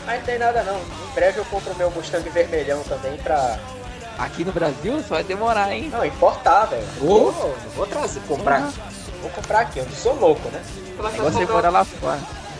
Mas 0.04 0.18
não 0.18 0.26
tem 0.26 0.36
nada 0.36 0.64
não. 0.64 0.78
Em 0.78 1.14
breve 1.14 1.38
eu 1.38 1.44
compro 1.44 1.72
meu 1.76 1.92
Mustang 1.92 2.28
vermelhão 2.28 2.82
também 2.82 3.16
pra. 3.18 3.56
Aqui 4.18 4.44
no 4.44 4.50
Brasil 4.50 5.00
só 5.06 5.14
vai 5.14 5.22
demorar, 5.22 5.72
hein? 5.72 5.90
Não, 5.90 6.04
importar, 6.04 6.64
velho. 6.64 6.84
Vou, 6.98 7.56
vou 7.76 7.86
trazer, 7.86 8.20
comprar. 8.22 8.72
Vou 9.20 9.30
comprar 9.30 9.60
aqui, 9.60 9.78
eu 9.78 9.84
não 9.84 9.92
sou 9.92 10.18
louco, 10.18 10.48
né? 10.48 10.60
Você 11.18 11.46
mora 11.46 11.70
lá 11.70 11.84
fora. 11.84 12.18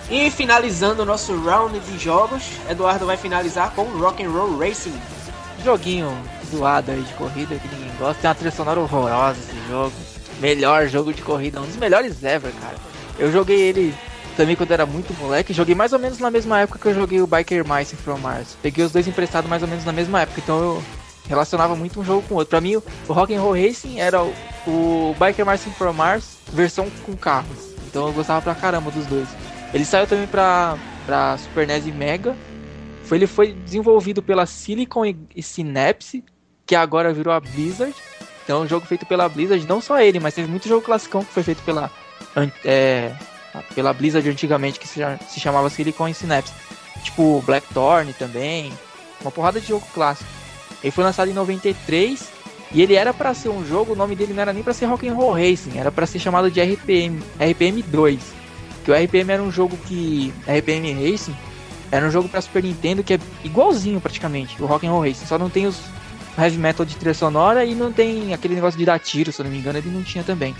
E 0.08 0.30
finalizando 0.30 1.02
o 1.02 1.04
nosso 1.04 1.36
round 1.42 1.80
de 1.80 1.98
jogos, 1.98 2.44
Eduardo 2.70 3.06
vai 3.06 3.16
finalizar 3.16 3.72
com 3.72 3.82
Rock 3.98 4.24
and 4.24 4.30
Roll 4.30 4.56
Racing. 4.56 4.94
Joguinho 5.64 6.16
zoado 6.56 6.90
aí 6.90 7.02
de 7.02 7.12
corrida 7.14 7.56
que 7.56 7.68
ninguém 7.68 7.92
gosta. 7.98 8.20
Tem 8.20 8.28
uma 8.28 8.34
trilha 8.34 8.50
sonora 8.50 8.80
horrorosa 8.80 9.38
esse 9.40 9.68
jogo. 9.68 9.92
Melhor 10.40 10.86
jogo 10.88 11.12
de 11.12 11.22
corrida, 11.22 11.60
um 11.60 11.66
dos 11.66 11.76
melhores 11.76 12.22
ever, 12.22 12.52
cara. 12.60 12.76
Eu 13.18 13.30
joguei 13.30 13.60
ele 13.60 13.94
também 14.36 14.56
quando 14.56 14.72
era 14.72 14.86
muito 14.86 15.14
moleque. 15.14 15.52
Joguei 15.52 15.74
mais 15.74 15.92
ou 15.92 15.98
menos 15.98 16.18
na 16.18 16.30
mesma 16.30 16.60
época 16.60 16.78
que 16.78 16.86
eu 16.86 16.94
joguei 16.94 17.20
o 17.20 17.26
Biker 17.26 17.64
Mice 17.66 17.96
from 17.96 18.18
Mars. 18.18 18.56
Peguei 18.62 18.84
os 18.84 18.92
dois 18.92 19.06
emprestados 19.06 19.48
mais 19.48 19.62
ou 19.62 19.68
menos 19.68 19.84
na 19.84 19.92
mesma 19.92 20.22
época, 20.22 20.40
então 20.42 20.58
eu 20.60 20.84
relacionava 21.28 21.76
muito 21.76 22.00
um 22.00 22.04
jogo 22.04 22.22
com 22.26 22.34
o 22.34 22.38
outro. 22.38 22.50
Pra 22.50 22.60
mim, 22.60 22.76
o 22.76 22.82
o 23.08 23.12
Rock 23.12 23.34
and 23.34 23.40
Roll 23.40 23.54
Racing 23.54 24.00
era 24.00 24.22
o, 24.22 24.32
o 24.66 25.16
Biker 25.18 25.46
Mice 25.46 25.70
from 25.70 25.92
Mars 25.92 26.36
versão 26.52 26.88
com 27.04 27.16
carros. 27.16 27.72
Então 27.86 28.06
eu 28.06 28.12
gostava 28.12 28.40
pra 28.40 28.54
caramba 28.54 28.90
dos 28.90 29.06
dois. 29.06 29.28
Ele 29.72 29.84
saiu 29.84 30.06
também 30.06 30.26
pra, 30.26 30.76
pra 31.06 31.36
Super 31.38 31.66
NES 31.66 31.86
e 31.86 31.92
Mega. 31.92 32.36
Foi, 33.04 33.18
ele 33.18 33.26
foi 33.26 33.52
desenvolvido 33.52 34.22
pela 34.22 34.46
Silicon 34.46 35.04
e, 35.04 35.16
e 35.34 35.42
Synapse, 35.42 36.24
que 36.66 36.74
agora 36.74 37.12
virou 37.12 37.32
a 37.32 37.40
Blizzard. 37.40 37.94
Então 38.44 38.62
um 38.62 38.68
jogo 38.68 38.86
feito 38.86 39.06
pela 39.06 39.28
Blizzard, 39.28 39.66
não 39.66 39.80
só 39.80 40.00
ele, 40.00 40.18
mas 40.18 40.34
teve 40.34 40.48
muito 40.48 40.68
jogo 40.68 40.84
classicão 40.84 41.24
que 41.24 41.32
foi 41.32 41.42
feito 41.42 41.62
pela, 41.62 41.90
é, 42.64 43.14
pela 43.74 43.92
Blizzard 43.92 44.28
antigamente, 44.28 44.80
que 44.80 44.88
se, 44.88 45.00
se 45.28 45.40
chamava 45.40 45.70
Silicon 45.70 46.12
Synapse. 46.12 46.52
Tipo 47.04 47.42
Blackthorn 47.42 48.12
também, 48.12 48.72
uma 49.20 49.30
porrada 49.30 49.60
de 49.60 49.68
jogo 49.68 49.86
clássico. 49.92 50.30
Ele 50.82 50.90
foi 50.90 51.04
lançado 51.04 51.30
em 51.30 51.34
93 51.34 52.30
e 52.72 52.80
ele 52.80 52.94
era 52.94 53.12
pra 53.12 53.34
ser 53.34 53.48
um 53.48 53.64
jogo, 53.66 53.92
o 53.92 53.96
nome 53.96 54.16
dele 54.16 54.32
não 54.32 54.42
era 54.42 54.52
nem 54.52 54.62
pra 54.62 54.72
ser 54.72 54.86
Rock 54.86 55.08
and 55.08 55.14
Roll 55.14 55.32
Racing, 55.32 55.78
era 55.78 55.92
pra 55.92 56.06
ser 56.06 56.18
chamado 56.18 56.50
de 56.50 56.60
RPM, 56.60 57.22
RPM 57.38 57.82
2. 57.82 58.20
Que 58.84 58.90
o 58.90 58.94
RPM 58.94 59.30
era 59.30 59.42
um 59.42 59.52
jogo 59.52 59.76
que 59.86 60.32
RPM 60.46 60.92
Racing 60.92 61.36
era 61.90 62.06
um 62.06 62.10
jogo 62.10 62.28
pra 62.28 62.40
Super 62.40 62.62
Nintendo 62.62 63.04
que 63.04 63.14
é 63.14 63.20
igualzinho 63.44 64.00
praticamente, 64.00 64.60
o 64.60 64.66
Rock 64.66 64.86
and 64.86 64.90
Roll 64.90 65.02
Racing, 65.02 65.26
só 65.26 65.38
não 65.38 65.50
tem 65.50 65.66
os 65.66 65.78
heavy 66.36 66.56
metal 66.56 66.84
de 66.84 66.96
trilha 66.96 67.14
sonora 67.14 67.64
e 67.64 67.74
não 67.74 67.92
tem 67.92 68.32
aquele 68.32 68.54
negócio 68.54 68.78
de 68.78 68.84
dar 68.84 68.98
tiro, 68.98 69.32
se 69.32 69.40
eu 69.40 69.44
não 69.44 69.50
me 69.50 69.58
engano, 69.58 69.78
ele 69.78 69.90
não 69.90 70.02
tinha 70.02 70.24
também. 70.24 70.54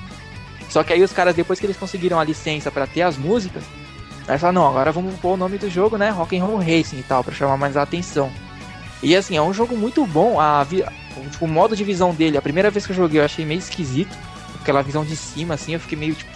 Só 0.68 0.82
que 0.82 0.92
aí 0.92 1.02
os 1.02 1.12
caras 1.12 1.34
depois 1.34 1.60
que 1.60 1.66
eles 1.66 1.76
conseguiram 1.76 2.18
a 2.18 2.24
licença 2.24 2.70
pra 2.70 2.86
ter 2.86 3.02
as 3.02 3.16
músicas, 3.16 3.62
aí 4.26 4.38
falaram, 4.38 4.62
não, 4.62 4.68
agora 4.68 4.92
vamos 4.92 5.14
pôr 5.16 5.34
o 5.34 5.36
nome 5.36 5.58
do 5.58 5.68
jogo, 5.68 5.96
né, 5.96 6.10
Rock 6.10 6.36
and 6.38 6.44
Roll 6.44 6.58
Racing 6.58 6.98
e 6.98 7.02
tal, 7.02 7.22
pra 7.22 7.34
chamar 7.34 7.56
mais 7.56 7.76
a 7.76 7.82
atenção. 7.82 8.30
E 9.02 9.16
assim, 9.16 9.36
é 9.36 9.42
um 9.42 9.52
jogo 9.52 9.76
muito 9.76 10.06
bom, 10.06 10.40
a 10.40 10.64
tipo, 11.30 11.44
o 11.44 11.48
modo 11.48 11.76
de 11.76 11.84
visão 11.84 12.14
dele, 12.14 12.38
a 12.38 12.42
primeira 12.42 12.70
vez 12.70 12.86
que 12.86 12.92
eu 12.92 12.96
joguei 12.96 13.20
eu 13.20 13.24
achei 13.24 13.44
meio 13.44 13.58
esquisito, 13.58 14.16
aquela 14.60 14.82
visão 14.82 15.04
de 15.04 15.16
cima 15.16 15.54
assim, 15.54 15.74
eu 15.74 15.80
fiquei 15.80 15.98
meio 15.98 16.14
tipo, 16.14 16.30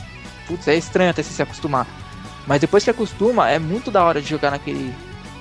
putz, 0.47 0.67
é 0.69 0.75
estranho 0.75 1.11
até 1.11 1.23
se 1.23 1.41
acostumar. 1.41 1.87
Mas 2.47 2.61
depois 2.61 2.85
que 2.85 2.91
acostuma, 2.91 3.49
é 3.51 3.59
muito 3.59 3.91
da 3.91 4.05
hora 4.05 4.21
de 4.21 4.29
jogar 4.29 4.51
naquele, 4.51 4.95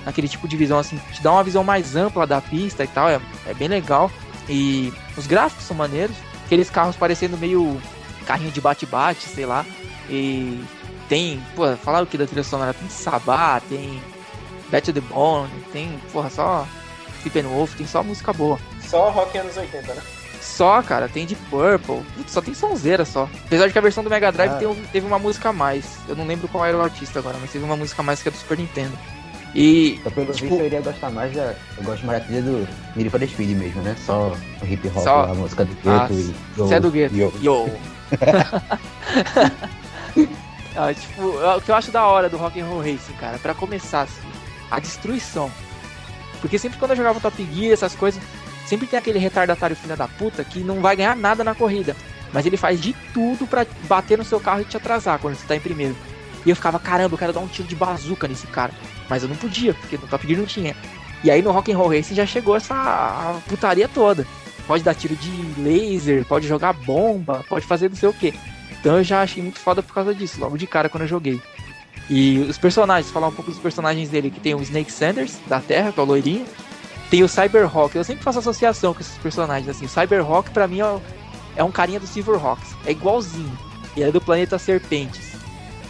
naquele 0.06 0.28
tipo 0.28 0.48
de 0.48 0.56
visão, 0.56 0.78
assim, 0.78 0.98
te 1.12 1.22
dá 1.22 1.32
uma 1.32 1.44
visão 1.44 1.64
mais 1.64 1.96
ampla 1.96 2.28
da 2.28 2.40
pista 2.40 2.84
e 2.84 2.88
tal, 2.88 3.10
é, 3.10 3.20
é 3.48 3.54
bem 3.54 3.68
legal. 3.68 4.12
E 4.48 4.94
os 5.18 5.26
gráficos 5.26 5.66
são 5.66 5.76
maneiros, 5.76 6.16
aqueles 6.46 6.70
carros 6.70 6.96
parecendo 6.96 7.38
meio 7.38 7.82
carrinho 8.26 8.52
de 8.52 8.62
bate-bate, 8.62 9.28
sei 9.28 9.46
lá. 9.46 9.66
E 10.10 10.64
tem, 11.10 11.42
pô, 11.56 11.76
falaram 11.78 12.06
que 12.06 12.18
da 12.18 12.26
trilha 12.26 12.44
sonora 12.44 12.74
tem 12.74 12.88
Sabá, 12.90 13.60
tem 13.60 14.02
Bet 14.70 14.94
the 14.94 15.02
Bone, 15.02 15.50
tem, 15.72 16.00
porra, 16.12 16.30
só 16.30 16.68
Steppenwolf, 17.22 17.76
tem 17.76 17.88
só 17.88 18.04
música 18.04 18.32
boa. 18.32 18.60
Só 18.82 19.10
rock 19.10 19.38
anos 19.38 19.58
80, 19.58 19.94
né? 19.94 20.02
Só, 20.42 20.80
cara, 20.84 21.10
tem 21.10 21.26
de 21.26 21.36
Purple, 21.36 22.04
putz, 22.16 22.32
só 22.32 22.40
tem 22.40 22.54
sonzeira 22.54 23.04
só. 23.04 23.28
Apesar 23.46 23.66
de 23.66 23.74
que 23.74 23.80
a 23.80 23.82
versão 23.82 24.04
do 24.04 24.10
Mega 24.12 24.32
Drive 24.32 24.52
Ah. 24.52 24.58
tem 24.58 24.76
teve 24.92 25.08
uma 25.08 25.18
música 25.18 25.50
a 25.50 25.54
mais. 25.54 25.98
Eu 26.08 26.16
não 26.16 26.28
lembro 26.28 26.48
qual 26.48 26.64
era 26.64 26.78
o 26.78 26.82
artista 26.82 27.18
agora, 27.18 27.36
mas 27.42 27.52
teve 27.52 27.66
uma 27.66 27.76
música 27.76 28.04
a 28.04 28.06
mais 28.06 28.22
que 28.22 28.30
é 28.30 28.32
do 28.32 28.38
Super 28.38 28.60
Nintendo. 28.60 28.96
E 29.56 29.94
Então, 29.96 30.12
pelo 30.12 30.34
Tipo- 30.34 30.50
visto, 30.50 30.60
eu 30.60 30.66
iria 30.66 30.82
gostar 30.82 31.10
mais 31.10 31.34
da. 31.34 31.56
Eu 31.78 31.84
gosto 31.84 32.06
mais 32.06 32.20
da 32.20 32.26
trilha 32.26 32.42
do 32.42 32.68
Need 32.96 33.10
for 33.10 33.22
Speed 33.26 33.58
mesmo, 33.58 33.82
né? 33.82 33.96
Só 34.06 34.36
o 34.62 34.66
hip 34.66 34.86
hop, 34.90 35.04
Só- 35.04 35.24
a 35.24 35.34
música 35.34 35.64
do 35.64 35.72
Ah, 35.90 36.00
gueto 36.08 36.14
e. 36.14 36.36
você 36.58 36.74
é 36.76 36.80
do 36.82 36.92
gueto. 36.92 37.16
Yo. 37.16 37.34
Yo! 37.42 37.70
ah, 40.76 40.94
tipo, 40.94 41.22
o 41.22 41.62
que 41.62 41.72
eu 41.72 41.76
acho 41.76 41.92
da 41.92 42.06
hora 42.06 42.30
do 42.30 42.38
Rock 42.38 42.60
and 42.60 42.66
Roll 42.66 42.80
Racing, 42.82 43.14
cara, 43.20 43.38
pra 43.40 43.54
começar 43.54 44.02
assim, 44.02 44.22
a 44.70 44.80
destruição. 44.80 45.52
Porque 46.42 46.60
sempre 46.60 46.78
quando 46.78 46.92
eu 46.92 46.98
jogava 46.98 47.20
Top 47.20 47.48
Gear, 47.54 47.74
essas 47.74 47.96
coisas, 47.96 48.22
sempre 48.66 48.88
tem 48.88 49.00
aquele 49.00 49.20
retardatário 49.20 49.76
filha 49.76 49.96
da 49.96 50.08
puta 50.08 50.44
que 50.44 50.60
não 50.60 50.82
vai 50.82 50.96
ganhar 50.96 51.16
nada 51.16 51.44
na 51.44 51.56
corrida. 51.56 51.96
Mas 52.34 52.46
ele 52.46 52.58
faz 52.58 52.82
de 52.82 52.94
tudo 53.14 53.48
pra 53.48 53.66
bater 53.88 54.18
no 54.18 54.26
seu 54.26 54.40
carro 54.40 54.62
e 54.62 54.66
te 54.66 54.76
atrasar 54.76 55.20
quando 55.20 55.36
você 55.36 55.46
tá 55.48 55.56
em 55.56 55.60
primeiro. 55.62 55.96
E 56.46 56.50
eu 56.50 56.56
ficava, 56.56 56.80
caramba, 56.80 57.16
eu 57.16 57.18
quero 57.18 57.34
dar 57.34 57.40
um 57.40 57.48
tiro 57.48 57.68
de 57.68 57.76
bazuca 57.76 58.28
nesse 58.28 58.46
cara. 58.48 58.72
Mas 59.10 59.24
eu 59.24 59.30
não 59.30 59.36
podia, 59.36 59.74
porque 59.74 59.98
no 59.98 60.08
Top 60.08 60.26
Gear 60.28 60.40
não 60.40 60.46
tinha. 60.46 60.76
E 61.24 61.32
aí 61.32 61.42
no 61.42 61.52
Rock 61.52 61.72
and 61.72 61.78
Roll 61.78 61.90
Racing 61.90 62.16
já 62.16 62.26
chegou 62.26 62.56
essa 62.56 63.42
putaria 63.48 63.88
toda. 63.88 64.28
Pode 64.68 64.84
dar 64.84 64.94
tiro 64.94 65.16
de 65.16 65.62
laser, 65.62 66.26
pode 66.26 66.48
jogar 66.48 66.74
bomba, 66.74 67.44
pode 67.50 67.66
fazer 67.66 67.90
não 67.90 67.96
sei 67.96 68.10
o 68.10 68.14
que. 68.14 68.34
Então 68.80 68.98
eu 68.98 69.04
já 69.04 69.22
achei 69.22 69.42
muito 69.42 69.60
foda 69.60 69.82
por 69.82 69.94
causa 69.94 70.14
disso, 70.14 70.40
logo 70.40 70.58
de 70.58 70.68
cara 70.68 70.90
quando 70.90 71.04
eu 71.04 71.08
joguei. 71.08 71.42
E 72.10 72.40
os 72.48 72.58
personagens, 72.58 73.12
falar 73.12 73.28
um 73.28 73.32
pouco 73.32 73.50
dos 73.50 73.60
personagens 73.60 74.10
dele, 74.10 74.30
que 74.30 74.40
tem 74.40 74.54
o 74.54 74.62
Snake 74.62 74.92
Sanders, 74.92 75.40
da 75.48 75.60
Terra, 75.60 75.92
que 75.92 76.00
é 76.00 76.04
o 76.04 76.06
loirinho. 76.06 76.46
Tem 77.10 77.24
o 77.24 77.28
Cyberhawk, 77.28 77.96
eu 77.96 78.04
sempre 78.04 78.24
faço 78.24 78.40
associação 78.40 78.94
com 78.94 79.00
esses 79.00 79.18
personagens, 79.18 79.70
assim. 79.70 79.86
O 79.86 79.90
Cyberhawk 79.90 80.52
pra 80.52 80.68
mim 80.68 80.82
é, 80.82 81.00
é 81.56 81.64
um 81.64 81.72
carinha 81.72 82.00
do 82.00 82.08
Silverhawks, 82.08 82.76
é 82.86 82.92
igualzinho. 82.92 83.58
E 83.96 84.04
é 84.04 84.12
do 84.12 84.22
planeta 84.22 84.60
Serpentes. 84.60 85.25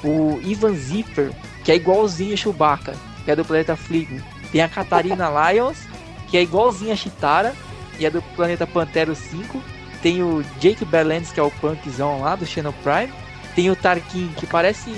O 0.03 0.39
Ivan 0.43 0.73
Zipper, 0.75 1.31
que 1.63 1.71
é 1.71 1.75
igualzinho 1.75 2.33
a 2.33 2.37
Chewbacca, 2.37 2.93
que 3.23 3.31
é 3.31 3.35
do 3.35 3.43
planeta 3.45 3.75
Fligo. 3.75 4.21
Tem 4.51 4.61
a 4.61 4.69
Katarina 4.69 5.29
Lyons, 5.51 5.77
que 6.29 6.37
é 6.37 6.41
igualzinho 6.43 6.93
a 6.93 6.95
Chitara, 6.95 7.53
e 7.99 8.05
é 8.05 8.09
do 8.09 8.21
planeta 8.35 8.67
Pantero 8.67 9.15
5. 9.15 9.61
Tem 10.01 10.21
o 10.21 10.43
Jake 10.59 10.85
Berlands, 10.85 11.31
que 11.31 11.39
é 11.39 11.43
o 11.43 11.49
punkzão 11.51 12.21
lá 12.21 12.35
do 12.35 12.45
Channel 12.45 12.73
Prime. 12.83 13.11
Tem 13.55 13.69
o 13.71 13.75
Tarkin, 13.75 14.27
que 14.37 14.45
parece 14.45 14.91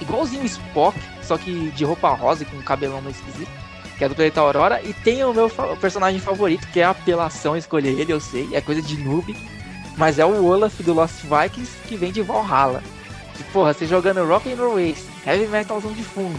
igualzinho 0.00 0.42
o 0.42 0.46
Spock, 0.46 0.96
só 1.22 1.36
que 1.38 1.70
de 1.70 1.84
roupa 1.84 2.10
rosa 2.10 2.42
e 2.42 2.46
com 2.46 2.56
um 2.56 2.62
cabelão 2.62 3.00
mais 3.00 3.16
esquisito, 3.16 3.50
que 3.96 4.04
é 4.04 4.08
do 4.08 4.14
planeta 4.14 4.40
Aurora. 4.40 4.80
E 4.84 4.92
tem 4.92 5.24
o 5.24 5.32
meu 5.32 5.48
fa- 5.48 5.74
personagem 5.76 6.20
favorito, 6.20 6.68
que 6.68 6.80
é 6.80 6.84
a 6.84 6.90
apelação 6.90 7.56
escolher 7.56 7.98
ele, 7.98 8.12
eu 8.12 8.20
sei, 8.20 8.48
é 8.52 8.60
coisa 8.60 8.82
de 8.82 8.96
noob. 8.98 9.34
Mas 9.96 10.18
é 10.18 10.26
o 10.26 10.44
Olaf 10.44 10.78
do 10.82 10.92
Lost 10.92 11.22
Vikings, 11.22 11.72
que 11.88 11.96
vem 11.96 12.12
de 12.12 12.20
Valhalla. 12.20 12.82
E, 13.40 13.44
porra, 13.44 13.72
você 13.72 13.86
jogando 13.86 14.24
Rock 14.26 14.52
and 14.52 14.56
Roll 14.56 14.76
Race, 14.76 15.04
Heavy 15.26 15.46
Metalzão 15.46 15.92
de 15.92 16.02
fundo, 16.02 16.38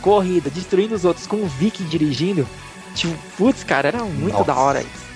corrida, 0.00 0.50
destruindo 0.50 0.94
os 0.94 1.04
outros 1.04 1.26
com 1.26 1.36
um 1.36 1.46
Viking 1.46 1.84
dirigindo. 1.84 2.46
Tipo, 2.94 3.16
putz, 3.36 3.62
cara, 3.64 3.88
era 3.88 4.02
muito 4.04 4.32
Nossa. 4.32 4.44
da 4.44 4.54
hora 4.54 4.80
isso. 4.80 5.06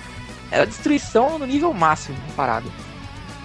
Era 0.50 0.66
destruição 0.66 1.38
no 1.38 1.46
nível 1.46 1.72
máximo, 1.72 2.18
parado. 2.36 2.70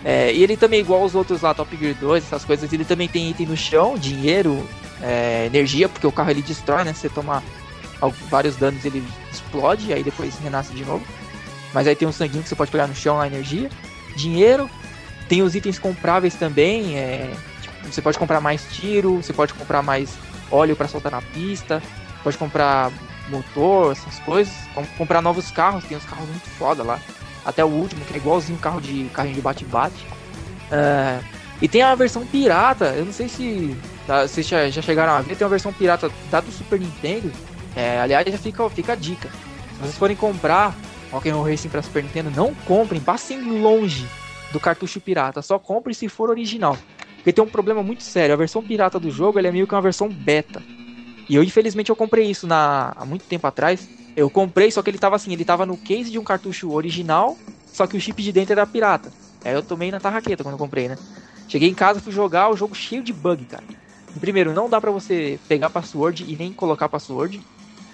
É, 0.03 0.31
e 0.33 0.43
ele 0.43 0.55
também, 0.57 0.79
igual 0.79 1.03
os 1.03 1.15
outros 1.15 1.41
lá, 1.41 1.53
Top 1.53 1.75
Gear 1.75 1.95
2, 1.99 2.23
essas 2.23 2.45
coisas, 2.45 2.71
ele 2.71 2.86
também 2.86 3.07
tem 3.07 3.29
item 3.29 3.47
no 3.47 3.57
chão, 3.57 3.97
dinheiro, 3.97 4.67
é, 5.01 5.45
energia, 5.45 5.89
porque 5.89 6.05
o 6.05 6.11
carro 6.11 6.29
ele 6.29 6.41
destrói, 6.41 6.83
né? 6.83 6.93
Você 6.93 7.09
toma 7.09 7.43
vários 8.29 8.55
danos, 8.55 8.86
ele 8.86 9.03
explode, 9.31 9.91
aí 9.93 10.03
depois 10.03 10.38
renasce 10.38 10.73
de 10.73 10.86
novo. 10.86 11.03
Mas 11.73 11.88
aí 11.88 11.95
tem 11.95 12.07
um 12.07 12.11
sanguinho 12.11 12.43
que 12.43 12.49
você 12.49 12.55
pode 12.55 12.71
pegar 12.71 12.88
no 12.88 12.95
chão, 12.95 13.19
a 13.19 13.27
energia. 13.27 13.69
Dinheiro, 14.15 14.69
tem 15.27 15.41
os 15.41 15.55
itens 15.55 15.79
compráveis 15.79 16.36
também, 16.36 16.97
é, 16.97 17.31
você 17.91 18.01
pode 18.01 18.17
comprar 18.17 18.41
mais 18.41 18.65
tiro, 18.71 19.17
você 19.17 19.33
pode 19.33 19.53
comprar 19.53 19.81
mais 19.81 20.17
óleo 20.51 20.75
para 20.75 20.88
soltar 20.88 21.11
na 21.11 21.21
pista, 21.21 21.81
pode 22.23 22.38
comprar 22.38 22.91
motor, 23.29 23.91
essas 23.91 24.19
coisas, 24.19 24.53
com- 24.73 24.86
comprar 24.97 25.21
novos 25.21 25.51
carros, 25.51 25.83
tem 25.86 25.97
uns 25.97 26.05
carros 26.05 26.27
muito 26.27 26.49
foda 26.51 26.83
lá. 26.83 26.99
Até 27.45 27.63
o 27.63 27.67
último, 27.67 28.03
que 28.05 28.13
é 28.13 28.17
igualzinho 28.17 28.57
carro 28.59 28.81
de 28.81 29.05
carrinho 29.13 29.36
de 29.36 29.41
bate-bate. 29.41 30.05
É, 30.71 31.19
e 31.61 31.67
tem 31.67 31.81
a 31.81 31.93
versão 31.95 32.25
pirata, 32.25 32.86
eu 32.97 33.05
não 33.05 33.13
sei 33.13 33.27
se 33.29 33.75
tá, 34.05 34.27
vocês 34.27 34.47
já, 34.47 34.69
já 34.69 34.81
chegaram 34.81 35.13
a 35.13 35.21
ver, 35.21 35.36
tem 35.36 35.45
uma 35.45 35.49
versão 35.49 35.71
pirata 35.71 36.11
da 36.29 36.41
do 36.41 36.51
Super 36.51 36.79
Nintendo. 36.79 37.31
É, 37.75 37.99
aliás, 37.99 38.25
já 38.27 38.38
fica, 38.38 38.69
fica 38.69 38.93
a 38.93 38.95
dica. 38.95 39.29
Se 39.29 39.81
vocês 39.81 39.97
forem 39.97 40.15
comprar 40.15 40.75
Rock'n'Roll 41.11 41.43
Racing 41.49 41.69
para 41.69 41.81
Super 41.81 42.03
Nintendo, 42.03 42.31
não 42.31 42.53
comprem, 42.65 42.99
passem 43.01 43.41
longe 43.61 44.07
do 44.51 44.59
cartucho 44.59 44.99
pirata, 44.99 45.41
só 45.41 45.59
comprem 45.59 45.93
se 45.93 46.07
for 46.07 46.29
original. 46.29 46.77
Porque 47.26 47.34
tem 47.34 47.43
um 47.45 47.49
problema 47.49 47.84
muito 47.84 48.03
sério, 48.03 48.36
a 48.36 48.38
versão 48.38 48.63
pirata 48.63 49.01
do 49.01 49.09
jogo 49.09 49.39
é 49.39 49.51
meio 49.51 49.67
que 49.67 49.73
uma 49.76 49.82
versão 49.82 50.13
beta. 50.13 50.67
E 51.30 51.36
eu, 51.36 51.43
infelizmente, 51.43 51.89
eu 51.89 51.95
comprei 51.95 52.30
isso 52.30 52.47
na, 52.47 52.91
há 52.95 53.05
muito 53.05 53.28
tempo 53.28 53.47
atrás. 53.47 53.89
Eu 54.15 54.30
comprei, 54.32 54.71
só 54.71 54.84
que 54.84 54.89
ele 54.91 54.99
tava 54.99 55.15
assim, 55.15 55.34
ele 55.34 55.45
tava 55.45 55.65
no 55.65 55.78
case 55.78 56.11
de 56.11 56.19
um 56.19 56.23
cartucho 56.23 56.71
original, 56.71 57.41
só 57.71 57.88
que 57.88 57.97
o 57.97 58.01
chip 58.01 58.21
de 58.23 58.32
dentro 58.32 58.53
era 58.53 58.67
pirata. 58.67 59.15
Aí 59.43 59.53
eu 59.53 59.63
tomei 59.63 59.91
na 59.91 59.99
tarraqueta 59.99 60.43
quando 60.43 60.53
eu 60.55 60.59
comprei, 60.59 60.89
né? 60.89 60.99
Cheguei 61.47 61.69
em 61.69 61.76
casa, 61.76 62.01
fui 62.01 62.11
jogar 62.13 62.49
o 62.51 62.55
jogo 62.57 62.76
cheio 62.76 63.03
de 63.03 63.13
bug, 63.13 63.45
cara. 63.47 63.65
Primeiro, 64.19 64.53
não 64.53 64.69
dá 64.69 64.80
pra 64.82 64.91
você 64.91 65.41
pegar 65.47 65.69
password 65.71 66.26
e 66.32 66.36
nem 66.38 66.53
colocar 66.53 66.89
password. 66.89 67.45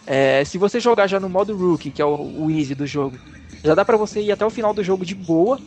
É, 0.05 0.43
se 0.45 0.57
você 0.57 0.79
jogar 0.79 1.07
já 1.07 1.19
no 1.19 1.29
modo 1.29 1.55
rookie, 1.55 1.91
que 1.91 2.01
é 2.01 2.05
o, 2.05 2.45
o 2.45 2.51
easy 2.51 2.75
do 2.75 2.85
jogo, 2.87 3.21
já 3.63 3.75
dá 3.75 3.85
pra 3.85 3.97
você 3.97 4.21
ir 4.21 4.31
até 4.31 4.45
o 4.45 4.49
final 4.49 4.73
do 4.73 4.83
jogo 4.83 5.05
de 5.05 5.15
boa. 5.15 5.61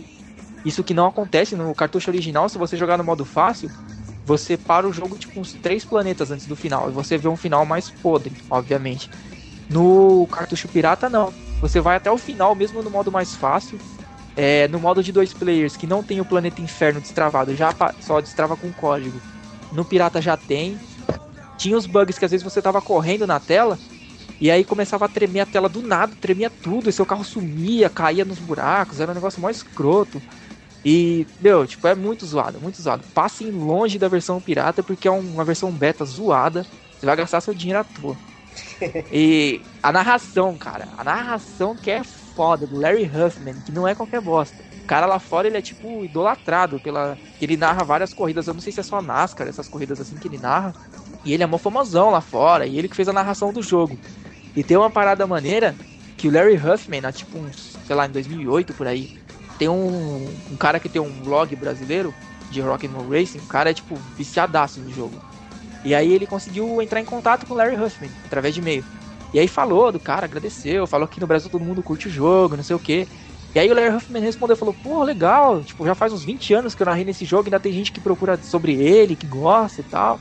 Isso 0.64 0.82
que 0.82 0.94
não 0.94 1.06
acontece 1.06 1.54
no 1.54 1.74
cartucho 1.74 2.10
original, 2.10 2.48
se 2.48 2.56
você 2.56 2.76
jogar 2.76 2.96
no 2.96 3.04
modo 3.04 3.24
fácil, 3.24 3.70
você 4.24 4.56
para 4.56 4.88
o 4.88 4.92
jogo 4.92 5.18
tipo 5.18 5.38
uns 5.38 5.52
três 5.52 5.84
planetas 5.84 6.30
antes 6.30 6.46
do 6.46 6.56
final. 6.56 6.88
E 6.88 6.92
você 6.92 7.18
vê 7.18 7.28
um 7.28 7.36
final 7.36 7.66
mais 7.66 7.90
podre, 7.90 8.32
obviamente. 8.48 9.10
No 9.68 10.26
cartucho 10.30 10.68
pirata, 10.68 11.10
não. 11.10 11.32
Você 11.60 11.80
vai 11.80 11.96
até 11.96 12.10
o 12.10 12.18
final, 12.18 12.54
mesmo 12.54 12.82
no 12.82 12.90
modo 12.90 13.12
mais 13.12 13.34
fácil. 13.34 13.78
É, 14.36 14.66
no 14.68 14.80
modo 14.80 15.02
de 15.02 15.12
dois 15.12 15.32
players, 15.32 15.76
que 15.76 15.86
não 15.86 16.02
tem 16.02 16.20
o 16.20 16.24
planeta 16.24 16.60
inferno 16.60 17.00
destravado, 17.00 17.54
já 17.54 17.72
só 18.00 18.20
destrava 18.20 18.56
com 18.56 18.72
código. 18.72 19.20
No 19.70 19.84
pirata 19.84 20.20
já 20.20 20.36
tem. 20.36 20.78
Tinha 21.56 21.76
os 21.76 21.86
bugs 21.86 22.18
que 22.18 22.24
às 22.24 22.30
vezes 22.30 22.42
você 22.42 22.60
tava 22.60 22.80
correndo 22.80 23.26
na 23.26 23.38
tela. 23.38 23.78
E 24.40 24.50
aí 24.50 24.64
começava 24.64 25.04
a 25.04 25.08
tremer 25.08 25.40
a 25.40 25.46
tela 25.46 25.68
do 25.68 25.80
nada, 25.80 26.16
tremia 26.20 26.50
tudo, 26.50 26.90
e 26.90 26.92
seu 26.92 27.06
carro 27.06 27.24
sumia, 27.24 27.88
caía 27.88 28.24
nos 28.24 28.40
buracos, 28.40 28.98
era 28.98 29.12
um 29.12 29.14
negócio 29.14 29.40
mó 29.40 29.48
escroto. 29.48 30.20
E, 30.84 31.30
meu, 31.40 31.66
tipo, 31.66 31.86
é 31.88 31.94
muito 31.94 32.26
zoado, 32.26 32.60
muito 32.60 32.80
zoado. 32.82 33.04
Passem 33.14 33.50
longe 33.50 33.98
da 33.98 34.08
versão 34.08 34.40
pirata, 34.40 34.82
porque 34.84 35.08
é 35.08 35.10
um- 35.10 35.34
uma 35.34 35.44
versão 35.44 35.76
beta 35.76 36.04
zoada. 36.04 36.68
Você 36.96 37.06
vai 37.06 37.16
gastar 37.16 37.40
seu 37.40 37.54
dinheiro 37.54 37.80
à 37.80 37.84
toa. 37.84 38.20
E 39.10 39.66
a 39.82 39.92
narração, 39.92 40.56
cara, 40.58 40.92
a 40.96 41.04
narração 41.04 41.76
que 41.78 41.90
é 41.90 42.02
foda, 42.04 42.66
do 42.66 42.76
Larry 42.78 43.04
Huffman, 43.06 43.60
que 43.62 43.70
não 43.72 43.86
é 43.86 43.94
qualquer 43.94 44.20
bosta. 44.20 44.64
O 44.64 44.86
cara 44.86 45.06
lá 45.06 45.18
fora, 45.20 45.46
ele 45.46 45.56
é 45.58 45.62
tipo 45.62 46.04
idolatrado 46.04 46.80
pela. 46.80 47.18
Ele 47.40 47.56
narra 47.56 47.84
várias 47.84 48.14
corridas, 48.14 48.46
eu 48.48 48.54
não 48.54 48.60
sei 48.60 48.72
se 48.72 48.80
é 48.80 48.82
só 48.82 49.02
NASCAR, 49.02 49.46
essas 49.48 49.68
corridas 49.68 50.00
assim 50.00 50.18
que 50.18 50.28
ele 50.28 50.38
narra. 50.38 50.76
E 51.24 51.32
ele 51.32 51.42
é 51.42 51.46
mó 51.46 51.58
famosão 51.58 52.10
lá 52.10 52.20
fora, 52.20 52.66
e 52.66 52.76
ele 52.78 52.88
que 52.88 52.96
fez 52.96 53.08
a 53.08 53.12
narração 53.12 53.52
do 53.52 53.62
jogo. 53.62 54.00
E 54.54 54.64
tem 54.64 54.76
uma 54.76 54.90
parada 54.92 55.26
maneira 55.26 55.78
que 56.16 56.28
o 56.28 56.32
Larry 56.32 56.56
Huffman, 56.56 57.04
há 57.06 57.12
tipo 57.12 57.38
uns, 57.38 57.80
sei 57.82 57.96
lá, 57.96 58.06
em 58.06 58.12
2008 58.12 58.74
por 58.74 58.86
aí, 58.86 59.10
tem 59.58 59.68
um, 59.68 60.26
um 60.50 60.56
cara 60.56 60.80
que 60.80 60.88
tem 60.88 61.00
um 61.00 61.10
blog 61.22 61.54
brasileiro 61.56 62.14
de 62.50 62.60
Rock'n'Roll 62.60 63.08
Racing, 63.08 63.38
o 63.38 63.46
cara 63.46 63.70
é 63.70 63.74
tipo 63.74 63.96
viciadaço 64.16 64.80
no 64.80 64.92
jogo. 64.92 65.20
E 65.84 65.94
aí 65.94 66.12
ele 66.12 66.26
conseguiu 66.26 66.80
entrar 66.80 67.00
em 67.00 67.04
contato 67.04 67.46
com 67.46 67.54
o 67.54 67.56
Larry 67.56 67.76
Huffman 67.76 68.10
através 68.24 68.54
de 68.54 68.60
e-mail. 68.60 68.84
E 69.32 69.38
aí 69.38 69.48
falou 69.48 69.90
do 69.90 69.98
cara, 69.98 70.24
agradeceu, 70.24 70.86
falou 70.86 71.08
que 71.08 71.20
no 71.20 71.26
Brasil 71.26 71.50
todo 71.50 71.64
mundo 71.64 71.82
curte 71.82 72.08
o 72.08 72.10
jogo, 72.10 72.56
não 72.56 72.62
sei 72.62 72.76
o 72.76 72.78
que. 72.78 73.06
E 73.54 73.58
aí 73.58 73.70
o 73.70 73.74
Larry 73.74 73.94
Huffman 73.94 74.22
respondeu, 74.22 74.56
falou, 74.56 74.74
pô, 74.74 75.02
legal, 75.02 75.62
tipo, 75.62 75.84
já 75.84 75.94
faz 75.94 76.12
uns 76.12 76.24
20 76.24 76.54
anos 76.54 76.74
que 76.74 76.82
eu 76.82 76.86
narrei 76.86 77.04
nesse 77.04 77.24
jogo, 77.24 77.44
ainda 77.46 77.60
tem 77.60 77.72
gente 77.72 77.92
que 77.92 78.00
procura 78.00 78.36
sobre 78.36 78.74
ele, 78.74 79.14
que 79.14 79.26
gosta 79.26 79.80
e 79.80 79.84
tal. 79.84 80.20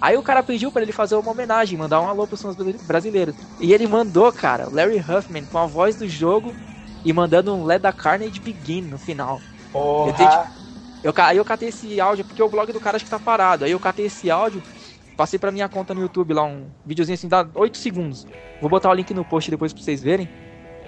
Aí 0.00 0.16
o 0.16 0.22
cara 0.22 0.42
pediu 0.42 0.70
pra 0.70 0.82
ele 0.82 0.92
fazer 0.92 1.14
uma 1.16 1.30
homenagem, 1.30 1.78
mandar 1.78 2.00
um 2.00 2.08
alô 2.08 2.26
pros 2.26 2.42
fãs 2.42 2.56
brasileiros. 2.82 3.34
E 3.60 3.72
ele 3.72 3.86
mandou, 3.86 4.30
cara, 4.32 4.68
Larry 4.70 4.98
Huffman 4.98 5.44
com 5.46 5.58
a 5.58 5.66
voz 5.66 5.96
do 5.96 6.08
jogo 6.08 6.54
e 7.04 7.12
mandando 7.12 7.54
um 7.54 7.64
Let 7.64 7.82
the 7.82 7.92
Carnage 7.92 8.40
Begin 8.40 8.82
no 8.82 8.98
final. 8.98 9.40
Eu 10.08 10.12
tenho, 10.14 10.30
tipo, 10.30 10.44
eu, 11.02 11.12
aí 11.18 11.36
eu 11.36 11.44
catei 11.44 11.68
esse 11.68 12.00
áudio, 12.00 12.24
porque 12.24 12.42
o 12.42 12.48
blog 12.48 12.72
do 12.72 12.80
cara 12.80 12.96
acho 12.96 13.04
que 13.04 13.10
tá 13.10 13.18
parado. 13.18 13.64
Aí 13.64 13.72
eu 13.72 13.80
catei 13.80 14.06
esse 14.06 14.30
áudio, 14.30 14.62
passei 15.16 15.38
pra 15.38 15.52
minha 15.52 15.68
conta 15.68 15.92
no 15.94 16.00
YouTube 16.00 16.32
lá, 16.32 16.44
um 16.44 16.66
videozinho 16.84 17.14
assim, 17.14 17.28
dá 17.28 17.46
8 17.54 17.76
segundos. 17.76 18.26
Vou 18.60 18.70
botar 18.70 18.90
o 18.90 18.94
link 18.94 19.12
no 19.12 19.24
post 19.24 19.50
depois 19.50 19.72
pra 19.72 19.82
vocês 19.82 20.02
verem. 20.02 20.28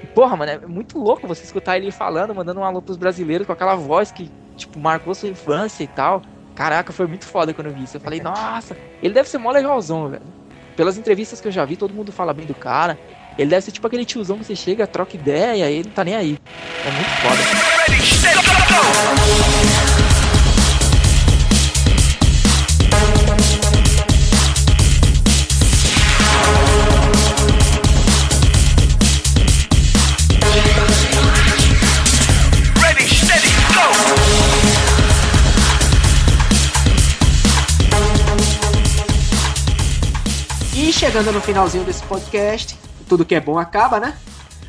E, 0.02 0.06
porra, 0.06 0.36
mano, 0.36 0.52
é 0.52 0.66
muito 0.66 0.98
louco 0.98 1.26
você 1.26 1.44
escutar 1.44 1.76
ele 1.76 1.90
falando, 1.90 2.34
mandando 2.34 2.60
um 2.60 2.64
alô 2.64 2.80
pros 2.80 2.96
brasileiros 2.96 3.46
com 3.46 3.52
aquela 3.52 3.74
voz 3.74 4.10
que, 4.10 4.30
tipo, 4.56 4.78
marcou 4.78 5.14
sua 5.14 5.28
infância 5.28 5.84
e 5.84 5.88
tal. 5.88 6.22
Caraca, 6.54 6.92
foi 6.92 7.06
muito 7.06 7.26
foda 7.26 7.52
quando 7.52 7.66
eu 7.68 7.74
vi 7.74 7.84
isso. 7.84 7.96
Eu 7.96 8.00
falei, 8.00 8.20
nossa, 8.22 8.76
ele 9.02 9.12
deve 9.12 9.28
ser 9.28 9.38
mó 9.38 9.50
legalzão, 9.50 10.08
velho. 10.08 10.22
Pelas 10.74 10.96
entrevistas 10.96 11.40
que 11.40 11.48
eu 11.48 11.52
já 11.52 11.64
vi, 11.64 11.76
todo 11.76 11.94
mundo 11.94 12.12
fala 12.12 12.32
bem 12.32 12.46
do 12.46 12.54
cara. 12.54 12.98
Ele 13.38 13.50
deve 13.50 13.62
ser 13.62 13.72
tipo 13.72 13.86
aquele 13.86 14.04
tiozão 14.04 14.38
que 14.38 14.44
você 14.44 14.56
chega, 14.56 14.86
troca 14.86 15.16
ideia, 15.16 15.68
e 15.68 15.74
ele 15.74 15.84
não 15.88 15.92
tá 15.92 16.04
nem 16.04 16.14
aí. 16.14 16.38
É 16.84 16.90
muito 16.90 17.10
foda. 17.20 17.66
Chegando 41.06 41.30
no 41.32 41.40
finalzinho 41.40 41.84
desse 41.84 42.02
podcast, 42.02 42.76
tudo 43.08 43.24
que 43.24 43.34
é 43.34 43.40
bom 43.40 43.58
acaba, 43.58 43.98
né? 44.00 44.16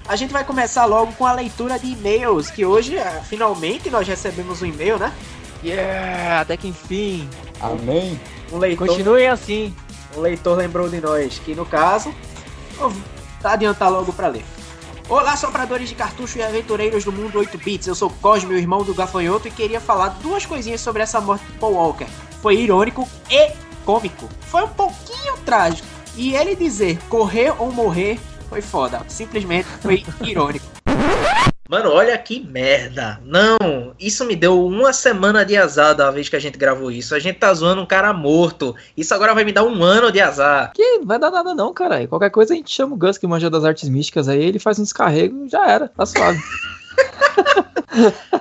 A 0.08 0.16
gente 0.16 0.32
vai 0.32 0.44
começar 0.44 0.86
logo 0.86 1.12
com 1.14 1.26
a 1.26 1.34
leitura 1.34 1.78
de 1.78 1.88
e-mails, 1.88 2.50
que 2.50 2.66
hoje, 2.66 2.96
eh, 2.96 3.22
finalmente, 3.28 3.90
nós 3.90 4.08
recebemos 4.08 4.62
um 4.62 4.66
e-mail, 4.66 4.98
né? 4.98 5.12
Yeah, 5.64 6.42
até 6.42 6.56
que 6.56 6.68
enfim. 6.68 7.30
Amém. 7.60 8.20
Um 8.52 8.58
leitor, 8.58 8.88
Continuem 8.88 9.28
assim. 9.28 9.76
um 10.16 10.22
leitor 10.22 10.58
lembrou 10.58 10.88
de 10.88 11.02
nós, 11.02 11.40
que 11.40 11.54
no 11.54 11.66
caso, 11.66 12.14
vou 12.78 12.94
adiantar 13.44 13.92
logo 13.92 14.14
pra 14.14 14.28
ler. 14.28 14.46
Olá, 15.10 15.36
sopradores 15.36 15.90
de 15.90 15.96
cartucho 15.96 16.38
e 16.38 16.44
aventureiros 16.44 17.04
do 17.04 17.12
mundo 17.12 17.40
8 17.40 17.58
bits. 17.58 17.88
Eu 17.88 17.96
sou 17.96 18.10
Cosme, 18.10 18.54
o 18.54 18.58
irmão 18.58 18.84
do 18.84 18.94
Gafanhoto, 18.94 19.48
e 19.48 19.52
queria 19.52 19.80
falar 19.80 20.10
duas 20.22 20.46
coisinhas 20.46 20.82
sobre 20.82 21.02
essa 21.02 21.20
morte 21.20 21.46
de 21.46 21.54
Paul 21.54 21.74
Walker. 21.74 22.08
Foi 22.42 22.56
irônico 22.56 23.08
e 23.30 23.52
cômico. 23.86 24.28
Foi 24.42 24.64
um 24.64 24.70
pouquinho 24.70 25.38
trágico. 25.46 25.88
E 26.16 26.36
ele 26.36 26.56
dizer 26.56 27.00
correr 27.10 27.54
ou 27.58 27.72
morrer 27.72 28.20
foi 28.48 28.62
foda. 28.62 29.02
Simplesmente 29.08 29.66
foi 29.82 30.04
irônico. 30.22 30.66
Mano, 31.70 31.92
olha 31.92 32.18
que 32.18 32.40
merda. 32.40 33.20
Não, 33.26 33.94
isso 34.00 34.24
me 34.24 34.38
deu 34.38 34.66
uma 34.66 34.94
semana 34.94 35.44
de 35.44 35.58
azar 35.58 35.94
da 35.94 36.10
vez 36.10 36.30
que 36.30 36.36
a 36.38 36.40
gente 36.40 36.58
gravou 36.58 36.90
isso. 36.90 37.14
A 37.14 37.20
gente 37.20 37.40
tá 37.40 37.54
zoando 37.54 37.82
um 37.82 37.86
cara 37.86 38.14
morto. 38.14 38.74
Isso 38.96 39.14
agora 39.14 39.34
vai 39.34 39.44
me 39.44 39.52
dar 39.52 39.66
um 39.66 39.84
ano 39.84 40.10
de 40.10 40.22
azar. 40.22 40.72
Que 40.74 41.00
não 41.00 41.06
vai 41.06 41.20
dar 41.20 41.30
nada 41.30 41.54
não, 41.54 41.74
cara. 41.74 42.08
Qualquer 42.08 42.30
coisa 42.30 42.54
a 42.54 42.56
gente 42.56 42.72
chama 42.72 42.96
o 42.96 42.98
Gus 42.98 43.18
que 43.18 43.28
manja 43.28 43.50
das 43.50 43.66
artes 43.66 43.90
místicas 43.90 44.30
aí, 44.30 44.42
ele 44.42 44.60
faz 44.60 44.80
um 44.80 44.84
descarrego 44.84 45.46
e 45.46 45.50
já 45.50 45.70
era, 45.70 45.90
tá 45.90 46.06
suave. 46.06 46.40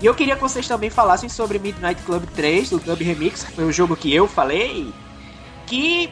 E 0.00 0.06
eu 0.06 0.14
queria 0.14 0.36
que 0.36 0.42
vocês 0.42 0.68
também 0.68 0.90
falassem 0.90 1.28
sobre 1.28 1.58
Midnight 1.58 2.00
Club 2.02 2.22
3 2.36 2.70
do 2.70 2.78
Dub 2.78 3.02
Remix, 3.02 3.42
que 3.42 3.50
foi 3.50 3.64
o 3.64 3.72
jogo 3.72 3.96
que 3.96 4.14
eu 4.14 4.28
falei, 4.28 4.92
que 5.66 6.08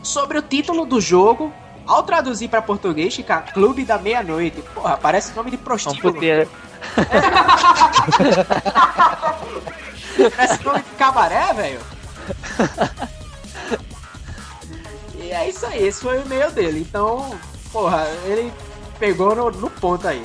sobre 0.00 0.38
o 0.38 0.42
título 0.42 0.86
do 0.86 1.00
jogo, 1.00 1.52
ao 1.86 2.02
traduzir 2.02 2.48
pra 2.48 2.62
português, 2.62 3.14
fica 3.14 3.38
Clube 3.40 3.84
da 3.84 3.98
Meia-Noite. 3.98 4.62
Porra, 4.74 4.96
parece 4.96 5.34
nome 5.34 5.50
de 5.50 5.56
Vamos 5.56 5.82
prostíbulo. 5.82 6.14
poder. 6.14 6.48
Parece 10.36 10.64
nome 10.64 10.78
de 10.78 10.90
cabaré, 10.96 11.52
velho. 11.52 11.80
E 15.14 15.30
é 15.30 15.48
isso 15.48 15.66
aí, 15.66 15.86
esse 15.86 16.00
foi 16.00 16.18
o 16.18 16.22
e-mail 16.22 16.50
dele. 16.52 16.80
Então, 16.88 17.34
porra, 17.72 18.06
ele 18.24 18.52
pegou 18.98 19.34
no, 19.34 19.50
no 19.50 19.70
ponto 19.70 20.06
aí. 20.08 20.22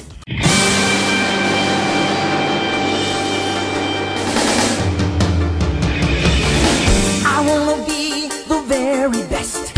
I 7.24 7.44
wanna 7.48 7.86
be 7.86 8.28
the 8.48 8.62
very 8.68 9.24
best, 9.30 9.71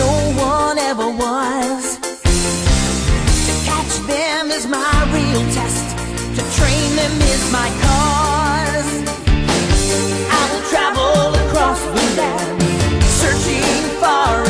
no 0.00 0.12
one 0.54 0.78
ever 0.78 1.08
was. 1.24 1.84
To 3.46 3.52
catch 3.68 3.94
them 4.12 4.50
is 4.50 4.66
my 4.66 4.94
real 5.16 5.42
test, 5.56 5.86
to 6.36 6.42
train 6.58 6.88
them 7.00 7.14
is 7.34 7.42
my 7.58 7.68
cause. 7.84 8.92
I 10.38 10.42
will 10.50 10.64
travel 10.72 11.34
across 11.44 11.80
the 11.96 12.06
land, 12.18 12.62
searching 13.20 13.82
far 14.00 14.49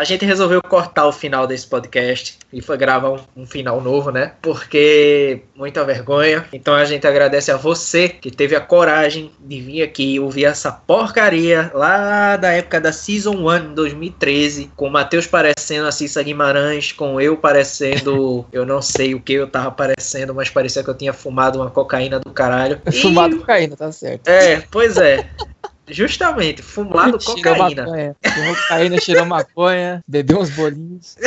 a 0.00 0.04
gente 0.04 0.24
resolveu 0.24 0.62
cortar 0.62 1.06
o 1.06 1.12
final 1.12 1.46
desse 1.46 1.66
podcast 1.66 2.38
e 2.50 2.62
foi 2.62 2.78
gravar 2.78 3.10
um, 3.10 3.18
um 3.36 3.46
final 3.46 3.82
novo, 3.82 4.10
né? 4.10 4.32
Porque 4.40 5.42
muita 5.54 5.84
vergonha. 5.84 6.46
Então 6.54 6.74
a 6.74 6.86
gente 6.86 7.06
agradece 7.06 7.50
a 7.52 7.58
você 7.58 8.08
que 8.08 8.30
teve 8.30 8.56
a 8.56 8.62
coragem 8.62 9.30
de 9.38 9.60
vir 9.60 9.82
aqui 9.82 10.18
ouvir 10.18 10.46
essa 10.46 10.72
porcaria 10.72 11.70
lá 11.74 12.38
da 12.38 12.50
época 12.50 12.80
da 12.80 12.92
Season 12.92 13.34
1 13.34 13.74
2013, 13.74 14.70
com 14.74 14.86
o 14.86 14.90
Matheus 14.90 15.26
parecendo 15.26 15.86
a 15.86 15.92
Cissa 15.92 16.22
Guimarães, 16.22 16.92
com 16.92 17.20
eu 17.20 17.36
parecendo, 17.36 18.46
eu 18.50 18.64
não 18.64 18.80
sei 18.80 19.14
o 19.14 19.20
que 19.20 19.34
eu 19.34 19.48
tava 19.48 19.70
parecendo, 19.70 20.34
mas 20.34 20.48
parecia 20.48 20.82
que 20.82 20.88
eu 20.88 20.96
tinha 20.96 21.12
fumado 21.12 21.60
uma 21.60 21.70
cocaína 21.70 22.18
do 22.18 22.30
caralho. 22.30 22.80
E- 22.86 23.02
Fumado 23.02 23.36
cocaína, 23.36 23.76
tá 23.76 23.92
certo. 23.92 24.26
É, 24.26 24.62
pois 24.70 24.96
é. 24.96 25.28
Justamente, 25.92 26.62
fumado 26.62 27.18
cocaína. 27.18 27.84
maconha. 27.84 28.16
Fumou 28.24 28.56
cocaína, 28.56 29.00
cheirou 29.00 29.26
maconha, 29.26 30.02
bebeu 30.08 30.38
uns 30.38 30.50
bolinhos. 30.50 31.16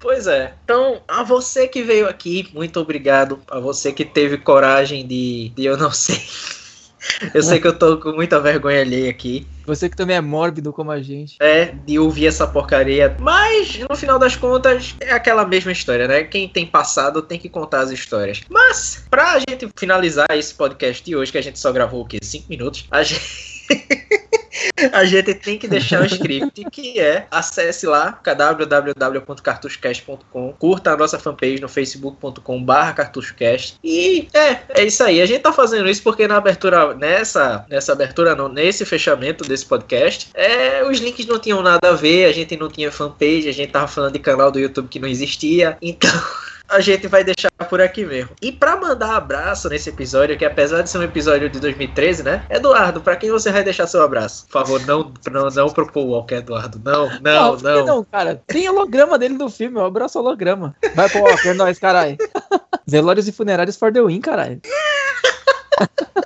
Pois 0.00 0.26
é. 0.26 0.54
Então, 0.64 1.02
a 1.06 1.22
você 1.22 1.68
que 1.68 1.82
veio 1.82 2.08
aqui, 2.08 2.48
muito 2.54 2.80
obrigado. 2.80 3.38
A 3.50 3.60
você 3.60 3.92
que 3.92 4.02
teve 4.02 4.38
coragem 4.38 5.06
de, 5.06 5.50
de 5.54 5.66
eu 5.66 5.76
não 5.76 5.92
sei. 5.92 6.18
Eu 7.34 7.42
sei 7.42 7.60
que 7.60 7.66
eu 7.66 7.78
tô 7.78 7.98
com 7.98 8.12
muita 8.12 8.40
vergonha 8.40 8.80
alheia 8.80 9.10
aqui. 9.10 9.46
Você 9.66 9.88
que 9.88 9.96
também 9.96 10.16
é 10.16 10.20
mórbido 10.20 10.72
como 10.72 10.90
a 10.90 11.00
gente. 11.00 11.36
É, 11.40 11.66
de 11.86 11.98
ouvir 11.98 12.26
essa 12.26 12.46
porcaria. 12.46 13.16
Mas, 13.20 13.78
no 13.88 13.96
final 13.96 14.18
das 14.18 14.36
contas, 14.36 14.94
é 15.00 15.12
aquela 15.12 15.46
mesma 15.46 15.72
história, 15.72 16.08
né? 16.08 16.24
Quem 16.24 16.48
tem 16.48 16.66
passado 16.66 17.22
tem 17.22 17.38
que 17.38 17.48
contar 17.48 17.80
as 17.80 17.90
histórias. 17.90 18.42
Mas, 18.48 19.04
pra 19.08 19.38
gente 19.38 19.68
finalizar 19.76 20.26
esse 20.32 20.54
podcast 20.54 21.04
de 21.04 21.14
hoje, 21.14 21.32
que 21.32 21.38
a 21.38 21.42
gente 21.42 21.58
só 21.58 21.70
gravou 21.72 22.02
o 22.02 22.06
quê? 22.06 22.18
Cinco 22.22 22.46
minutos. 22.48 22.86
A 22.90 23.02
gente. 23.02 23.49
a 24.92 25.04
gente 25.04 25.34
tem 25.34 25.58
que 25.58 25.68
deixar 25.68 26.00
um 26.02 26.06
script 26.06 26.64
que 26.70 26.98
é 26.98 27.26
acesse 27.30 27.86
lá 27.86 28.18
www.cartuchocast.com, 28.22 30.54
curta 30.58 30.92
a 30.92 30.96
nossa 30.96 31.18
fanpage 31.18 31.60
no 31.60 31.68
facebook.com/barra 31.68 32.94
cartuchocast 32.94 33.76
e 33.82 34.28
é, 34.32 34.60
é 34.80 34.84
isso 34.84 35.02
aí. 35.02 35.20
A 35.20 35.26
gente 35.26 35.40
tá 35.40 35.52
fazendo 35.52 35.88
isso 35.88 36.02
porque 36.02 36.26
na 36.26 36.36
abertura 36.36 36.94
nessa 36.94 37.64
nessa 37.68 37.92
abertura 37.92 38.34
não, 38.34 38.48
nesse 38.48 38.84
fechamento 38.84 39.44
desse 39.44 39.66
podcast, 39.66 40.30
é, 40.34 40.84
os 40.84 40.98
links 40.98 41.26
não 41.26 41.38
tinham 41.38 41.62
nada 41.62 41.90
a 41.90 41.92
ver, 41.92 42.26
a 42.26 42.32
gente 42.32 42.56
não 42.56 42.68
tinha 42.68 42.90
fanpage, 42.90 43.48
a 43.48 43.52
gente 43.52 43.72
tava 43.72 43.88
falando 43.88 44.12
de 44.12 44.18
canal 44.18 44.50
do 44.50 44.58
YouTube 44.58 44.88
que 44.88 44.98
não 44.98 45.08
existia, 45.08 45.76
então 45.80 46.10
a 46.70 46.80
gente 46.80 47.08
vai 47.08 47.24
deixar 47.24 47.50
por 47.68 47.80
aqui 47.80 48.04
mesmo. 48.04 48.30
E 48.40 48.52
pra 48.52 48.76
mandar 48.76 49.16
abraço 49.16 49.68
nesse 49.68 49.90
episódio, 49.90 50.38
que 50.38 50.44
apesar 50.44 50.82
de 50.82 50.90
ser 50.90 50.98
um 50.98 51.02
episódio 51.02 51.50
de 51.50 51.60
2013, 51.60 52.22
né? 52.22 52.44
Eduardo, 52.48 53.00
pra 53.00 53.16
quem 53.16 53.30
você 53.30 53.50
vai 53.50 53.64
deixar 53.64 53.86
seu 53.86 54.02
abraço? 54.02 54.46
Por 54.46 54.52
favor, 54.52 54.86
não, 54.86 55.12
não, 55.30 55.48
não 55.48 55.70
pro 55.70 55.90
Paul 55.90 56.08
Walker, 56.08 56.36
Eduardo. 56.36 56.80
Não, 56.84 57.10
não, 57.20 57.56
que 57.56 57.62
não. 57.64 57.86
não, 57.86 58.04
cara. 58.04 58.40
Tem 58.46 58.68
holograma 58.68 59.18
dele 59.18 59.34
no 59.34 59.50
filme, 59.50 59.78
eu 59.78 59.84
abraço 59.84 60.18
holograma. 60.18 60.74
Vai, 60.94 61.08
pô, 61.08 61.28
é 61.28 61.54
nóis, 61.54 61.78
caralho. 61.78 62.16
Velórios 62.86 63.28
e 63.28 63.32
funerários 63.32 63.76
for 63.76 63.92
the 63.92 64.02
win, 64.02 64.20
caralho. 64.20 64.60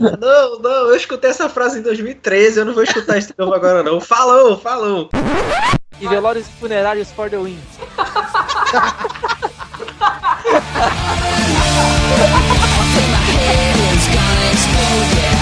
Não, 0.00 0.58
não, 0.60 0.88
eu 0.88 0.94
escutei 0.94 1.30
essa 1.30 1.48
frase 1.48 1.80
em 1.80 1.82
2013, 1.82 2.60
eu 2.60 2.64
não 2.64 2.72
vou 2.72 2.84
escutar 2.84 3.18
isso 3.18 3.34
novo 3.36 3.52
agora 3.52 3.82
não. 3.82 4.00
Falou, 4.00 4.56
falou. 4.56 5.10
E 6.00 6.08
velórios 6.08 6.46
e 6.46 6.50
funerários 6.52 7.12
for 7.12 7.28
the 7.28 7.36
win. 7.36 7.60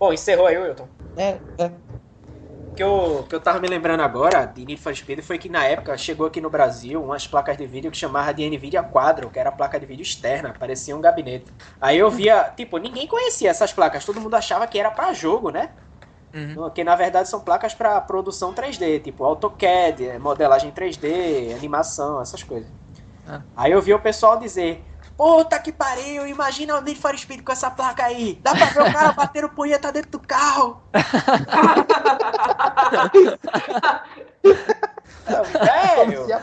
Bom, 0.00 0.14
encerrou 0.14 0.46
aí, 0.46 0.56
Wilton. 0.56 0.88
É, 1.14 1.36
é. 1.58 1.66
O 2.70 2.74
que 2.74 2.82
eu, 2.82 3.26
que 3.28 3.34
eu 3.34 3.40
tava 3.40 3.60
me 3.60 3.68
lembrando 3.68 4.00
agora 4.00 4.46
de 4.46 4.64
Need 4.64 4.80
for 4.80 4.96
Speed 4.96 5.20
foi 5.20 5.36
que 5.36 5.50
na 5.50 5.66
época 5.66 5.94
chegou 5.98 6.26
aqui 6.26 6.40
no 6.40 6.48
Brasil 6.48 7.04
umas 7.04 7.26
placas 7.26 7.58
de 7.58 7.66
vídeo 7.66 7.90
que 7.90 7.98
chamava 7.98 8.32
de 8.32 8.48
Nvidia 8.48 8.82
Quadro, 8.82 9.28
que 9.28 9.38
era 9.38 9.52
placa 9.52 9.78
de 9.78 9.84
vídeo 9.84 10.02
externa, 10.02 10.54
parecia 10.58 10.96
um 10.96 11.02
gabinete. 11.02 11.52
Aí 11.78 11.98
eu 11.98 12.10
via, 12.10 12.50
tipo, 12.56 12.78
ninguém 12.78 13.06
conhecia 13.06 13.50
essas 13.50 13.74
placas, 13.74 14.02
todo 14.02 14.18
mundo 14.18 14.34
achava 14.34 14.66
que 14.66 14.78
era 14.78 14.90
pra 14.90 15.12
jogo, 15.12 15.50
né? 15.50 15.68
Uhum. 16.32 16.70
Que 16.70 16.82
na 16.82 16.96
verdade 16.96 17.28
são 17.28 17.40
placas 17.40 17.74
pra 17.74 18.00
produção 18.00 18.54
3D, 18.54 19.02
tipo 19.02 19.22
AutoCAD, 19.22 20.18
modelagem 20.18 20.70
3D, 20.70 21.54
animação, 21.54 22.22
essas 22.22 22.42
coisas. 22.42 22.70
Ah. 23.28 23.42
Aí 23.54 23.72
eu 23.72 23.82
vi 23.82 23.92
o 23.92 24.00
pessoal 24.00 24.38
dizer: 24.38 24.82
Puta 25.20 25.58
que 25.58 25.70
pariu, 25.70 26.26
imagina 26.26 26.78
o 26.78 26.80
Need 26.80 26.98
for 26.98 27.14
Speed 27.14 27.42
com 27.42 27.52
essa 27.52 27.70
placa 27.70 28.06
aí. 28.06 28.40
Dá 28.42 28.54
pra 28.54 28.64
ver 28.68 28.80
o 28.80 28.90
cara 28.90 29.12
bater 29.12 29.44
o 29.44 29.50
punheta 29.50 29.92
dentro 29.92 30.12
do 30.12 30.18
carro. 30.18 30.80
Velho, 35.60 36.26
a 36.34 36.40